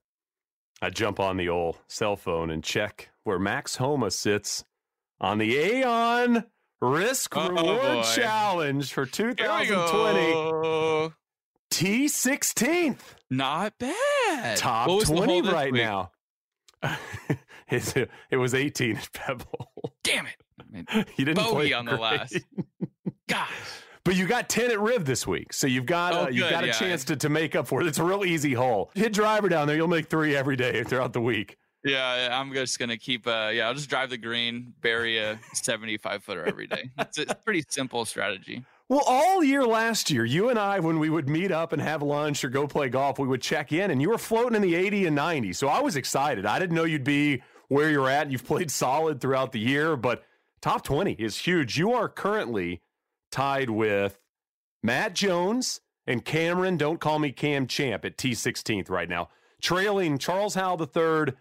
I'd 0.83 0.95
jump 0.95 1.21
on 1.21 1.37
the 1.37 1.49
old 1.49 1.79
cell 1.89 2.17
phone 2.17 2.51
and 2.51 2.65
check 2.65 3.11
where 3.23 3.39
Max 3.39 3.77
Homa 3.77 4.11
sits 4.11 4.65
on 5.21 5.39
the 5.39 5.57
Aon 5.57 6.45
Risk 6.81 7.37
Oh, 7.37 7.49
Reward 7.49 7.81
boy. 7.81 8.03
Challenge 8.15 8.93
for 8.93 9.07
2020. 9.07 11.13
T16th. 11.71 12.99
Not 13.31 13.75
bad. 13.79 14.57
Top 14.57 14.89
What 14.89 14.97
was 14.99 15.09
the 15.09 15.17
20 15.17 15.33
hole 15.33 15.43
this 15.43 15.53
right 15.53 15.73
now. 15.73 16.11
It's- 17.71 17.97
it 18.31 18.37
was 18.37 18.55
18 18.55 18.97
at 18.99 19.13
Pebble. 19.15 19.71
Damn 20.03 20.27
it. 20.27 20.37
Man, 20.71 20.87
You 21.17 21.25
didn't 21.25 21.39
play 21.43 21.53
Bogey 21.53 21.75
on 21.75 21.87
the 21.87 21.97
last. 21.97 22.39
Gosh. 23.29 23.49
But 24.05 24.17
you 24.17 24.27
got 24.27 24.51
10 24.51 24.71
at 24.71 24.79
Riv 24.79 25.07
this 25.07 25.27
week. 25.27 25.53
So 25.55 25.67
you've 25.67 25.87
got 25.87 26.13
Oh, 26.13 26.17
uh, 26.25 26.29
you've 26.29 26.45
good, 26.45 26.51
got 26.51 26.65
a 26.65 26.69
yeah. 26.69 26.73
chance 26.75 27.05
to, 27.05 27.17
to 27.17 27.29
make 27.31 27.57
up 27.57 27.67
for 27.67 27.81
it. 27.81 27.87
It's 27.87 27.99
a 27.99 28.05
real 28.05 28.25
easy 28.25 28.53
hole. 28.53 28.91
Hit 28.95 29.15
driver 29.15 29.49
down 29.49 29.67
there, 29.67 29.77
you'll 29.77 29.89
make 29.89 30.09
3 30.11 30.37
every 30.37 30.57
day 30.57 30.85
throughout 30.85 31.15
the 31.15 31.23
week. 31.23 31.57
Yeah, 31.87 32.29
I'm 32.33 32.53
just 32.55 32.79
gonna 32.79 32.97
keep. 32.97 33.27
Uh, 33.27 33.51
yeah, 33.53 33.67
I'll 33.69 33.75
just 33.75 33.91
drive 33.91 34.09
the 34.09 34.17
green, 34.17 34.73
bury 34.81 35.19
a 35.19 35.39
75 35.53 36.23
footer 36.25 36.43
every 36.45 36.67
day. 36.67 36.91
It's 36.99 37.19
a 37.19 37.35
pretty 37.35 37.63
simple 37.69 38.07
strategy. 38.07 38.65
Well, 38.89 39.03
all 39.07 39.43
year 39.43 39.65
last 39.65 40.11
year, 40.11 40.27
you 40.27 40.51
and 40.51 40.59
I, 40.59 40.79
when 40.79 40.99
we 40.99 41.09
would 41.09 41.29
meet 41.29 41.51
up 41.51 41.73
and 41.73 41.81
have 41.81 42.03
lunch 42.03 42.45
or 42.45 42.51
go 42.51 42.67
play 42.67 42.91
golf, 42.91 43.19
we 43.19 43.27
would 43.27 43.41
check 43.41 43.73
in, 43.73 43.91
and 43.91 44.03
you 44.03 44.11
were 44.11 44.19
floating 44.19 44.57
in 44.57 44.63
the 44.63 44.75
80 44.75 45.07
and 45.07 45.17
90. 45.17 45.55
So 45.55 45.69
I 45.69 45.81
was 45.81 45.97
excited. 45.97 46.45
I 46.45 46.59
didn't 46.59 46.77
know 46.77 46.85
you'd 46.85 47.03
be 47.03 47.43
where 47.69 47.89
you're 47.89 48.11
at. 48.11 48.31
You've 48.31 48.45
played 48.45 48.71
solid 48.71 49.23
throughout 49.23 49.53
the 49.53 49.61
year, 49.61 49.97
but 49.97 50.23
top 50.61 50.85
20 50.85 51.13
is 51.13 51.39
huge. 51.39 51.79
You 51.79 51.95
are 51.95 52.11
currently 52.11 52.83
tied 53.31 53.71
with 53.71 54.19
Matt 54.83 55.15
Jones 55.15 55.81
and 56.07 56.23
Cameron, 56.23 56.77
don't 56.77 57.01
call 57.01 57.19
me 57.19 57.33
Cam 57.33 57.67
Champ, 57.67 58.05
at 58.05 58.19
T16th 58.19 58.91
right 58.91 59.09
now, 59.09 59.31
trailing 59.63 60.19
Charles 60.19 60.55
Howell 60.55 60.91
III 60.95 61.35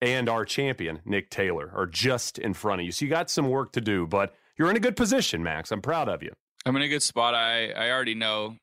and 0.00 0.28
our 0.28 0.44
champion, 0.44 1.00
Nick 1.04 1.30
Taylor, 1.30 1.72
are 1.74 1.86
just 1.86 2.38
in 2.38 2.54
front 2.54 2.80
of 2.80 2.86
you. 2.86 2.92
So 2.92 3.04
you 3.04 3.10
got 3.10 3.28
some 3.28 3.48
work 3.48 3.72
to 3.72 3.80
do, 3.80 4.06
but 4.06 4.34
you're 4.56 4.70
in 4.70 4.76
a 4.76 4.80
good 4.80 4.96
position, 4.96 5.42
Max. 5.42 5.72
I'm 5.72 5.82
proud 5.82 6.08
of 6.08 6.22
you. 6.22 6.32
I'm 6.66 6.76
in 6.76 6.82
a 6.82 6.88
good 6.88 7.02
spot. 7.02 7.34
I 7.34 7.70
I 7.70 7.90
already 7.90 8.14
know 8.14 8.56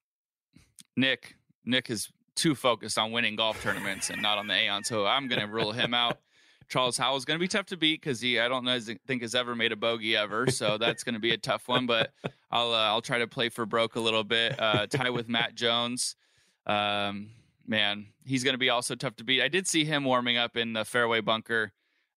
Nick. 0.95 1.35
Nick 1.65 1.89
is 1.89 2.09
too 2.35 2.55
focused 2.55 2.97
on 2.97 3.11
winning 3.11 3.35
golf 3.35 3.61
tournaments 3.61 4.09
and 4.09 4.21
not 4.21 4.37
on 4.37 4.47
the 4.47 4.53
Aon, 4.53 4.83
so 4.83 5.05
I'm 5.05 5.27
gonna 5.27 5.47
rule 5.47 5.71
him 5.71 5.93
out. 5.93 6.17
Charles 6.69 6.97
Howell's 6.97 7.25
going 7.25 7.39
to 7.39 7.41
be 7.41 7.47
tough 7.47 7.67
to 7.67 7.77
beat 7.77 8.01
because 8.01 8.19
he 8.19 8.39
I 8.39 8.47
don't 8.47 8.65
know 8.65 8.77
think 9.07 9.21
has 9.21 9.35
ever 9.35 9.55
made 9.55 9.71
a 9.71 9.75
bogey 9.75 10.15
ever, 10.15 10.47
so 10.47 10.77
that's 10.77 11.03
going 11.03 11.15
to 11.15 11.19
be 11.19 11.31
a 11.31 11.37
tough 11.37 11.67
one. 11.67 11.85
But 11.85 12.11
I'll 12.51 12.73
uh, 12.73 12.87
I'll 12.87 13.01
try 13.01 13.19
to 13.19 13.27
play 13.27 13.49
for 13.49 13.65
broke 13.65 13.95
a 13.95 13.99
little 13.99 14.23
bit. 14.23 14.59
Uh, 14.59 14.87
tie 14.87 15.09
with 15.09 15.29
Matt 15.29 15.55
Jones. 15.55 16.15
Um, 16.65 17.29
man, 17.65 18.07
he's 18.25 18.43
going 18.43 18.53
to 18.53 18.59
be 18.59 18.69
also 18.69 18.95
tough 18.95 19.15
to 19.17 19.23
beat. 19.23 19.41
I 19.41 19.47
did 19.47 19.67
see 19.67 19.85
him 19.85 20.03
warming 20.03 20.37
up 20.37 20.57
in 20.57 20.73
the 20.73 20.83
fairway 20.83 21.21
bunker 21.21 21.71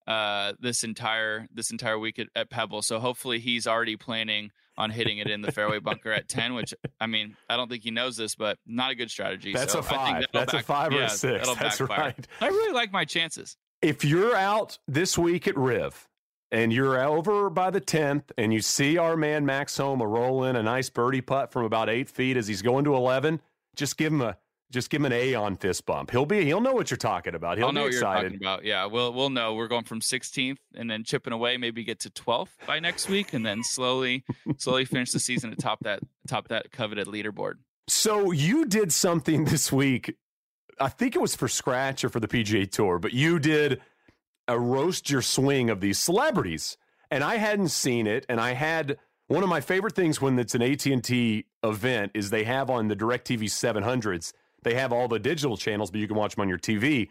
uh, 0.07 0.55
this 0.59 0.83
entire 0.83 1.47
this 1.55 1.71
entire 1.71 1.99
week 1.99 2.19
at, 2.19 2.27
at 2.35 2.51
Pebble, 2.51 2.83
so 2.83 2.99
hopefully 2.99 3.39
he's 3.39 3.67
already 3.67 3.97
planning 3.97 4.51
on 4.81 4.91
hitting 4.91 5.19
it 5.19 5.29
in 5.31 5.43
the 5.43 5.53
fairway 5.53 5.79
bunker 5.79 6.11
at 6.13 6.29
ten. 6.29 6.55
Which 6.55 6.75
I 7.01 7.07
mean, 7.07 7.37
I 7.49 7.57
don't 7.57 7.69
think 7.69 7.83
he 7.85 7.91
knows 7.91 8.17
this, 8.17 8.35
but 8.35 8.59
not 8.67 8.91
a 8.91 8.95
good 8.95 9.11
strategy. 9.11 9.53
That's 9.53 9.73
so 9.73 9.81
a 9.81 9.83
I 9.83 9.87
think 9.87 10.01
five. 10.01 10.25
That's 10.33 10.53
a 10.53 10.57
back- 10.57 10.65
five 10.65 10.93
or 10.93 11.03
a 11.03 11.09
six. 11.09 11.47
That's 11.47 11.79
backfire. 11.79 11.99
right. 11.99 12.27
I 12.41 12.49
really 12.49 12.73
like 12.73 12.93
my 12.93 13.05
chances. 13.05 13.57
If 13.83 14.05
you're 14.05 14.35
out 14.37 14.79
this 14.89 15.17
week 15.17 15.49
at 15.49 15.57
Riv 15.57 16.09
and 16.51 16.73
you're 16.73 17.03
over 17.03 17.49
by 17.49 17.71
the 17.71 17.81
10th 17.81 18.25
and 18.37 18.53
you 18.53 18.61
see 18.61 18.99
our 18.99 19.17
man 19.17 19.47
Max 19.47 19.77
Homa 19.79 20.07
roll 20.07 20.45
in 20.45 20.57
a 20.57 20.63
nice 20.63 20.91
birdie 20.91 21.21
putt 21.23 21.51
from 21.53 21.65
about 21.65 21.89
eight 21.89 22.11
feet 22.11 22.37
as 22.37 22.47
he's 22.47 22.61
going 22.61 22.85
to 22.85 22.95
11, 22.95 23.41
just 23.77 23.97
give 23.97 24.13
him 24.13 24.21
a 24.21 24.37
just 24.71 24.91
give 24.91 25.01
him 25.01 25.07
an 25.07 25.13
A 25.13 25.35
on 25.35 25.57
fist 25.57 25.85
bump. 25.87 26.11
He'll 26.11 26.27
be 26.27 26.45
he'll 26.45 26.61
know 26.61 26.73
what 26.73 26.91
you're 26.91 26.99
talking 26.99 27.35
about. 27.35 27.59
He'll 27.59 27.69
I'll 27.69 27.73
know 27.73 27.81
be 27.81 27.85
what 27.85 27.93
you're 27.93 28.01
excited. 28.03 28.29
talking 28.29 28.43
about. 28.43 28.65
Yeah, 28.65 28.87
we'll 28.87 29.13
we'll 29.13 29.31
know. 29.31 29.55
We're 29.55 29.69
going 29.69 29.85
from 29.85 30.01
16th 30.01 30.59
and 30.75 30.91
then 30.91 31.05
chipping 31.05 31.33
away, 31.33 31.57
maybe 31.57 31.85
get 31.85 32.01
to 32.01 32.11
12th 32.11 32.49
by 32.67 32.79
next 32.81 33.09
week, 33.09 33.33
and 33.33 33.45
then 33.45 33.63
slowly 33.63 34.25
slowly 34.59 34.85
finish 34.85 35.11
the 35.13 35.21
season 35.21 35.53
atop 35.53 35.81
that 35.83 36.01
top 36.29 36.49
that 36.49 36.71
coveted 36.73 37.07
leaderboard. 37.07 37.55
So 37.89 38.31
you 38.31 38.67
did 38.67 38.93
something 38.93 39.45
this 39.47 39.73
week. 39.73 40.15
I 40.79 40.89
think 40.89 41.17
it 41.17 41.21
was 41.21 41.35
for 41.35 41.49
Scratch 41.49 42.05
or 42.05 42.09
for 42.09 42.21
the 42.21 42.29
PGA 42.29 42.71
Tour, 42.71 42.99
but 42.99 43.13
you 43.13 43.39
did 43.39 43.81
a 44.49 44.59
roast 44.59 45.11
your 45.11 45.23
swing 45.23 45.69
of 45.71 45.81
these 45.81 45.99
celebrities, 45.99 46.77
and 47.11 47.23
I 47.23 47.37
hadn't 47.37 47.69
seen 47.69 48.07
it. 48.07 48.25
And 48.29 48.41
I 48.41 48.53
had 48.53 48.97
one 49.27 49.43
of 49.43 49.49
my 49.49 49.61
favorite 49.61 49.95
things 49.95 50.21
when 50.21 50.39
it's 50.39 50.55
an 50.55 50.63
AT 50.63 50.87
and 50.87 51.05
T 51.05 51.47
event 51.63 52.13
is 52.15 52.31
they 52.31 52.45
have 52.45 52.71
on 52.71 52.89
the 52.89 52.97
Directv 52.97 53.43
700s. 53.45 54.33
They 54.63 54.75
have 54.75 54.93
all 54.93 55.09
the 55.09 55.19
digital 55.19 55.57
channels, 55.57 55.91
but 55.91 56.01
you 56.01 56.07
can 56.09 56.17
watch 56.17 56.35
them 56.35 56.43
on 56.43 56.49
your 56.49 56.59
TV. 56.59 57.09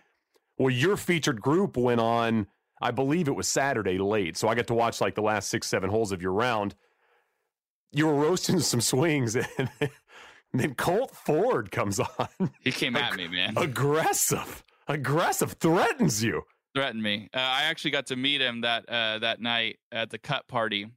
Well, 0.57 0.69
your 0.69 0.97
featured 0.97 1.41
group 1.41 1.77
went 1.77 1.99
on. 2.01 2.47
I 2.81 2.91
believe 2.91 3.27
it 3.27 3.35
was 3.35 3.47
Saturday 3.47 3.97
late, 3.97 4.37
so 4.37 4.47
I 4.47 4.55
got 4.55 4.67
to 4.67 4.73
watch 4.73 5.01
like 5.01 5.15
the 5.15 5.21
last 5.21 5.49
six, 5.49 5.67
seven 5.67 5.89
holes 5.89 6.11
of 6.11 6.21
your 6.21 6.31
round. 6.33 6.75
You 7.91 8.07
were 8.07 8.13
roasting 8.13 8.59
some 8.61 8.81
swings, 8.81 9.35
and 9.35 9.69
then 10.53 10.75
Colt 10.75 11.11
Ford 11.11 11.71
comes 11.71 11.99
on, 11.99 12.51
He 12.61 12.71
came 12.71 12.95
at 12.95 13.15
me, 13.15 13.27
man. 13.27 13.55
aggressive, 13.57 14.63
aggressive, 14.87 15.53
threatens 15.53 16.23
you. 16.23 16.43
threatened 16.75 17.01
me. 17.03 17.29
Uh, 17.33 17.39
I 17.39 17.63
actually 17.63 17.91
got 17.91 18.05
to 18.07 18.15
meet 18.15 18.41
him 18.41 18.61
that 18.61 18.87
uh, 18.87 19.19
that 19.19 19.41
night 19.41 19.79
at 19.91 20.09
the 20.09 20.17
cut 20.19 20.47
party, 20.47 20.87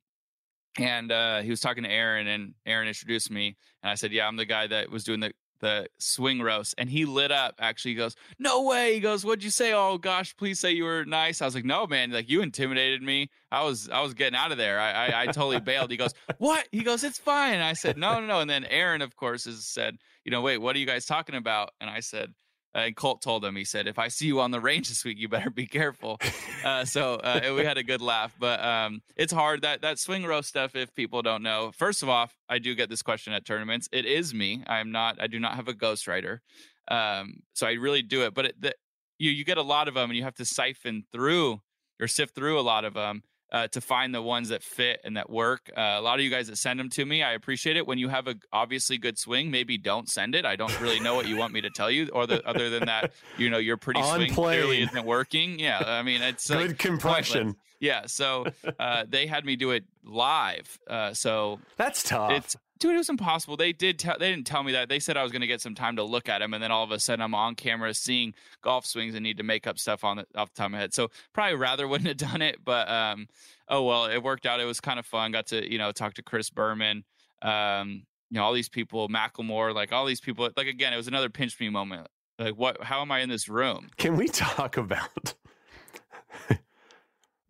and 0.79 1.11
uh, 1.11 1.41
he 1.41 1.51
was 1.51 1.61
talking 1.61 1.83
to 1.85 1.91
Aaron, 1.91 2.27
and 2.29 2.55
Aaron 2.67 2.87
introduced 2.89 3.31
me, 3.31 3.57
and 3.83 3.91
I 3.91 3.95
said, 3.97 4.13
"Yeah, 4.13 4.29
I'm 4.29 4.37
the 4.37 4.45
guy 4.47 4.67
that 4.69 4.91
was 4.91 5.03
doing 5.05 5.21
the 5.21 5.33
the 5.63 5.87
swing 5.99 6.43
roast," 6.43 6.75
and 6.77 6.91
he 6.91 7.07
lit 7.07 7.33
up. 7.33 7.55
Actually, 7.59 7.93
he 7.93 7.97
goes, 7.97 8.15
"No 8.39 8.63
way!" 8.65 8.93
He 8.93 9.01
goes, 9.01 9.25
"What'd 9.25 9.43
you 9.43 9.49
say? 9.49 9.73
Oh 9.73 9.97
gosh, 9.97 10.37
please 10.37 10.61
say 10.61 10.73
you 10.73 10.85
were 10.85 11.07
nice." 11.07 11.41
I 11.41 11.47
was 11.47 11.55
like, 11.55 11.65
"No, 11.65 11.87
man, 11.87 12.11
like 12.11 12.29
you 12.29 12.43
intimidated 12.43 13.03
me. 13.03 13.31
I 13.51 13.65
was 13.65 13.89
I 13.89 14.03
was 14.03 14.13
getting 14.13 14.37
out 14.37 14.53
of 14.53 14.59
there. 14.59 14.79
I 14.79 15.07
I, 15.07 15.23
I 15.23 15.27
totally 15.27 15.61
bailed." 15.61 15.91
He 15.91 15.97
goes, 15.97 16.13
"What?" 16.37 16.69
He 16.71 16.83
goes, 16.83 17.03
"It's 17.03 17.19
fine." 17.19 17.55
And 17.55 17.65
I 17.65 17.73
said, 17.73 17.97
"No, 17.97 18.21
no, 18.21 18.27
no." 18.27 18.41
And 18.41 18.51
then 18.51 18.67
Aaron, 18.67 19.01
of 19.01 19.17
course, 19.17 19.47
has 19.47 19.65
said, 19.65 19.97
"You 20.27 20.31
know, 20.31 20.43
wait, 20.43 20.59
what 20.59 20.77
are 20.77 20.79
you 20.79 20.87
guys 20.87 21.07
talking 21.07 21.37
about?" 21.37 21.71
And 21.81 21.89
I 21.89 22.01
said. 22.01 22.35
Uh, 22.75 22.81
and 22.81 22.97
Colt 22.97 23.21
told 23.21 23.45
him, 23.45 23.57
he 23.57 23.65
said, 23.65 23.87
if 23.87 23.99
I 23.99 24.09
see 24.09 24.27
you 24.27 24.41
on 24.41 24.51
the 24.51 24.61
range 24.61 24.89
this 24.89 25.05
week, 25.05 25.19
you 25.19 25.29
better 25.29 25.51
be 25.51 25.67
careful. 25.67 26.19
Uh, 26.63 26.85
so 26.85 27.15
uh, 27.15 27.53
we 27.57 27.65
had 27.65 27.77
a 27.77 27.83
good 27.83 28.01
laugh, 28.01 28.37
but 28.39 28.65
um, 28.65 29.03
it's 29.17 29.33
hard 29.33 29.63
that 29.63 29.83
that 29.83 29.99
swing 29.99 30.25
row 30.25 30.41
stuff. 30.43 30.77
If 30.77 30.95
people 30.95 31.21
don't 31.21 31.43
know, 31.43 31.73
first 31.77 32.05
of 32.05 32.09
all, 32.09 32.31
I 32.49 32.61
do 32.61 32.77
get 32.77 32.89
this 32.89 33.03
question 33.03 33.33
at 33.33 33.45
tournaments. 33.45 33.89
It 33.91 34.07
is 34.07 34.33
me. 34.33 34.63
I 34.69 34.79
am 34.79 34.93
not. 34.93 35.21
I 35.21 35.27
do 35.27 35.41
not 35.41 35.57
have 35.57 35.67
a 35.67 35.73
ghostwriter, 35.73 36.39
um, 36.87 37.43
so 37.53 37.67
I 37.67 37.73
really 37.73 38.03
do 38.03 38.23
it. 38.23 38.33
But 38.33 38.45
it, 38.47 38.61
the, 38.61 38.75
you 39.19 39.33
you 39.33 39.45
get 39.45 39.59
a 39.59 39.63
lot 39.63 39.89
of 39.89 39.95
them, 39.95 40.09
and 40.09 40.17
you 40.17 40.23
have 40.23 40.37
to 40.37 40.45
siphon 40.45 41.03
through 41.11 41.61
or 42.01 42.07
sift 42.07 42.37
through 42.37 42.61
a 42.61 42.63
lot 42.63 42.85
of 42.85 42.95
them. 42.95 43.25
Uh, 43.53 43.69
to 43.69 43.83
find 43.83 44.15
the 44.15 44.23
ones 44.23 44.49
that 44.49 44.63
fit 44.63 44.99
and 45.05 45.19
that 45.19 45.29
work. 45.29 45.71
Uh, 45.77 45.81
a 45.83 46.01
lot 46.01 46.19
of 46.19 46.25
you 46.25 46.31
guys 46.31 46.47
that 46.47 46.57
send 46.57 46.81
them 46.81 46.89
to 46.89 47.05
me, 47.05 47.23
I 47.23 47.33
appreciate 47.35 47.77
it. 47.77 47.87
When 47.87 47.99
you 47.99 48.09
have 48.09 48.27
a 48.27 48.35
obviously 48.51 48.97
good 48.97 49.19
swing, 49.19 49.51
maybe 49.51 49.77
don't 49.77 50.09
send 50.09 50.35
it. 50.35 50.47
I 50.47 50.57
don't 50.57 50.81
really 50.81 51.01
know 51.01 51.15
what 51.15 51.29
you 51.29 51.37
want 51.37 51.53
me 51.53 51.61
to 51.61 51.69
tell 51.69 51.91
you, 51.91 52.09
or 52.15 52.27
the, 52.27 52.43
other 52.49 52.71
than 52.71 52.87
that, 52.87 53.13
you 53.37 53.51
know, 53.51 53.59
your 53.59 53.77
pretty 53.77 54.01
On 54.03 54.17
swing 54.17 54.33
clearly 54.33 54.81
isn't 54.81 55.05
working. 55.05 55.59
Yeah, 55.59 55.83
I 55.85 56.03
mean, 56.03 56.23
it's 56.23 56.49
Good 56.49 56.69
like, 56.69 56.79
compression. 56.79 57.43
pointless. 57.49 57.57
Yeah, 57.79 58.07
so 58.07 58.47
uh, 58.81 59.05
they 59.07 59.27
had 59.27 59.45
me 59.45 59.57
do 59.57 59.73
it 59.73 59.85
live. 60.03 60.79
Uh, 60.89 61.13
so 61.13 61.61
That's 61.77 62.03
tough. 62.05 62.31
it's 62.33 62.57
dude, 62.83 62.95
it 62.95 62.99
was 62.99 63.09
impossible. 63.09 63.57
They 63.57 63.73
did. 63.73 63.99
They 64.19 64.31
didn't 64.31 64.47
tell 64.47 64.65
me 64.65 64.73
that. 64.73 64.89
They 64.89 64.99
said 64.99 65.17
I 65.17 65.23
was 65.23 65.31
going 65.31 65.41
to 65.41 65.47
get 65.47 65.61
some 65.61 65.75
time 65.75 65.95
to 65.97 66.03
look 66.03 66.29
at 66.29 66.41
them, 66.41 66.53
and 66.53 66.63
then 66.63 66.73
all 66.73 66.83
of 66.83 66.91
a 66.91 66.99
sudden 66.99 67.23
I'm 67.23 67.35
on 67.35 67.55
camera 67.55 67.95
seeing 67.95 68.35
golf 68.61 68.85
swings 68.85 69.15
and 69.15 69.23
need 69.23 69.37
to 69.37 69.45
make 69.45 69.69
up 69.69 69.79
stuff 69.79 70.03
on 70.03 70.17
the 70.17 70.27
off 70.35 70.53
the 70.53 70.59
top 70.59 70.67
of 70.67 70.73
my 70.73 70.79
head. 70.79 70.93
So 70.93 71.09
probably 71.33 71.55
rather 71.55 71.87
wouldn't 71.89 72.09
have 72.09 72.17
done 72.17 72.43
it, 72.43 72.59
but 72.65 72.91
um, 72.91 73.29
oh 73.69 73.85
well, 73.85 74.07
it 74.07 74.21
worked 74.23 74.47
out. 74.47 74.61
It 74.61 74.65
was 74.65 74.81
kind 74.81 74.99
of 74.99 75.07
fun. 75.07 75.31
Got 75.31 75.47
to 75.49 75.71
you 75.71 75.79
know 75.79 75.93
talk 75.93 76.15
to 76.15 76.23
Chris 76.23 76.51
Berman. 76.51 77.05
Um, 77.41 78.03
you 78.31 78.39
know 78.39 78.43
all 78.43 78.53
these 78.53 78.69
people, 78.69 79.09
Macklemore, 79.09 79.73
like 79.73 79.93
all 79.93 80.05
these 80.05 80.21
people. 80.21 80.51
Like 80.57 80.67
again, 80.67 80.93
it 80.93 80.97
was 80.97 81.09
another 81.09 81.31
pinch 81.31 81.59
me 81.61 81.69
moment. 81.69 82.09
Like 82.39 82.55
what? 82.55 82.83
How 82.83 83.01
am 83.01 83.13
I 83.13 83.21
in 83.21 83.29
this 83.29 83.49
room? 83.49 83.91
Can 83.97 84.17
we 84.17 84.27
talk 84.27 84.77
about 84.77 85.35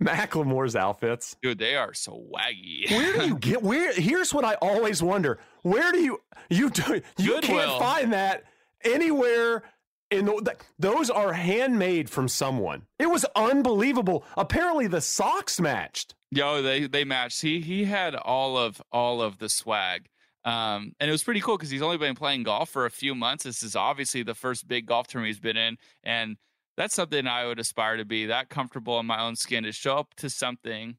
Macklemore's 0.04 0.76
outfits? 0.76 1.36
Dude, 1.42 1.58
they 1.58 1.76
are 1.76 1.94
so 1.94 2.24
waggy. 2.32 2.90
Where 2.90 3.12
do 3.18 3.26
you 3.26 3.36
get 3.40 3.62
where 3.62 3.92
here's 3.92 4.32
what 4.32 4.44
I 4.44 4.54
always 4.54 5.02
wonder. 5.02 5.38
Where 5.62 5.92
do 5.92 6.00
you 6.00 6.20
you 6.50 6.70
do 6.70 7.02
you 7.18 7.34
Goodwill. 7.34 7.40
can't 7.40 7.78
find 7.80 8.12
that 8.12 8.44
anywhere 8.84 9.64
in 10.10 10.26
the, 10.26 10.56
those 10.78 11.08
are 11.10 11.32
handmade 11.32 12.10
from 12.10 12.28
someone. 12.28 12.82
It 12.98 13.06
was 13.06 13.24
unbelievable. 13.34 14.24
Apparently 14.36 14.86
the 14.86 15.00
socks 15.00 15.60
matched. 15.60 16.14
Yo, 16.30 16.62
they 16.62 16.86
they 16.86 17.04
matched. 17.04 17.42
He 17.42 17.60
he 17.60 17.84
had 17.84 18.14
all 18.14 18.56
of 18.56 18.80
all 18.92 19.22
of 19.22 19.38
the 19.38 19.48
swag. 19.48 20.08
Um, 20.44 20.92
and 20.98 21.08
it 21.08 21.12
was 21.12 21.22
pretty 21.22 21.40
cool 21.40 21.56
because 21.56 21.70
he's 21.70 21.82
only 21.82 21.98
been 21.98 22.16
playing 22.16 22.42
golf 22.42 22.68
for 22.68 22.84
a 22.84 22.90
few 22.90 23.14
months. 23.14 23.44
This 23.44 23.62
is 23.62 23.76
obviously 23.76 24.24
the 24.24 24.34
first 24.34 24.66
big 24.66 24.86
golf 24.86 25.06
tournament 25.06 25.28
he's 25.28 25.40
been 25.40 25.56
in, 25.56 25.76
and 26.02 26.36
that's 26.76 26.94
something 26.94 27.26
I 27.26 27.46
would 27.46 27.58
aspire 27.58 27.96
to 27.96 28.04
be 28.04 28.26
that 28.26 28.48
comfortable 28.48 28.98
in 29.00 29.06
my 29.06 29.20
own 29.20 29.36
skin 29.36 29.64
to 29.64 29.72
show 29.72 29.98
up 29.98 30.14
to 30.16 30.30
something 30.30 30.96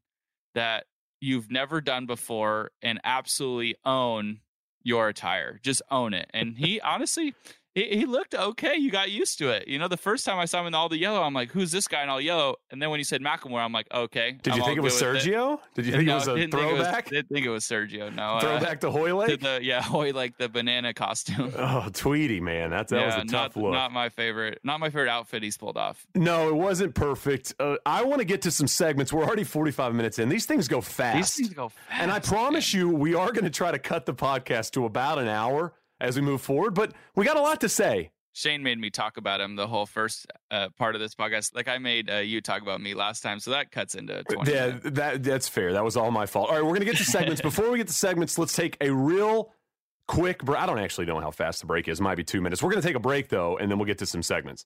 that 0.53 0.86
you've 1.19 1.49
never 1.49 1.82
done 1.82 2.05
before 2.05 2.71
and 2.82 2.99
absolutely 3.03 3.76
own 3.86 4.41
your 4.84 5.07
attire. 5.07 5.59
Just 5.63 5.82
own 5.89 6.13
it. 6.13 6.30
And 6.34 6.57
he 6.57 6.82
honestly, 6.82 7.34
he, 7.76 7.86
he 7.97 8.05
looked 8.05 8.36
okay. 8.36 8.76
You 8.76 8.91
got 8.91 9.09
used 9.11 9.39
to 9.39 9.49
it. 9.49 9.67
You 9.67 9.80
know, 9.80 9.88
the 9.88 9.97
first 9.97 10.26
time 10.26 10.38
I 10.38 10.45
saw 10.45 10.61
him 10.61 10.67
in 10.67 10.74
all 10.76 10.89
the 10.89 10.97
yellow, 10.97 11.21
I'm 11.24 11.34
like, 11.34 11.51
who's 11.51 11.71
this 11.71 11.88
guy 11.88 12.03
in 12.03 12.09
all 12.09 12.21
yellow? 12.21 12.55
And 12.71 12.82
then 12.82 12.89
when 12.89 12.99
you 12.99 13.03
said 13.03 13.21
Macklemore, 13.21 13.59
I'm 13.63 13.71
like, 13.74 13.88
okay. 13.93 14.38
Did 14.43 14.53
I'm 14.53 14.59
you 14.59 14.65
think 14.65 14.78
it 14.78 14.82
was 14.82 14.93
Sergio? 14.93 15.59
Did 15.74 15.86
you 15.88 15.91
think 15.93 16.05
no, 16.05 16.13
it 16.13 16.15
was 16.15 16.28
a 16.28 16.36
didn't 16.36 16.51
think 16.51 16.63
it 16.69 16.74
was- 16.74 16.82
throwback? 16.84 17.09
didn't 17.09 17.30
think 17.30 17.45
it 17.45 17.49
was 17.49 17.63
Sergio. 17.65 18.13
No, 18.13 18.24
uh, 18.24 18.39
throwback 18.41 18.80
to 18.82 18.91
Hoyle 18.91 19.26
to 19.26 19.32
Lake? 19.32 19.41
the 19.41 19.59
yeah, 19.63 19.82
Hoy 19.82 20.11
like 20.11 20.38
the 20.38 20.49
banana 20.49 20.93
costume. 20.93 21.51
Oh, 21.65 21.88
Tweety, 21.93 22.39
man. 22.39 22.69
That's, 22.69 22.91
that 22.91 23.05
was 23.05 23.15
a 23.15 23.26
tough 23.26 23.55
not, 23.55 23.63
look. 23.63 23.71
not 23.74 23.91
my 23.91 24.09
favorite. 24.09 24.59
Not 24.63 24.80
my 24.80 24.89
favorite 24.89 25.09
outfit 25.09 25.41
he's 25.43 25.57
pulled 25.57 25.78
off. 25.78 26.05
No, 26.13 26.49
it 26.49 26.55
wasn't 26.55 26.93
perfect. 26.93 27.53
Uh, 27.59 27.78
I 27.86 28.03
want 28.03 28.19
to 28.19 28.26
get 28.26 28.41
to 28.43 28.51
some 28.51 28.67
segments. 28.67 29.11
We're 29.13 29.24
already 29.24 29.43
45 29.43 29.95
minutes 29.95 30.19
in. 30.19 30.30
These 30.30 30.45
things 30.45 30.67
go 30.67 30.82
fast. 30.82 31.15
These 31.17 31.47
things 31.47 31.53
go 31.55 31.69
fast. 31.69 32.01
and 32.01 32.11
I 32.11 32.19
promise 32.19 32.74
you, 32.74 32.89
we 32.89 33.15
are 33.15 33.32
going 33.32 33.45
to 33.45 33.49
try 33.49 33.71
to 33.71 33.80
cut 33.80 34.05
the 34.05 34.13
podcast 34.13 34.71
to 34.71 34.86
about 34.86 35.19
an 35.19 35.28
hour 35.28 35.74
as 36.04 36.16
we 36.16 36.22
move 36.22 36.41
forward, 36.41 36.76
but 36.76 36.93
we 37.16 37.26
got 37.26 37.38
a 37.38 37.41
lot 37.41 37.62
to 37.62 37.70
say. 37.70 38.12
Shane 38.34 38.64
made 38.64 38.80
me 38.80 38.89
talk 38.89 39.18
about 39.18 39.41
him 39.41 39.56
the 39.56 39.68
whole 39.68 39.86
first 39.86 40.26
uh, 40.49 40.70
part 40.78 40.95
of 40.95 41.01
this 41.01 41.14
podcast. 41.16 41.56
Like 41.56 41.68
I 41.68 41.78
made 41.78 42.10
uh, 42.10 42.18
you 42.18 42.41
talk 42.41 42.62
about 42.62 42.82
me 42.82 42.95
last 42.95 43.22
time, 43.22 43.39
so 43.39 43.51
that 43.51 43.72
cuts 43.72 43.95
into 43.95 44.24
twenty. 44.24 44.51
Yeah, 44.51 44.68
minutes. 44.68 44.89
that, 44.91 45.24
that's 45.24 45.47
fair. 45.47 45.74
That 45.74 45.84
was 45.84 45.95
all 45.95 46.10
my 46.12 46.26
fault. 46.26 46.49
All 46.49 46.56
right, 46.56 46.64
we're 46.64 46.70
going 46.70 46.82
to 46.82 46.86
get 46.86 46.97
to 46.97 47.06
segments. 47.06 47.41
Before 47.43 47.70
we 47.72 47.78
get 47.78 47.88
to 47.88 47.93
segments, 47.93 48.38
let's 48.38 48.56
take 48.56 48.76
a 48.82 48.91
real 48.91 49.54
quick 50.08 50.43
break. 50.43 50.60
I 50.60 50.66
don't 50.66 50.80
actually 50.80 51.06
know 51.06 51.20
how 51.20 51.30
fast 51.32 51.62
the 51.62 51.68
break 51.68 51.88
is. 51.88 52.01
Might 52.01 52.16
be 52.16 52.24
two 52.24 52.41
minutes. 52.41 52.64
We're 52.64 52.72
going 52.72 52.82
to 52.82 52.88
take 52.88 52.95
a 52.95 52.99
break, 52.99 53.30
though, 53.30 53.58
and 53.58 53.70
then 53.70 53.78
we'll 53.78 53.86
get 53.86 53.99
to 53.99 54.08
some 54.08 54.24
segments. 54.24 54.66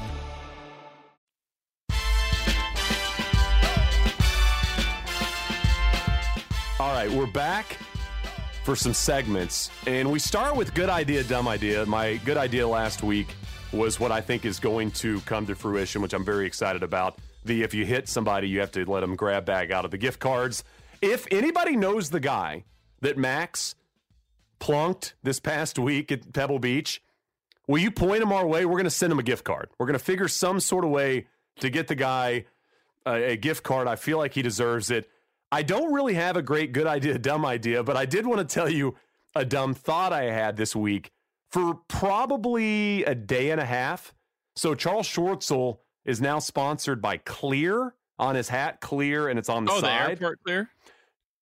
All 6.81 6.93
right, 6.93 7.11
we're 7.11 7.27
back 7.27 7.77
for 8.63 8.75
some 8.75 8.95
segments, 8.95 9.69
and 9.85 10.11
we 10.11 10.17
start 10.17 10.55
with 10.55 10.73
good 10.73 10.89
idea, 10.89 11.23
dumb 11.23 11.47
idea. 11.47 11.85
My 11.85 12.15
good 12.25 12.37
idea 12.37 12.67
last 12.67 13.03
week 13.03 13.35
was 13.71 13.99
what 13.99 14.11
I 14.11 14.19
think 14.19 14.45
is 14.45 14.59
going 14.59 14.89
to 14.93 15.19
come 15.21 15.45
to 15.45 15.53
fruition, 15.53 16.01
which 16.01 16.15
I'm 16.15 16.25
very 16.25 16.47
excited 16.47 16.81
about. 16.81 17.19
The 17.45 17.61
if 17.61 17.75
you 17.75 17.85
hit 17.85 18.09
somebody, 18.09 18.49
you 18.49 18.61
have 18.61 18.71
to 18.71 18.83
let 18.89 19.01
them 19.01 19.15
grab 19.15 19.45
bag 19.45 19.71
out 19.71 19.85
of 19.85 19.91
the 19.91 19.99
gift 19.99 20.19
cards. 20.19 20.63
If 21.03 21.27
anybody 21.29 21.75
knows 21.75 22.09
the 22.09 22.19
guy 22.19 22.63
that 23.01 23.15
Max 23.15 23.75
plunked 24.57 25.13
this 25.21 25.39
past 25.39 25.77
week 25.77 26.11
at 26.11 26.33
Pebble 26.33 26.57
Beach, 26.57 26.99
will 27.67 27.77
you 27.77 27.91
point 27.91 28.23
him 28.23 28.31
our 28.31 28.47
way? 28.47 28.65
We're 28.65 28.71
going 28.71 28.85
to 28.85 28.89
send 28.89 29.13
him 29.13 29.19
a 29.19 29.23
gift 29.23 29.43
card. 29.43 29.69
We're 29.77 29.85
going 29.85 29.99
to 29.99 30.03
figure 30.03 30.27
some 30.27 30.59
sort 30.59 30.83
of 30.83 30.89
way 30.89 31.27
to 31.59 31.69
get 31.69 31.89
the 31.89 31.95
guy 31.95 32.45
a, 33.05 33.33
a 33.33 33.37
gift 33.37 33.61
card. 33.61 33.87
I 33.87 33.97
feel 33.97 34.17
like 34.17 34.33
he 34.33 34.41
deserves 34.41 34.89
it. 34.89 35.07
I 35.51 35.63
don't 35.63 35.91
really 35.93 36.13
have 36.13 36.37
a 36.37 36.41
great 36.41 36.71
good 36.71 36.87
idea, 36.87 37.17
dumb 37.19 37.45
idea, 37.45 37.83
but 37.83 37.97
I 37.97 38.05
did 38.05 38.25
want 38.25 38.47
to 38.47 38.53
tell 38.53 38.69
you 38.69 38.95
a 39.35 39.43
dumb 39.45 39.73
thought 39.73 40.13
I 40.13 40.23
had 40.23 40.55
this 40.57 40.75
week 40.75 41.11
for 41.51 41.75
probably 41.87 43.03
a 43.05 43.15
day 43.15 43.51
and 43.51 43.59
a 43.59 43.65
half. 43.65 44.13
So 44.55 44.75
Charles 44.75 45.07
Schwartzel 45.07 45.79
is 46.05 46.21
now 46.21 46.39
sponsored 46.39 47.01
by 47.01 47.17
Clear 47.17 47.95
on 48.19 48.35
his 48.35 48.49
hat, 48.49 48.81
Clear, 48.81 49.27
and 49.29 49.37
it's 49.39 49.49
on 49.49 49.65
the 49.65 49.71
side. 49.71 49.77
oh, 49.77 49.81
the 49.81 49.87
side. 49.87 50.09
airport 50.11 50.43
clear. 50.43 50.69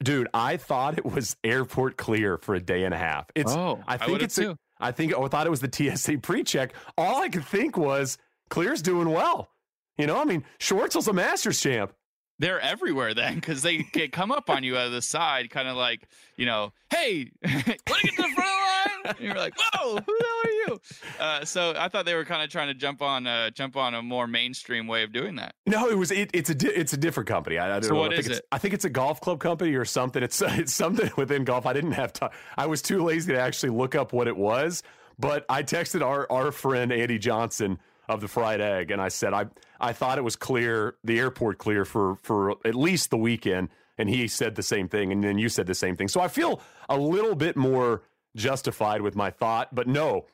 Dude, 0.01 0.29
I 0.33 0.57
thought 0.57 0.97
it 0.97 1.05
was 1.05 1.35
Airport 1.43 1.97
Clear 1.97 2.37
for 2.37 2.55
a 2.55 2.59
day 2.61 2.85
and 2.85 2.93
a 2.93 2.97
half. 2.97 3.25
It's 3.35 3.51
Oh, 3.51 3.83
I 3.87 3.95
I 3.95 3.97
think 3.97 4.11
would've 4.11 4.25
it's 4.25 4.37
a. 4.37 4.57
I 4.79 4.91
think 4.93 5.13
oh, 5.13 5.25
I 5.25 5.27
thought 5.27 5.45
it 5.45 5.49
was 5.49 5.59
the 5.59 5.69
TSA 5.71 6.19
pre-check. 6.19 6.73
All 6.97 7.21
I 7.21 7.27
could 7.27 7.43
think 7.43 7.75
was 7.75 8.17
Clear's 8.49 8.81
doing 8.81 9.09
well. 9.09 9.49
You 9.97 10.07
know, 10.07 10.17
I 10.17 10.23
mean, 10.23 10.45
Schwartzel's 10.59 11.09
a 11.09 11.13
Masters 11.13 11.59
champ. 11.59 11.91
They're 12.39 12.59
everywhere 12.59 13.13
then 13.13 13.35
because 13.35 13.61
they 13.61 13.83
come 14.11 14.31
up 14.31 14.49
on 14.49 14.63
you 14.63 14.77
out 14.77 14.87
of 14.87 14.93
the 14.93 15.01
side, 15.01 15.49
kind 15.49 15.67
of 15.67 15.75
like 15.75 16.07
you 16.37 16.45
know, 16.45 16.71
hey, 16.89 17.31
want 17.43 17.55
to 17.55 17.61
get 17.67 18.15
to 18.15 18.21
the 18.21 18.29
front 18.33 18.37
line? 18.37 19.15
And 19.17 19.19
you're 19.19 19.35
like, 19.35 19.53
whoa, 19.57 19.95
who 19.95 20.17
the 20.19 20.25
hell 20.25 20.41
are 20.45 20.51
you? 20.51 20.81
Uh, 21.19 21.45
so 21.45 21.73
I 21.77 21.89
thought 21.89 22.05
they 22.05 22.15
were 22.15 22.23
kind 22.25 22.41
of 22.43 22.49
trying 22.49 22.67
to 22.69 22.73
jump 22.73 23.01
on, 23.01 23.27
uh, 23.27 23.49
jump 23.49 23.75
on 23.75 23.93
a 23.93 24.01
more 24.01 24.25
mainstream 24.27 24.87
way 24.87 25.03
of 25.03 25.11
doing 25.11 25.35
that. 25.35 25.55
No, 25.65 25.89
it 25.89 25.97
was 25.97 26.11
it, 26.11 26.29
it's 26.33 26.49
a 26.49 26.55
di- 26.55 26.67
it's 26.69 26.93
a 26.93 26.97
different 26.97 27.27
company. 27.27 27.57
I, 27.57 27.67
I 27.67 27.79
don't 27.79 27.83
So 27.83 27.93
know. 27.95 27.99
what 28.01 28.13
I 28.13 28.15
think 28.15 28.19
is 28.21 28.27
it's, 28.27 28.39
it? 28.39 28.45
I 28.53 28.57
think 28.57 28.73
it's 28.73 28.85
a 28.85 28.89
golf 28.89 29.19
club 29.19 29.39
company 29.41 29.73
or 29.75 29.83
something. 29.85 30.23
It's 30.23 30.41
it's 30.45 30.73
something 30.73 31.09
within 31.17 31.43
golf. 31.43 31.65
I 31.65 31.73
didn't 31.73 31.91
have 31.93 32.13
time. 32.13 32.29
I 32.57 32.67
was 32.67 32.81
too 32.81 33.03
lazy 33.03 33.33
to 33.33 33.39
actually 33.39 33.71
look 33.71 33.95
up 33.95 34.13
what 34.13 34.27
it 34.27 34.37
was. 34.37 34.81
But 35.17 35.45
I 35.49 35.63
texted 35.63 36.01
our 36.05 36.25
our 36.31 36.53
friend 36.53 36.93
Andy 36.93 37.19
Johnson 37.19 37.79
of 38.09 38.19
the 38.19 38.27
fried 38.27 38.59
egg, 38.59 38.91
and 38.91 39.01
I 39.01 39.07
said 39.07 39.33
I 39.33 39.45
I 39.79 39.93
thought 39.93 40.17
it 40.17 40.23
was 40.23 40.35
clear, 40.35 40.95
the 41.03 41.19
airport 41.19 41.57
clear 41.57 41.85
for 41.85 42.15
for 42.17 42.51
at 42.65 42.75
least 42.75 43.09
the 43.09 43.17
weekend. 43.17 43.69
And 43.97 44.09
he 44.09 44.29
said 44.29 44.55
the 44.55 44.63
same 44.63 44.87
thing, 44.87 45.11
and 45.11 45.21
then 45.21 45.37
you 45.37 45.49
said 45.49 45.67
the 45.67 45.75
same 45.75 45.97
thing. 45.97 46.07
So 46.07 46.21
I 46.21 46.29
feel 46.29 46.61
a 46.87 46.97
little 46.97 47.35
bit 47.35 47.57
more 47.57 48.03
justified 48.33 49.01
with 49.01 49.13
my 49.13 49.29
thought. 49.29 49.75
But 49.75 49.89
no, 49.89 50.25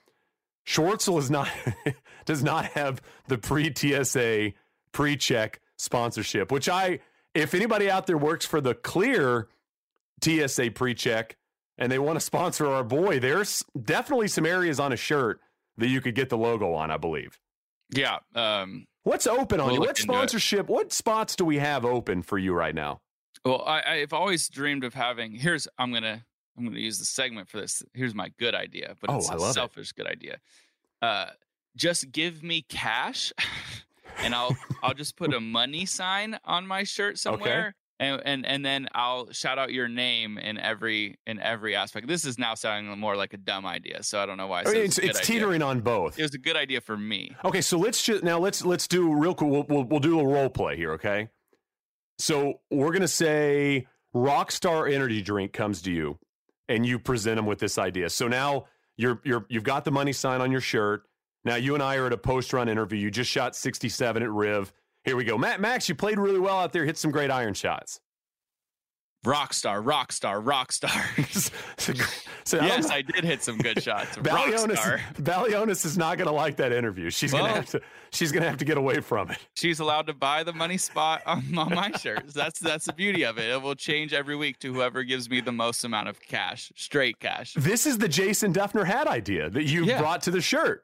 Schwartzel 0.67 1.17
is 1.17 1.31
not 1.31 1.49
does 2.25 2.43
not 2.43 2.65
have 2.67 3.01
the 3.27 3.37
pre 3.37 3.73
TSA 3.73 4.53
pre 4.91 5.17
check 5.17 5.61
sponsorship, 5.77 6.51
which 6.51 6.69
I 6.69 6.99
if 7.35 7.53
anybody 7.53 7.91
out 7.91 8.07
there 8.07 8.17
works 8.17 8.45
for 8.45 8.61
the 8.61 8.73
clear 8.73 9.49
TSA 10.23 10.71
pre-check 10.71 11.35
and 11.77 11.91
they 11.91 11.99
want 11.99 12.15
to 12.15 12.21
sponsor 12.21 12.67
our 12.67 12.83
boy, 12.83 13.19
there's 13.19 13.63
definitely 13.79 14.29
some 14.29 14.45
areas 14.45 14.79
on 14.79 14.93
a 14.93 14.95
shirt 14.95 15.41
that 15.77 15.87
you 15.87 15.99
could 15.99 16.15
get 16.15 16.29
the 16.29 16.37
logo 16.37 16.73
on, 16.73 16.89
I 16.89 16.97
believe. 16.97 17.37
Yeah. 17.91 18.17
Um, 18.33 18.85
What's 19.03 19.27
open 19.27 19.59
on 19.59 19.67
We'll 19.67 19.75
you? 19.75 19.79
What 19.81 19.97
sponsorship? 19.97 20.67
What 20.67 20.91
spots 20.91 21.35
do 21.35 21.45
we 21.45 21.57
have 21.59 21.85
open 21.85 22.23
for 22.23 22.37
you 22.37 22.53
right 22.53 22.73
now? 22.73 23.01
well, 23.43 23.63
I, 23.65 23.83
I've 24.01 24.13
always 24.13 24.49
dreamed 24.49 24.83
of 24.83 24.93
having. 24.95 25.31
Here's 25.33 25.67
I'm 25.77 25.93
gonna 25.93 26.25
I'm 26.57 26.65
gonna 26.65 26.79
use 26.79 26.97
the 26.97 27.05
segment 27.05 27.47
for 27.47 27.59
this. 27.61 27.83
Here's 27.93 28.15
my 28.15 28.29
good 28.39 28.55
idea, 28.55 28.95
but 28.99 29.11
Oh, 29.11 29.17
it's 29.17 29.29
a 29.29 29.35
love 29.35 29.51
it. 29.51 29.53
selfish 29.53 29.91
good 29.91 30.07
idea. 30.07 30.37
Uh, 31.03 31.27
just 31.75 32.11
give 32.11 32.41
me 32.41 32.63
cash, 32.63 33.31
and 34.23 34.33
I'll 34.33 34.55
I'll 34.81 34.93
just 34.95 35.15
put 35.17 35.33
a 35.33 35.39
money 35.39 35.85
sign 35.85 36.39
on 36.43 36.65
my 36.65 36.83
shirt 36.83 37.19
somewhere. 37.19 37.75
And, 37.97 38.21
and 38.25 38.45
and 38.45 38.65
then 38.65 38.89
I'll 38.93 39.31
shout 39.31 39.57
out 39.57 39.71
your 39.71 39.87
name 39.87 40.37
in 40.37 40.57
every 40.57 41.17
in 41.25 41.39
every 41.39 41.77
aspect. 41.77 42.07
This 42.07 42.25
is 42.25 42.37
now 42.37 42.53
sounding 42.53 42.99
more 42.99 43.15
like 43.15 43.33
a 43.33 43.37
dumb 43.37 43.65
idea, 43.65 44.03
so 44.03 44.19
I 44.19 44.25
don't 44.25 44.35
know 44.35 44.47
why. 44.47 44.63
I 44.65 44.65
mean, 44.65 44.75
it's, 44.77 44.97
it's, 44.97 44.97
a 44.97 45.01
good 45.01 45.09
it's 45.11 45.27
teetering 45.27 45.61
on 45.61 45.79
both. 45.79 46.19
It 46.19 46.23
was 46.23 46.33
a 46.33 46.37
good 46.37 46.57
idea 46.57 46.81
for 46.81 46.97
me. 46.97 47.33
Okay, 47.45 47.61
so 47.61 47.77
let's 47.77 48.03
just 48.03 48.21
now 48.21 48.37
let's 48.37 48.65
let's 48.65 48.85
do 48.85 49.13
real 49.15 49.33
cool. 49.33 49.49
We'll, 49.49 49.65
we'll 49.69 49.83
we'll 49.85 49.99
do 50.01 50.19
a 50.19 50.27
role 50.27 50.49
play 50.49 50.75
here. 50.75 50.91
Okay, 50.93 51.29
so 52.19 52.59
we're 52.69 52.91
gonna 52.91 53.07
say 53.07 53.87
Rockstar 54.13 54.91
Energy 54.91 55.21
Drink 55.21 55.53
comes 55.53 55.81
to 55.83 55.91
you, 55.91 56.19
and 56.67 56.85
you 56.85 56.99
present 56.99 57.37
them 57.37 57.45
with 57.45 57.59
this 57.59 57.77
idea. 57.77 58.09
So 58.09 58.27
now 58.27 58.65
you're 58.97 59.21
you're 59.23 59.45
you've 59.49 59.63
got 59.63 59.85
the 59.85 59.91
money 59.91 60.11
sign 60.11 60.41
on 60.41 60.51
your 60.51 60.61
shirt. 60.61 61.03
Now 61.45 61.55
you 61.55 61.75
and 61.75 61.83
I 61.83 61.95
are 61.95 62.07
at 62.07 62.13
a 62.13 62.17
post 62.17 62.51
run 62.51 62.67
interview. 62.67 62.99
You 62.99 63.11
just 63.11 63.29
shot 63.31 63.55
67 63.55 64.21
at 64.21 64.29
Riv. 64.29 64.73
Here 65.05 65.15
we 65.15 65.23
go, 65.23 65.37
Matt 65.37 65.61
Max. 65.61 65.87
You 65.87 65.95
played 65.95 66.17
really 66.19 66.39
well 66.39 66.59
out 66.59 66.73
there. 66.73 66.83
Hit 66.83 66.97
some 66.97 67.11
great 67.11 67.29
iron 67.31 67.53
shots. 67.53 67.99
Rockstar, 69.25 69.83
rockstar, 69.83 70.43
rockstar. 70.43 70.91
so, 71.79 71.93
so 72.43 72.57
I 72.59 72.61
don't 72.61 72.69
yes, 72.69 72.87
know. 72.89 72.93
I 72.93 73.01
did 73.01 73.23
hit 73.23 73.41
some 73.41 73.57
good 73.57 73.81
shots. 73.81 74.15
Balionis, 74.17 74.75
Rockstar. 74.75 74.99
Balionis 75.15 75.83
is 75.83 75.97
not 75.97 76.19
going 76.19 76.27
to 76.27 76.33
like 76.33 76.57
that 76.57 76.71
interview. 76.71 77.09
She's 77.09 77.31
going 77.31 77.45
to 77.45 77.47
Well- 77.49 77.55
have 77.55 77.69
to. 77.71 77.81
She's 78.11 78.31
going 78.31 78.43
to 78.43 78.47
have 78.49 78.59
to 78.59 78.65
get 78.65 78.77
away 78.77 79.01
from 79.01 79.31
it. 79.31 79.39
She's 79.55 79.79
allowed 79.81 80.07
to 80.07 80.13
buy 80.13 80.43
the 80.43 80.53
money 80.53 80.77
spot 80.77 81.21
on, 81.25 81.57
on 81.57 81.73
my 81.75 81.91
shirts. 81.97 82.33
That's 82.33 82.59
that's 82.59 82.85
the 82.85 82.93
beauty 82.93 83.25
of 83.25 83.37
it. 83.37 83.49
It 83.49 83.61
will 83.61 83.75
change 83.75 84.13
every 84.13 84.37
week 84.37 84.57
to 84.59 84.73
whoever 84.73 85.03
gives 85.03 85.29
me 85.29 85.41
the 85.41 85.51
most 85.51 85.83
amount 85.83 86.07
of 86.07 86.21
cash, 86.21 86.71
straight 86.77 87.19
cash. 87.19 87.55
This 87.55 87.85
is 87.85 87.97
the 87.97 88.07
Jason 88.07 88.53
Dufner 88.53 88.85
hat 88.85 89.07
idea 89.07 89.49
that 89.49 89.63
you 89.63 89.83
Yeah. 89.83 89.99
brought 89.99 90.21
to 90.23 90.31
the 90.31 90.39
shirt. 90.39 90.83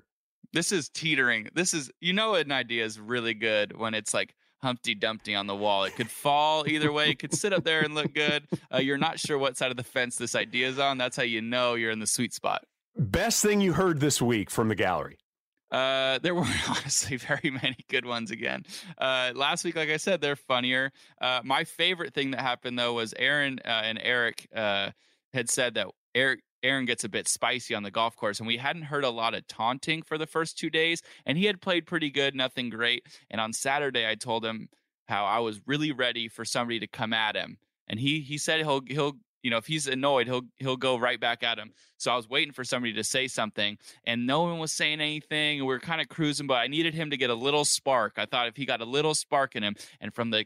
This 0.54 0.72
is 0.72 0.90
teetering. 0.90 1.50
This 1.54 1.74
is 1.74 1.92
you 2.00 2.14
know 2.14 2.36
an 2.36 2.52
idea 2.52 2.86
is 2.86 3.00
really 3.00 3.34
good 3.34 3.78
when 3.78 3.94
it's 3.94 4.14
like 4.14 4.36
Humpty 4.62 4.96
Dumpty 4.96 5.36
on 5.36 5.48
the 5.48 5.56
wall. 5.56 5.84
It 5.86 5.96
could 5.96 6.10
fall 6.10 6.68
either 6.68 6.92
way. 6.92 7.10
It 7.10 7.20
could 7.20 7.34
sit 7.34 7.54
up 7.54 7.64
there 7.64 7.82
and 7.82 7.96
look 7.96 8.14
good. 8.14 8.48
Uh, 8.74 8.78
you're 8.78 8.98
not 8.98 9.20
sure 9.20 9.38
what 9.38 9.58
side 9.58 9.72
of 9.72 9.78
the 9.78 9.84
fence 9.84 10.18
this 10.18 10.36
idea 10.36 10.68
is 10.68 10.80
on. 10.80 10.98
That's 10.98 11.18
how 11.18 11.24
you 11.24 11.42
know 11.42 11.76
you're 11.76 11.92
in 11.92 12.00
the 12.00 12.08
sweet 12.08 12.34
spot. 12.34 12.64
Best 12.98 13.42
thing 13.42 13.62
you 13.62 13.74
heard 13.74 14.00
this 14.00 14.22
week 14.22 14.50
from 14.50 14.68
the 14.68 14.76
gallery. 14.76 15.18
Uh, 15.72 16.20
there 16.20 16.36
weren't 16.36 16.70
honestly 16.70 17.18
very 17.18 17.50
many 17.50 17.78
good 17.90 18.06
ones 18.06 18.30
again. 18.30 18.64
Uh, 18.98 19.32
last 19.34 19.64
week, 19.64 19.76
like 19.76 19.90
I 19.90 19.98
said, 19.98 20.22
they're 20.22 20.36
funnier. 20.36 20.92
Uh, 21.20 21.42
my 21.44 21.64
favorite 21.64 22.14
thing 22.14 22.32
that 22.32 22.42
happened 22.42 22.78
though 22.78 22.94
was 22.94 23.14
Aaron 23.18 23.60
uh, 23.64 23.82
and 23.84 24.00
Eric 24.02 24.48
uh, 24.56 24.92
had 25.34 25.50
said 25.50 25.76
that 25.76 25.88
Eric. 26.14 26.42
Aaron 26.64 26.86
gets 26.86 27.04
a 27.04 27.10
bit 27.10 27.28
spicy 27.28 27.74
on 27.74 27.84
the 27.84 27.92
golf 27.92 28.16
course, 28.16 28.40
and 28.40 28.48
we 28.48 28.58
hadn't 28.58 28.84
heard 28.84 29.04
a 29.04 29.10
lot 29.10 29.34
of 29.34 29.48
taunting 29.48 30.02
for 30.02 30.18
the 30.18 30.28
first 30.28 30.58
two 30.58 30.70
days. 30.70 31.02
And 31.26 31.38
he 31.38 31.46
had 31.46 31.62
played 31.62 31.86
pretty 31.86 32.10
good, 32.10 32.36
nothing 32.36 32.70
great. 32.70 33.06
And 33.30 33.42
on 33.42 33.54
Saturday, 33.54 34.08
I 34.08 34.16
told 34.16 34.46
him 34.46 34.70
how 35.08 35.26
I 35.26 35.40
was 35.40 35.60
really 35.66 35.92
ready 35.92 36.28
for 36.28 36.46
somebody 36.46 36.80
to 36.80 36.88
come 36.88 37.14
at 37.14 37.36
him, 37.36 37.58
and 37.88 38.00
he 38.00 38.22
he 38.22 38.38
said 38.38 38.62
he'll 38.62 38.82
he'll 38.88 39.18
you 39.44 39.52
know 39.52 39.58
if 39.58 39.66
he's 39.66 39.88
annoyed 39.88 40.28
he'll 40.28 40.44
he'll 40.58 40.78
go 40.78 40.98
right 40.98 41.20
back 41.20 41.44
at 41.44 41.58
him. 41.58 41.74
So 41.98 42.12
I 42.12 42.16
was 42.16 42.30
waiting 42.30 42.54
for 42.54 42.64
somebody 42.64 42.94
to 42.94 43.04
say 43.04 43.28
something, 43.28 43.78
and 44.06 44.26
no 44.26 44.44
one 44.44 44.58
was 44.60 44.72
saying 44.72 45.02
anything. 45.02 45.60
And 45.60 45.68
we 45.68 45.74
were 45.74 45.80
kind 45.80 46.00
of 46.00 46.08
cruising, 46.08 46.48
but 46.48 46.56
I 46.56 46.68
needed 46.68 46.94
him 46.94 47.10
to 47.10 47.18
get 47.18 47.30
a 47.30 47.36
little 47.36 47.66
spark. 47.66 48.14
I 48.18 48.26
thought 48.26 48.48
if 48.48 48.56
he 48.56 48.66
got 48.66 48.82
a 48.82 48.86
little 48.86 49.14
spark 49.14 49.56
in 49.56 49.64
him, 49.64 49.76
and 50.00 50.14
from 50.14 50.30
the 50.30 50.46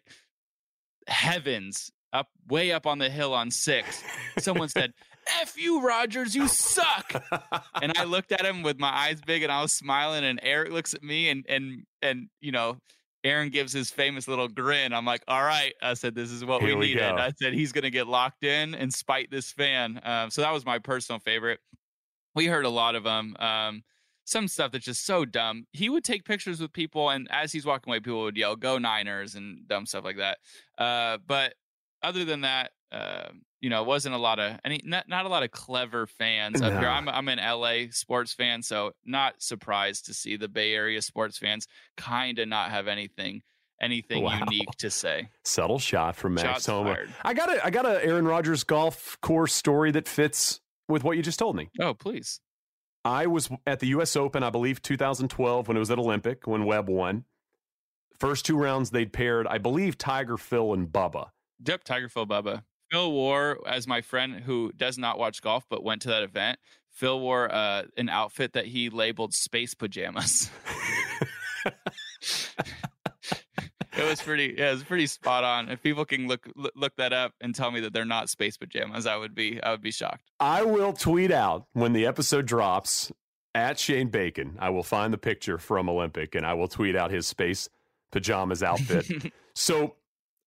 heavens 1.08 1.92
up 2.12 2.30
way 2.48 2.72
up 2.72 2.88
on 2.88 2.98
the 2.98 3.10
hill 3.10 3.34
on 3.34 3.52
six, 3.52 4.04
someone 4.40 4.70
said, 4.70 4.94
F 5.42 5.58
you, 5.58 5.82
Rodgers, 5.82 6.36
you 6.36 6.48
suck. 6.48 7.14
and 7.82 7.94
I 7.98 8.04
looked 8.04 8.32
at 8.32 8.46
him 8.46 8.64
with 8.64 8.80
my 8.80 8.90
eyes 8.90 9.22
big 9.22 9.44
and 9.44 9.52
I 9.52 9.62
was 9.62 9.74
smiling, 9.74 10.24
and 10.24 10.40
Eric 10.44 10.72
looks 10.72 10.94
at 10.94 11.04
me 11.04 11.30
and 11.30 11.46
and 11.48 11.84
and 12.02 12.30
you 12.42 12.52
know, 12.52 12.78
Aaron 13.24 13.50
gives 13.50 13.74
his 13.74 13.90
famous 13.90 14.28
little 14.28 14.48
grin. 14.48 14.94
I'm 14.94 15.06
like, 15.06 15.24
all 15.28 15.44
right. 15.44 15.74
I 15.82 15.96
said, 15.96 16.14
this 16.16 16.30
is 16.32 16.46
what 16.46 16.62
Here 16.62 16.78
we 16.78 16.88
needed. 16.88 17.00
go. 17.00 17.16
I 17.16 17.32
said 17.42 17.54
he's 17.54 17.72
gonna 17.72 17.90
get 17.90 18.08
locked 18.08 18.44
in 18.44 18.76
and 18.76 18.94
spite 18.94 19.32
this 19.32 19.52
fan. 19.52 20.00
Um, 20.04 20.30
so 20.30 20.42
that 20.42 20.54
was 20.54 20.66
my 20.66 20.80
personal 20.80 21.20
favorite. 21.20 21.60
We 22.36 22.46
heard 22.46 22.66
a 22.66 22.70
lot 22.70 22.96
of 22.96 23.04
them. 23.04 23.36
Um, 23.40 23.84
some 24.26 24.48
stuff 24.48 24.72
that's 24.72 24.86
just 24.86 25.06
so 25.06 25.24
dumb. 25.24 25.66
He 25.72 25.90
would 25.90 26.04
take 26.04 26.26
pictures 26.26 26.60
with 26.60 26.74
people, 26.74 27.10
and 27.12 27.28
as 27.32 27.52
he's 27.52 27.66
walking 27.66 27.92
away, 27.92 28.00
people 28.00 28.24
would 28.24 28.38
yell 28.38 28.56
"Go 28.56 28.78
Niners" 28.78 29.36
and 29.36 29.68
dumb 29.68 29.86
stuff 29.86 30.04
like 30.04 30.18
that. 30.18 30.40
Uh, 30.78 31.20
but 31.26 31.54
other 32.02 32.26
than 32.26 32.42
that, 32.42 32.72
uh, 32.92 33.30
you 33.66 33.72
know, 33.72 33.82
it 33.82 33.88
wasn't 33.88 34.14
a 34.14 34.20
lot 34.20 34.38
of 34.40 34.60
any 34.64 34.80
not, 34.84 35.10
not 35.10 35.26
a 35.26 35.30
lot 35.30 35.42
of 35.42 35.50
clever 35.50 36.06
fans 36.06 36.62
up 36.62 36.72
here. 36.74 36.88
I'm 36.88 37.10
I'm 37.10 37.28
an 37.30 37.40
LA 37.40 37.90
sports 37.90 38.32
fan, 38.32 38.62
so 38.62 38.92
not 39.04 39.42
surprised 39.42 40.06
to 40.06 40.14
see 40.14 40.38
the 40.38 40.48
Bay 40.48 40.74
Area 40.76 41.02
sports 41.02 41.40
fans 41.40 41.66
kind 41.98 42.38
of 42.38 42.48
not 42.48 42.70
have 42.70 42.88
anything 42.88 43.42
anything 43.82 44.24
Wow. 44.24 44.38
unique 44.40 44.70
to 44.78 44.92
say. 44.92 45.30
Subtle 45.44 45.80
shot 45.80 46.16
from 46.16 46.36
Max 46.36 46.48
Shots 46.48 46.66
Homa. 46.68 46.94
fired. 46.94 47.10
I 47.24 47.34
got 47.34 47.50
a 47.56 47.66
I 47.66 47.72
got 47.72 47.88
a 47.88 48.06
Aaron 48.06 48.28
Rodgers 48.28 48.64
golf 48.64 49.18
course 49.22 49.54
story 49.54 49.90
that 49.92 50.08
fits 50.08 50.62
with 50.88 51.04
what 51.04 51.18
you 51.18 51.24
just 51.24 51.40
told 51.40 51.56
me. 51.56 51.70
Oh, 51.80 51.96
please. 51.96 52.40
I 53.04 53.26
was 53.28 53.50
at 53.66 53.80
the 53.80 53.88
U.S. 53.88 54.16
Open, 54.16 54.44
I 54.44 54.50
believe, 54.52 54.82
2012 54.84 55.68
when 55.68 55.76
it 55.76 55.80
was 55.80 55.90
at 55.92 55.98
Olympic 56.00 56.46
when 56.46 56.66
Webb 56.66 56.88
won. 56.90 57.26
First 58.20 58.46
two 58.46 58.58
rounds 58.58 58.92
they'd 58.92 59.12
paired, 59.12 59.46
I 59.48 59.58
believe, 59.58 59.98
Tiger, 59.98 60.38
Phil, 60.38 60.74
and 60.74 60.88
Bubba. 60.88 61.30
Yep, 61.68 61.84
Tiger 61.84 62.10
Phil 62.10 62.26
Bubba. 62.26 62.64
Phil 62.92 63.12
wore, 63.12 63.60
as 63.68 63.88
my 63.88 64.02
friend 64.02 64.36
who 64.36 64.72
does 64.76 64.98
not 64.98 65.18
watch 65.18 65.42
golf 65.42 65.66
but 65.70 65.84
went 65.84 66.02
to 66.04 66.10
that 66.10 66.24
event, 66.24 66.60
Phil 66.92 67.20
wore 67.20 67.54
uh, 67.54 67.84
an 67.98 68.10
outfit 68.10 68.54
that 68.54 68.66
he 68.66 68.90
labeled 68.90 69.34
space 69.34 69.74
pajamas. 69.74 70.50
it 73.98 74.10
was 74.10 74.22
pretty, 74.22 74.56
yeah, 74.58 74.70
it 74.70 74.74
was 74.74 74.84
pretty 74.84 75.08
spot 75.08 75.44
on. 75.44 75.70
If 75.70 75.82
people 75.84 76.06
can 76.06 76.28
look 76.28 76.48
look 76.56 76.74
look 76.76 76.96
that 76.96 77.12
up 77.12 77.34
and 77.42 77.54
tell 77.54 77.72
me 77.72 77.82
that 77.82 77.94
they're 77.94 78.06
not 78.06 78.30
space 78.30 78.56
pajamas, 78.58 79.06
I 79.06 79.18
would 79.18 79.36
be 79.36 79.62
I 79.62 79.72
would 79.72 79.82
be 79.82 79.92
shocked. 79.92 80.32
I 80.40 80.64
will 80.64 80.94
tweet 80.94 81.32
out 81.32 81.66
when 81.74 81.94
the 81.94 82.06
episode 82.06 82.46
drops 82.46 83.12
at 83.54 83.80
Shane 83.80 84.10
Bacon. 84.10 84.58
I 84.60 84.70
will 84.70 84.84
find 84.84 85.12
the 85.14 85.18
picture 85.18 85.58
from 85.58 85.90
Olympic 85.90 86.36
and 86.36 86.46
I 86.46 86.54
will 86.54 86.68
tweet 86.68 86.96
out 86.96 87.12
his 87.12 87.26
space 87.26 87.70
pajamas 88.12 88.64
outfit. 88.64 89.34
so 89.56 89.96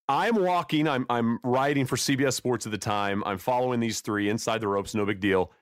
I'm 0.09 0.37
walking, 0.37 0.89
I'm 0.89 1.05
I'm 1.11 1.39
writing 1.45 1.85
for 1.85 1.97
CBS 1.97 2.33
Sports 2.35 2.65
at 2.67 2.73
the 2.73 2.79
time. 2.79 3.23
I'm 3.27 3.39
following 3.39 3.81
these 3.81 4.01
three 4.01 4.29
inside 4.31 4.61
the 4.61 4.69
ropes, 4.69 4.95
no 4.95 5.05
big 5.05 5.21
deal. 5.21 5.53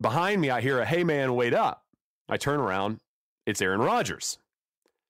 Behind 0.00 0.40
me, 0.40 0.50
I 0.50 0.60
hear 0.60 0.80
a 0.80 0.86
hey 0.86 1.04
man, 1.04 1.34
wait 1.34 1.54
up. 1.54 1.84
I 2.28 2.36
turn 2.36 2.60
around, 2.60 2.98
it's 3.46 3.60
Aaron 3.62 3.80
Rodgers. 3.80 4.38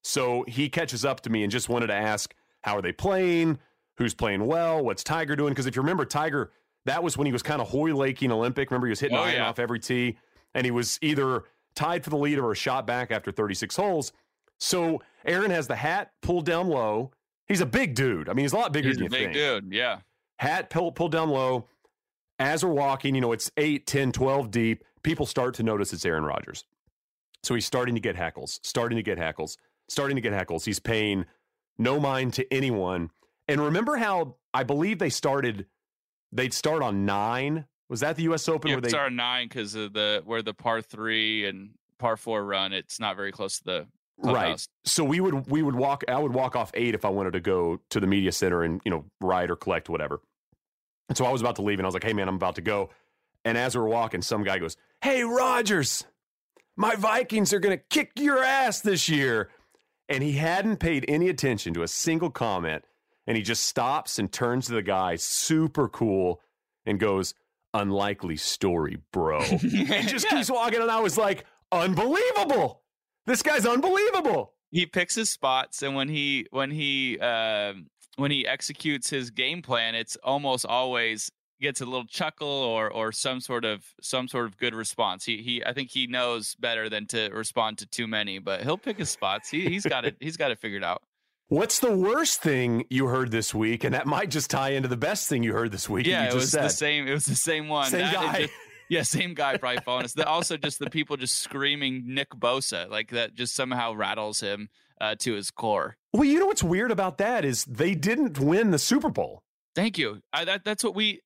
So 0.03 0.45
he 0.47 0.69
catches 0.69 1.03
up 1.03 1.21
to 1.21 1.29
me 1.29 1.43
and 1.43 1.51
just 1.51 1.67
wanted 1.69 1.87
to 1.87 1.93
ask, 1.95 2.33
how 2.61 2.77
are 2.77 2.81
they 2.81 2.91
playing? 2.91 3.59
Who's 3.97 4.13
playing 4.13 4.45
well? 4.45 4.83
What's 4.83 5.03
Tiger 5.03 5.35
doing? 5.35 5.51
Because 5.51 5.65
if 5.65 5.75
you 5.75 5.81
remember, 5.81 6.05
Tiger, 6.05 6.51
that 6.85 7.01
was 7.03 7.17
when 7.17 7.25
he 7.25 7.33
was 7.33 7.41
kind 7.43 7.59
of 7.61 7.67
hoy-laking 7.67 8.31
Olympic. 8.31 8.69
Remember, 8.69 8.87
he 8.87 8.91
was 8.91 8.99
hitting 8.99 9.17
Oh, 9.17 9.21
iron 9.21 9.35
yeah. 9.35 9.49
off 9.49 9.57
every 9.59 9.79
tee, 9.79 10.17
and 10.53 10.63
he 10.65 10.71
was 10.71 10.99
either 11.01 11.43
tied 11.75 12.03
for 12.03 12.11
the 12.11 12.17
lead 12.17 12.37
or 12.37 12.51
a 12.51 12.55
shot 12.55 12.85
back 12.85 13.11
after 13.11 13.31
36 13.31 13.75
holes. 13.75 14.13
So 14.59 15.01
Aaron 15.25 15.49
has 15.51 15.67
the 15.67 15.75
hat 15.75 16.11
pulled 16.21 16.45
down 16.45 16.67
low. 16.69 17.11
He's 17.47 17.61
a 17.61 17.65
big 17.65 17.95
dude. 17.95 18.29
I 18.29 18.33
mean, 18.33 18.43
he's 18.43 18.53
a 18.53 18.57
lot 18.57 18.73
bigger 18.73 18.89
He's 18.89 18.97
than 18.97 19.03
a 19.03 19.05
you 19.05 19.09
big 19.09 19.19
think 19.19 19.33
dude. 19.33 19.73
Yeah. 19.73 19.99
hat 20.39 20.69
pulled, 20.69 20.95
pulled 20.95 21.11
down 21.11 21.29
low. 21.29 21.67
As 22.39 22.63
we're 22.63 22.71
walking, 22.71 23.15
you 23.15 23.21
know, 23.21 23.31
it's 23.31 23.49
8, 23.57 23.87
10, 23.87 24.11
12 24.11 24.51
deep. 24.51 24.83
People 25.01 25.25
start 25.25 25.55
to 25.55 25.63
notice 25.63 25.93
it's 25.93 26.05
Aaron 26.05 26.23
Rodgers. 26.23 26.65
So 27.43 27.55
he's 27.55 27.65
starting 27.65 27.95
to 27.95 28.01
get 28.01 28.15
heckles, 28.15 28.59
starting 28.63 28.97
to 28.97 29.03
get 29.03 29.17
heckles, 29.17 29.57
starting 29.87 30.15
to 30.15 30.21
get 30.21 30.33
heckles. 30.33 30.65
He's 30.65 30.79
paying 30.79 31.25
no 31.77 31.99
mind 31.99 32.33
to 32.33 32.53
anyone. 32.53 33.09
And 33.47 33.61
remember 33.61 33.95
how 33.95 34.35
I 34.53 34.63
believe 34.63 34.99
they 34.99 35.09
started, 35.09 35.65
they'd 36.31 36.53
start 36.53 36.83
on 36.83 37.05
nine. 37.05 37.65
Was 37.89 38.01
that 38.01 38.17
the 38.17 38.23
U.S. 38.23 38.49
Open? 38.49 38.69
Yeah, 38.69 38.75
where 38.75 38.81
they, 38.81 38.97
our 38.97 39.09
nine 39.09 39.47
because 39.47 39.73
of 39.75 39.93
the 39.93 40.21
where 40.25 40.41
the 40.41 40.53
par 40.53 40.81
three 40.81 41.45
and 41.45 41.69
par 41.99 42.17
four 42.17 42.43
run. 42.43 42.73
It's 42.73 42.99
not 42.99 43.15
very 43.15 43.31
close 43.31 43.59
to 43.59 43.63
the 43.63 43.87
right. 44.17 44.67
So 44.85 45.03
we 45.03 45.19
would 45.19 45.49
we 45.49 45.61
would 45.61 45.75
walk. 45.75 46.03
I 46.07 46.19
would 46.19 46.33
walk 46.33 46.55
off 46.55 46.71
eight 46.73 46.95
if 46.95 47.05
I 47.05 47.09
wanted 47.09 47.33
to 47.33 47.39
go 47.39 47.79
to 47.89 47.99
the 47.99 48.07
media 48.07 48.31
center 48.31 48.63
and 48.63 48.81
you 48.83 48.91
know 48.91 49.05
ride 49.21 49.49
or 49.49 49.55
collect 49.55 49.89
whatever. 49.89 50.21
And 51.09 51.17
so 51.17 51.25
I 51.25 51.31
was 51.31 51.41
about 51.41 51.55
to 51.57 51.61
leave, 51.61 51.79
and 51.79 51.85
I 51.85 51.87
was 51.87 51.93
like, 51.93 52.03
"Hey 52.03 52.13
man, 52.13 52.27
I'm 52.27 52.35
about 52.35 52.55
to 52.55 52.61
go." 52.61 52.89
And 53.45 53.57
as 53.57 53.75
we 53.75 53.81
we're 53.81 53.89
walking, 53.89 54.21
some 54.21 54.43
guy 54.43 54.57
goes, 54.59 54.75
"Hey 55.01 55.23
Rodgers, 55.23 56.05
my 56.75 56.95
Vikings 56.95 57.53
are 57.53 57.59
going 57.59 57.77
to 57.77 57.83
kick 57.89 58.11
your 58.17 58.43
ass 58.43 58.81
this 58.81 59.07
year." 59.07 59.49
And 60.09 60.23
he 60.23 60.33
hadn't 60.33 60.77
paid 60.77 61.05
any 61.07 61.27
attention 61.27 61.73
to 61.73 61.83
a 61.83 61.87
single 61.87 62.29
comment, 62.29 62.85
and 63.25 63.35
he 63.37 63.43
just 63.43 63.63
stops 63.65 64.19
and 64.19 64.31
turns 64.31 64.67
to 64.67 64.73
the 64.73 64.81
guy, 64.81 65.15
super 65.15 65.87
cool, 65.87 66.41
and 66.85 66.99
goes, 66.99 67.33
"Unlikely 67.73 68.37
story, 68.37 68.97
bro." 69.13 69.41
and 69.51 70.07
just 70.07 70.27
keeps 70.27 70.49
walking, 70.49 70.81
and 70.81 70.91
I 70.91 70.99
was 71.01 71.17
like, 71.17 71.45
"Unbelievable! 71.71 72.81
This 73.27 73.43
guy's 73.43 73.65
unbelievable." 73.67 74.53
He 74.71 74.85
picks 74.85 75.13
his 75.15 75.29
spots, 75.29 75.83
and 75.83 75.95
when 75.95 76.09
he 76.09 76.47
when 76.49 76.71
he 76.71 77.19
uh, 77.21 77.73
when 78.15 78.31
he 78.31 78.47
executes 78.47 79.09
his 79.09 79.29
game 79.29 79.61
plan, 79.61 79.93
it's 79.95 80.15
almost 80.23 80.65
always 80.65 81.31
gets 81.61 81.81
a 81.81 81.85
little 81.85 82.05
chuckle 82.05 82.47
or 82.47 82.91
or 82.91 83.11
some 83.11 83.39
sort 83.39 83.65
of 83.65 83.83
some 84.01 84.27
sort 84.27 84.45
of 84.45 84.57
good 84.57 84.75
response. 84.75 85.23
He 85.25 85.37
he 85.41 85.63
I 85.65 85.73
think 85.73 85.89
he 85.91 86.05
knows 86.07 86.55
better 86.55 86.89
than 86.89 87.05
to 87.07 87.29
respond 87.29 87.77
to 87.79 87.85
too 87.85 88.07
many, 88.07 88.39
but 88.39 88.61
he'll 88.63 88.77
pick 88.77 88.97
his 88.97 89.09
spots. 89.09 89.49
He 89.49 89.67
he's 89.69 89.85
got 89.85 90.03
it 90.05 90.17
he's 90.21 90.35
got 90.37 90.51
it 90.51 90.59
figured 90.59 90.83
out. 90.83 91.01
What's 91.49 91.79
the 91.79 91.95
worst 91.95 92.41
thing 92.41 92.83
you 92.89 93.07
heard 93.07 93.31
this 93.31 93.55
week? 93.55 93.85
And 93.85 93.93
that 93.95 94.05
might 94.05 94.29
just 94.29 94.49
tie 94.51 94.71
into 94.71 94.89
the 94.89 94.97
best 94.97 95.29
thing 95.29 95.43
you 95.43 95.53
heard 95.53 95.71
this 95.71 95.87
week. 95.87 96.05
Yeah, 96.05 96.25
it 96.27 96.33
was 96.33 96.51
said. 96.51 96.65
the 96.65 96.69
same. 96.69 97.07
It 97.07 97.13
was 97.13 97.25
the 97.25 97.35
same 97.35 97.69
one. 97.69 97.89
Same 97.89 98.01
That 98.01 98.13
guy. 98.13 98.39
just- 98.41 98.53
yeah, 98.89 99.01
same 99.03 99.33
guy 99.33 99.57
probably 99.57 99.81
following 99.83 100.05
us. 100.05 100.13
The- 100.13 100.27
Also, 100.27 100.57
just 100.57 100.79
the 100.79 100.89
people 100.89 101.17
just 101.17 101.39
screaming 101.39 102.03
Nick 102.05 102.29
Bosa, 102.31 102.89
like 102.89 103.11
that, 103.11 103.33
just 103.35 103.55
somehow 103.55 103.93
rattles 103.93 104.39
him 104.39 104.69
uh, 105.01 105.15
to 105.19 105.33
his 105.33 105.51
core. 105.51 105.97
Well, 106.13 106.23
you 106.23 106.39
know 106.39 106.47
what's 106.47 106.63
weird 106.63 106.91
about 106.91 107.17
that 107.19 107.45
is 107.45 107.65
they 107.65 107.93
didn't 107.95 108.39
win 108.39 108.71
the 108.71 108.79
Super 108.79 109.09
Bowl. 109.09 109.43
Thank 109.75 109.97
you. 109.97 110.21
I, 110.33 110.45
that 110.45 110.63
that's 110.65 110.83
what 110.83 110.95
we 110.95 111.21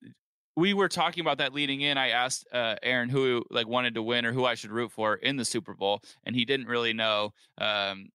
we 0.57 0.74
were 0.74 0.89
talking 0.89 1.22
about 1.22 1.38
that 1.38 1.53
leading 1.53 1.80
in. 1.80 1.97
I 1.97 2.09
asked 2.09 2.45
uh, 2.51 2.76
Aaron 2.84 3.07
who 3.07 3.45
like 3.49 3.68
wanted 3.68 3.95
to 3.95 4.03
win 4.03 4.26
or 4.26 4.34
who 4.34 4.43
I 4.43 4.55
should 4.55 4.72
root 4.72 4.91
for 4.91 5.16
in 5.16 5.38
the 5.38 5.45
Super 5.45 5.74
Bowl, 5.74 6.01
and 6.26 6.36
he 6.36 6.43
didn't 6.43 6.68
really 6.68 6.91
know. 6.91 7.32
Um, 7.57 8.09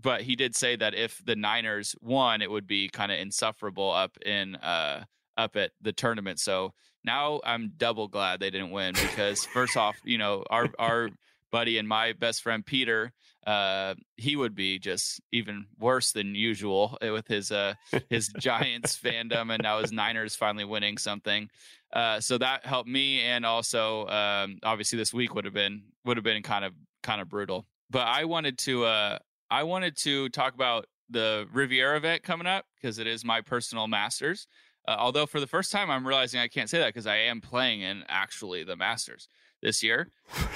but 0.00 0.22
he 0.22 0.36
did 0.36 0.54
say 0.54 0.76
that 0.76 0.94
if 0.94 1.20
the 1.24 1.34
Niners 1.36 1.94
won, 2.00 2.42
it 2.42 2.50
would 2.50 2.66
be 2.66 2.88
kind 2.88 3.10
of 3.10 3.18
insufferable 3.18 3.90
up 3.90 4.16
in 4.24 4.54
uh, 4.56 5.04
up 5.36 5.56
at 5.56 5.72
the 5.80 5.92
tournament. 5.92 6.38
So 6.38 6.72
now 7.04 7.40
I'm 7.44 7.72
double 7.76 8.08
glad 8.08 8.40
they 8.40 8.50
didn't 8.50 8.70
win 8.70 8.94
because 8.94 9.44
first 9.44 9.76
off, 9.76 9.96
you 10.04 10.18
know 10.18 10.44
our 10.50 10.68
our 10.78 11.10
buddy 11.50 11.78
and 11.78 11.86
my 11.86 12.12
best 12.12 12.42
friend 12.42 12.66
Peter, 12.66 13.12
uh, 13.46 13.94
he 14.16 14.34
would 14.34 14.56
be 14.56 14.78
just 14.78 15.20
even 15.30 15.66
worse 15.78 16.10
than 16.12 16.34
usual 16.34 16.98
with 17.00 17.28
his 17.28 17.52
uh 17.52 17.74
his 18.08 18.28
Giants 18.40 18.98
fandom, 18.98 19.52
and 19.52 19.62
now 19.62 19.80
his 19.80 19.92
Niners 19.92 20.34
finally 20.34 20.64
winning 20.64 20.98
something. 20.98 21.48
Uh, 21.92 22.20
so 22.20 22.38
that 22.38 22.66
helped 22.66 22.88
me, 22.88 23.20
and 23.20 23.46
also 23.46 24.08
um, 24.08 24.58
obviously 24.64 24.96
this 24.96 25.14
week 25.14 25.34
would 25.34 25.44
have 25.44 25.54
been 25.54 25.84
would 26.04 26.16
have 26.16 26.24
been 26.24 26.42
kind 26.42 26.64
of 26.64 26.72
kind 27.02 27.20
of 27.20 27.28
brutal. 27.28 27.66
But 27.90 28.08
I 28.08 28.24
wanted 28.24 28.58
to 28.60 28.84
uh, 28.84 29.18
I 29.50 29.62
wanted 29.62 29.96
to 29.98 30.28
talk 30.30 30.54
about 30.54 30.86
the 31.10 31.46
Riviera 31.52 31.96
event 31.96 32.22
coming 32.22 32.46
up 32.46 32.64
because 32.74 32.98
it 32.98 33.06
is 33.06 33.24
my 33.24 33.40
personal 33.40 33.86
Masters. 33.86 34.46
Uh, 34.86 34.96
although 34.98 35.26
for 35.26 35.40
the 35.40 35.46
first 35.46 35.72
time, 35.72 35.90
I'm 35.90 36.06
realizing 36.06 36.40
I 36.40 36.48
can't 36.48 36.68
say 36.68 36.78
that 36.78 36.88
because 36.88 37.06
I 37.06 37.16
am 37.16 37.40
playing 37.40 37.80
in 37.82 38.04
actually 38.08 38.64
the 38.64 38.76
Masters 38.76 39.28
this 39.62 39.82
year. 39.82 40.10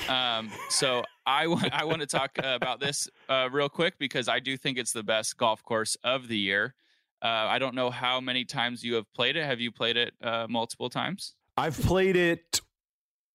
Um, 0.09 0.51
so 0.69 1.03
I 1.27 1.47
want 1.47 1.73
I 1.73 1.85
want 1.85 2.01
to 2.01 2.07
talk 2.07 2.33
uh, 2.43 2.49
about 2.49 2.79
this 2.81 3.09
uh, 3.29 3.49
real 3.51 3.69
quick 3.71 3.99
because 3.99 4.29
I 4.29 4.39
do 4.39 4.57
think 4.57 4.77
it's 4.79 4.93
the 4.93 5.03
best 5.03 5.37
golf 5.39 5.63
course 5.63 5.97
of 6.05 6.29
the 6.29 6.37
year. 6.37 6.75
Uh, 7.23 7.27
I 7.27 7.59
don't 7.59 7.75
know 7.75 7.91
how 7.91 8.21
many 8.21 8.45
times 8.45 8.85
you 8.85 8.95
have 8.95 9.13
played 9.15 9.37
it. 9.37 9.45
Have 9.45 9.61
you 9.61 9.73
played 9.73 9.97
it 9.97 10.13
uh, 10.23 10.47
multiple 10.49 10.91
times? 10.91 11.35
I've 11.57 11.79
played 11.81 12.15
it 12.17 12.61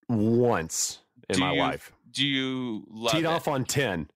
once 0.08 1.00
in 1.28 1.34
Do 1.34 1.40
my 1.40 1.52
you 1.52 1.58
life. 1.60 1.92
Do 2.10 2.26
you 2.26 2.84
love 2.88 3.12
Teed 3.12 3.24
it? 3.24 3.26
off 3.26 3.48
on 3.48 3.64
10. 3.64 4.08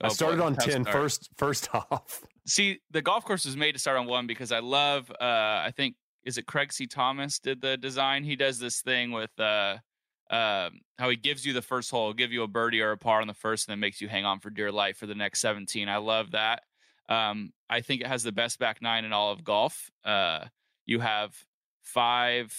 I 0.00 0.06
Oh, 0.06 0.10
started 0.10 0.38
boy, 0.38 0.44
on 0.44 0.54
tough 0.54 0.66
10 0.66 0.84
start. 0.84 0.96
first 0.96 1.28
first 1.36 1.68
off. 1.74 2.22
See, 2.46 2.80
the 2.90 3.02
golf 3.02 3.24
course 3.24 3.44
was 3.44 3.56
made 3.56 3.72
to 3.72 3.78
start 3.78 3.96
on 3.98 4.06
one 4.06 4.26
because 4.26 4.52
I 4.52 4.60
love. 4.60 5.10
Uh, 5.10 5.14
I 5.24 5.72
think 5.74 5.96
is 6.28 6.36
it 6.36 6.46
Craig 6.46 6.74
C. 6.74 6.86
Thomas 6.86 7.38
did 7.38 7.62
the 7.62 7.78
design. 7.78 8.22
He 8.22 8.36
does 8.36 8.58
this 8.58 8.82
thing 8.82 9.12
with 9.12 9.30
uh, 9.40 9.78
uh, 10.30 10.68
how 10.98 11.08
he 11.08 11.16
gives 11.16 11.46
you 11.46 11.54
the 11.54 11.62
first 11.62 11.90
hole, 11.90 12.12
give 12.12 12.32
you 12.32 12.42
a 12.42 12.46
birdie 12.46 12.82
or 12.82 12.92
a 12.92 12.98
par 12.98 13.22
on 13.22 13.26
the 13.26 13.32
first, 13.32 13.66
and 13.66 13.72
then 13.72 13.80
makes 13.80 14.02
you 14.02 14.08
hang 14.08 14.26
on 14.26 14.38
for 14.38 14.50
dear 14.50 14.70
life 14.70 14.98
for 14.98 15.06
the 15.06 15.14
next 15.14 15.40
seventeen. 15.40 15.88
I 15.88 15.96
love 15.96 16.32
that. 16.32 16.64
Um, 17.08 17.54
I 17.70 17.80
think 17.80 18.02
it 18.02 18.08
has 18.08 18.22
the 18.22 18.30
best 18.30 18.58
back 18.58 18.82
nine 18.82 19.06
in 19.06 19.14
all 19.14 19.32
of 19.32 19.42
golf. 19.42 19.90
Uh, 20.04 20.44
you 20.84 21.00
have 21.00 21.34
five, 21.82 22.54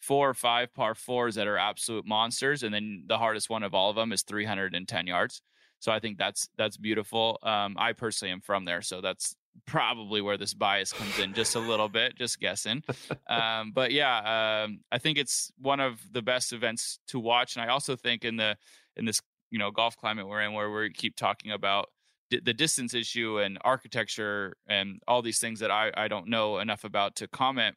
four 0.00 0.30
or 0.30 0.34
five 0.34 0.74
par 0.74 0.96
fours 0.96 1.36
that 1.36 1.46
are 1.46 1.58
absolute 1.58 2.04
monsters, 2.04 2.64
and 2.64 2.74
then 2.74 3.04
the 3.06 3.18
hardest 3.18 3.48
one 3.48 3.62
of 3.62 3.74
all 3.74 3.90
of 3.90 3.96
them 3.96 4.10
is 4.10 4.22
310 4.22 5.06
yards. 5.06 5.40
So 5.78 5.92
I 5.92 6.00
think 6.00 6.18
that's 6.18 6.48
that's 6.58 6.76
beautiful. 6.76 7.38
Um, 7.44 7.76
I 7.78 7.92
personally 7.92 8.32
am 8.32 8.40
from 8.40 8.64
there, 8.64 8.82
so 8.82 9.00
that's 9.00 9.36
probably 9.66 10.20
where 10.20 10.36
this 10.36 10.54
bias 10.54 10.92
comes 10.92 11.18
in 11.18 11.34
just 11.34 11.54
a 11.54 11.60
little 11.60 11.88
bit, 11.88 12.16
just 12.16 12.40
guessing. 12.40 12.82
Um, 13.28 13.72
but 13.74 13.92
yeah, 13.92 14.64
um, 14.64 14.80
I 14.90 14.98
think 14.98 15.16
it's 15.16 15.50
one 15.58 15.80
of 15.80 16.00
the 16.12 16.20
best 16.20 16.52
events 16.52 16.98
to 17.08 17.18
watch, 17.18 17.56
and 17.56 17.64
I 17.64 17.68
also 17.68 17.96
think 17.96 18.24
in 18.24 18.36
the 18.36 18.56
in 18.96 19.04
this 19.06 19.20
you 19.50 19.58
know 19.58 19.70
golf 19.70 19.96
climate 19.96 20.28
we're 20.28 20.42
in, 20.42 20.52
where 20.52 20.70
we 20.70 20.90
keep 20.90 21.16
talking 21.16 21.52
about 21.52 21.88
di- 22.30 22.40
the 22.40 22.52
distance 22.52 22.92
issue 22.94 23.38
and 23.38 23.58
architecture 23.62 24.56
and 24.66 25.00
all 25.08 25.22
these 25.22 25.38
things 25.38 25.60
that 25.60 25.70
I 25.70 25.92
I 25.96 26.08
don't 26.08 26.28
know 26.28 26.58
enough 26.58 26.84
about 26.84 27.16
to 27.16 27.28
comment. 27.28 27.76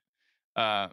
Uh, 0.55 0.87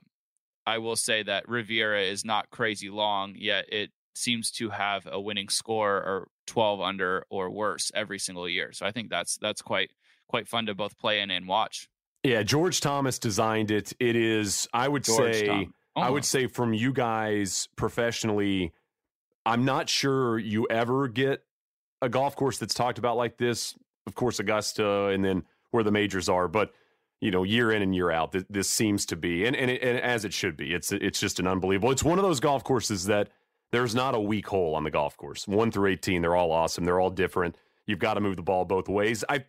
I 0.66 0.78
will 0.78 0.96
say 0.96 1.22
that 1.24 1.48
Riviera 1.48 2.02
is 2.02 2.24
not 2.24 2.50
crazy 2.50 2.88
long, 2.88 3.34
yet 3.36 3.64
it 3.72 3.90
seems 4.14 4.50
to 4.52 4.70
have 4.70 5.08
a 5.10 5.20
winning 5.20 5.48
score 5.48 5.96
or 5.96 6.28
12 6.46 6.80
under 6.80 7.24
or 7.30 7.50
worse 7.50 7.90
every 7.94 8.18
single 8.18 8.48
year. 8.48 8.72
So 8.72 8.86
I 8.86 8.92
think 8.92 9.10
that's 9.10 9.38
that's 9.38 9.62
quite 9.62 9.90
quite 10.32 10.48
fun 10.48 10.66
to 10.66 10.74
both 10.74 10.98
play 10.98 11.20
in 11.20 11.30
and 11.30 11.46
watch. 11.46 11.88
Yeah, 12.24 12.42
George 12.42 12.80
Thomas 12.80 13.18
designed 13.18 13.70
it. 13.70 13.92
It 14.00 14.16
is 14.16 14.66
I 14.72 14.88
would 14.88 15.04
George 15.04 15.34
say 15.34 15.46
Tom- 15.46 15.74
I 15.94 16.08
Oh. 16.08 16.12
would 16.14 16.24
say 16.24 16.46
from 16.46 16.72
you 16.72 16.92
guys 16.92 17.68
professionally 17.76 18.72
I'm 19.44 19.64
not 19.64 19.88
sure 19.88 20.38
you 20.38 20.66
ever 20.70 21.06
get 21.08 21.44
a 22.00 22.08
golf 22.08 22.34
course 22.36 22.58
that's 22.58 22.74
talked 22.74 22.98
about 22.98 23.16
like 23.16 23.36
this. 23.36 23.74
Of 24.06 24.14
course 24.14 24.38
Augusta 24.40 25.06
and 25.08 25.24
then 25.24 25.44
where 25.70 25.84
the 25.84 25.90
majors 25.92 26.28
are, 26.28 26.48
but 26.48 26.72
you 27.20 27.30
know, 27.30 27.42
year 27.44 27.70
in 27.70 27.82
and 27.82 27.94
year 27.94 28.10
out, 28.10 28.32
th- 28.32 28.46
this 28.50 28.68
seems 28.68 29.06
to 29.06 29.16
be, 29.16 29.44
and 29.46 29.54
and, 29.54 29.70
it, 29.70 29.80
and 29.82 29.98
as 30.00 30.24
it 30.24 30.32
should 30.32 30.56
be. 30.56 30.72
It's 30.74 30.90
it's 30.90 31.20
just 31.20 31.38
an 31.38 31.46
unbelievable. 31.46 31.92
It's 31.92 32.02
one 32.02 32.18
of 32.18 32.24
those 32.24 32.40
golf 32.40 32.64
courses 32.64 33.04
that 33.06 33.28
there's 33.70 33.94
not 33.94 34.14
a 34.16 34.20
weak 34.20 34.48
hole 34.48 34.74
on 34.74 34.82
the 34.84 34.90
golf 34.90 35.16
course. 35.16 35.46
One 35.46 35.70
through 35.70 35.90
eighteen, 35.92 36.22
they're 36.22 36.34
all 36.34 36.50
awesome. 36.50 36.84
They're 36.84 36.98
all 37.00 37.10
different. 37.10 37.56
You've 37.86 38.00
got 38.00 38.14
to 38.14 38.20
move 38.20 38.36
the 38.36 38.42
ball 38.42 38.64
both 38.64 38.88
ways. 38.88 39.24
I 39.28 39.44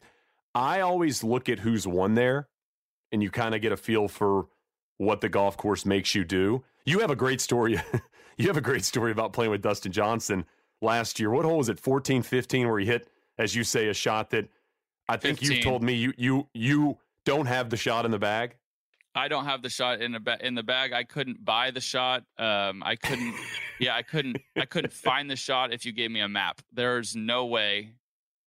I 0.56 0.82
always 0.82 1.24
look 1.24 1.50
at 1.50 1.60
who's 1.60 1.88
won 1.88 2.16
there, 2.16 2.48
and 3.12 3.24
you 3.24 3.32
kind 3.32 3.56
of 3.56 3.62
get 3.62 3.72
a 3.72 3.78
feel 3.78 4.08
for 4.08 4.48
what 4.98 5.22
the 5.22 5.30
golf 5.30 5.58
course 5.58 5.86
makes 5.86 6.14
you 6.14 6.24
do. 6.24 6.64
You 6.86 7.00
have 7.00 7.12
a 7.12 7.16
great 7.16 7.42
story. 7.42 7.82
you 8.38 8.48
have 8.48 8.58
a 8.58 8.62
great 8.62 8.86
story 8.86 9.12
about 9.12 9.34
playing 9.34 9.52
with 9.52 9.62
Dustin 9.62 9.92
Johnson 9.92 10.46
last 10.82 11.20
year. 11.20 11.30
What 11.30 11.46
hole 11.46 11.58
was 11.58 11.70
it? 11.70 11.80
14, 11.80 12.22
15, 12.22 12.68
where 12.68 12.80
he 12.80 12.86
hit, 12.86 13.08
as 13.38 13.56
you 13.56 13.64
say, 13.64 13.88
a 13.88 13.94
shot 13.94 14.30
that 14.32 14.48
I 15.10 15.18
think 15.18 15.42
you've 15.42 15.64
told 15.64 15.84
me 15.84 15.94
you 15.94 16.14
you 16.18 16.48
you 16.54 16.98
don't 17.26 17.46
have 17.46 17.70
the 17.70 17.78
shot 17.78 18.06
in 18.06 18.12
the 18.12 18.20
bag. 18.20 18.56
I 19.16 19.28
don't 19.28 19.46
have 19.46 19.62
the 19.62 19.70
shot 19.70 20.02
in 20.02 20.12
the 20.12 20.20
ba- 20.20 20.46
in 20.46 20.56
the 20.56 20.64
bag. 20.64 20.94
I 20.94 21.04
couldn't 21.04 21.44
buy 21.44 21.72
the 21.72 21.82
shot. 21.82 22.24
Um, 22.38 22.82
I 22.84 22.96
couldn't. 22.96 23.36
yeah, 23.80 23.96
I 23.96 24.02
couldn't. 24.02 24.38
I 24.58 24.66
couldn't 24.66 24.94
find 25.08 25.30
the 25.30 25.36
shot 25.36 25.74
if 25.74 25.86
you 25.86 25.92
gave 25.92 26.10
me 26.10 26.22
a 26.22 26.30
map. 26.30 26.62
There's 26.72 27.16
no 27.16 27.46
way 27.46 27.94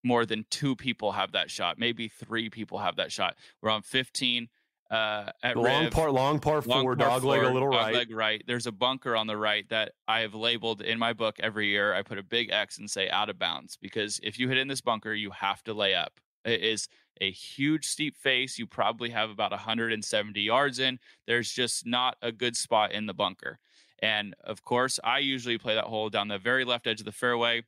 more 0.06 0.24
than 0.24 0.46
two 0.50 0.76
people 0.76 1.12
have 1.12 1.32
that 1.32 1.50
shot. 1.50 1.78
Maybe 1.78 2.08
three 2.08 2.48
people 2.48 2.78
have 2.78 2.96
that 2.96 3.10
shot. 3.10 3.36
We're 3.60 3.70
on 3.70 3.82
15 3.82 4.48
uh, 4.90 5.30
at 5.42 5.56
Long 5.56 5.84
Riv. 5.84 5.92
par, 5.92 6.10
long 6.12 6.38
par 6.38 6.62
Long 6.64 6.82
four, 6.82 6.96
par 6.96 7.08
dog 7.08 7.24
leg 7.24 7.42
a 7.42 7.50
little 7.50 7.68
right. 7.68 7.92
leg 7.92 8.14
right. 8.14 8.42
There's 8.46 8.66
a 8.66 8.72
bunker 8.72 9.16
on 9.16 9.26
the 9.26 9.36
right 9.36 9.68
that 9.68 9.92
I 10.06 10.20
have 10.20 10.34
labeled 10.34 10.80
in 10.80 10.98
my 10.98 11.12
book 11.12 11.36
every 11.40 11.68
year. 11.68 11.92
I 11.92 12.02
put 12.02 12.18
a 12.18 12.22
big 12.22 12.50
X 12.50 12.78
and 12.78 12.88
say 12.88 13.10
out 13.10 13.28
of 13.28 13.38
bounds 13.38 13.76
because 13.76 14.20
if 14.22 14.38
you 14.38 14.48
hit 14.48 14.58
in 14.58 14.68
this 14.68 14.80
bunker, 14.80 15.12
you 15.12 15.30
have 15.32 15.62
to 15.64 15.74
lay 15.74 15.94
up. 15.94 16.20
It 16.44 16.62
is 16.62 16.88
a 17.20 17.32
huge 17.32 17.86
steep 17.86 18.16
face. 18.16 18.58
You 18.58 18.66
probably 18.66 19.10
have 19.10 19.30
about 19.30 19.50
170 19.50 20.40
yards 20.40 20.78
in. 20.78 21.00
There's 21.26 21.50
just 21.50 21.84
not 21.84 22.16
a 22.22 22.30
good 22.30 22.56
spot 22.56 22.92
in 22.92 23.06
the 23.06 23.14
bunker. 23.14 23.58
And 24.00 24.34
of 24.44 24.62
course, 24.62 25.00
I 25.02 25.18
usually 25.18 25.58
play 25.58 25.74
that 25.74 25.84
hole 25.84 26.10
down 26.10 26.28
the 26.28 26.38
very 26.38 26.64
left 26.64 26.86
edge 26.86 27.00
of 27.00 27.06
the 27.06 27.12
fairway, 27.12 27.62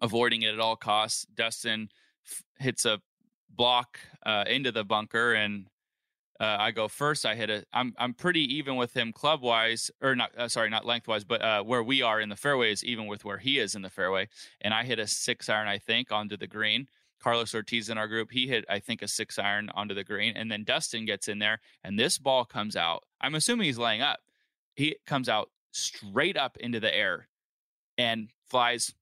avoiding 0.00 0.42
it 0.42 0.54
at 0.54 0.60
all 0.60 0.76
costs. 0.76 1.26
Dustin 1.34 1.88
f- 2.26 2.42
hits 2.58 2.84
a 2.84 3.00
block 3.50 3.98
uh, 4.24 4.44
into 4.46 4.72
the 4.72 4.84
bunker 4.84 5.34
and 5.34 5.66
uh, 6.38 6.56
I 6.58 6.70
go 6.70 6.88
first. 6.88 7.24
I 7.24 7.34
hit 7.34 7.48
a. 7.48 7.64
I'm 7.72 7.94
I'm 7.98 8.12
pretty 8.12 8.56
even 8.56 8.76
with 8.76 8.94
him 8.94 9.12
club 9.12 9.40
wise, 9.40 9.90
or 10.02 10.14
not. 10.14 10.36
Uh, 10.36 10.48
sorry, 10.48 10.68
not 10.68 10.84
lengthwise, 10.84 11.24
but 11.24 11.40
uh, 11.40 11.62
where 11.62 11.82
we 11.82 12.02
are 12.02 12.20
in 12.20 12.28
the 12.28 12.36
fairway 12.36 12.72
is 12.72 12.84
even 12.84 13.06
with 13.06 13.24
where 13.24 13.38
he 13.38 13.58
is 13.58 13.74
in 13.74 13.82
the 13.82 13.88
fairway. 13.88 14.28
And 14.60 14.74
I 14.74 14.84
hit 14.84 14.98
a 14.98 15.06
six 15.06 15.48
iron, 15.48 15.66
I 15.66 15.78
think, 15.78 16.12
onto 16.12 16.36
the 16.36 16.46
green. 16.46 16.88
Carlos 17.22 17.54
Ortiz 17.54 17.88
in 17.88 17.96
our 17.96 18.06
group, 18.06 18.30
he 18.30 18.46
hit 18.46 18.66
I 18.68 18.80
think 18.80 19.00
a 19.00 19.08
six 19.08 19.38
iron 19.38 19.70
onto 19.74 19.94
the 19.94 20.04
green, 20.04 20.36
and 20.36 20.50
then 20.52 20.64
Dustin 20.64 21.06
gets 21.06 21.28
in 21.28 21.38
there, 21.38 21.60
and 21.82 21.98
this 21.98 22.18
ball 22.18 22.44
comes 22.44 22.76
out. 22.76 23.04
I'm 23.20 23.34
assuming 23.34 23.64
he's 23.64 23.78
laying 23.78 24.02
up. 24.02 24.20
He 24.74 24.96
comes 25.06 25.30
out 25.30 25.50
straight 25.72 26.36
up 26.36 26.58
into 26.58 26.80
the 26.80 26.94
air, 26.94 27.28
and 27.96 28.28
flies 28.50 28.92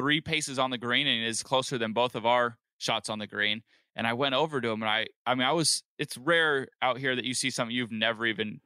three 0.00 0.20
paces 0.20 0.58
on 0.58 0.70
the 0.70 0.78
green, 0.78 1.06
and 1.06 1.24
is 1.24 1.42
closer 1.42 1.78
than 1.78 1.92
both 1.92 2.14
of 2.14 2.26
our 2.26 2.56
shots 2.78 3.08
on 3.08 3.18
the 3.18 3.26
green 3.26 3.62
and 3.96 4.06
I 4.06 4.14
went 4.14 4.34
over 4.34 4.60
to 4.60 4.68
him 4.68 4.82
and 4.82 4.88
I 4.88 5.06
I 5.26 5.34
mean 5.34 5.46
I 5.46 5.52
was 5.52 5.82
it's 5.98 6.16
rare 6.16 6.68
out 6.80 6.98
here 6.98 7.14
that 7.14 7.24
you 7.24 7.34
see 7.34 7.50
something 7.50 7.74
you've 7.74 7.92
never 7.92 8.24
even 8.24 8.60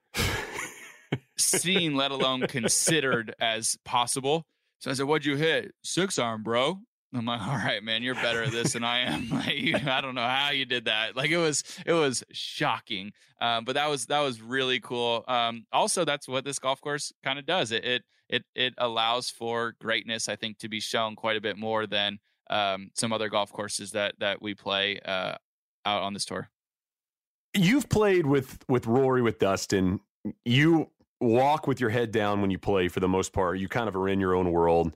seen, 1.39 1.97
let 1.97 2.11
alone 2.11 2.47
considered 2.47 3.35
as 3.41 3.77
possible. 3.85 4.47
So 4.79 4.91
I 4.91 4.95
said, 4.95 5.07
"What'd 5.07 5.25
you 5.25 5.37
hit? 5.37 5.73
Six 5.83 6.19
arm, 6.19 6.43
bro." 6.43 6.81
I'm 7.15 7.27
like, 7.27 7.41
all 7.41 7.55
right, 7.55 7.83
man, 7.83 8.03
you're 8.03 8.15
better 8.15 8.43
at 8.43 8.51
this 8.53 8.73
than 8.73 8.85
I 8.85 9.01
am. 9.01 9.29
Like, 9.31 9.55
you, 9.55 9.77
I 9.77 10.01
don't 10.01 10.15
know 10.15 10.27
how 10.27 10.51
you 10.51 10.65
did 10.65 10.87
that. 10.87 11.17
Like, 11.17 11.31
it 11.31 11.39
was, 11.39 11.63
it 11.87 11.93
was 11.93 12.25
shocking. 12.33 13.13
Um, 13.41 13.65
but 13.65 13.75
that 13.75 13.89
was, 13.89 14.07
that 14.07 14.21
was 14.21 14.41
really 14.41 14.81
cool. 14.81 15.25
Um, 15.29 15.67
also, 15.73 16.05
that's 16.05 16.27
what 16.27 16.45
this 16.45 16.59
golf 16.59 16.81
course 16.81 17.13
kind 17.23 17.39
of 17.39 17.47
does. 17.47 17.73
It, 17.73 17.85
it, 17.85 18.03
it, 18.29 18.45
it 18.55 18.75
allows 18.79 19.31
for 19.31 19.75
greatness, 19.81 20.29
I 20.29 20.37
think, 20.37 20.59
to 20.59 20.69
be 20.69 20.81
shown 20.81 21.15
quite 21.15 21.37
a 21.37 21.41
bit 21.41 21.57
more 21.57 21.87
than 21.87 22.19
um, 22.51 22.91
some 22.95 23.13
other 23.13 23.29
golf 23.29 23.53
courses 23.53 23.93
that 23.93 24.15
that 24.19 24.43
we 24.43 24.55
play 24.55 25.01
uh, 25.05 25.35
out 25.85 26.03
on 26.03 26.15
this 26.15 26.25
tour. 26.25 26.51
You've 27.55 27.89
played 27.89 28.27
with 28.27 28.59
with 28.69 28.87
Rory 28.87 29.23
with 29.23 29.39
Dustin. 29.39 30.01
You 30.45 30.91
walk 31.21 31.67
with 31.67 31.81
your 31.81 31.91
head 31.91 32.11
down 32.11 32.41
when 32.41 32.51
you 32.51 32.59
play 32.59 32.89
for 32.89 33.01
the 33.01 33.09
most 33.09 33.33
part. 33.33 33.59
You 33.59 33.69
kind 33.69 33.89
of 33.89 33.97
are 33.97 34.09
in 34.09 34.21
your 34.21 34.35
own 34.35 34.51
world 34.51 34.93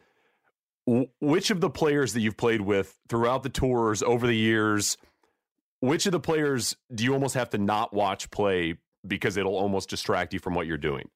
which 1.21 1.51
of 1.51 1.61
the 1.61 1.69
players 1.69 2.15
that 2.15 2.21
you've 2.21 2.37
played 2.37 2.63
with 2.63 2.99
throughout 3.09 3.43
the 3.43 3.51
tours 3.51 4.03
over 4.03 4.27
the 4.27 4.37
years, 4.37 4.97
which 5.81 6.07
of 6.07 6.13
the 6.13 6.21
players 6.21 6.77
do 6.95 7.05
you 7.05 7.13
almost 7.13 7.35
have 7.35 7.51
to 7.51 7.59
not 7.59 7.93
watch 7.93 8.31
play 8.31 8.75
because 9.07 9.37
it'll 9.37 9.57
almost 9.57 9.91
distract 9.91 10.33
you 10.33 10.39
from 10.39 10.55
what 10.55 10.67
you're 10.67 10.79
doing? 10.79 11.09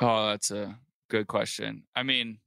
Oh, 0.00 0.28
that's 0.28 0.52
a 0.52 0.78
good 1.08 1.26
question. 1.26 1.82
I 1.96 2.04
mean, 2.04 2.38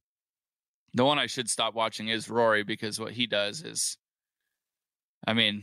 the 0.94 1.04
one 1.04 1.18
I 1.18 1.26
should 1.26 1.50
stop 1.50 1.74
watching 1.74 2.08
is 2.08 2.30
Rory 2.30 2.62
because 2.62 2.98
what 2.98 3.12
he 3.12 3.26
does 3.26 3.62
is, 3.62 3.98
I 5.26 5.34
mean, 5.34 5.62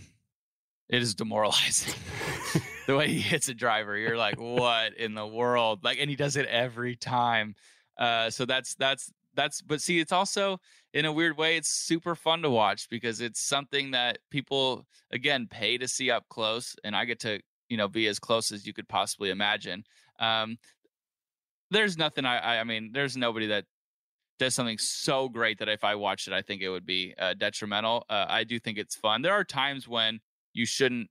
it 0.89 1.01
is 1.01 1.15
demoralizing. 1.15 1.95
the 2.87 2.95
way 2.95 3.07
he 3.07 3.19
hits 3.19 3.49
a 3.49 3.55
driver, 3.55 3.97
you're 3.97 4.15
like, 4.15 4.39
what 4.39 4.93
in 4.93 5.15
the 5.15 5.25
world? 5.25 5.83
Like, 5.83 5.97
and 5.99 6.09
he 6.09 6.15
does 6.15 6.35
it 6.35 6.45
every 6.45 6.95
time. 6.95 7.55
Uh, 7.97 8.29
so 8.29 8.45
that's 8.45 8.75
that's 8.75 9.11
that's 9.37 9.61
but 9.61 9.81
see 9.81 9.99
it's 9.99 10.11
also 10.11 10.57
in 10.93 11.05
a 11.05 11.11
weird 11.11 11.37
way 11.37 11.55
it's 11.55 11.69
super 11.69 12.15
fun 12.15 12.41
to 12.41 12.49
watch 12.49 12.89
because 12.89 13.21
it's 13.21 13.39
something 13.39 13.91
that 13.91 14.17
people 14.31 14.85
again 15.11 15.47
pay 15.49 15.77
to 15.77 15.87
see 15.87 16.11
up 16.11 16.25
close 16.29 16.75
and 16.83 16.95
i 16.95 17.05
get 17.05 17.19
to 17.19 17.39
you 17.69 17.77
know 17.77 17.87
be 17.87 18.07
as 18.07 18.19
close 18.19 18.51
as 18.51 18.65
you 18.65 18.73
could 18.73 18.87
possibly 18.87 19.29
imagine. 19.29 19.83
Um 20.19 20.57
there's 21.69 21.97
nothing 21.97 22.25
i 22.25 22.59
i 22.59 22.63
mean 22.63 22.91
there's 22.93 23.17
nobody 23.17 23.47
that 23.47 23.65
does 24.39 24.55
something 24.55 24.77
so 24.77 25.27
great 25.27 25.59
that 25.59 25.67
if 25.67 25.83
i 25.83 25.95
watched 25.95 26.27
it 26.27 26.33
i 26.33 26.41
think 26.41 26.61
it 26.61 26.69
would 26.69 26.85
be 26.85 27.13
uh, 27.17 27.33
detrimental. 27.33 28.05
Uh, 28.09 28.25
i 28.29 28.43
do 28.43 28.59
think 28.59 28.77
it's 28.77 28.95
fun. 28.95 29.21
There 29.21 29.33
are 29.33 29.43
times 29.43 29.87
when 29.87 30.19
you 30.53 30.65
shouldn't 30.65 31.09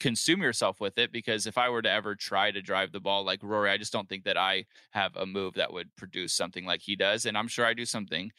consume 0.00 0.42
yourself 0.42 0.80
with 0.80 0.98
it 0.98 1.12
because 1.12 1.46
if 1.46 1.58
I 1.58 1.68
were 1.68 1.82
to 1.82 1.90
ever 1.90 2.14
try 2.14 2.50
to 2.50 2.62
drive 2.62 2.92
the 2.92 3.00
ball 3.00 3.24
like 3.24 3.40
Rory, 3.42 3.70
I 3.70 3.76
just 3.76 3.92
don't 3.92 4.08
think 4.08 4.24
that 4.24 4.36
I 4.36 4.64
have 4.90 5.16
a 5.16 5.26
move 5.26 5.54
that 5.54 5.72
would 5.72 5.94
produce 5.96 6.32
something 6.32 6.64
like 6.64 6.80
he 6.82 6.96
does. 6.96 7.26
And 7.26 7.36
I'm 7.36 7.48
sure 7.48 7.66
I 7.66 7.74
do 7.74 7.84
something 7.84 8.30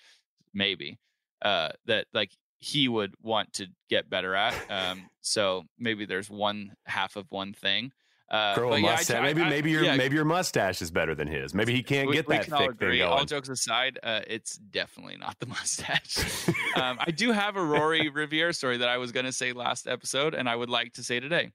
maybe 0.54 1.00
uh, 1.42 1.70
that 1.86 2.08
like 2.14 2.32
he 2.60 2.88
would 2.88 3.14
want 3.22 3.54
to 3.54 3.68
get 3.90 4.10
better 4.10 4.36
at. 4.36 4.54
Um, 4.70 5.10
so 5.22 5.64
maybe 5.78 6.06
there's 6.06 6.30
one 6.30 6.74
half 6.86 7.16
of 7.16 7.26
one 7.30 7.54
thing. 7.54 7.92
Uh, 8.32 8.56
a 8.58 8.80
yeah, 8.80 8.82
mustache. 8.82 9.18
I, 9.18 9.22
maybe 9.22 9.42
I, 9.42 9.50
maybe 9.50 9.72
your 9.72 9.84
yeah, 9.84 9.96
maybe 9.96 10.16
your 10.16 10.26
mustache 10.26 10.84
is 10.84 10.92
better 10.92 11.16
than 11.16 11.28
his. 11.28 11.56
Maybe 11.56 11.74
he 11.74 11.82
can't 11.82 12.08
we, 12.08 12.14
get 12.14 12.28
that 12.28 12.46
thick 12.46 12.78
thing 12.78 12.98
going. 12.98 13.02
All 13.02 13.26
jokes 13.26 13.50
aside, 13.50 13.98
uh, 14.04 14.22
it's 14.28 14.56
definitely 14.58 15.18
not 15.18 15.40
the 15.40 15.46
mustache. 15.48 16.48
um, 16.76 16.98
I 17.00 17.10
do 17.10 17.32
have 17.32 17.56
a 17.56 17.64
Rory 17.64 18.10
Riviera 18.10 18.54
story 18.54 18.78
that 18.78 18.90
I 18.90 18.98
was 18.98 19.12
going 19.12 19.26
to 19.26 19.32
say 19.32 19.52
last 19.52 19.88
episode, 19.88 20.36
and 20.36 20.48
I 20.48 20.56
would 20.56 20.70
like 20.70 20.94
to 20.94 21.04
say 21.04 21.20
today. 21.20 21.52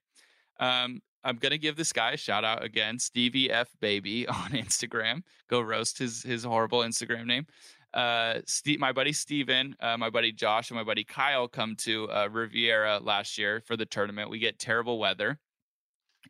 Um, 0.58 1.00
I'm 1.22 1.36
gonna 1.36 1.58
give 1.58 1.76
this 1.76 1.92
guy 1.92 2.12
a 2.12 2.16
shout 2.16 2.44
out 2.44 2.62
again, 2.62 2.98
Stevie 2.98 3.50
F 3.50 3.68
Baby 3.80 4.26
on 4.28 4.50
Instagram. 4.50 5.22
Go 5.48 5.60
roast 5.60 5.98
his 5.98 6.22
his 6.22 6.44
horrible 6.44 6.80
Instagram 6.80 7.26
name. 7.26 7.46
Uh, 7.94 8.40
Steve, 8.46 8.80
my 8.80 8.90
buddy 8.90 9.12
Steven, 9.12 9.76
uh, 9.78 9.96
my 9.96 10.10
buddy 10.10 10.32
Josh, 10.32 10.70
and 10.70 10.76
my 10.76 10.82
buddy 10.82 11.04
Kyle 11.04 11.46
come 11.46 11.76
to 11.76 12.10
uh, 12.10 12.28
Riviera 12.30 12.98
last 12.98 13.38
year 13.38 13.62
for 13.64 13.76
the 13.76 13.86
tournament. 13.86 14.28
We 14.28 14.40
get 14.40 14.58
terrible 14.58 14.98
weather 14.98 15.38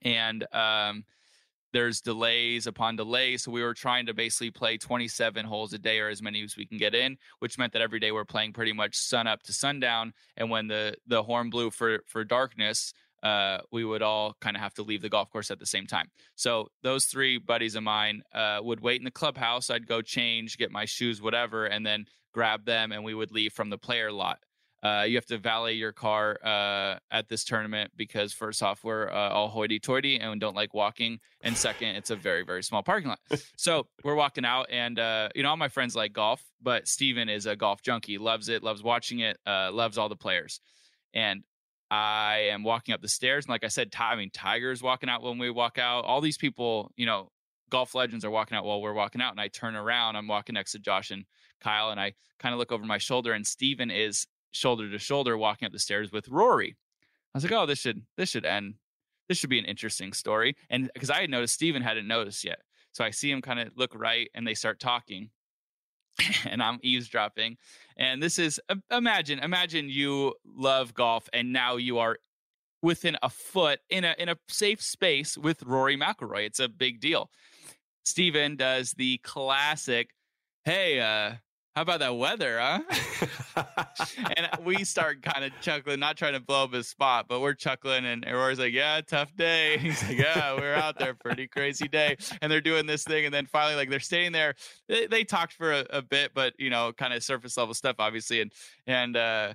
and 0.04 0.46
um, 0.54 1.04
there's 1.72 2.00
delays 2.00 2.66
upon 2.66 2.96
delays. 2.96 3.42
So 3.42 3.50
we 3.50 3.62
were 3.62 3.74
trying 3.74 4.06
to 4.06 4.14
basically 4.14 4.50
play 4.50 4.78
27 4.78 5.44
holes 5.44 5.72
a 5.72 5.78
day 5.78 5.98
or 5.98 6.08
as 6.08 6.22
many 6.22 6.42
as 6.42 6.56
we 6.56 6.66
can 6.66 6.78
get 6.78 6.94
in, 6.94 7.16
which 7.40 7.58
meant 7.58 7.72
that 7.72 7.82
every 7.82 7.98
day 7.98 8.12
we're 8.12 8.24
playing 8.24 8.52
pretty 8.52 8.72
much 8.72 8.96
sun 8.96 9.26
up 9.26 9.42
to 9.42 9.52
sundown. 9.52 10.14
And 10.36 10.48
when 10.50 10.68
the 10.68 10.94
the 11.06 11.22
horn 11.22 11.50
blew 11.50 11.70
for 11.70 12.00
for 12.06 12.24
darkness, 12.24 12.94
uh, 13.24 13.58
we 13.72 13.84
would 13.84 14.02
all 14.02 14.36
kind 14.40 14.54
of 14.56 14.62
have 14.62 14.74
to 14.74 14.82
leave 14.82 15.02
the 15.02 15.08
golf 15.08 15.30
course 15.30 15.50
at 15.50 15.58
the 15.58 15.66
same 15.66 15.86
time. 15.86 16.10
So 16.36 16.68
those 16.82 17.06
three 17.06 17.38
buddies 17.38 17.74
of 17.74 17.82
mine 17.82 18.22
uh, 18.32 18.60
would 18.62 18.80
wait 18.80 19.00
in 19.00 19.04
the 19.04 19.10
clubhouse. 19.10 19.68
I'd 19.70 19.86
go 19.86 20.00
change, 20.00 20.58
get 20.58 20.70
my 20.70 20.84
shoes, 20.84 21.20
whatever, 21.20 21.64
and 21.66 21.84
then 21.84 22.04
grab 22.32 22.64
them, 22.66 22.92
and 22.92 23.02
we 23.02 23.14
would 23.14 23.32
leave 23.32 23.52
from 23.52 23.70
the 23.70 23.78
player 23.78 24.12
lot. 24.12 24.38
Uh, 24.84 25.02
you 25.02 25.16
have 25.16 25.24
to 25.24 25.38
valet 25.38 25.72
your 25.72 25.92
car 25.92 26.38
uh, 26.44 26.98
at 27.10 27.26
this 27.26 27.42
tournament 27.42 27.90
because 27.96 28.34
first 28.34 28.62
off, 28.62 28.84
we're 28.84 29.08
uh, 29.08 29.30
all 29.30 29.48
hoity-toity 29.48 30.20
and 30.20 30.38
don't 30.38 30.54
like 30.54 30.74
walking, 30.74 31.18
and 31.40 31.56
second, 31.56 31.96
it's 31.96 32.10
a 32.10 32.16
very 32.16 32.44
very 32.44 32.62
small 32.62 32.82
parking 32.82 33.08
lot. 33.08 33.18
so 33.56 33.86
we're 34.04 34.14
walking 34.14 34.44
out, 34.44 34.66
and 34.70 34.98
uh, 34.98 35.30
you 35.34 35.42
know 35.42 35.48
all 35.48 35.56
my 35.56 35.68
friends 35.68 35.96
like 35.96 36.12
golf, 36.12 36.42
but 36.60 36.86
Steven 36.86 37.30
is 37.30 37.46
a 37.46 37.56
golf 37.56 37.80
junkie, 37.80 38.18
loves 38.18 38.50
it, 38.50 38.62
loves 38.62 38.82
watching 38.82 39.20
it, 39.20 39.38
uh, 39.46 39.70
loves 39.72 39.96
all 39.96 40.10
the 40.10 40.16
players, 40.16 40.60
and 41.14 41.42
I 41.90 42.48
am 42.50 42.62
walking 42.62 42.92
up 42.92 43.00
the 43.00 43.08
stairs, 43.08 43.46
and 43.46 43.50
like 43.50 43.64
I 43.64 43.68
said, 43.68 43.90
Ty, 43.90 44.12
I 44.12 44.16
mean 44.16 44.30
Tiger's 44.30 44.82
walking 44.82 45.08
out 45.08 45.22
when 45.22 45.38
we 45.38 45.48
walk 45.48 45.78
out. 45.78 46.04
All 46.04 46.20
these 46.20 46.36
people, 46.36 46.92
you 46.96 47.06
know, 47.06 47.30
golf 47.70 47.94
legends 47.94 48.22
are 48.24 48.30
walking 48.30 48.58
out 48.58 48.66
while 48.66 48.82
we're 48.82 48.92
walking 48.92 49.22
out, 49.22 49.30
and 49.30 49.40
I 49.40 49.48
turn 49.48 49.76
around, 49.76 50.16
I'm 50.16 50.28
walking 50.28 50.54
next 50.54 50.72
to 50.72 50.78
Josh 50.78 51.10
and 51.10 51.24
Kyle, 51.62 51.90
and 51.90 51.98
I 51.98 52.12
kind 52.38 52.52
of 52.52 52.58
look 52.58 52.70
over 52.70 52.84
my 52.84 52.98
shoulder, 52.98 53.32
and 53.32 53.46
Steven 53.46 53.90
is 53.90 54.26
shoulder 54.54 54.90
to 54.90 54.98
shoulder 54.98 55.36
walking 55.36 55.66
up 55.66 55.72
the 55.72 55.78
stairs 55.78 56.12
with 56.12 56.28
Rory. 56.28 56.76
I 57.34 57.38
was 57.38 57.44
like, 57.44 57.52
oh, 57.52 57.66
this 57.66 57.80
should 57.80 58.02
this 58.16 58.30
should 58.30 58.46
end. 58.46 58.74
This 59.28 59.38
should 59.38 59.50
be 59.50 59.58
an 59.58 59.64
interesting 59.64 60.12
story. 60.12 60.56
And 60.70 60.90
because 60.94 61.10
I 61.10 61.22
had 61.22 61.30
noticed 61.30 61.54
Steven 61.54 61.82
hadn't 61.82 62.06
noticed 62.06 62.44
yet. 62.44 62.60
So 62.92 63.04
I 63.04 63.10
see 63.10 63.30
him 63.30 63.42
kind 63.42 63.58
of 63.58 63.70
look 63.76 63.92
right 63.94 64.30
and 64.34 64.46
they 64.46 64.54
start 64.54 64.78
talking. 64.78 65.30
and 66.46 66.62
I'm 66.62 66.78
eavesdropping. 66.82 67.56
And 67.96 68.22
this 68.22 68.38
is 68.38 68.60
imagine, 68.90 69.40
imagine 69.40 69.88
you 69.88 70.34
love 70.44 70.94
golf 70.94 71.28
and 71.32 71.52
now 71.52 71.76
you 71.76 71.98
are 71.98 72.18
within 72.82 73.16
a 73.22 73.30
foot 73.30 73.80
in 73.88 74.04
a 74.04 74.14
in 74.18 74.28
a 74.28 74.36
safe 74.48 74.80
space 74.80 75.36
with 75.36 75.62
Rory 75.64 75.96
McIlroy. 75.96 76.46
It's 76.46 76.60
a 76.60 76.68
big 76.68 77.00
deal. 77.00 77.30
Steven 78.04 78.56
does 78.56 78.92
the 78.92 79.18
classic, 79.24 80.10
hey, 80.64 81.00
uh, 81.00 81.36
how 81.74 81.82
about 81.82 81.98
that 82.00 82.16
weather, 82.16 82.60
huh? 82.60 83.64
and 84.36 84.48
we 84.64 84.84
start 84.84 85.22
kind 85.22 85.44
of 85.44 85.50
chuckling, 85.60 85.98
not 85.98 86.16
trying 86.16 86.34
to 86.34 86.40
blow 86.40 86.64
up 86.64 86.72
his 86.72 86.86
spot, 86.86 87.26
but 87.28 87.40
we're 87.40 87.54
chuckling. 87.54 88.04
And 88.04 88.24
Rory's 88.24 88.60
like, 88.60 88.72
yeah, 88.72 89.00
tough 89.00 89.34
day. 89.36 89.76
He's 89.80 90.00
like, 90.04 90.16
yeah, 90.16 90.54
we're 90.54 90.74
out 90.74 91.00
there, 91.00 91.14
pretty 91.14 91.48
crazy 91.48 91.88
day. 91.88 92.16
And 92.40 92.50
they're 92.50 92.60
doing 92.60 92.86
this 92.86 93.02
thing. 93.02 93.24
And 93.24 93.34
then 93.34 93.46
finally, 93.46 93.74
like, 93.74 93.90
they're 93.90 93.98
staying 93.98 94.30
there. 94.30 94.54
They, 94.88 95.08
they 95.08 95.24
talked 95.24 95.54
for 95.54 95.72
a, 95.72 95.84
a, 95.90 96.02
bit, 96.02 96.30
but, 96.32 96.54
you 96.58 96.70
know, 96.70 96.92
kind 96.92 97.12
of 97.12 97.24
surface 97.24 97.56
level 97.56 97.74
stuff, 97.74 97.96
obviously. 97.98 98.40
And, 98.40 98.52
and, 98.86 99.16
uh, 99.16 99.54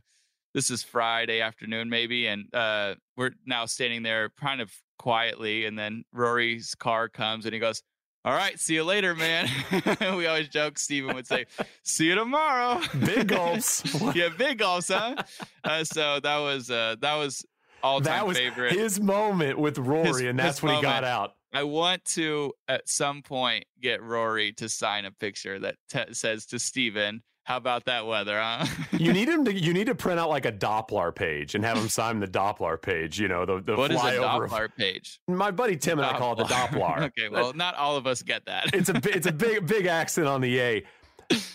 this 0.54 0.72
is 0.72 0.84
Friday 0.84 1.40
afternoon, 1.40 1.90
maybe. 1.90 2.28
And, 2.28 2.54
uh, 2.54 2.96
we're 3.16 3.32
now 3.46 3.66
standing 3.66 4.04
there 4.04 4.32
kind 4.42 4.60
of 4.60 4.74
quietly. 4.98 5.66
And 5.66 5.80
then 5.80 6.04
Rory's 6.12 6.76
car 6.76 7.08
comes 7.08 7.46
and 7.46 7.54
he 7.54 7.60
goes, 7.60 7.82
all 8.26 8.34
right, 8.34 8.60
see 8.60 8.76
you 8.76 8.84
later, 8.84 9.16
man. 9.16 9.50
we 10.02 10.28
always 10.28 10.50
joke. 10.50 10.78
Steven 10.78 11.16
would 11.16 11.26
say, 11.26 11.46
"See 11.84 12.06
you 12.08 12.16
tomorrow." 12.16 12.82
Big 13.00 13.28
gulps. 13.28 13.84
yeah, 14.16 14.30
big 14.38 14.58
gulps, 14.58 14.90
huh? 14.90 15.16
Uh, 15.64 15.84
so 15.86 16.20
that 16.20 16.38
was 16.38 16.70
uh, 16.70 16.96
that 17.00 17.16
was 17.16 17.46
all 17.82 18.02
time 18.02 18.12
that 18.14 18.28
was 18.28 18.38
favorite. 18.38 18.74
His 18.74 19.00
moment 19.00 19.58
with 19.58 19.78
Rory, 19.78 20.08
his, 20.08 20.22
and 20.22 20.38
that's 20.38 20.62
when 20.62 20.74
moment. 20.74 20.88
he 20.88 20.94
got 20.94 21.04
out. 21.06 21.36
I 21.54 21.64
want 21.64 22.04
to 22.06 22.54
at 22.68 22.88
some 22.90 23.22
point 23.22 23.66
get 23.82 24.04
Rory 24.04 24.52
to 24.54 24.68
sign 24.68 25.06
a 25.06 25.12
picture 25.12 25.58
that 25.60 25.76
t- 25.90 26.14
says 26.14 26.46
to 26.48 26.60
Steven, 26.60 27.24
how 27.50 27.58
about 27.58 27.86
that 27.86 28.06
weather, 28.06 28.40
huh? 28.40 28.64
you 29.00 29.12
need 29.12 29.28
him 29.28 29.44
to. 29.46 29.52
You 29.52 29.74
need 29.74 29.88
to 29.88 29.96
print 29.96 30.20
out 30.20 30.30
like 30.30 30.46
a 30.46 30.52
Doppler 30.52 31.14
page 31.14 31.56
and 31.56 31.66
have 31.66 31.78
him 31.78 31.90
sign 31.90 32.20
the 32.20 32.28
Doppler 32.28 32.80
page. 32.80 33.20
You 33.20 33.28
know 33.28 33.44
the 33.44 33.60
the 33.60 33.76
what 33.76 33.90
flyover. 33.90 34.14
is 34.14 34.20
a 34.20 34.22
Doppler 34.22 34.76
page? 34.78 35.20
My 35.28 35.50
buddy 35.50 35.76
Tim 35.76 35.98
and 35.98 36.08
Doppler. 36.08 36.14
I 36.14 36.18
call 36.20 36.34
it 36.34 36.38
the 36.38 36.54
Doppler. 36.54 37.02
okay, 37.08 37.28
well, 37.28 37.52
not 37.54 37.74
all 37.74 37.98
of 37.98 38.06
us 38.06 38.22
get 38.22 38.46
that. 38.46 38.70
it's 38.76 38.90
a 38.90 39.02
it's 39.04 39.26
a 39.26 39.32
big 39.32 39.66
big 39.66 39.88
accent 39.88 40.28
on 40.28 40.42
the 40.42 40.60
A. 40.60 40.84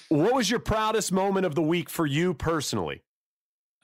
What 0.09 0.35
was 0.35 0.51
your 0.51 0.59
proudest 0.59 1.13
moment 1.13 1.47
of 1.47 1.55
the 1.55 1.63
week 1.63 1.89
for 1.89 2.07
you 2.07 2.35
personally? 2.35 3.05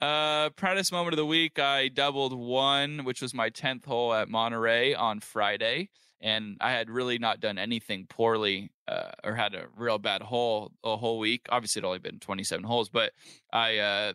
Uh, 0.01 0.49
proudest 0.49 0.91
moment 0.91 1.13
of 1.13 1.17
the 1.17 1.25
week, 1.25 1.59
I 1.59 1.87
doubled 1.87 2.37
one, 2.37 3.05
which 3.05 3.21
was 3.21 3.33
my 3.33 3.47
tenth 3.49 3.85
hole 3.85 4.13
at 4.13 4.27
Monterey 4.27 4.93
on 4.95 5.21
Friday 5.21 5.89
and 6.21 6.57
I 6.61 6.71
had 6.71 6.89
really 6.89 7.17
not 7.17 7.39
done 7.39 7.57
anything 7.57 8.05
poorly 8.07 8.71
uh, 8.87 9.11
or 9.23 9.35
had 9.35 9.55
a 9.55 9.65
real 9.75 9.97
bad 9.97 10.21
hole 10.21 10.71
a 10.83 10.95
whole 10.95 11.19
week. 11.19 11.47
Obviously, 11.49 11.81
it 11.81 11.85
only 11.85 11.99
been 11.99 12.19
27 12.19 12.63
holes, 12.63 12.89
but 12.89 13.11
I 13.51 13.77
uh, 13.79 14.13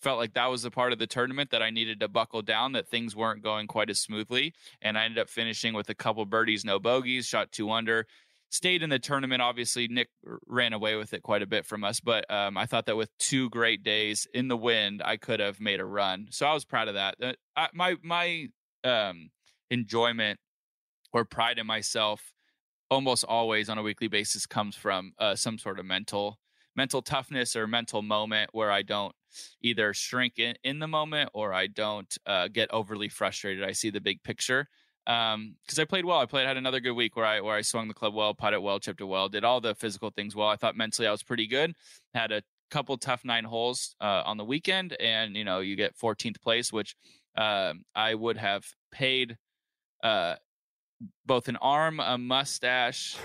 felt 0.00 0.18
like 0.18 0.34
that 0.34 0.46
was 0.46 0.62
the 0.62 0.70
part 0.70 0.92
of 0.92 0.98
the 0.98 1.06
tournament 1.06 1.50
that 1.50 1.62
I 1.62 1.70
needed 1.70 2.00
to 2.00 2.08
buckle 2.08 2.42
down, 2.42 2.72
that 2.72 2.88
things 2.88 3.16
weren't 3.16 3.42
going 3.42 3.66
quite 3.66 3.90
as 3.90 4.00
smoothly. 4.00 4.54
And 4.80 4.96
I 4.96 5.04
ended 5.04 5.18
up 5.18 5.28
finishing 5.28 5.74
with 5.74 5.88
a 5.88 5.94
couple 5.94 6.24
birdies, 6.26 6.64
no 6.64 6.78
bogeys, 6.78 7.26
shot 7.26 7.50
two 7.50 7.70
under. 7.70 8.06
Stayed 8.50 8.82
in 8.82 8.88
the 8.88 8.98
tournament. 8.98 9.42
Obviously, 9.42 9.88
Nick 9.88 10.08
ran 10.46 10.72
away 10.72 10.96
with 10.96 11.12
it 11.12 11.22
quite 11.22 11.42
a 11.42 11.46
bit 11.46 11.66
from 11.66 11.84
us, 11.84 12.00
but 12.00 12.30
um, 12.30 12.56
I 12.56 12.64
thought 12.64 12.86
that 12.86 12.96
with 12.96 13.10
two 13.18 13.50
great 13.50 13.82
days 13.82 14.26
in 14.32 14.48
the 14.48 14.56
wind, 14.56 15.02
I 15.04 15.18
could 15.18 15.40
have 15.40 15.60
made 15.60 15.80
a 15.80 15.84
run. 15.84 16.28
So 16.30 16.46
I 16.46 16.54
was 16.54 16.64
proud 16.64 16.88
of 16.88 16.94
that. 16.94 17.16
Uh, 17.56 17.66
my 17.74 17.96
my 18.02 18.48
um, 18.84 19.28
enjoyment 19.70 20.40
or 21.12 21.24
pride 21.24 21.58
in 21.58 21.66
myself 21.66 22.32
almost 22.90 23.24
always 23.24 23.68
on 23.68 23.78
a 23.78 23.82
weekly 23.82 24.08
basis 24.08 24.46
comes 24.46 24.74
from 24.74 25.12
uh, 25.18 25.34
some 25.34 25.58
sort 25.58 25.78
of 25.78 25.84
mental 25.84 26.38
mental 26.76 27.02
toughness 27.02 27.56
or 27.56 27.66
mental 27.66 28.02
moment 28.02 28.50
where 28.52 28.70
I 28.70 28.82
don't 28.82 29.14
either 29.62 29.92
shrink 29.92 30.38
in, 30.38 30.54
in 30.62 30.78
the 30.78 30.86
moment 30.86 31.28
or 31.34 31.52
I 31.52 31.66
don't 31.66 32.16
uh, 32.24 32.46
get 32.46 32.70
overly 32.72 33.08
frustrated. 33.08 33.64
I 33.64 33.72
see 33.72 33.90
the 33.90 34.00
big 34.00 34.22
picture 34.22 34.68
because 35.04 35.34
um, 35.34 35.56
I 35.76 35.84
played 35.84 36.04
well. 36.04 36.18
I 36.18 36.26
played 36.26 36.46
had 36.46 36.56
another 36.56 36.80
good 36.80 36.92
week 36.92 37.16
where 37.16 37.24
I 37.24 37.40
where 37.40 37.56
I 37.56 37.62
swung 37.62 37.88
the 37.88 37.94
club 37.94 38.14
well, 38.14 38.34
putted 38.34 38.60
well, 38.60 38.78
chipped 38.78 39.00
it 39.00 39.04
well, 39.04 39.28
did 39.28 39.42
all 39.42 39.60
the 39.60 39.74
physical 39.74 40.10
things 40.10 40.36
well. 40.36 40.48
I 40.48 40.56
thought 40.56 40.76
mentally 40.76 41.08
I 41.08 41.10
was 41.10 41.22
pretty 41.22 41.46
good. 41.46 41.74
Had 42.14 42.30
a 42.30 42.42
couple 42.70 42.96
tough 42.98 43.24
nine 43.24 43.44
holes 43.44 43.96
uh, 44.00 44.22
on 44.24 44.36
the 44.36 44.44
weekend, 44.44 44.94
and 45.00 45.34
you 45.34 45.44
know 45.44 45.60
you 45.60 45.76
get 45.76 45.98
14th 45.98 46.40
place, 46.42 46.72
which 46.72 46.94
uh, 47.36 47.72
I 47.94 48.14
would 48.14 48.36
have 48.36 48.66
paid 48.92 49.36
uh, 50.04 50.34
both 51.26 51.48
an 51.48 51.56
arm, 51.56 52.00
a 52.00 52.18
mustache, 52.18 53.16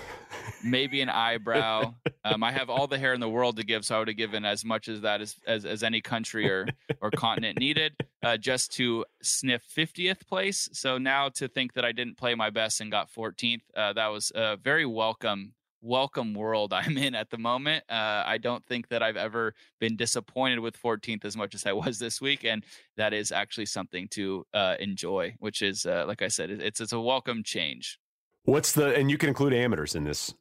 maybe 0.62 1.00
an 1.00 1.08
eyebrow. 1.08 1.94
Um, 2.24 2.42
I 2.42 2.52
have 2.52 2.70
all 2.70 2.86
the 2.86 2.98
hair 2.98 3.12
in 3.12 3.20
the 3.20 3.28
world 3.28 3.56
to 3.56 3.64
give, 3.64 3.84
so 3.84 3.96
I 3.96 3.98
would 3.98 4.08
have 4.08 4.16
given 4.16 4.44
as 4.44 4.64
much 4.64 4.88
as 4.88 5.02
that 5.02 5.20
as 5.20 5.36
as, 5.46 5.64
as 5.64 5.82
any 5.82 6.00
country 6.00 6.48
or 6.48 6.66
or 7.00 7.10
continent 7.10 7.58
needed, 7.58 7.94
uh, 8.22 8.36
just 8.36 8.72
to 8.74 9.04
sniff 9.22 9.62
50th 9.76 10.26
place. 10.26 10.68
So 10.72 10.96
now 10.96 11.28
to 11.30 11.48
think 11.48 11.74
that 11.74 11.84
I 11.84 11.92
didn't 11.92 12.16
play 12.16 12.34
my 12.34 12.50
best 12.50 12.80
and 12.80 12.90
got 12.90 13.12
14th, 13.12 13.60
uh, 13.76 13.92
that 13.92 14.06
was 14.08 14.32
a 14.34 14.56
very 14.56 14.86
welcome 14.86 15.52
welcome 15.84 16.34
world 16.34 16.72
I'm 16.72 16.96
in 16.96 17.14
at 17.14 17.30
the 17.30 17.38
moment. 17.38 17.84
Uh, 17.88 18.24
I 18.26 18.38
don't 18.38 18.64
think 18.64 18.88
that 18.88 19.02
I've 19.02 19.16
ever 19.16 19.54
been 19.78 19.96
disappointed 19.96 20.58
with 20.60 20.80
14th 20.80 21.24
as 21.24 21.36
much 21.36 21.54
as 21.54 21.66
I 21.66 21.72
was 21.72 21.98
this 21.98 22.20
week, 22.20 22.44
and 22.44 22.64
that 22.96 23.12
is 23.12 23.30
actually 23.30 23.66
something 23.66 24.08
to 24.08 24.46
uh, 24.54 24.76
enjoy. 24.80 25.36
Which 25.38 25.62
is, 25.62 25.86
uh, 25.86 26.04
like 26.06 26.22
I 26.22 26.28
said, 26.28 26.50
it's 26.50 26.80
it's 26.80 26.92
a 26.92 27.00
welcome 27.00 27.42
change. 27.44 27.98
What's 28.44 28.72
the 28.72 28.94
and 28.94 29.10
you 29.10 29.18
can 29.18 29.28
include 29.28 29.54
amateurs 29.54 29.94
in 29.94 30.04
this 30.04 30.34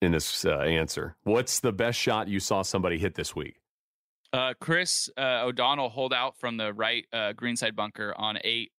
in 0.00 0.12
this 0.12 0.44
uh, 0.44 0.58
answer. 0.58 1.16
What's 1.24 1.60
the 1.60 1.72
best 1.72 1.98
shot 1.98 2.28
you 2.28 2.40
saw 2.40 2.62
somebody 2.62 2.98
hit 2.98 3.14
this 3.14 3.34
week? 3.34 3.56
Uh, 4.32 4.54
Chris 4.58 5.10
uh, 5.18 5.42
O'Donnell 5.44 5.90
hold 5.90 6.12
out 6.12 6.38
from 6.38 6.56
the 6.56 6.72
right 6.72 7.06
greenside 7.36 7.76
bunker 7.76 8.14
on 8.16 8.38
eight 8.44 8.72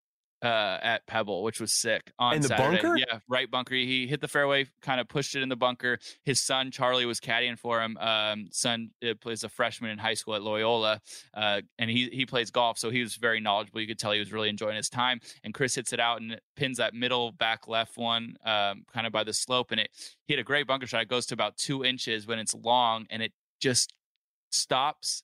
uh, 0.44 0.78
at 0.82 1.08
Pebble, 1.08 1.42
which 1.42 1.62
was 1.62 1.72
sick 1.72 2.12
on 2.20 2.36
in 2.36 2.42
the 2.42 2.50
Saturday. 2.50 2.82
bunker. 2.82 2.98
Yeah, 2.98 3.20
right 3.30 3.50
bunker. 3.50 3.76
He 3.76 4.06
hit 4.08 4.20
the 4.20 4.28
fairway, 4.28 4.68
kind 4.82 5.00
of 5.00 5.08
pushed 5.08 5.36
it 5.36 5.42
in 5.42 5.48
the 5.48 5.56
bunker. 5.56 6.00
His 6.24 6.42
son 6.42 6.70
Charlie 6.70 7.06
was 7.06 7.20
caddying 7.20 7.58
for 7.58 7.82
him. 7.82 7.98
Um, 7.98 8.48
son 8.52 8.92
uh, 9.08 9.14
plays 9.22 9.44
a 9.46 9.50
freshman 9.50 9.92
in 9.92 9.98
high 9.98 10.14
school 10.16 10.36
at 10.36 10.44
Loyola, 10.44 11.02
uh, 11.34 11.62
and 11.80 11.90
he 11.90 12.10
he 12.12 12.26
plays 12.26 12.52
golf, 12.52 12.78
so 12.78 12.90
he 12.90 13.02
was 13.02 13.16
very 13.16 13.40
knowledgeable. 13.40 13.80
You 13.80 13.88
could 13.88 14.00
tell 14.00 14.12
he 14.12 14.20
was 14.20 14.34
really 14.34 14.50
enjoying 14.50 14.76
his 14.76 14.90
time. 14.90 15.22
And 15.46 15.54
Chris 15.54 15.76
hits 15.76 15.94
it 15.94 16.00
out 16.00 16.22
and 16.22 16.40
pins 16.58 16.78
that 16.78 16.94
middle 16.94 17.32
back 17.32 17.68
left 17.68 17.98
one, 17.98 18.36
um, 18.46 18.84
kind 18.94 19.08
of 19.08 19.14
by 19.14 19.24
the 19.24 19.34
slope, 19.34 19.72
and 19.72 19.80
it 19.80 19.90
he 20.26 20.34
had 20.34 20.40
a 20.40 20.44
great 20.44 20.68
bunker 20.68 20.88
shot. 20.88 21.02
It 21.02 21.08
goes 21.08 21.26
to 21.28 21.34
about 21.34 21.56
two 21.56 21.86
inches 21.86 22.28
when 22.28 22.38
it's 22.38 22.54
long, 22.54 23.06
and 23.10 23.24
it 23.24 23.32
just 23.62 23.94
stops 24.52 25.24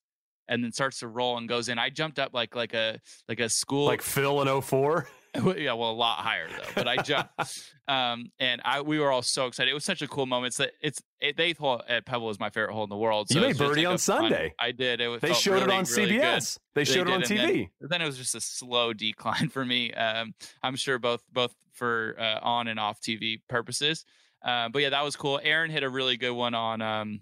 and 0.50 0.64
then 0.64 0.74
starts 0.74 1.00
to 1.00 1.08
roll 1.08 1.38
and 1.38 1.48
goes 1.48 1.70
in. 1.70 1.80
I 1.80 1.90
jumped 1.90 2.20
up 2.20 2.34
like 2.34 2.56
like 2.56 2.74
a 2.74 3.00
like 3.30 3.40
a 3.40 3.48
school 3.48 3.86
like 3.86 4.02
Phil 4.02 4.42
in 4.42 4.62
04. 4.62 5.08
yeah, 5.58 5.74
well, 5.74 5.92
a 5.92 5.94
lot 5.94 6.18
higher 6.20 6.48
though. 6.50 6.72
But 6.74 6.88
I 6.88 6.98
jumped, 6.98 7.32
um, 7.88 8.32
and 8.40 8.62
I 8.66 8.82
we 8.82 9.00
were 9.00 9.12
all 9.12 9.22
so 9.22 9.46
excited. 9.46 9.70
It 9.70 9.76
was 9.76 9.86
such 9.86 10.02
a 10.02 10.08
cool 10.08 10.26
moment. 10.26 10.48
It's 10.48 10.58
that 10.58 10.72
it's 10.82 11.02
it, 11.22 11.38
the 11.38 11.44
eighth 11.44 11.60
hole 11.60 11.84
at 11.88 12.06
Pebble 12.06 12.26
was 12.26 12.40
my 12.40 12.50
favorite 12.50 12.74
hole 12.74 12.84
in 12.84 12.90
the 12.90 12.98
world. 12.98 13.30
So 13.30 13.40
you 13.40 13.46
made 13.46 13.58
birdie 13.58 13.86
like 13.86 13.92
on 13.92 13.98
Sunday. 14.00 14.54
Fun, 14.60 14.68
I 14.68 14.72
did. 14.72 15.02
It 15.02 15.22
they 15.22 15.34
showed 15.34 15.54
really, 15.54 15.66
it 15.66 15.72
on 15.72 15.84
CBS. 15.84 16.58
They 16.74 16.84
showed 16.84 17.08
they 17.08 17.12
it 17.12 17.16
on 17.16 17.22
TV. 17.22 17.70
Then, 17.80 17.90
then, 17.90 18.02
it 18.02 18.06
was 18.06 18.18
just 18.18 18.34
a 18.34 18.42
slow 18.42 18.92
decline 18.92 19.50
for 19.54 19.64
me. 19.64 19.94
Um, 19.94 20.34
I'm 20.64 20.76
sure 20.76 20.98
both 20.98 21.22
both 21.32 21.54
for 21.74 22.16
uh, 22.20 22.40
on 22.42 22.68
and 22.68 22.80
off 22.80 23.00
TV 23.00 23.40
purposes. 23.48 24.06
Uh, 24.44 24.70
but 24.70 24.82
yeah, 24.82 24.90
that 24.90 25.04
was 25.04 25.16
cool. 25.16 25.40
Aaron 25.44 25.70
hit 25.70 25.84
a 25.84 25.90
really 25.90 26.18
good 26.18 26.32
one 26.32 26.56
on 26.56 26.82
um, 26.82 27.20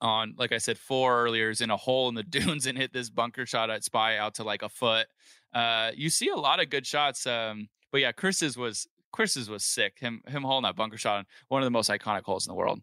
on, 0.00 0.34
like 0.36 0.52
I 0.52 0.58
said, 0.58 0.78
four 0.78 1.22
earlier 1.22 1.50
is 1.50 1.60
in 1.60 1.70
a 1.70 1.76
hole 1.76 2.08
in 2.08 2.14
the 2.14 2.22
dunes 2.38 2.66
and 2.66 2.76
hit 2.76 2.92
this 2.92 3.10
bunker 3.10 3.46
shot 3.46 3.70
at 3.70 3.84
Spy 3.84 4.16
out 4.16 4.34
to 4.36 4.44
like 4.44 4.62
a 4.62 4.68
foot. 4.68 5.06
Uh, 5.52 5.90
you 5.94 6.10
see 6.10 6.28
a 6.28 6.36
lot 6.36 6.60
of 6.60 6.70
good 6.70 6.86
shots. 6.86 7.26
Um, 7.26 7.68
but 7.92 8.00
yeah, 8.00 8.12
Chris's 8.12 8.56
was 8.56 8.86
Chris's 9.12 9.50
was 9.50 9.64
sick. 9.64 9.98
Him 9.98 10.22
him 10.26 10.42
holding 10.42 10.68
that 10.68 10.76
bunker 10.76 10.96
shot 10.96 11.18
on 11.18 11.24
one 11.48 11.62
of 11.62 11.66
the 11.66 11.70
most 11.70 11.90
iconic 11.90 12.22
holes 12.22 12.46
in 12.46 12.50
the 12.50 12.56
world. 12.56 12.80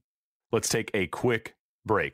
Let's 0.51 0.69
take 0.69 0.91
a 0.93 1.07
quick 1.07 1.55
break. 1.85 2.13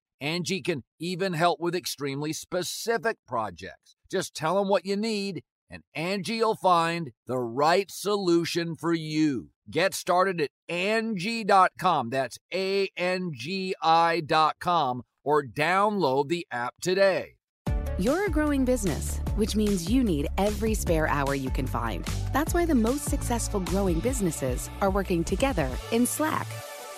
Angie 0.21 0.61
can 0.61 0.83
even 0.99 1.33
help 1.33 1.59
with 1.59 1.75
extremely 1.75 2.31
specific 2.31 3.17
projects. 3.27 3.97
Just 4.09 4.35
tell 4.35 4.55
them 4.55 4.69
what 4.69 4.85
you 4.85 4.95
need, 4.95 5.41
and 5.69 5.81
Angie 5.95 6.39
will 6.41 6.55
find 6.55 7.11
the 7.25 7.39
right 7.39 7.89
solution 7.89 8.75
for 8.75 8.93
you. 8.93 9.49
Get 9.69 9.95
started 9.95 10.39
at 10.39 10.51
Angie.com. 10.69 12.11
That's 12.11 12.37
A 12.53 12.89
N 12.95 13.31
G 13.33 13.73
I.com 13.81 15.01
or 15.23 15.43
download 15.43 16.27
the 16.27 16.45
app 16.51 16.75
today. 16.81 17.35
You're 17.97 18.25
a 18.25 18.29
growing 18.29 18.65
business, 18.65 19.19
which 19.35 19.55
means 19.55 19.89
you 19.89 20.03
need 20.03 20.27
every 20.37 20.73
spare 20.73 21.07
hour 21.07 21.35
you 21.35 21.49
can 21.49 21.67
find. 21.67 22.05
That's 22.33 22.53
why 22.53 22.65
the 22.65 22.75
most 22.75 23.05
successful 23.05 23.59
growing 23.59 23.99
businesses 23.99 24.69
are 24.81 24.89
working 24.89 25.23
together 25.23 25.69
in 25.91 26.05
Slack. 26.05 26.47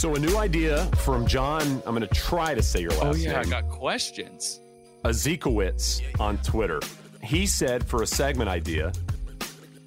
So 0.00 0.14
a 0.14 0.18
new 0.18 0.38
idea 0.38 0.86
from 1.04 1.26
John. 1.26 1.60
I'm 1.84 1.94
going 1.94 2.00
to 2.00 2.06
try 2.06 2.54
to 2.54 2.62
say 2.62 2.80
your 2.80 2.90
last 2.92 3.02
name. 3.02 3.10
Oh 3.12 3.16
yeah, 3.16 3.40
I 3.40 3.44
got 3.44 3.68
questions. 3.68 4.58
Ezekowitz 5.04 6.00
on 6.18 6.38
Twitter. 6.38 6.80
He 7.22 7.46
said 7.46 7.86
for 7.86 8.02
a 8.02 8.06
segment 8.06 8.48
idea, 8.48 8.92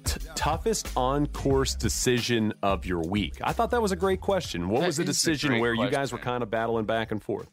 t- 0.04 0.20
toughest 0.36 0.88
on 0.96 1.26
course 1.26 1.74
decision 1.74 2.54
of 2.62 2.86
your 2.86 3.00
week. 3.02 3.38
I 3.42 3.52
thought 3.52 3.72
that 3.72 3.82
was 3.82 3.90
a 3.90 3.96
great 3.96 4.20
question. 4.20 4.68
What 4.68 4.82
That 4.82 4.86
was 4.86 4.98
the 4.98 5.04
decision 5.04 5.48
great 5.48 5.60
where 5.60 5.74
you 5.74 5.90
guys 5.90 6.12
were 6.12 6.18
kind 6.18 6.44
of 6.44 6.50
battling 6.50 6.84
back 6.84 7.10
and 7.10 7.20
forth? 7.20 7.50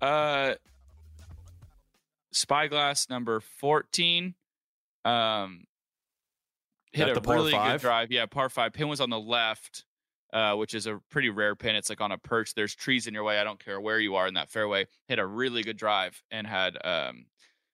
Uh, 0.00 0.54
spyglass 2.32 3.08
number 3.08 3.38
fourteen. 3.38 4.34
Um, 5.04 5.62
hit 6.90 7.08
a 7.08 7.20
the 7.20 7.20
really 7.20 7.52
five? 7.52 7.80
good 7.80 7.86
drive. 7.86 8.10
Yeah, 8.10 8.26
par 8.26 8.48
five. 8.48 8.72
Pin 8.72 8.88
was 8.88 9.00
on 9.00 9.10
the 9.10 9.20
left, 9.20 9.84
uh, 10.32 10.54
which 10.54 10.74
is 10.74 10.86
a 10.86 11.00
pretty 11.10 11.30
rare 11.30 11.54
pin. 11.54 11.76
It's 11.76 11.90
like 11.90 12.00
on 12.00 12.12
a 12.12 12.18
perch. 12.18 12.54
There's 12.54 12.74
trees 12.74 13.06
in 13.06 13.14
your 13.14 13.24
way. 13.24 13.38
I 13.38 13.44
don't 13.44 13.62
care 13.62 13.80
where 13.80 13.98
you 13.98 14.16
are 14.16 14.26
in 14.26 14.34
that 14.34 14.50
fairway. 14.50 14.86
Hit 15.08 15.18
a 15.18 15.26
really 15.26 15.62
good 15.62 15.76
drive 15.76 16.22
and 16.30 16.46
had. 16.46 16.76
Um, 16.84 17.26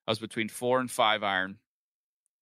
I 0.06 0.10
was 0.10 0.18
between 0.18 0.48
four 0.48 0.80
and 0.80 0.90
five 0.90 1.22
iron, 1.22 1.58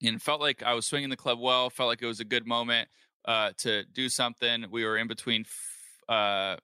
and 0.02 0.20
felt 0.20 0.40
like 0.40 0.62
I 0.62 0.74
was 0.74 0.86
swinging 0.86 1.10
the 1.10 1.16
club 1.16 1.40
well. 1.40 1.70
Felt 1.70 1.88
like 1.88 2.02
it 2.02 2.06
was 2.06 2.20
a 2.20 2.24
good 2.24 2.46
moment 2.46 2.88
uh, 3.24 3.52
to 3.58 3.84
do 3.92 4.08
something. 4.08 4.66
We 4.70 4.84
were 4.84 4.98
in 4.98 5.08
between. 5.08 5.42
F- 5.42 5.70
uh, 6.08 6.56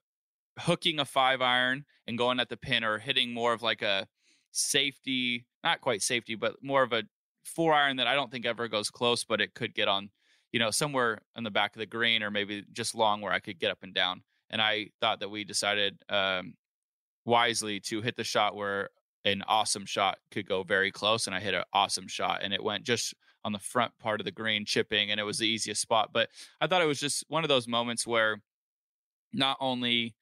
hooking 0.59 0.99
a 0.99 1.05
five 1.05 1.41
iron 1.41 1.85
and 2.07 2.17
going 2.17 2.39
at 2.39 2.49
the 2.49 2.57
pin 2.57 2.83
or 2.83 2.97
hitting 2.99 3.33
more 3.33 3.53
of 3.53 3.61
like 3.61 3.81
a 3.81 4.07
safety, 4.51 5.45
not 5.63 5.81
quite 5.81 6.01
safety, 6.01 6.35
but 6.35 6.55
more 6.61 6.83
of 6.83 6.93
a 6.93 7.03
four 7.43 7.73
iron 7.73 7.97
that 7.97 8.07
I 8.07 8.15
don't 8.15 8.31
think 8.31 8.45
ever 8.45 8.67
goes 8.67 8.89
close, 8.89 9.23
but 9.23 9.41
it 9.41 9.53
could 9.53 9.73
get 9.73 9.87
on, 9.87 10.09
you 10.51 10.59
know, 10.59 10.71
somewhere 10.71 11.19
in 11.35 11.43
the 11.43 11.51
back 11.51 11.75
of 11.75 11.79
the 11.79 11.85
green 11.85 12.23
or 12.23 12.31
maybe 12.31 12.63
just 12.73 12.95
long 12.95 13.21
where 13.21 13.31
I 13.31 13.39
could 13.39 13.59
get 13.59 13.71
up 13.71 13.83
and 13.83 13.93
down. 13.93 14.23
And 14.49 14.61
I 14.61 14.89
thought 14.99 15.21
that 15.21 15.29
we 15.29 15.43
decided 15.43 15.97
um, 16.09 16.55
wisely 17.25 17.79
to 17.81 18.01
hit 18.01 18.17
the 18.17 18.23
shot 18.23 18.55
where 18.55 18.89
an 19.23 19.43
awesome 19.47 19.85
shot 19.85 20.17
could 20.31 20.47
go 20.47 20.63
very 20.63 20.91
close. 20.91 21.27
And 21.27 21.35
I 21.35 21.39
hit 21.39 21.53
an 21.53 21.63
awesome 21.71 22.07
shot 22.07 22.41
and 22.43 22.53
it 22.53 22.63
went 22.63 22.83
just 22.83 23.13
on 23.43 23.53
the 23.53 23.59
front 23.59 23.97
part 23.99 24.19
of 24.19 24.25
the 24.25 24.31
green 24.31 24.65
chipping 24.65 25.09
and 25.09 25.19
it 25.19 25.23
was 25.23 25.37
the 25.37 25.47
easiest 25.47 25.81
spot. 25.81 26.09
But 26.11 26.29
I 26.59 26.67
thought 26.67 26.81
it 26.81 26.87
was 26.87 26.99
just 26.99 27.23
one 27.27 27.43
of 27.43 27.49
those 27.49 27.67
moments 27.67 28.05
where 28.05 28.41
not 29.33 29.57
only 29.59 30.15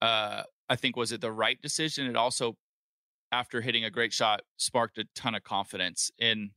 uh, 0.00 0.42
I 0.68 0.76
think 0.76 0.96
was 0.96 1.12
it 1.12 1.20
the 1.20 1.32
right 1.32 1.60
decision. 1.60 2.06
It 2.06 2.16
also, 2.16 2.56
after 3.30 3.60
hitting 3.60 3.84
a 3.84 3.90
great 3.90 4.12
shot, 4.12 4.42
sparked 4.56 4.98
a 4.98 5.04
ton 5.14 5.34
of 5.34 5.42
confidence 5.42 6.10
in 6.18 6.50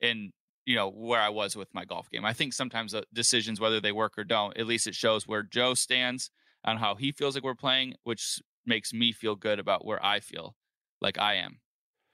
in 0.00 0.32
you 0.66 0.76
know 0.76 0.90
where 0.90 1.20
I 1.20 1.28
was 1.28 1.56
with 1.56 1.72
my 1.74 1.84
golf 1.84 2.10
game. 2.10 2.24
I 2.24 2.32
think 2.32 2.52
sometimes 2.52 2.94
uh, 2.94 3.02
decisions, 3.12 3.60
whether 3.60 3.80
they 3.80 3.92
work 3.92 4.18
or 4.18 4.24
don't, 4.24 4.56
at 4.56 4.66
least 4.66 4.86
it 4.86 4.94
shows 4.94 5.26
where 5.26 5.42
Joe 5.42 5.74
stands 5.74 6.30
on 6.64 6.76
how 6.76 6.94
he 6.94 7.12
feels 7.12 7.34
like 7.34 7.44
we're 7.44 7.54
playing, 7.54 7.94
which 8.04 8.40
makes 8.64 8.92
me 8.92 9.12
feel 9.12 9.34
good 9.34 9.58
about 9.58 9.84
where 9.84 10.04
I 10.04 10.20
feel 10.20 10.54
like 11.00 11.18
I 11.18 11.34
am. 11.34 11.58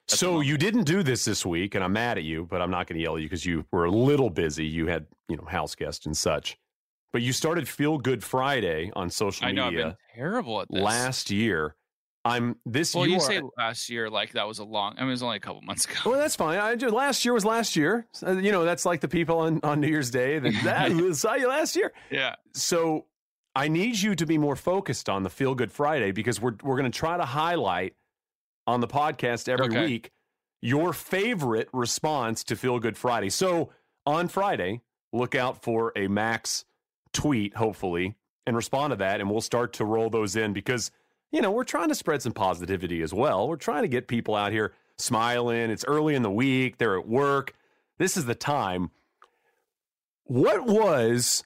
So 0.09 0.41
you 0.41 0.57
didn't 0.57 0.85
do 0.85 1.03
this 1.03 1.27
this 1.27 1.45
week, 1.45 1.75
and 1.75 1.85
I'm 1.85 1.93
mad 1.93 2.17
at 2.17 2.25
you, 2.25 2.47
but 2.51 2.63
I'm 2.63 2.71
not 2.71 2.87
going 2.87 2.97
to 2.97 3.03
yell 3.03 3.17
at 3.17 3.21
you 3.21 3.27
because 3.27 3.45
you 3.45 3.67
were 3.71 3.85
a 3.85 3.91
little 3.91 4.31
busy. 4.31 4.65
You 4.65 4.87
had, 4.87 5.07
you 5.29 5.37
know, 5.37 5.45
house 5.45 5.75
guests 5.75 6.07
and 6.07 6.17
such. 6.17 6.57
But 7.13 7.21
you 7.21 7.35
started 7.35 7.69
Feel 7.69 7.99
Good 7.99 8.25
Friday 8.25 8.91
on 8.97 9.11
social 9.11 9.47
I 9.47 9.53
know 9.53 9.67
I've 9.67 9.73
been 9.73 9.79
media 9.79 9.99
terrible 10.15 10.63
at 10.63 10.69
this. 10.71 10.83
last 10.83 11.31
year. 11.31 11.75
I'm 12.29 12.57
this 12.67 12.95
well, 12.95 13.07
you, 13.07 13.21
say 13.21 13.41
last 13.57 13.89
year 13.91 14.11
like 14.11 14.33
that 14.33 14.47
was 14.47 14.59
a 14.59 14.65
long. 14.65 14.95
I 14.97 15.01
mean, 15.01 15.09
it 15.09 15.13
was 15.13 15.23
only 15.23 15.37
a 15.37 15.41
couple 15.41 15.63
months 15.63 15.85
ago. 15.87 16.11
Well, 16.11 16.19
that's 16.19 16.37
fine. 16.37 16.59
I 16.59 16.75
just, 16.77 16.95
last 16.95 17.25
year 17.25 17.33
was 17.35 17.45
last 17.45 17.75
year. 17.77 18.07
Uh, 18.25 18.33
You 18.33 18.53
know, 18.53 18.65
that's 18.65 18.85
like 18.85 19.01
the 19.01 19.09
people 19.09 19.39
on, 19.39 19.61
on 19.63 19.81
New 19.81 19.89
Year's 19.89 20.11
Day 20.11 20.39
that, 20.39 20.53
that 20.65 20.93
was- 20.93 21.21
saw 21.21 21.35
you 21.35 21.49
last 21.49 21.75
year. 21.77 21.93
yeah, 22.11 22.35
So 22.55 23.07
I 23.57 23.69
need 23.69 23.99
you 24.01 24.15
to 24.15 24.27
be 24.27 24.39
more 24.39 24.57
focused 24.57 25.09
on 25.09 25.23
the 25.23 25.31
Feel 25.31 25.55
Good 25.55 25.73
Friday 25.73 26.13
because 26.13 26.41
we're 26.41 26.55
we're 26.63 26.77
going 26.77 26.91
to 26.91 26.97
try 26.99 27.17
to 27.17 27.25
highlight 27.25 27.95
on 28.67 28.81
the 28.81 28.89
podcast 28.89 29.49
every 29.49 29.67
Okay. 29.67 29.85
week 29.87 30.11
your 30.61 30.93
favorite 30.93 31.69
response 31.73 32.43
to 32.45 32.57
Feel 32.57 32.79
Good 32.79 32.97
Friday. 32.97 33.31
So 33.31 33.71
on 34.05 34.29
Friday, 34.29 34.83
look 35.13 35.35
out 35.35 35.63
for 35.63 35.93
a 35.97 36.09
Max 36.09 36.65
tweet, 37.13 37.55
hopefully, 37.57 38.17
and 38.47 38.55
respond 38.57 38.91
to 38.91 38.97
that, 38.97 39.21
and 39.21 39.31
we'll 39.31 39.41
start 39.41 39.73
to 39.75 39.85
roll 39.85 40.11
those 40.11 40.37
in 40.37 40.53
because 40.53 40.91
you 41.33 41.41
know 41.41 41.51
we're 41.51 41.65
trying 41.65 41.89
to 41.89 41.95
spread 41.95 42.23
some 42.23 42.33
positivity 42.33 43.03
as 43.03 43.13
well. 43.13 43.49
We're 43.49 43.57
trying 43.57 43.83
to 43.83 43.89
get 43.89 44.09
people 44.09 44.35
out 44.35 44.53
here 44.53 44.73
smiling. 44.99 45.71
It's 45.71 45.85
early 45.87 46.15
in 46.15 46.23
the 46.23 46.31
week; 46.31 46.79
they're 46.79 46.99
at 46.99 47.07
work. 47.09 47.55
This 47.99 48.17
is 48.17 48.27
the 48.27 48.35
time. 48.35 48.91
What 50.25 50.67
was 50.67 51.45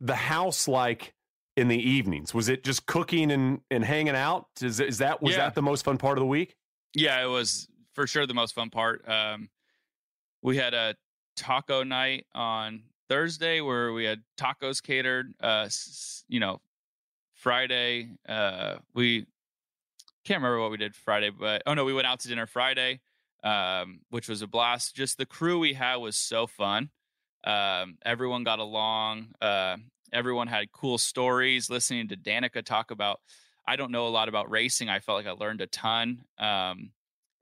the 0.00 0.14
house 0.14 0.68
like 0.68 1.14
in 1.56 1.68
the 1.68 1.76
evenings? 1.78 2.32
Was 2.32 2.48
it 2.48 2.64
just 2.64 2.86
cooking 2.86 3.30
and, 3.30 3.60
and 3.70 3.84
hanging 3.84 4.14
out? 4.16 4.46
Is, 4.60 4.80
is 4.80 4.98
that 4.98 5.20
was 5.22 5.32
Yeah. 5.34 5.38
that 5.40 5.54
the 5.54 5.62
most 5.62 5.84
fun 5.84 5.98
part 5.98 6.18
of 6.18 6.22
the 6.22 6.26
week? 6.26 6.56
Yeah, 6.94 7.22
it 7.22 7.26
was 7.28 7.68
for 7.94 8.06
sure 8.06 8.26
the 8.26 8.34
most 8.34 8.54
fun 8.54 8.70
part. 8.70 9.06
Um, 9.08 9.48
we 10.42 10.56
had 10.56 10.72
a 10.74 10.94
taco 11.36 11.82
night 11.82 12.26
on 12.34 12.84
Thursday 13.08 13.60
where 13.60 13.92
we 13.92 14.04
had 14.04 14.22
tacos 14.38 14.82
catered. 14.82 15.34
Uh, 15.40 15.68
you 16.28 16.40
know, 16.40 16.60
Friday 17.42 18.08
uh, 18.28 18.76
we 18.94 19.26
can't 20.24 20.38
remember 20.38 20.60
what 20.60 20.70
we 20.70 20.76
did 20.76 20.94
Friday, 20.94 21.30
but 21.30 21.62
oh 21.66 21.74
no, 21.74 21.84
we 21.84 21.92
went 21.92 22.06
out 22.06 22.20
to 22.20 22.28
dinner 22.28 22.46
Friday, 22.46 23.00
um, 23.42 24.00
which 24.10 24.28
was 24.28 24.42
a 24.42 24.46
blast. 24.46 24.94
Just 24.94 25.18
the 25.18 25.26
crew 25.26 25.58
we 25.58 25.72
had 25.72 25.96
was 25.96 26.16
so 26.16 26.46
fun. 26.46 26.90
Um, 27.44 27.98
everyone 28.04 28.44
got 28.44 28.60
along. 28.60 29.34
Uh, 29.40 29.78
everyone 30.12 30.46
had 30.46 30.70
cool 30.70 30.96
stories. 30.96 31.68
Listening 31.68 32.08
to 32.08 32.16
Danica 32.16 32.64
talk 32.64 32.90
about 32.92 33.20
I 33.66 33.76
don't 33.76 33.90
know 33.90 34.06
a 34.06 34.10
lot 34.10 34.28
about 34.28 34.50
racing. 34.50 34.88
I 34.88 35.00
felt 35.00 35.18
like 35.18 35.26
I 35.26 35.32
learned 35.32 35.60
a 35.60 35.66
ton. 35.66 36.22
Um, 36.38 36.92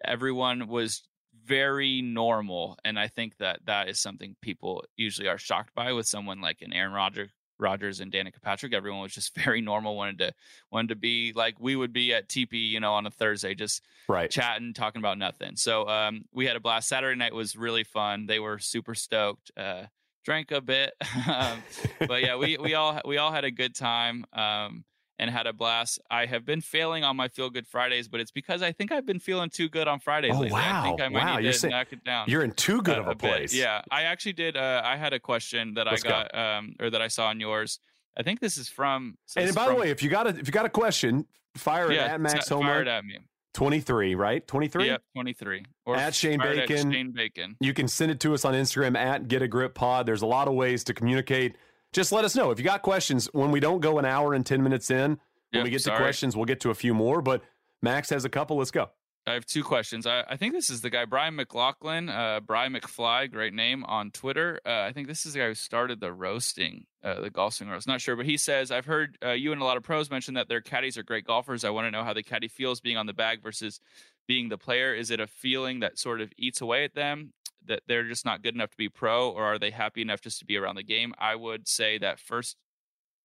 everyone 0.02 0.68
was 0.68 1.02
very 1.44 2.00
normal, 2.00 2.78
and 2.84 2.98
I 2.98 3.08
think 3.08 3.36
that 3.38 3.60
that 3.66 3.88
is 3.88 4.00
something 4.00 4.36
people 4.40 4.84
usually 4.96 5.28
are 5.28 5.38
shocked 5.38 5.74
by 5.74 5.92
with 5.92 6.06
someone 6.06 6.40
like 6.40 6.62
an 6.62 6.72
Aaron 6.72 6.92
Rodgers. 6.92 7.30
Rodgers 7.60 8.00
and 8.00 8.10
Danica 8.10 8.40
Patrick, 8.42 8.72
everyone 8.74 9.00
was 9.00 9.12
just 9.12 9.34
very 9.44 9.60
normal. 9.60 9.96
Wanted 9.96 10.18
to 10.18 10.32
wanted 10.72 10.88
to 10.88 10.96
be 10.96 11.32
like 11.34 11.60
we 11.60 11.76
would 11.76 11.92
be 11.92 12.12
at 12.14 12.28
TP, 12.28 12.52
you 12.68 12.80
know, 12.80 12.94
on 12.94 13.06
a 13.06 13.10
Thursday, 13.10 13.54
just 13.54 13.82
Right. 14.08 14.30
chatting, 14.30 14.72
talking 14.74 15.00
about 15.00 15.18
nothing. 15.18 15.56
So 15.56 15.88
um, 15.88 16.24
we 16.32 16.46
had 16.46 16.56
a 16.56 16.60
blast. 16.60 16.88
Saturday 16.88 17.16
night 17.16 17.34
was 17.34 17.54
really 17.56 17.84
fun. 17.84 18.26
They 18.26 18.40
were 18.40 18.58
super 18.58 18.94
stoked. 18.94 19.50
Uh, 19.56 19.84
drank 20.24 20.50
a 20.50 20.60
bit, 20.60 20.92
um, 21.28 21.62
but 22.06 22.22
yeah, 22.22 22.36
we 22.36 22.56
we 22.58 22.74
all 22.74 23.00
we 23.04 23.18
all 23.18 23.32
had 23.32 23.44
a 23.44 23.50
good 23.50 23.74
time 23.74 24.24
um, 24.32 24.84
and 25.20 25.30
had 25.30 25.46
a 25.46 25.52
blast. 25.52 26.00
I 26.10 26.24
have 26.26 26.44
been 26.46 26.60
failing 26.62 27.04
on 27.04 27.14
my 27.14 27.28
feel 27.28 27.50
good 27.50 27.66
Fridays, 27.66 28.08
but 28.08 28.20
it's 28.20 28.30
because 28.32 28.62
I 28.62 28.72
think 28.72 28.90
I've 28.90 29.04
been 29.06 29.20
feeling 29.20 29.50
too 29.50 29.68
good 29.68 29.86
on 29.86 30.00
Fridays. 30.00 30.32
Oh, 30.34 30.40
lately. 30.40 30.58
I 30.58 30.82
think 30.82 30.98
wow. 30.98 31.04
I 31.04 31.08
might 31.10 31.24
Wow, 31.24 31.36
need 31.36 31.44
you're 31.44 31.52
to 31.52 31.58
saying- 31.58 31.70
knock 31.72 31.92
it 31.92 32.02
down. 32.02 32.24
You're 32.28 32.42
in 32.42 32.52
too 32.52 32.80
good 32.82 32.96
uh, 32.98 33.02
of 33.02 33.06
a 33.08 33.14
bit. 33.14 33.18
place. 33.18 33.54
Yeah, 33.54 33.82
I 33.90 34.04
actually 34.04 34.32
did. 34.32 34.56
Uh, 34.56 34.80
I 34.84 34.96
had 34.96 35.12
a 35.12 35.20
question 35.20 35.74
that 35.74 35.86
Let's 35.86 36.04
I 36.04 36.08
go. 36.08 36.10
got, 36.32 36.34
um, 36.34 36.74
or 36.80 36.90
that 36.90 37.02
I 37.02 37.08
saw 37.08 37.26
on 37.28 37.38
yours. 37.38 37.78
I 38.18 38.22
think 38.24 38.40
this 38.40 38.56
is 38.56 38.68
from. 38.68 39.16
And 39.36 39.46
says 39.46 39.54
by 39.54 39.68
the 39.68 39.74
way, 39.74 39.90
if 39.90 40.02
you 40.02 40.10
got 40.10 40.26
a 40.26 40.30
if 40.30 40.46
you 40.48 40.52
got 40.52 40.66
a 40.66 40.70
question, 40.70 41.26
fire 41.56 41.92
it 41.92 41.94
yeah, 41.96 42.06
at 42.14 42.20
Max 42.20 42.48
t- 42.48 42.54
fire 42.54 42.82
it 42.82 42.88
at 42.88 43.04
me. 43.04 43.18
twenty 43.54 43.80
three, 43.80 44.14
right? 44.14 44.44
Twenty 44.46 44.68
three. 44.68 44.86
Yep, 44.86 45.02
twenty 45.14 45.32
three. 45.32 45.64
Or 45.86 45.96
At 45.96 46.14
Shane 46.14 46.40
it 46.40 46.46
at 46.58 46.68
Bacon. 46.68 46.92
Shane 46.92 47.12
Bacon. 47.12 47.56
You 47.60 47.72
can 47.74 47.86
send 47.88 48.10
it 48.10 48.18
to 48.20 48.32
us 48.34 48.44
on 48.44 48.54
Instagram 48.54 48.96
at 48.96 49.28
Get 49.28 49.42
a 49.42 49.48
Grip 49.48 49.74
Pod. 49.74 50.06
There's 50.06 50.22
a 50.22 50.26
lot 50.26 50.48
of 50.48 50.54
ways 50.54 50.82
to 50.84 50.94
communicate. 50.94 51.56
Just 51.92 52.12
let 52.12 52.24
us 52.24 52.36
know 52.36 52.50
if 52.50 52.58
you 52.58 52.64
got 52.64 52.82
questions. 52.82 53.28
When 53.32 53.50
we 53.50 53.60
don't 53.60 53.80
go 53.80 53.98
an 53.98 54.04
hour 54.04 54.34
and 54.34 54.44
ten 54.46 54.62
minutes 54.62 54.90
in, 54.90 55.10
when 55.10 55.18
Yep, 55.52 55.64
we 55.64 55.70
get 55.70 55.80
sorry. 55.82 55.98
to 55.98 56.02
questions, 56.04 56.36
we'll 56.36 56.44
get 56.46 56.60
to 56.60 56.70
a 56.70 56.74
few 56.74 56.94
more. 56.94 57.20
But 57.22 57.42
Max 57.82 58.10
has 58.10 58.24
a 58.24 58.28
couple. 58.28 58.56
Let's 58.58 58.70
go. 58.70 58.90
I 59.26 59.34
have 59.34 59.44
two 59.44 59.62
questions. 59.62 60.06
I, 60.06 60.24
I 60.28 60.36
think 60.36 60.54
this 60.54 60.70
is 60.70 60.80
the 60.80 60.88
guy 60.88 61.04
Brian 61.04 61.36
McLaughlin, 61.36 62.08
uh, 62.08 62.40
Brian 62.40 62.72
McFly, 62.72 63.30
great 63.30 63.52
name 63.52 63.84
on 63.84 64.10
Twitter. 64.12 64.60
Uh, 64.64 64.70
I 64.80 64.92
think 64.92 65.08
this 65.08 65.26
is 65.26 65.34
the 65.34 65.40
guy 65.40 65.48
who 65.48 65.54
started 65.54 66.00
the 66.00 66.12
roasting, 66.12 66.86
uh, 67.04 67.20
the 67.20 67.28
golf 67.30 67.54
swing 67.54 67.68
roast. 67.68 67.86
Not 67.86 68.00
sure, 68.00 68.16
but 68.16 68.24
he 68.24 68.38
says 68.38 68.70
I've 68.70 68.86
heard 68.86 69.18
uh, 69.22 69.32
you 69.32 69.52
and 69.52 69.60
a 69.60 69.64
lot 69.64 69.76
of 69.76 69.82
pros 69.82 70.10
mention 70.10 70.34
that 70.34 70.48
their 70.48 70.62
caddies 70.62 70.96
are 70.96 71.02
great 71.02 71.26
golfers. 71.26 71.64
I 71.64 71.70
want 71.70 71.86
to 71.86 71.90
know 71.90 72.02
how 72.02 72.14
the 72.14 72.22
caddy 72.22 72.48
feels 72.48 72.80
being 72.80 72.96
on 72.96 73.06
the 73.06 73.12
bag 73.12 73.42
versus 73.42 73.78
being 74.26 74.48
the 74.48 74.58
player. 74.58 74.94
Is 74.94 75.10
it 75.10 75.20
a 75.20 75.26
feeling 75.26 75.80
that 75.80 75.98
sort 75.98 76.20
of 76.22 76.32
eats 76.38 76.60
away 76.62 76.84
at 76.84 76.94
them? 76.94 77.32
That 77.66 77.82
they're 77.86 78.08
just 78.08 78.24
not 78.24 78.42
good 78.42 78.54
enough 78.54 78.70
to 78.70 78.76
be 78.76 78.88
pro, 78.88 79.30
or 79.30 79.44
are 79.44 79.58
they 79.58 79.70
happy 79.70 80.02
enough 80.02 80.20
just 80.20 80.38
to 80.40 80.44
be 80.44 80.56
around 80.56 80.76
the 80.76 80.82
game? 80.82 81.14
I 81.18 81.36
would 81.36 81.68
say 81.68 81.98
that 81.98 82.18
first, 82.18 82.56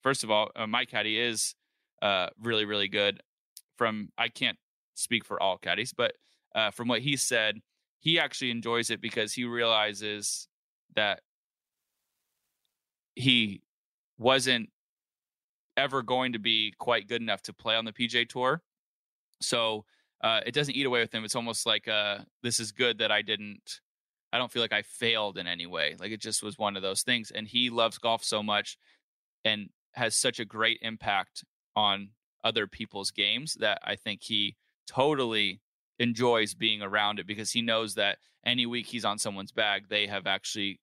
first 0.03 0.23
of 0.23 0.31
all, 0.31 0.51
uh, 0.55 0.67
my 0.67 0.85
caddy 0.85 1.19
is 1.19 1.55
uh, 2.01 2.27
really, 2.41 2.65
really 2.65 2.87
good. 2.87 3.21
From 3.77 4.09
I 4.17 4.29
can't 4.29 4.57
speak 4.93 5.25
for 5.25 5.41
all 5.41 5.57
caddies, 5.57 5.93
but 5.93 6.13
uh, 6.53 6.71
from 6.71 6.87
what 6.87 7.01
he 7.01 7.17
said, 7.17 7.59
he 7.99 8.19
actually 8.19 8.51
enjoys 8.51 8.89
it 8.89 9.01
because 9.01 9.33
he 9.33 9.43
realizes 9.43 10.47
that 10.95 11.21
he 13.15 13.61
wasn't 14.17 14.69
ever 15.77 16.01
going 16.01 16.33
to 16.33 16.39
be 16.39 16.73
quite 16.77 17.07
good 17.07 17.21
enough 17.21 17.41
to 17.43 17.53
play 17.53 17.75
on 17.75 17.85
the 17.85 17.91
PGA 17.91 18.27
Tour. 18.27 18.61
So 19.41 19.85
uh, 20.21 20.41
it 20.45 20.53
doesn't 20.53 20.75
eat 20.75 20.85
away 20.85 21.01
with 21.01 21.13
him. 21.13 21.25
It's 21.25 21.35
almost 21.35 21.65
like 21.65 21.87
uh, 21.87 22.19
this 22.43 22.59
is 22.59 22.71
good 22.71 22.99
that 22.99 23.11
I 23.11 23.21
didn't. 23.21 23.81
I 24.35 24.37
don't 24.37 24.51
feel 24.51 24.61
like 24.61 24.73
I 24.73 24.81
failed 24.81 25.37
in 25.37 25.47
any 25.47 25.65
way. 25.65 25.95
Like 25.97 26.11
it 26.11 26.19
just 26.19 26.43
was 26.43 26.57
one 26.57 26.75
of 26.75 26.81
those 26.81 27.03
things. 27.03 27.31
And 27.31 27.47
he 27.47 27.69
loves 27.69 27.97
golf 27.97 28.21
so 28.21 28.43
much 28.43 28.77
and 29.45 29.69
has 29.93 30.13
such 30.13 30.41
a 30.41 30.45
great 30.45 30.79
impact 30.81 31.45
on 31.73 32.09
other 32.43 32.67
people's 32.67 33.11
games 33.11 33.53
that 33.61 33.79
I 33.81 33.95
think 33.95 34.23
he 34.23 34.57
totally 34.87 35.61
enjoys 35.99 36.53
being 36.53 36.81
around 36.81 37.19
it 37.19 37.27
because 37.27 37.49
he 37.49 37.61
knows 37.61 37.95
that 37.95 38.17
any 38.45 38.65
week 38.65 38.87
he's 38.87 39.05
on 39.05 39.17
someone's 39.17 39.53
bag, 39.53 39.87
they 39.87 40.05
have 40.05 40.27
actually 40.27 40.81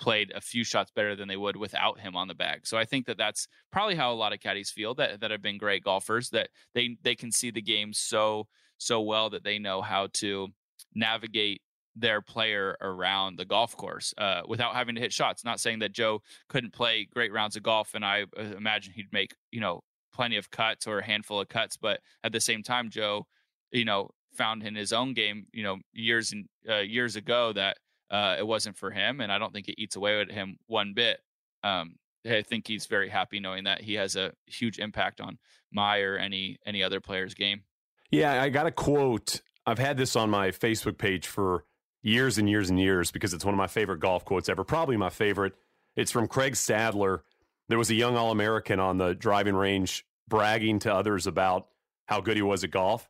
played 0.00 0.32
a 0.34 0.40
few 0.40 0.64
shots 0.64 0.90
better 0.90 1.14
than 1.14 1.28
they 1.28 1.36
would 1.36 1.54
without 1.54 2.00
him 2.00 2.16
on 2.16 2.26
the 2.26 2.34
bag. 2.34 2.66
So 2.66 2.76
I 2.76 2.84
think 2.84 3.06
that 3.06 3.18
that's 3.18 3.46
probably 3.70 3.94
how 3.94 4.12
a 4.12 4.14
lot 4.14 4.32
of 4.32 4.40
caddies 4.40 4.70
feel 4.70 4.94
that 4.96 5.20
that 5.20 5.30
have 5.30 5.42
been 5.42 5.58
great 5.58 5.84
golfers 5.84 6.30
that 6.30 6.48
they 6.74 6.96
they 7.04 7.14
can 7.14 7.30
see 7.30 7.52
the 7.52 7.62
game 7.62 7.92
so 7.92 8.48
so 8.78 9.00
well 9.00 9.30
that 9.30 9.44
they 9.44 9.60
know 9.60 9.80
how 9.80 10.08
to 10.14 10.48
navigate 10.92 11.62
their 11.96 12.20
player 12.20 12.76
around 12.80 13.38
the 13.38 13.44
golf 13.44 13.76
course 13.76 14.12
uh, 14.18 14.42
without 14.46 14.74
having 14.74 14.94
to 14.96 15.00
hit 15.00 15.12
shots. 15.12 15.44
Not 15.44 15.60
saying 15.60 15.80
that 15.80 15.92
Joe 15.92 16.22
couldn't 16.48 16.72
play 16.72 17.08
great 17.12 17.32
rounds 17.32 17.56
of 17.56 17.62
golf, 17.62 17.94
and 17.94 18.04
I 18.04 18.24
uh, 18.38 18.42
imagine 18.56 18.92
he'd 18.94 19.12
make 19.12 19.34
you 19.50 19.60
know 19.60 19.82
plenty 20.12 20.36
of 20.36 20.50
cuts 20.50 20.86
or 20.86 20.98
a 20.98 21.04
handful 21.04 21.40
of 21.40 21.48
cuts, 21.48 21.76
but 21.76 22.00
at 22.22 22.32
the 22.32 22.40
same 22.40 22.62
time, 22.62 22.88
Joe, 22.88 23.26
you 23.72 23.84
know, 23.84 24.10
found 24.32 24.62
in 24.62 24.74
his 24.74 24.92
own 24.92 25.12
game, 25.12 25.46
you 25.52 25.62
know, 25.62 25.78
years 25.92 26.32
and 26.32 26.46
uh, 26.68 26.78
years 26.78 27.16
ago 27.16 27.52
that 27.52 27.76
uh, 28.10 28.36
it 28.38 28.46
wasn't 28.46 28.76
for 28.76 28.90
him, 28.90 29.20
and 29.20 29.32
I 29.32 29.38
don't 29.38 29.52
think 29.52 29.68
it 29.68 29.80
eats 29.80 29.96
away 29.96 30.20
at 30.20 30.30
him 30.30 30.56
one 30.66 30.94
bit. 30.94 31.20
Um, 31.62 31.96
I 32.26 32.42
think 32.42 32.66
he's 32.66 32.86
very 32.86 33.08
happy 33.08 33.40
knowing 33.40 33.64
that 33.64 33.82
he 33.82 33.94
has 33.94 34.16
a 34.16 34.32
huge 34.46 34.78
impact 34.78 35.20
on 35.20 35.38
my 35.72 36.00
or 36.00 36.16
any 36.16 36.56
any 36.64 36.82
other 36.82 37.00
player's 37.00 37.34
game. 37.34 37.62
Yeah, 38.10 38.42
I 38.42 38.48
got 38.48 38.66
a 38.66 38.70
quote. 38.70 39.40
I've 39.66 39.78
had 39.78 39.96
this 39.96 40.14
on 40.14 40.30
my 40.30 40.50
Facebook 40.50 40.98
page 40.98 41.26
for 41.26 41.64
years 42.04 42.36
and 42.38 42.48
years 42.48 42.70
and 42.70 42.78
years 42.78 43.10
because 43.10 43.34
it's 43.34 43.44
one 43.44 43.54
of 43.54 43.58
my 43.58 43.66
favorite 43.66 43.98
golf 43.98 44.24
quotes 44.24 44.48
ever, 44.48 44.62
probably 44.62 44.96
my 44.96 45.10
favorite. 45.10 45.54
It's 45.96 46.12
from 46.12 46.28
Craig 46.28 46.52
Stadler. 46.52 47.20
There 47.68 47.78
was 47.78 47.90
a 47.90 47.94
young 47.94 48.16
All 48.16 48.30
American 48.30 48.78
on 48.78 48.98
the 48.98 49.14
driving 49.14 49.56
range 49.56 50.04
bragging 50.28 50.78
to 50.80 50.94
others 50.94 51.26
about 51.26 51.66
how 52.06 52.20
good 52.20 52.36
he 52.36 52.42
was 52.42 52.62
at 52.62 52.70
golf. 52.70 53.08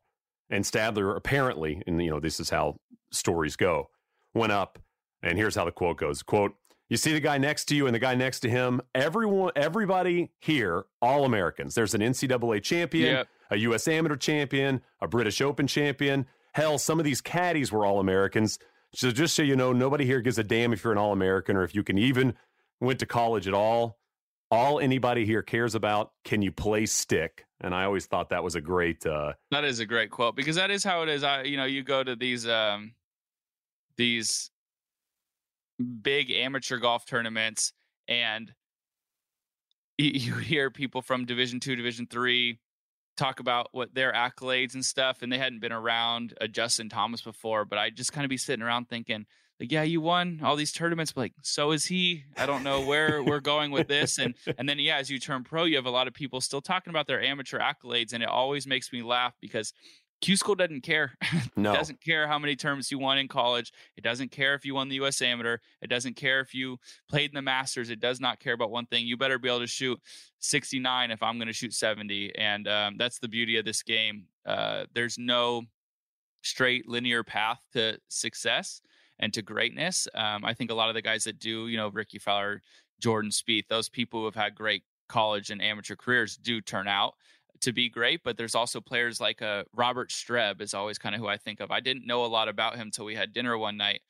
And 0.49 0.65
Stadler 0.65 1.17
apparently, 1.17 1.83
and 1.87 2.03
you 2.03 2.11
know, 2.11 2.21
this 2.21 2.39
is 2.39 2.51
how 2.51 2.79
stories 3.11 3.57
go, 3.57 3.91
went 4.33 4.53
up, 4.53 4.79
and 5.23 5.37
here's 5.37 5.57
how 5.57 5.65
the 5.65 5.73
quote 5.73 5.97
goes. 5.97 6.23
Quote, 6.23 6.55
you 6.89 6.97
see 6.97 7.13
the 7.13 7.21
guy 7.21 7.39
next 7.39 7.65
to 7.67 7.75
you 7.75 7.87
and 7.87 7.95
the 7.95 7.99
guy 7.99 8.15
next 8.15 8.41
to 8.41 8.51
him, 8.51 8.81
everyone 8.95 9.53
everybody 9.57 10.31
here, 10.39 10.85
all 11.03 11.25
Americans. 11.25 11.75
There's 11.75 11.95
an 11.95 12.01
NCAA 12.01 12.63
champion, 12.63 13.13
yep. 13.13 13.29
a 13.51 13.57
US 13.57 13.89
amateur 13.89 14.17
champion, 14.17 14.83
a 15.01 15.09
British 15.09 15.41
Open 15.41 15.67
champion. 15.67 16.27
Hell, 16.53 16.79
some 16.79 17.01
of 17.01 17.05
these 17.05 17.21
caddies 17.21 17.73
were 17.73 17.85
all 17.85 17.99
Americans. 17.99 18.61
So 18.95 19.11
just 19.11 19.35
so 19.35 19.43
you 19.43 19.57
know, 19.57 19.73
nobody 19.73 20.05
here 20.05 20.21
gives 20.21 20.39
a 20.39 20.45
damn 20.45 20.73
if 20.73 20.85
you're 20.85 20.93
an 20.93 20.99
All 20.99 21.13
American 21.13 21.57
or 21.57 21.65
if 21.65 21.75
you 21.75 21.83
can 21.83 21.99
even 21.99 22.35
went 22.81 22.99
to 23.01 23.07
college 23.07 23.49
at 23.49 23.55
all. 23.55 23.99
All 24.51 24.79
anybody 24.79 25.27
here 25.27 25.43
cares 25.43 25.75
about 25.75 26.13
can 26.25 26.41
you 26.41 26.53
play 26.53 26.87
stick? 26.87 27.45
And 27.61 27.75
I 27.75 27.85
always 27.85 28.07
thought 28.07 28.29
that 28.29 28.45
was 28.45 28.55
a 28.55 28.61
great. 28.61 29.05
Uh, 29.05 29.33
that 29.51 29.65
is 29.65 29.81
a 29.81 29.87
great 29.87 30.11
quote 30.11 30.37
because 30.37 30.57
that 30.57 30.71
is 30.71 30.85
how 30.85 31.03
it 31.03 31.09
is. 31.09 31.25
I 31.25 31.43
you 31.43 31.57
know 31.57 31.65
you 31.65 31.83
go 31.83 32.05
to 32.05 32.15
these 32.15 32.47
um 32.47 32.93
these 33.97 34.51
big 36.03 36.31
amateur 36.31 36.79
golf 36.79 37.05
tournaments 37.05 37.73
and 38.07 38.53
you 39.99 40.35
hear 40.35 40.71
people 40.71 41.03
from 41.03 41.25
division 41.25 41.59
two 41.59 41.75
division 41.75 42.07
three 42.07 42.59
talk 43.17 43.41
about 43.41 43.69
what 43.73 43.95
their 43.95 44.13
accolades 44.13 44.75
and 44.75 44.85
stuff, 44.85 45.23
and 45.23 45.33
they 45.33 45.39
hadn't 45.39 45.61
been 45.61 45.73
around 45.73 46.35
a 46.41 46.49
Justin 46.49 46.89
Thomas 46.89 47.23
before, 47.23 47.65
but 47.65 47.79
I'd 47.79 47.97
just 47.97 48.13
kind 48.13 48.25
of 48.25 48.29
be 48.29 48.37
sitting 48.37 48.63
around 48.63 48.89
thinking, 48.89 49.27
like, 49.61 49.71
yeah, 49.71 49.83
you 49.85 50.01
won 50.01 50.41
all 50.43 50.57
these 50.57 50.73
tournaments, 50.73 51.13
but 51.13 51.21
like, 51.23 51.33
so 51.43 51.71
is 51.71 51.85
he. 51.85 52.25
I 52.37 52.45
don't 52.45 52.65
know 52.65 52.81
where 52.81 53.23
we're 53.23 53.41
going 53.41 53.71
with 53.71 53.87
this, 53.87 54.19
and 54.19 54.35
and 54.59 54.69
then 54.69 54.79
yeah, 54.79 54.97
as 54.97 55.11
you 55.11 55.21
turn 55.21 55.45
pro, 55.45 55.65
you 55.65 55.77
have 55.77 55.87
a 55.87 55.91
lot 55.91 56.09
of 56.09 56.15
people 56.15 56.41
still 56.41 56.61
talking 56.61 56.91
about 56.91 57.07
their 57.07 57.23
amateur 57.23 57.61
accolades, 57.61 58.13
and 58.13 58.23
it 58.23 58.29
always 58.29 58.67
makes 58.67 58.93
me 58.93 59.03
laugh 59.03 59.35
because 59.41 59.73
Q 60.25 60.37
School 60.39 60.55
doesn't 60.55 60.81
care. 60.81 61.13
No. 61.57 61.73
it 61.73 61.77
doesn't 61.77 62.01
care 62.01 62.27
how 62.27 62.39
many 62.39 62.57
terms 62.57 62.91
you 62.91 62.99
won 62.99 63.17
in 63.19 63.29
college. 63.29 63.73
It 63.97 64.03
doesn't 64.03 64.33
care 64.33 64.55
if 64.55 64.65
you 64.65 64.75
won 64.75 64.89
the 64.89 64.97
US 64.97 65.23
Amateur. 65.23 65.59
It 65.83 65.89
doesn't 65.89 66.17
care 66.17 66.41
if 66.41 66.53
you 66.53 66.79
played 67.09 67.31
in 67.31 67.35
the 67.35 67.43
Masters. 67.43 67.91
It 67.91 68.01
does 68.01 68.21
not 68.21 68.41
care 68.41 68.55
about 68.55 68.71
one 68.71 68.87
thing. 68.87 69.07
You 69.07 69.17
better 69.17 69.39
be 69.39 69.49
able 69.49 69.61
to 69.61 69.67
shoot 69.67 70.01
69 70.41 71.11
if 71.11 71.23
I'm 71.23 71.37
going 71.37 71.47
to 71.47 71.53
shoot 71.53 71.73
70. 71.73 72.35
And 72.37 72.67
um, 72.67 72.97
that's 72.97 73.19
the 73.19 73.29
beauty 73.29 73.57
of 73.57 73.65
this 73.65 73.83
game. 73.83 74.25
Uh, 74.45 74.85
there's 74.95 75.17
no 75.17 75.63
straight 76.43 76.89
linear 76.89 77.23
path 77.23 77.61
to 77.75 77.99
success 78.09 78.81
and 79.21 79.33
to 79.35 79.43
greatness. 79.43 80.09
Um, 80.15 80.45
I 80.45 80.55
think 80.55 80.71
a 80.71 80.75
lot 80.75 80.89
of 80.89 80.95
the 80.95 81.03
guys 81.03 81.25
that 81.25 81.39
do, 81.39 81.69
you 81.69 81.77
know, 81.77 81.89
Rickie 81.89 82.19
Fowler, 82.19 82.63
Jordan 83.01 83.31
Spieth, 83.31 83.69
those 83.69 83.89
people 83.89 84.21
who 84.21 84.27
have 84.27 84.35
had 84.35 84.55
great 84.55 84.83
college 85.09 85.51
and 85.51 85.63
amateur 85.63 85.95
careers 85.95 86.37
do 86.37 86.61
turn 86.61 86.89
out 86.89 87.15
to 87.61 87.73
be 87.73 87.89
great, 87.89 88.23
but 88.25 88.37
there's 88.37 88.55
also 88.55 88.81
players 88.81 89.21
like 89.21 89.43
uh, 89.43 89.65
Robert 89.75 90.11
Streb 90.11 90.61
is 90.61 90.75
always 90.75 90.99
kind 90.99 91.15
of 91.15 91.21
who 91.21 91.29
I 91.29 91.37
think 91.37 91.61
of. 91.61 91.71
I 91.71 91.81
didn't 91.81 92.07
know 92.07 92.25
a 92.25 92.27
lot 92.27 92.49
about 92.49 92.77
him 92.77 92.91
till 92.91 93.05
we 93.05 93.15
had 93.15 93.33
dinner 93.33 93.57
one 93.57 93.77
night 93.77 94.01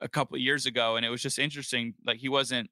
a 0.00 0.08
couple 0.08 0.36
of 0.36 0.40
years 0.40 0.66
ago, 0.66 0.96
and 0.96 1.04
it 1.04 1.10
was 1.10 1.22
just 1.22 1.38
interesting. 1.38 1.94
Like 2.04 2.18
he 2.18 2.28
wasn't 2.28 2.70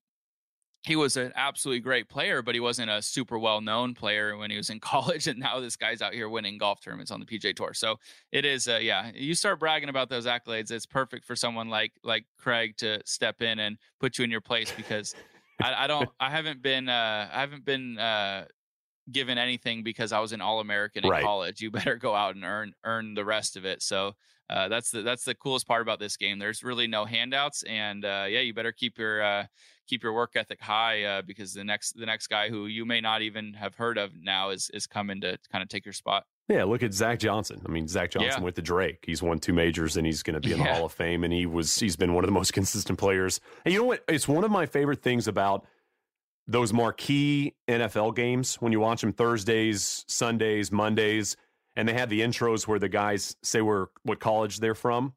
he 0.87 0.95
was 0.95 1.17
an 1.17 1.33
absolutely 1.35 1.81
great 1.81 2.09
player, 2.09 2.43
but 2.43 2.55
he 2.55 2.61
wasn't 2.61 2.89
a 2.89 3.03
super 3.03 3.39
well 3.41 3.61
known 3.61 3.93
player 3.93 4.37
when 4.37 4.53
he 4.53 4.57
was 4.57 4.71
in 4.71 4.79
college. 4.81 5.27
And 5.27 5.39
now 5.39 5.59
this 5.59 5.77
guy's 5.77 6.01
out 6.01 6.15
here 6.15 6.29
winning 6.29 6.59
golf 6.59 6.81
tournaments 6.81 7.11
on 7.11 7.19
the 7.19 7.27
PGA 7.27 7.55
Tour. 7.55 7.75
So 7.75 7.97
it 8.31 8.45
is, 8.45 8.69
uh, 8.69 8.79
yeah. 8.81 9.11
You 9.13 9.35
start 9.35 9.59
bragging 9.59 9.89
about 9.89 10.09
those 10.09 10.27
accolades, 10.27 10.71
it's 10.71 10.87
perfect 10.87 11.25
for 11.25 11.35
someone 11.35 11.69
like 11.69 11.93
like 12.05 12.25
Craig 12.39 12.77
to 12.79 13.03
step 13.05 13.43
in 13.43 13.59
and 13.59 13.79
put 14.01 14.19
you 14.19 14.25
in 14.25 14.31
your 14.31 14.41
place 14.41 14.73
because. 14.73 15.15
I, 15.61 15.85
I, 15.85 15.87
don't. 15.89 16.09
I 16.21 16.31
haven't 16.31 16.61
been. 16.63 16.89
Uh, 16.89 17.31
I 17.33 17.41
haven't 17.41 17.65
been 17.65 17.99
uh, 17.99 18.45
given 19.11 19.39
anything 19.39 19.83
because 19.83 20.13
I 20.13 20.21
was 20.21 20.33
an 20.33 20.41
All 20.41 20.61
American 20.61 21.05
in 21.05 21.11
right. 21.11 21.23
college. 21.23 21.61
You 21.61 21.71
better 21.71 21.97
go 21.97 22.15
out 22.15 22.35
and 22.35 22.45
earn 22.45 22.75
earn 22.85 23.15
the 23.15 23.25
rest 23.25 23.57
of 23.57 23.65
it. 23.65 23.83
So 23.83 24.15
uh, 24.49 24.69
that's 24.69 24.91
the 24.91 25.03
that's 25.03 25.25
the 25.25 25.35
coolest 25.35 25.67
part 25.67 25.83
about 25.83 25.99
this 25.99 26.17
game. 26.17 26.39
There's 26.39 26.63
really 26.63 26.87
no 26.87 27.05
handouts, 27.05 27.63
and 27.65 28.05
uh, 28.05 28.27
yeah, 28.29 28.41
you 28.41 28.55
better 28.55 28.73
keep 28.73 28.99
your 28.99 29.23
uh, 29.23 29.47
keep 29.87 30.03
your 30.03 30.13
work 30.13 30.33
ethic 30.37 30.61
high 30.61 31.03
uh, 31.05 31.23
because 31.23 31.53
the 31.53 31.65
next 31.65 31.99
the 31.99 32.07
next 32.07 32.29
guy 32.29 32.49
who 32.49 32.67
you 32.67 32.85
may 32.85 33.01
not 33.01 33.23
even 33.23 33.55
have 33.55 33.75
heard 33.75 33.99
of 33.99 34.13
now 34.21 34.51
is 34.51 34.71
is 34.73 34.87
coming 34.87 35.21
to 35.23 35.39
kind 35.51 35.63
of 35.63 35.69
take 35.69 35.85
your 35.85 35.93
spot. 35.93 36.25
Yeah, 36.49 36.63
look 36.63 36.85
at 36.85 36.95
Zach 36.95 37.19
Johnson. 37.19 37.61
I 37.67 37.71
mean, 37.71 37.89
Zach 37.89 38.13
Johnson 38.13 38.43
yeah. 38.43 38.45
with 38.45 38.55
the 38.55 38.63
Drake. 38.63 39.03
He's 39.05 39.21
won 39.21 39.41
two 39.41 39.53
majors 39.53 39.97
and 39.97 40.07
he's 40.07 40.23
going 40.23 40.35
to 40.35 40.41
be 40.41 40.53
in 40.53 40.61
yeah. 40.61 40.69
the 40.69 40.75
Hall 40.75 40.87
of 40.87 40.93
Fame. 40.93 41.25
And 41.25 41.33
he 41.33 41.45
was 41.45 41.77
he's 41.77 41.97
been 41.97 42.15
one 42.15 42.23
of 42.23 42.29
the 42.29 42.33
most 42.33 42.53
consistent 42.53 42.99
players. 43.01 43.41
And 43.65 43.75
you 43.75 43.81
know 43.81 43.87
what? 43.87 44.05
It's 44.07 44.29
one 44.29 44.45
of 44.45 44.51
my 44.53 44.67
favorite 44.67 45.03
things 45.03 45.27
about 45.27 45.67
those 46.47 46.73
marquee 46.73 47.55
NFL 47.69 48.15
games 48.15 48.57
when 48.57 48.73
you 48.73 48.81
watch 48.81 49.01
them 49.01 49.13
Thursdays, 49.13 50.05
Sundays, 50.09 50.71
Mondays, 50.71 51.37
and 51.75 51.89
they 51.89 51.93
have 51.93 52.09
the 52.09 52.21
intros 52.21 52.67
where 52.67 52.79
the 52.79 52.89
guys 52.89 53.37
say 53.43 53.61
where 53.61 53.89
what 54.03 54.21
college 54.21 54.61
they're 54.61 54.75
from, 54.75 55.15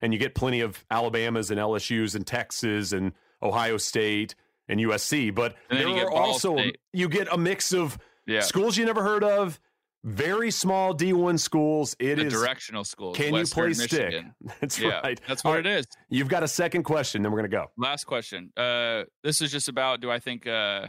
and 0.00 0.12
you 0.12 0.18
get 0.18 0.34
plenty 0.34 0.60
of 0.60 0.84
Alabamas 0.90 1.50
and 1.50 1.58
LSU's 1.58 2.14
and 2.14 2.26
Texas 2.26 2.92
and 2.92 3.12
Ohio 3.42 3.76
State 3.76 4.34
and 4.68 4.80
USC, 4.80 5.34
but 5.34 5.54
and 5.70 5.80
there 5.80 6.06
are 6.06 6.12
also 6.12 6.56
State. 6.56 6.78
you 6.92 7.08
get 7.08 7.32
a 7.32 7.38
mix 7.38 7.72
of 7.72 7.98
yeah. 8.26 8.40
schools 8.40 8.76
you 8.76 8.84
never 8.84 9.02
heard 9.02 9.24
of, 9.24 9.60
very 10.04 10.50
small 10.50 10.94
D1 10.94 11.38
schools. 11.38 11.94
It 11.98 12.16
the 12.16 12.26
is 12.26 12.32
directional 12.32 12.84
schools. 12.84 13.16
Can 13.16 13.32
Western 13.32 13.70
you 13.70 13.74
play 13.74 13.84
Michigan. 13.84 14.34
stick? 14.38 14.56
That's 14.60 14.78
yeah, 14.78 15.00
right. 15.00 15.20
That's 15.28 15.44
what 15.44 15.52
All 15.52 15.58
it 15.58 15.66
is. 15.66 15.86
You've 16.08 16.28
got 16.28 16.42
a 16.42 16.48
second 16.48 16.82
question, 16.82 17.22
then 17.22 17.30
we're 17.30 17.38
going 17.38 17.50
to 17.50 17.56
go. 17.56 17.66
Last 17.76 18.04
question. 18.04 18.52
Uh, 18.56 19.04
this 19.22 19.40
is 19.40 19.52
just 19.52 19.68
about 19.68 20.00
do 20.00 20.10
I 20.10 20.18
think 20.18 20.46
uh, 20.46 20.88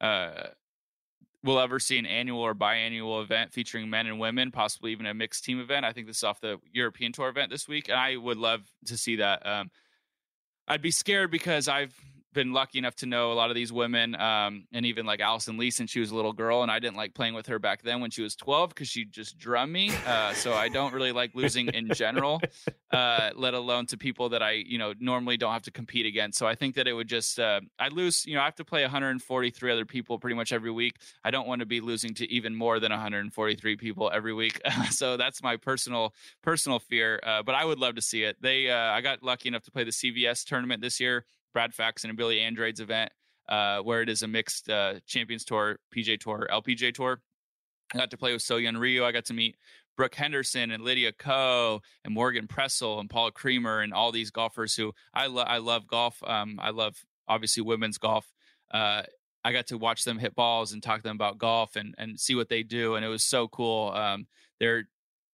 uh, 0.00 0.48
we'll 1.42 1.58
ever 1.58 1.80
see 1.80 1.98
an 1.98 2.06
annual 2.06 2.40
or 2.40 2.54
biannual 2.54 3.22
event 3.22 3.52
featuring 3.52 3.90
men 3.90 4.06
and 4.06 4.20
women, 4.20 4.50
possibly 4.50 4.92
even 4.92 5.06
a 5.06 5.14
mixed 5.14 5.44
team 5.44 5.60
event? 5.60 5.84
I 5.84 5.92
think 5.92 6.06
this 6.06 6.18
is 6.18 6.24
off 6.24 6.40
the 6.40 6.58
European 6.72 7.12
Tour 7.12 7.28
event 7.28 7.50
this 7.50 7.66
week, 7.66 7.88
and 7.88 7.98
I 7.98 8.16
would 8.16 8.38
love 8.38 8.62
to 8.86 8.96
see 8.96 9.16
that. 9.16 9.44
Um, 9.46 9.70
I'd 10.68 10.82
be 10.82 10.90
scared 10.90 11.30
because 11.30 11.66
I've 11.66 11.94
been 12.32 12.52
lucky 12.52 12.78
enough 12.78 12.94
to 12.96 13.06
know 13.06 13.32
a 13.32 13.34
lot 13.34 13.50
of 13.50 13.54
these 13.54 13.72
women, 13.72 14.14
um, 14.14 14.64
and 14.72 14.84
even 14.86 15.06
like 15.06 15.20
Allison 15.20 15.56
Lee 15.56 15.70
since 15.70 15.90
she 15.90 16.00
was 16.00 16.10
a 16.10 16.16
little 16.16 16.32
girl, 16.32 16.62
and 16.62 16.70
I 16.70 16.78
didn't 16.78 16.96
like 16.96 17.14
playing 17.14 17.34
with 17.34 17.46
her 17.46 17.58
back 17.58 17.82
then 17.82 18.00
when 18.00 18.10
she 18.10 18.22
was 18.22 18.36
12 18.36 18.70
because 18.70 18.88
she 18.88 19.04
just 19.04 19.38
drummed 19.38 19.72
me. 19.72 19.90
Uh, 20.06 20.32
so 20.34 20.52
I 20.52 20.68
don't 20.68 20.92
really 20.92 21.12
like 21.12 21.34
losing 21.34 21.68
in 21.68 21.88
general, 21.94 22.40
uh, 22.92 23.30
let 23.34 23.54
alone 23.54 23.86
to 23.86 23.96
people 23.96 24.28
that 24.30 24.42
I 24.42 24.52
you 24.52 24.78
know 24.78 24.94
normally 24.98 25.36
don't 25.36 25.52
have 25.52 25.62
to 25.62 25.70
compete 25.70 26.06
against. 26.06 26.38
So 26.38 26.46
I 26.46 26.54
think 26.54 26.74
that 26.76 26.86
it 26.86 26.92
would 26.92 27.08
just 27.08 27.38
uh, 27.38 27.60
I 27.78 27.88
lose. 27.88 28.26
You 28.26 28.34
know, 28.34 28.42
I 28.42 28.44
have 28.44 28.56
to 28.56 28.64
play 28.64 28.82
143 28.82 29.72
other 29.72 29.84
people 29.84 30.18
pretty 30.18 30.36
much 30.36 30.52
every 30.52 30.70
week. 30.70 30.96
I 31.24 31.30
don't 31.30 31.48
want 31.48 31.60
to 31.60 31.66
be 31.66 31.80
losing 31.80 32.14
to 32.14 32.30
even 32.32 32.54
more 32.54 32.78
than 32.80 32.90
143 32.90 33.76
people 33.76 34.10
every 34.12 34.34
week. 34.34 34.60
so 34.90 35.16
that's 35.16 35.42
my 35.42 35.56
personal 35.56 36.14
personal 36.42 36.78
fear. 36.78 37.20
Uh, 37.24 37.42
but 37.42 37.54
I 37.54 37.64
would 37.64 37.78
love 37.78 37.94
to 37.94 38.02
see 38.02 38.24
it. 38.24 38.36
They 38.40 38.70
uh, 38.70 38.76
I 38.76 39.00
got 39.00 39.22
lucky 39.22 39.48
enough 39.48 39.62
to 39.64 39.70
play 39.70 39.84
the 39.84 39.90
CVS 39.90 40.44
tournament 40.44 40.82
this 40.82 41.00
year 41.00 41.24
Brad 41.58 41.74
Faxon 41.74 42.08
and 42.08 42.16
Billy 42.16 42.38
Andrade's 42.38 42.78
event, 42.78 43.10
uh, 43.48 43.80
where 43.80 44.00
it 44.00 44.08
is 44.08 44.22
a 44.22 44.28
mixed 44.28 44.70
uh, 44.70 45.00
Champions 45.08 45.44
Tour, 45.44 45.80
PGA 45.92 46.16
Tour, 46.16 46.46
LPGA 46.52 46.94
Tour. 46.94 47.20
I 47.92 47.98
got 47.98 48.12
to 48.12 48.16
play 48.16 48.32
with 48.32 48.42
Soyeon 48.42 48.78
Ryu. 48.78 49.04
I 49.04 49.10
got 49.10 49.24
to 49.24 49.34
meet 49.34 49.56
Brooke 49.96 50.14
Henderson 50.14 50.70
and 50.70 50.84
Lydia 50.84 51.10
Ko 51.10 51.80
and 52.04 52.14
Morgan 52.14 52.46
Pressel 52.46 53.00
and 53.00 53.10
Paula 53.10 53.32
Creamer 53.32 53.80
and 53.80 53.92
all 53.92 54.12
these 54.12 54.30
golfers 54.30 54.76
who 54.76 54.92
I, 55.12 55.24
I 55.24 55.58
love 55.58 55.88
golf. 55.88 56.22
Um, 56.24 56.60
I 56.62 56.70
love 56.70 56.94
obviously 57.26 57.64
women's 57.64 57.98
golf. 57.98 58.32
Uh, 58.70 59.02
I 59.44 59.50
got 59.50 59.66
to 59.66 59.78
watch 59.78 60.04
them 60.04 60.20
hit 60.20 60.36
balls 60.36 60.72
and 60.72 60.80
talk 60.80 60.98
to 60.98 61.08
them 61.08 61.16
about 61.16 61.38
golf 61.38 61.74
and 61.74 61.92
and 61.98 62.20
see 62.20 62.36
what 62.36 62.48
they 62.48 62.62
do, 62.62 62.94
and 62.94 63.04
it 63.04 63.08
was 63.08 63.24
so 63.24 63.48
cool. 63.48 63.90
Um, 63.90 64.28
they're 64.60 64.84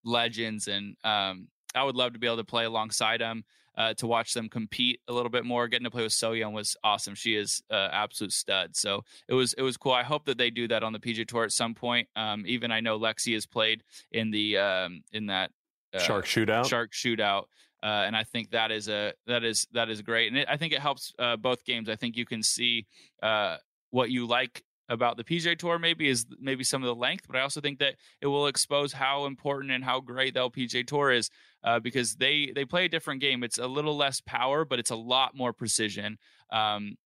legends, 0.07 0.69
and 0.69 0.97
um, 1.05 1.49
I 1.75 1.85
would 1.85 1.97
love 1.97 2.15
to 2.15 2.19
be 2.19 2.27
able 2.27 2.39
to 2.39 2.45
play 2.45 2.65
alongside 2.65 3.21
them. 3.21 3.45
Uh, 3.77 3.93
to 3.93 4.07
watch 4.07 4.35
them 4.35 4.49
compete 4.49 5.01
a 5.09 5.13
little 5.13 5.31
bit 5.31 5.45
more, 5.45 5.67
getting 5.67 5.83
to 5.83 5.91
play 5.91 6.05
with 6.05 6.13
So 6.13 6.31
Yeon 6.31 6.53
was 6.53 6.77
awesome. 6.85 7.17
She 7.17 7.35
is 7.35 7.61
uh, 7.73 7.89
absolute 7.91 8.33
stud. 8.33 8.77
So 8.77 9.03
it 9.27 9.35
was 9.35 9.53
it 9.55 9.63
was 9.63 9.77
cool. 9.77 9.91
I 9.91 10.05
hope 10.05 10.27
that 10.27 10.39
they 10.39 10.51
do 10.51 10.69
that 10.69 10.85
on 10.85 10.93
the 10.93 11.01
PGA 11.01 11.27
Tour 11.27 11.43
at 11.43 11.51
some 11.51 11.75
point. 11.75 12.07
Um, 12.15 12.45
even 12.47 12.71
I 12.71 12.79
know 12.79 13.01
Lexi 13.01 13.35
has 13.35 13.47
played 13.47 13.83
in 14.13 14.31
the 14.31 14.59
um, 14.59 15.03
in 15.13 15.27
that 15.27 15.51
uh, 15.93 15.99
shark 15.99 16.27
shootout. 16.27 16.69
Shark 16.69 16.93
shootout. 16.93 17.47
Uh, 17.83 18.05
and 18.07 18.17
I 18.17 18.25
think 18.25 18.53
that 18.53 18.71
is 18.71 18.89
a 18.89 19.13
that 19.27 19.45
is 19.45 19.67
that 19.73 19.91
is 19.91 20.01
great, 20.01 20.29
and 20.29 20.39
it, 20.39 20.49
I 20.49 20.57
think 20.57 20.73
it 20.73 20.79
helps 20.79 21.13
uh, 21.19 21.37
both 21.37 21.65
games. 21.67 21.91
I 21.91 21.97
think 21.97 22.17
you 22.17 22.25
can 22.25 22.43
see 22.43 22.87
uh, 23.23 23.59
what 23.91 24.11
you 24.11 24.27
like 24.27 24.65
about 24.89 25.17
the 25.17 25.25
PGA 25.25 25.59
Tour 25.59 25.79
maybe 25.79 26.09
is 26.09 26.27
maybe 26.41 26.65
some 26.65 26.83
of 26.83 26.87
the 26.87 26.95
length, 26.95 27.27
but 27.27 27.37
I 27.37 27.41
also 27.41 27.61
think 27.61 27.79
that 27.81 27.97
it 28.21 28.27
will 28.27 28.47
expose 28.47 28.93
how 28.93 29.27
important 29.27 29.73
and 29.73 29.85
how 29.85 30.01
great 30.01 30.35
the 30.35 30.41
LPGA 30.41 30.87
Tour 30.87 31.11
is 31.11 31.31
uh, 31.65 31.81
because 31.81 32.17
they 32.17 32.53
they 32.55 32.65
play 32.65 32.85
a 32.85 32.89
different 32.89 33.21
game. 33.21 33.43
It's 33.43 33.59
a 33.59 33.67
little 33.67 33.97
less 33.97 34.21
power, 34.21 34.65
but 34.65 34.79
it's 34.79 34.91
a 34.91 34.97
lot 34.97 35.35
more 35.35 35.53
precision. 35.53 36.19
Um, 36.53 36.97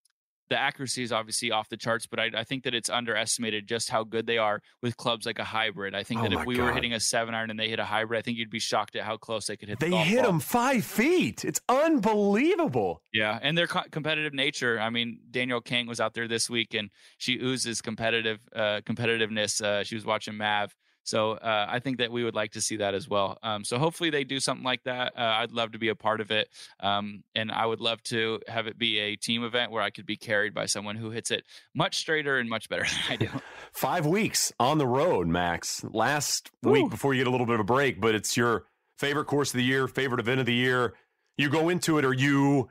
the 0.49 0.59
accuracy 0.59 1.03
is 1.03 1.11
obviously 1.11 1.51
off 1.51 1.69
the 1.69 1.77
charts, 1.77 2.07
but 2.07 2.19
I, 2.19 2.31
I, 2.35 2.43
think 2.43 2.63
that 2.63 2.73
it's 2.73 2.89
underestimated 2.89 3.67
just 3.67 3.89
how 3.89 4.03
good 4.03 4.25
they 4.25 4.39
are 4.39 4.61
with 4.81 4.97
clubs 4.97 5.25
like 5.25 5.37
a 5.37 5.43
hybrid. 5.43 5.93
I 5.93 6.03
think 6.03 6.21
oh 6.21 6.23
that 6.23 6.33
if 6.33 6.45
we 6.45 6.55
God. 6.55 6.65
were 6.65 6.73
hitting 6.73 6.93
a 6.93 6.99
seven 6.99 7.35
iron 7.35 7.51
and 7.51 7.59
they 7.59 7.69
hit 7.69 7.79
a 7.79 7.85
hybrid, 7.85 8.17
I 8.17 8.21
think 8.21 8.37
you'd 8.37 8.49
be 8.49 8.59
shocked 8.59 8.95
at 8.95 9.03
how 9.03 9.17
close 9.17 9.45
they 9.45 9.55
could 9.55 9.69
hit. 9.69 9.79
They 9.79 9.91
the 9.91 9.97
hit 9.97 10.23
ball. 10.23 10.31
them 10.31 10.39
five 10.39 10.83
feet. 10.83 11.45
It's 11.45 11.61
unbelievable. 11.69 13.03
Yeah, 13.13 13.37
and 13.41 13.57
their 13.57 13.67
co- 13.67 13.85
competitive 13.91 14.33
nature. 14.33 14.79
I 14.79 14.89
mean, 14.89 15.19
Danielle 15.29 15.61
Kang 15.61 15.85
was 15.85 15.99
out 15.99 16.15
there 16.15 16.27
this 16.27 16.49
week, 16.49 16.73
and 16.73 16.89
she 17.17 17.35
oozes 17.35 17.81
competitive 17.81 18.39
uh, 18.55 18.81
competitiveness. 18.85 19.61
Uh, 19.61 19.83
she 19.83 19.95
was 19.95 20.05
watching 20.05 20.35
Mav 20.35 20.75
so 21.03 21.33
uh, 21.33 21.65
I 21.69 21.79
think 21.79 21.97
that 21.97 22.11
we 22.11 22.23
would 22.23 22.35
like 22.35 22.51
to 22.51 22.61
see 22.61 22.77
that 22.77 22.93
as 22.93 23.07
well. 23.07 23.37
Um, 23.43 23.63
so 23.63 23.77
hopefully 23.77 24.09
they 24.09 24.23
do 24.23 24.39
something 24.39 24.63
like 24.63 24.83
that. 24.83 25.13
Uh, 25.17 25.21
I'd 25.21 25.51
love 25.51 25.71
to 25.71 25.79
be 25.79 25.89
a 25.89 25.95
part 25.95 26.21
of 26.21 26.31
it, 26.31 26.49
um, 26.79 27.23
and 27.35 27.51
I 27.51 27.65
would 27.65 27.81
love 27.81 28.01
to 28.03 28.39
have 28.47 28.67
it 28.67 28.77
be 28.77 28.99
a 28.99 29.15
team 29.15 29.43
event 29.43 29.71
where 29.71 29.81
I 29.81 29.89
could 29.89 30.05
be 30.05 30.17
carried 30.17 30.53
by 30.53 30.65
someone 30.65 30.95
who 30.95 31.09
hits 31.09 31.31
it 31.31 31.43
much 31.73 31.97
straighter 31.97 32.37
and 32.37 32.49
much 32.49 32.69
better 32.69 32.83
than 33.07 33.13
I 33.13 33.15
do. 33.15 33.29
Five 33.71 34.05
weeks 34.05 34.51
on 34.59 34.77
the 34.77 34.87
road, 34.87 35.27
Max. 35.27 35.83
Last 35.91 36.51
Ooh. 36.65 36.71
week 36.71 36.89
before 36.89 37.13
you 37.13 37.21
get 37.21 37.27
a 37.27 37.31
little 37.31 37.47
bit 37.47 37.55
of 37.55 37.61
a 37.61 37.65
break, 37.65 37.99
but 37.99 38.15
it's 38.15 38.37
your 38.37 38.65
favorite 38.97 39.25
course 39.25 39.53
of 39.53 39.57
the 39.57 39.63
year, 39.63 39.87
favorite 39.87 40.19
event 40.19 40.39
of 40.39 40.45
the 40.45 40.53
year. 40.53 40.93
You 41.37 41.49
go 41.49 41.69
into 41.69 41.97
it, 41.97 42.05
or 42.05 42.13
you 42.13 42.69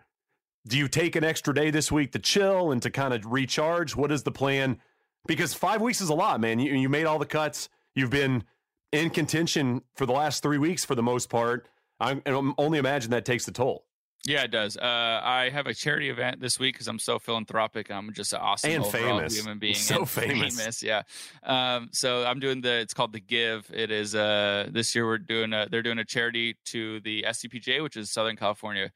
do 0.66 0.76
you 0.76 0.86
take 0.86 1.16
an 1.16 1.24
extra 1.24 1.54
day 1.54 1.70
this 1.70 1.90
week 1.90 2.12
to 2.12 2.18
chill 2.18 2.70
and 2.70 2.82
to 2.82 2.90
kind 2.90 3.14
of 3.14 3.24
recharge? 3.26 3.96
What 3.96 4.12
is 4.12 4.22
the 4.22 4.30
plan? 4.30 4.78
Because 5.26 5.54
five 5.54 5.80
weeks 5.80 6.00
is 6.00 6.10
a 6.10 6.14
lot, 6.14 6.40
man. 6.40 6.58
You, 6.58 6.74
you 6.74 6.88
made 6.88 7.06
all 7.06 7.18
the 7.18 7.26
cuts 7.26 7.68
You've 7.98 8.10
been 8.10 8.44
in 8.92 9.10
contention 9.10 9.82
for 9.96 10.06
the 10.06 10.12
last 10.12 10.40
three 10.40 10.58
weeks 10.58 10.84
for 10.84 10.94
the 10.94 11.02
most 11.02 11.28
part. 11.28 11.66
I 11.98 12.20
only 12.56 12.78
imagine 12.78 13.10
that 13.10 13.24
takes 13.24 13.44
the 13.44 13.50
toll. 13.50 13.86
Yeah, 14.24 14.44
it 14.44 14.52
does. 14.52 14.76
Uh, 14.76 15.20
I 15.20 15.50
have 15.52 15.66
a 15.66 15.74
charity 15.74 16.08
event 16.08 16.40
this 16.40 16.60
week 16.60 16.76
because 16.76 16.86
I'm 16.86 17.00
so 17.00 17.18
philanthropic. 17.18 17.90
I'm 17.90 18.12
just 18.14 18.32
an 18.32 18.38
awesome 18.40 18.70
and 18.70 18.86
famous 18.86 19.36
human 19.36 19.58
being. 19.58 19.74
So 19.74 20.04
famous. 20.04 20.56
famous. 20.56 20.80
yeah. 20.80 21.02
Um, 21.42 21.88
so 21.90 22.24
I'm 22.24 22.38
doing 22.38 22.60
the. 22.60 22.74
It's 22.74 22.94
called 22.94 23.12
the 23.12 23.20
Give. 23.20 23.68
It 23.74 23.90
is. 23.90 24.14
Uh, 24.14 24.68
this 24.70 24.94
year 24.94 25.04
we're 25.04 25.18
doing. 25.18 25.52
A, 25.52 25.66
they're 25.68 25.82
doing 25.82 25.98
a 25.98 26.04
charity 26.04 26.56
to 26.66 27.00
the 27.00 27.24
SCPGA, 27.26 27.82
which 27.82 27.96
is 27.96 28.12
Southern 28.12 28.36
California 28.36 28.92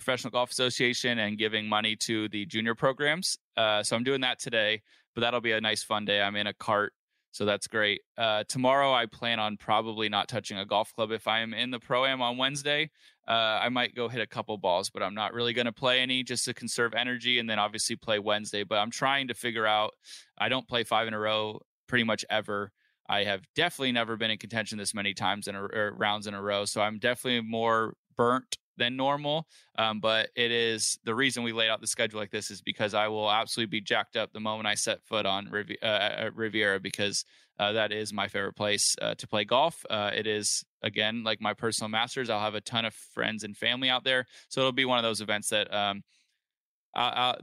Professional 0.00 0.32
Golf 0.32 0.50
Association, 0.50 1.20
and 1.20 1.38
giving 1.38 1.68
money 1.68 1.94
to 1.94 2.28
the 2.30 2.46
junior 2.46 2.74
programs. 2.74 3.38
Uh, 3.56 3.84
so 3.84 3.94
I'm 3.94 4.02
doing 4.02 4.22
that 4.22 4.40
today. 4.40 4.82
But 5.14 5.20
that'll 5.20 5.40
be 5.40 5.52
a 5.52 5.60
nice 5.60 5.84
fun 5.84 6.04
day. 6.04 6.20
I'm 6.20 6.34
in 6.34 6.48
a 6.48 6.54
cart 6.54 6.92
so 7.32 7.44
that's 7.44 7.66
great. 7.66 8.00
Uh, 8.18 8.44
tomorrow, 8.48 8.92
I 8.92 9.06
plan 9.06 9.38
on 9.38 9.56
probably 9.56 10.08
not 10.08 10.28
touching 10.28 10.58
a 10.58 10.66
golf 10.66 10.92
club. 10.94 11.12
If 11.12 11.28
I 11.28 11.40
am 11.40 11.54
in 11.54 11.70
the 11.70 11.78
pro 11.78 12.04
am 12.04 12.20
on 12.20 12.36
Wednesday, 12.36 12.90
uh, 13.28 13.60
I 13.62 13.68
might 13.68 13.94
go 13.94 14.08
hit 14.08 14.20
a 14.20 14.26
couple 14.26 14.56
balls, 14.58 14.90
but 14.90 15.02
I'm 15.02 15.14
not 15.14 15.32
really 15.32 15.52
going 15.52 15.66
to 15.66 15.72
play 15.72 16.00
any 16.00 16.24
just 16.24 16.44
to 16.46 16.54
conserve 16.54 16.92
energy 16.94 17.38
and 17.38 17.48
then 17.48 17.58
obviously 17.58 17.94
play 17.94 18.18
Wednesday. 18.18 18.64
But 18.64 18.78
I'm 18.78 18.90
trying 18.90 19.28
to 19.28 19.34
figure 19.34 19.66
out, 19.66 19.92
I 20.38 20.48
don't 20.48 20.66
play 20.66 20.82
five 20.82 21.06
in 21.06 21.14
a 21.14 21.18
row 21.18 21.60
pretty 21.86 22.04
much 22.04 22.24
ever. 22.28 22.72
I 23.08 23.24
have 23.24 23.42
definitely 23.54 23.92
never 23.92 24.16
been 24.16 24.30
in 24.30 24.38
contention 24.38 24.78
this 24.78 24.94
many 24.94 25.14
times 25.14 25.48
in 25.48 25.54
a, 25.54 25.62
er, 25.62 25.94
rounds 25.96 26.26
in 26.26 26.34
a 26.34 26.42
row. 26.42 26.64
So 26.64 26.80
I'm 26.80 26.98
definitely 26.98 27.48
more 27.48 27.94
burnt 28.16 28.56
than 28.80 28.96
normal. 28.96 29.46
Um, 29.78 30.00
but 30.00 30.30
it 30.34 30.50
is 30.50 30.98
the 31.04 31.14
reason 31.14 31.44
we 31.44 31.52
laid 31.52 31.68
out 31.68 31.80
the 31.80 31.86
schedule 31.86 32.18
like 32.18 32.30
this 32.30 32.50
is 32.50 32.62
because 32.62 32.94
I 32.94 33.06
will 33.08 33.30
absolutely 33.30 33.70
be 33.70 33.80
jacked 33.82 34.16
up 34.16 34.32
the 34.32 34.40
moment 34.40 34.66
I 34.66 34.74
set 34.74 35.04
foot 35.04 35.26
on 35.26 35.46
Rivi- 35.46 35.76
uh, 35.82 36.30
Riviera 36.34 36.80
because 36.80 37.24
uh, 37.58 37.72
that 37.72 37.92
is 37.92 38.12
my 38.12 38.26
favorite 38.26 38.56
place 38.56 38.96
uh, 39.02 39.14
to 39.16 39.28
play 39.28 39.44
golf. 39.44 39.84
Uh, 39.88 40.10
it 40.14 40.26
is 40.26 40.64
again 40.82 41.22
like 41.22 41.40
my 41.40 41.52
personal 41.52 41.90
masters. 41.90 42.30
I'll 42.30 42.40
have 42.40 42.54
a 42.54 42.60
ton 42.62 42.86
of 42.86 42.94
friends 42.94 43.44
and 43.44 43.54
family 43.54 43.90
out 43.90 44.02
there, 44.02 44.24
so 44.48 44.62
it'll 44.62 44.72
be 44.72 44.86
one 44.86 44.98
of 44.98 45.04
those 45.04 45.20
events 45.20 45.50
that 45.50 45.72
um, 45.72 46.02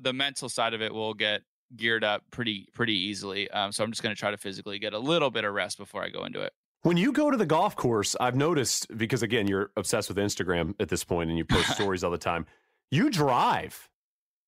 the 0.01 0.13
mental 0.13 0.49
side 0.49 0.73
of 0.73 0.81
it 0.81 0.91
will 0.91 1.13
get 1.13 1.43
geared 1.75 2.03
up 2.03 2.23
pretty 2.31 2.67
pretty 2.73 2.97
easily. 2.97 3.49
Um, 3.51 3.71
so 3.71 3.83
I'm 3.83 3.91
just 3.91 4.01
going 4.01 4.15
to 4.15 4.19
try 4.19 4.31
to 4.31 4.37
physically 4.37 4.79
get 4.79 4.93
a 4.93 4.99
little 4.99 5.29
bit 5.29 5.43
of 5.43 5.53
rest 5.53 5.77
before 5.77 6.03
I 6.03 6.09
go 6.09 6.23
into 6.23 6.41
it. 6.41 6.51
When 6.87 6.95
you 6.95 7.11
go 7.11 7.29
to 7.29 7.35
the 7.35 7.45
golf 7.45 7.75
course, 7.75 8.15
I've 8.17 8.37
noticed 8.37 8.97
because 8.97 9.21
again, 9.21 9.45
you're 9.45 9.71
obsessed 9.75 10.07
with 10.07 10.15
Instagram 10.15 10.73
at 10.79 10.87
this 10.87 11.03
point 11.03 11.29
and 11.29 11.37
you 11.37 11.43
post 11.43 11.67
stories 11.75 12.01
all 12.01 12.11
the 12.11 12.17
time. 12.17 12.45
You 12.91 13.09
drive. 13.09 13.89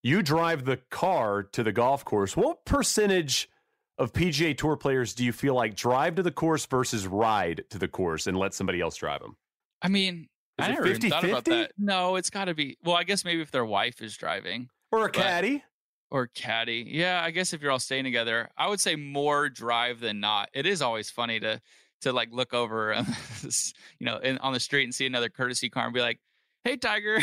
You 0.03 0.21
drive 0.21 0.63
the 0.63 0.77
car 0.89 1.43
to 1.43 1.63
the 1.63 1.73
golf 1.73 2.05
course. 2.05 2.37
What 2.37 2.63
percentage 2.63 3.49
of 3.97 4.13
PGA 4.13 4.57
Tour 4.57 4.77
players 4.77 5.13
do 5.13 5.25
you 5.25 5.33
feel 5.33 5.53
like 5.53 5.75
drive 5.75 6.15
to 6.15 6.23
the 6.23 6.31
course 6.31 6.65
versus 6.65 7.07
ride 7.07 7.65
to 7.71 7.77
the 7.77 7.89
course 7.89 8.25
and 8.25 8.37
let 8.37 8.53
somebody 8.53 8.79
else 8.79 8.95
drive 8.95 9.19
them? 9.19 9.35
I 9.81 9.89
mean, 9.89 10.29
is 10.57 10.65
I 10.65 10.69
never 10.69 10.83
50, 10.83 11.07
even 11.07 11.09
thought 11.09 11.21
50? 11.23 11.31
about 11.33 11.43
that. 11.43 11.71
No, 11.77 12.15
it's 12.15 12.29
got 12.29 12.45
to 12.45 12.53
be. 12.53 12.77
Well, 12.85 12.95
I 12.95 13.03
guess 13.03 13.25
maybe 13.25 13.41
if 13.41 13.51
their 13.51 13.65
wife 13.65 14.01
is 14.01 14.15
driving 14.15 14.69
or 14.93 15.03
a 15.03 15.11
caddy. 15.11 15.61
Or 16.09 16.27
caddy. 16.27 16.85
Yeah, 16.87 17.21
I 17.21 17.31
guess 17.31 17.51
if 17.51 17.61
you're 17.61 17.71
all 17.71 17.79
staying 17.79 18.05
together, 18.05 18.49
I 18.57 18.69
would 18.69 18.79
say 18.79 18.95
more 18.95 19.49
drive 19.49 19.99
than 19.99 20.21
not. 20.21 20.47
It 20.53 20.65
is 20.65 20.81
always 20.81 21.09
funny 21.09 21.41
to 21.41 21.59
to 22.01 22.11
like 22.13 22.29
look 22.31 22.53
over, 22.53 22.95
you 23.43 24.05
know, 24.05 24.17
in, 24.17 24.37
on 24.39 24.53
the 24.53 24.59
street 24.59 24.83
and 24.83 24.93
see 24.93 25.05
another 25.05 25.29
courtesy 25.29 25.69
car 25.69 25.85
and 25.85 25.93
be 25.93 26.01
like, 26.01 26.19
"Hey, 26.63 26.77
Tiger, 26.77 27.19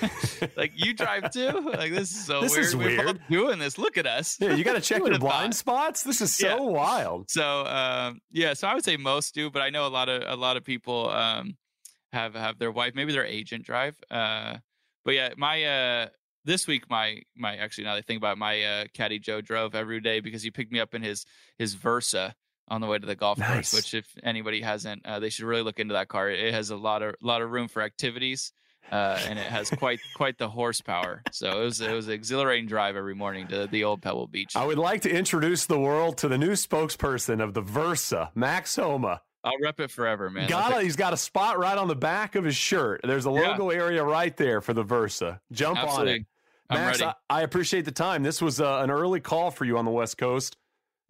like 0.56 0.72
you 0.74 0.92
drive 0.94 1.30
too? 1.30 1.50
Like 1.74 1.92
this 1.92 2.10
is 2.10 2.24
so 2.26 2.40
This 2.42 2.52
weird. 2.52 2.64
is 2.64 2.76
weird. 2.76 3.20
doing 3.30 3.58
this. 3.58 3.78
Look 3.78 3.96
at 3.98 4.06
us. 4.06 4.36
Yeah, 4.40 4.54
you 4.54 4.64
got 4.64 4.74
to 4.74 4.80
check 4.88 4.98
your 5.04 5.18
blind 5.18 5.54
thought? 5.54 5.54
spots. 5.54 6.02
This 6.02 6.20
is 6.20 6.34
so 6.34 6.48
Yeah. 6.48 6.56
wild. 6.60 7.30
So 7.30 7.64
um, 7.66 8.20
yeah, 8.30 8.54
so 8.54 8.68
I 8.68 8.74
would 8.74 8.84
say 8.84 8.96
most 8.96 9.34
do, 9.34 9.50
but 9.50 9.62
I 9.62 9.70
know 9.70 9.86
a 9.86 9.88
lot 9.88 10.08
of 10.08 10.22
a 10.26 10.36
lot 10.36 10.56
of 10.56 10.64
people 10.64 11.10
um, 11.10 11.56
have 12.12 12.34
have 12.34 12.58
their 12.58 12.72
wife, 12.72 12.94
maybe 12.94 13.12
their 13.12 13.26
agent 13.26 13.64
drive. 13.64 13.96
Uh, 14.10 14.58
but 15.04 15.14
yeah, 15.14 15.30
my 15.36 15.64
uh, 15.64 16.08
this 16.44 16.66
week 16.66 16.88
my 16.90 17.20
my 17.36 17.56
actually 17.56 17.84
now 17.84 17.94
that 17.94 17.98
I 17.98 18.02
think 18.02 18.18
about 18.18 18.32
it, 18.36 18.38
my 18.38 18.62
uh, 18.62 18.84
caddy 18.94 19.18
Joe 19.18 19.40
drove 19.40 19.74
every 19.74 20.00
day 20.00 20.20
because 20.20 20.42
he 20.42 20.50
picked 20.50 20.72
me 20.72 20.80
up 20.80 20.94
in 20.94 21.02
his 21.02 21.24
his 21.58 21.74
Versa 21.74 22.34
on 22.70 22.80
the 22.80 22.86
way 22.86 22.98
to 22.98 23.06
the 23.06 23.14
golf 23.16 23.38
Nice. 23.38 23.48
course. 23.50 23.72
Which 23.74 23.94
if 23.94 24.06
anybody 24.22 24.60
hasn't, 24.62 25.04
uh, 25.04 25.18
they 25.20 25.28
should 25.28 25.44
really 25.44 25.62
look 25.62 25.78
into 25.80 25.94
that 25.94 26.08
car. 26.08 26.30
It 26.30 26.54
has 26.54 26.70
a 26.70 26.76
lot 26.76 27.02
of 27.02 27.16
lot 27.20 27.42
of 27.42 27.50
room 27.50 27.68
for 27.68 27.82
activities. 27.82 28.52
Uh, 28.90 29.20
and 29.28 29.38
it 29.38 29.46
has 29.46 29.70
quite 29.70 30.00
quite 30.16 30.36
the 30.38 30.48
horsepower. 30.48 31.22
So 31.30 31.60
it 31.60 31.64
was 31.64 31.80
it 31.80 31.92
was 31.92 32.08
an 32.08 32.14
exhilarating 32.14 32.66
drive 32.66 32.96
every 32.96 33.14
morning 33.14 33.46
to 33.48 33.66
the 33.68 33.84
old 33.84 34.02
Pebble 34.02 34.26
Beach. 34.26 34.56
I 34.56 34.64
would 34.66 34.78
like 34.78 35.02
to 35.02 35.10
introduce 35.10 35.66
the 35.66 35.78
world 35.78 36.16
to 36.18 36.28
the 36.28 36.38
new 36.38 36.52
spokesperson 36.52 37.40
of 37.42 37.54
the 37.54 37.60
Versa, 37.60 38.30
Max 38.34 38.74
Homa. 38.76 39.20
I'll 39.44 39.52
rep 39.62 39.78
it 39.80 39.90
forever, 39.90 40.28
man. 40.28 40.48
Got 40.48 40.76
a, 40.76 40.82
he's 40.82 40.96
got 40.96 41.12
a 41.12 41.16
spot 41.16 41.58
right 41.58 41.78
on 41.78 41.88
the 41.88 41.94
back 41.94 42.34
of 42.34 42.44
his 42.44 42.56
shirt. 42.56 43.00
There's 43.04 43.26
a 43.26 43.30
Yeah. 43.30 43.50
logo 43.52 43.70
area 43.70 44.02
right 44.04 44.36
there 44.36 44.60
for 44.60 44.74
the 44.74 44.82
Versa. 44.82 45.40
Jump 45.52 45.78
on 45.78 46.08
it. 46.08 46.26
Max. 46.68 47.00
I, 47.00 47.14
I 47.30 47.42
appreciate 47.42 47.84
the 47.84 47.90
time. 47.92 48.22
This 48.22 48.42
was 48.42 48.60
uh, 48.60 48.80
an 48.82 48.90
early 48.90 49.20
call 49.20 49.50
for 49.50 49.64
you 49.64 49.78
on 49.78 49.84
the 49.84 49.90
West 49.90 50.18
Coast, 50.18 50.56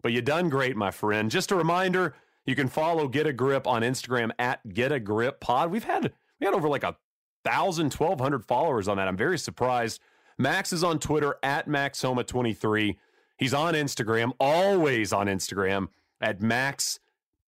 but 0.01 0.11
you 0.11 0.21
done 0.21 0.49
great, 0.49 0.75
my 0.75 0.91
friend. 0.91 1.29
Just 1.29 1.51
a 1.51 1.55
reminder, 1.55 2.15
you 2.45 2.55
can 2.55 2.67
follow 2.67 3.07
Get 3.07 3.27
a 3.27 3.33
Grip 3.33 3.67
on 3.67 3.81
Instagram 3.81 4.31
at 4.39 4.73
Get 4.73 4.91
a 4.91 4.99
Grip 4.99 5.39
Pod. 5.39 5.71
We've 5.71 5.83
had 5.83 6.11
we 6.39 6.45
had 6.45 6.53
over 6.53 6.67
like 6.67 6.83
a 6.83 6.97
thousand, 7.43 7.91
twelve 7.91 8.19
hundred 8.19 8.45
followers 8.45 8.87
on 8.87 8.97
that. 8.97 9.07
I'm 9.07 9.17
very 9.17 9.37
surprised. 9.37 9.99
Max 10.37 10.73
is 10.73 10.83
on 10.83 10.97
Twitter 10.97 11.35
at 11.43 11.67
MaxHoma23. 11.67 12.97
He's 13.37 13.53
on 13.53 13.73
Instagram, 13.73 14.31
always 14.39 15.13
on 15.13 15.27
Instagram 15.27 15.87
at 16.19 16.41
Max 16.41 16.99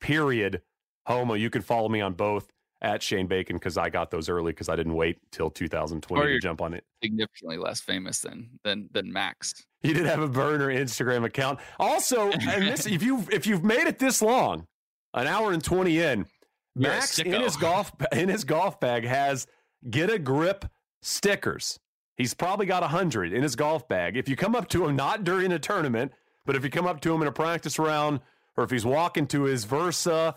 period 0.00 0.62
Homa. 1.06 1.36
You 1.36 1.50
can 1.50 1.62
follow 1.62 1.88
me 1.88 2.00
on 2.00 2.12
both 2.14 2.51
at 2.82 3.02
Shane 3.02 3.26
Bacon 3.28 3.56
because 3.56 3.78
I 3.78 3.88
got 3.88 4.10
those 4.10 4.28
early 4.28 4.52
because 4.52 4.68
I 4.68 4.76
didn't 4.76 4.94
wait 4.94 5.18
till 5.30 5.50
2020 5.50 6.20
Or 6.22 6.28
to 6.28 6.38
jump 6.40 6.60
on 6.60 6.74
it. 6.74 6.84
significantly 7.02 7.56
less 7.56 7.80
famous 7.80 8.18
than 8.20 8.50
than 8.64 8.88
than 8.92 9.10
Max. 9.12 9.54
You 9.82 9.94
did 9.94 10.06
have 10.06 10.20
a 10.20 10.28
burner 10.28 10.68
Instagram 10.68 11.24
account. 11.24 11.58
Also, 11.78 12.30
and 12.30 12.62
this, 12.66 12.86
if 12.86 13.02
you 13.02 13.24
if 13.32 13.46
you've 13.46 13.64
made 13.64 13.86
it 13.86 13.98
this 13.98 14.20
long, 14.20 14.66
an 15.14 15.26
hour 15.26 15.52
and 15.52 15.62
twenty 15.64 15.98
in, 16.00 16.26
You're 16.74 16.90
Max 16.92 17.18
in 17.18 17.32
his 17.40 17.56
golf 17.56 17.90
in 18.12 18.28
his 18.28 18.44
golf 18.44 18.78
bag 18.80 19.04
has 19.04 19.46
get 19.88 20.10
a 20.10 20.18
grip 20.18 20.66
stickers. 21.02 21.78
He's 22.16 22.34
probably 22.34 22.66
got 22.66 22.82
a 22.82 22.88
hundred 22.88 23.32
in 23.32 23.42
his 23.42 23.56
golf 23.56 23.88
bag. 23.88 24.16
If 24.16 24.28
you 24.28 24.36
come 24.36 24.54
up 24.54 24.68
to 24.68 24.86
him 24.86 24.94
not 24.96 25.24
during 25.24 25.50
a 25.52 25.58
tournament, 25.58 26.12
But 26.44 26.56
if 26.56 26.64
you 26.64 26.70
come 26.70 26.86
up 26.86 27.00
to 27.02 27.14
him 27.14 27.22
in 27.22 27.28
a 27.28 27.32
practice 27.32 27.78
round 27.78 28.20
or 28.56 28.64
if 28.64 28.70
he's 28.70 28.84
walking 28.84 29.26
to 29.28 29.44
his 29.44 29.64
Versa, 29.64 30.34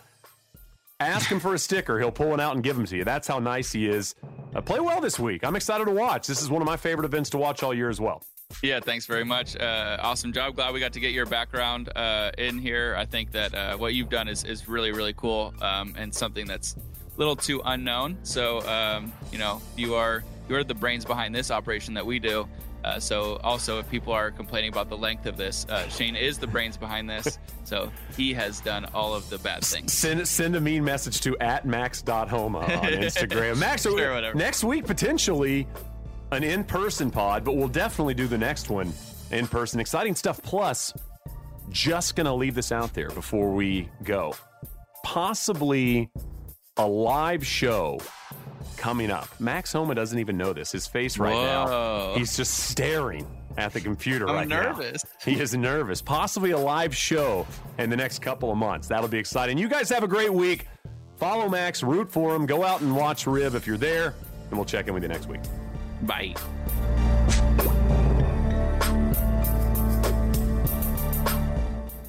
ask 1.00 1.30
him 1.30 1.40
for 1.40 1.54
a 1.54 1.60
sticker. 1.60 2.00
He'll 2.00 2.12
pull 2.12 2.30
one 2.30 2.40
out 2.40 2.56
and 2.56 2.64
give 2.64 2.76
them 2.76 2.86
to 2.86 2.98
you. 2.98 3.04
That's 3.04 3.28
how 3.28 3.40
nice 3.40 3.72
he 3.72 3.88
is. 3.88 4.16
Uh, 4.56 4.62
play 4.62 4.80
well 4.80 5.02
this 5.02 5.20
week. 5.20 5.44
I'm 5.44 5.56
excited 5.56 5.86
to 5.86 5.92
watch. 5.92 6.28
This 6.28 6.42
is 6.42 6.50
one 6.50 6.62
of 6.62 6.66
my 6.66 6.78
favorite 6.78 7.06
events 7.06 7.30
to 7.32 7.38
watch 7.38 7.64
all 7.64 7.74
year 7.74 7.90
as 7.90 8.00
well. 8.00 8.24
Yeah, 8.62 8.80
thanks 8.80 9.06
very 9.06 9.26
much. 9.26 9.56
Uh, 9.56 9.98
awesome 10.00 10.32
job. 10.32 10.56
Glad 10.56 10.74
we 10.74 10.80
got 10.80 10.94
to 10.94 11.00
get 11.00 11.12
your 11.12 11.26
background 11.26 11.90
uh, 11.96 12.32
in 12.38 12.60
here. 12.60 12.96
I 12.98 13.06
think 13.06 13.32
that 13.32 13.54
uh, 13.54 13.78
what 13.78 13.94
you've 13.94 14.10
done 14.10 14.28
is, 14.28 14.44
is 14.44 14.70
really, 14.70 14.92
really 14.92 15.14
cool 15.14 15.54
um, 15.62 15.96
and 15.98 16.14
something 16.14 16.46
that's 16.46 16.76
a 16.76 16.80
little 17.18 17.36
too 17.36 17.62
unknown. 17.66 18.18
So, 18.24 18.62
um, 18.68 19.12
you 19.32 19.40
know, 19.40 19.62
you 19.76 19.96
are 19.96 20.24
you 20.48 20.56
are 20.56 20.64
the 20.64 20.76
brains 20.76 21.06
behind 21.06 21.34
this 21.34 21.50
operation 21.50 21.96
that 21.96 22.06
we 22.06 22.20
do. 22.20 22.48
Uh, 22.86 23.00
so, 23.00 23.38
also, 23.44 23.80
if 23.80 23.90
people 23.90 24.14
are 24.14 24.30
complaining 24.30 24.70
about 24.72 24.90
the 24.90 24.98
length 24.98 25.26
of 25.26 25.38
this, 25.38 25.66
uh, 25.70 25.88
Shane 25.90 26.16
is 26.16 26.38
the 26.38 26.46
brains 26.46 26.78
behind 26.78 27.10
this. 27.10 27.40
So, 27.66 27.92
he 28.16 28.32
has 28.36 28.62
done 28.62 28.86
all 28.94 29.16
of 29.16 29.28
the 29.32 29.40
bad 29.40 29.64
things. 29.66 29.92
Send 29.92 30.28
send 30.28 30.56
a 30.56 30.62
mean 30.62 30.84
message 30.84 31.20
to 31.22 31.36
at 31.40 31.66
max.homa 31.66 32.60
on 32.60 32.66
Instagram. 32.68 33.58
Max, 33.58 33.82
Sure, 33.82 34.36
next 34.36 34.64
week, 34.64 34.86
potentially 34.86 35.68
an 36.32 36.44
in 36.44 36.64
person 36.64 37.10
pod, 37.10 37.44
but 37.44 37.56
we'll 37.56 37.68
definitely 37.68 38.14
do 38.14 38.28
the 38.28 38.38
next 38.38 38.70
one 38.70 38.94
in 39.32 39.48
person. 39.48 39.80
Exciting 39.80 40.14
stuff. 40.14 40.40
Plus, 40.44 40.94
just 41.70 42.16
going 42.16 42.26
to 42.26 42.34
leave 42.34 42.54
this 42.54 42.72
out 42.72 42.94
there 42.94 43.10
before 43.10 43.52
we 43.52 43.90
go. 44.04 44.36
Possibly 45.04 46.12
a 46.78 46.86
live 46.86 47.44
show 47.44 48.00
coming 48.86 49.10
up. 49.10 49.28
Max 49.40 49.74
Homa 49.74 49.96
doesn't 49.96 50.20
even 50.20 50.38
know 50.38 50.54
this. 50.54 50.72
His 50.72 50.86
face 50.86 51.18
right 51.18 51.34
now, 51.34 52.14
he's 52.14 52.38
just 52.38 52.70
staring 52.70 53.26
at 53.58 53.74
the 53.74 53.82
computer 53.82 54.30
I'm 54.30 54.36
right 54.36 54.48
now. 54.48 54.80
He 55.24 55.40
is 55.40 55.56
nervous. 55.56 56.04
Possibly 56.04 56.52
a 56.52 56.58
live 56.60 56.96
show 56.96 57.48
in 57.80 57.90
the 57.90 57.96
next 57.96 58.20
couple 58.20 58.52
of 58.52 58.58
months. 58.60 58.88
That'll 58.88 59.10
be 59.10 59.18
exciting. 59.18 59.58
You 59.58 59.68
guys 59.68 59.90
have 59.90 60.04
a 60.04 60.08
great 60.08 60.32
week. 60.32 60.68
Follow 61.18 61.50
Max, 61.50 61.82
root 61.82 62.12
for 62.12 62.36
him, 62.36 62.46
go 62.46 62.64
out 62.64 62.82
and 62.82 62.96
watch 62.96 63.26
Rib 63.26 63.56
if 63.56 63.66
you're 63.66 63.76
there, 63.76 64.14
and 64.50 64.52
we'll 64.52 64.66
check 64.66 64.88
in 64.88 64.94
with 64.94 65.02
you 65.02 65.10
next 65.10 65.28
week. 65.28 65.42
Bye. 66.04 66.36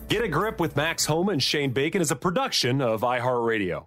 Get 0.09 0.25
a 0.25 0.29
grip 0.29 0.61
with 0.61 0.77
Max 0.77 1.07
Homa 1.07 1.33
and 1.33 1.43
Shane 1.43 1.73
Bacon 1.73 2.03
is 2.03 2.11
a 2.11 2.17
production 2.17 2.83
of 2.83 3.01
iHeartRadio. 3.01 3.87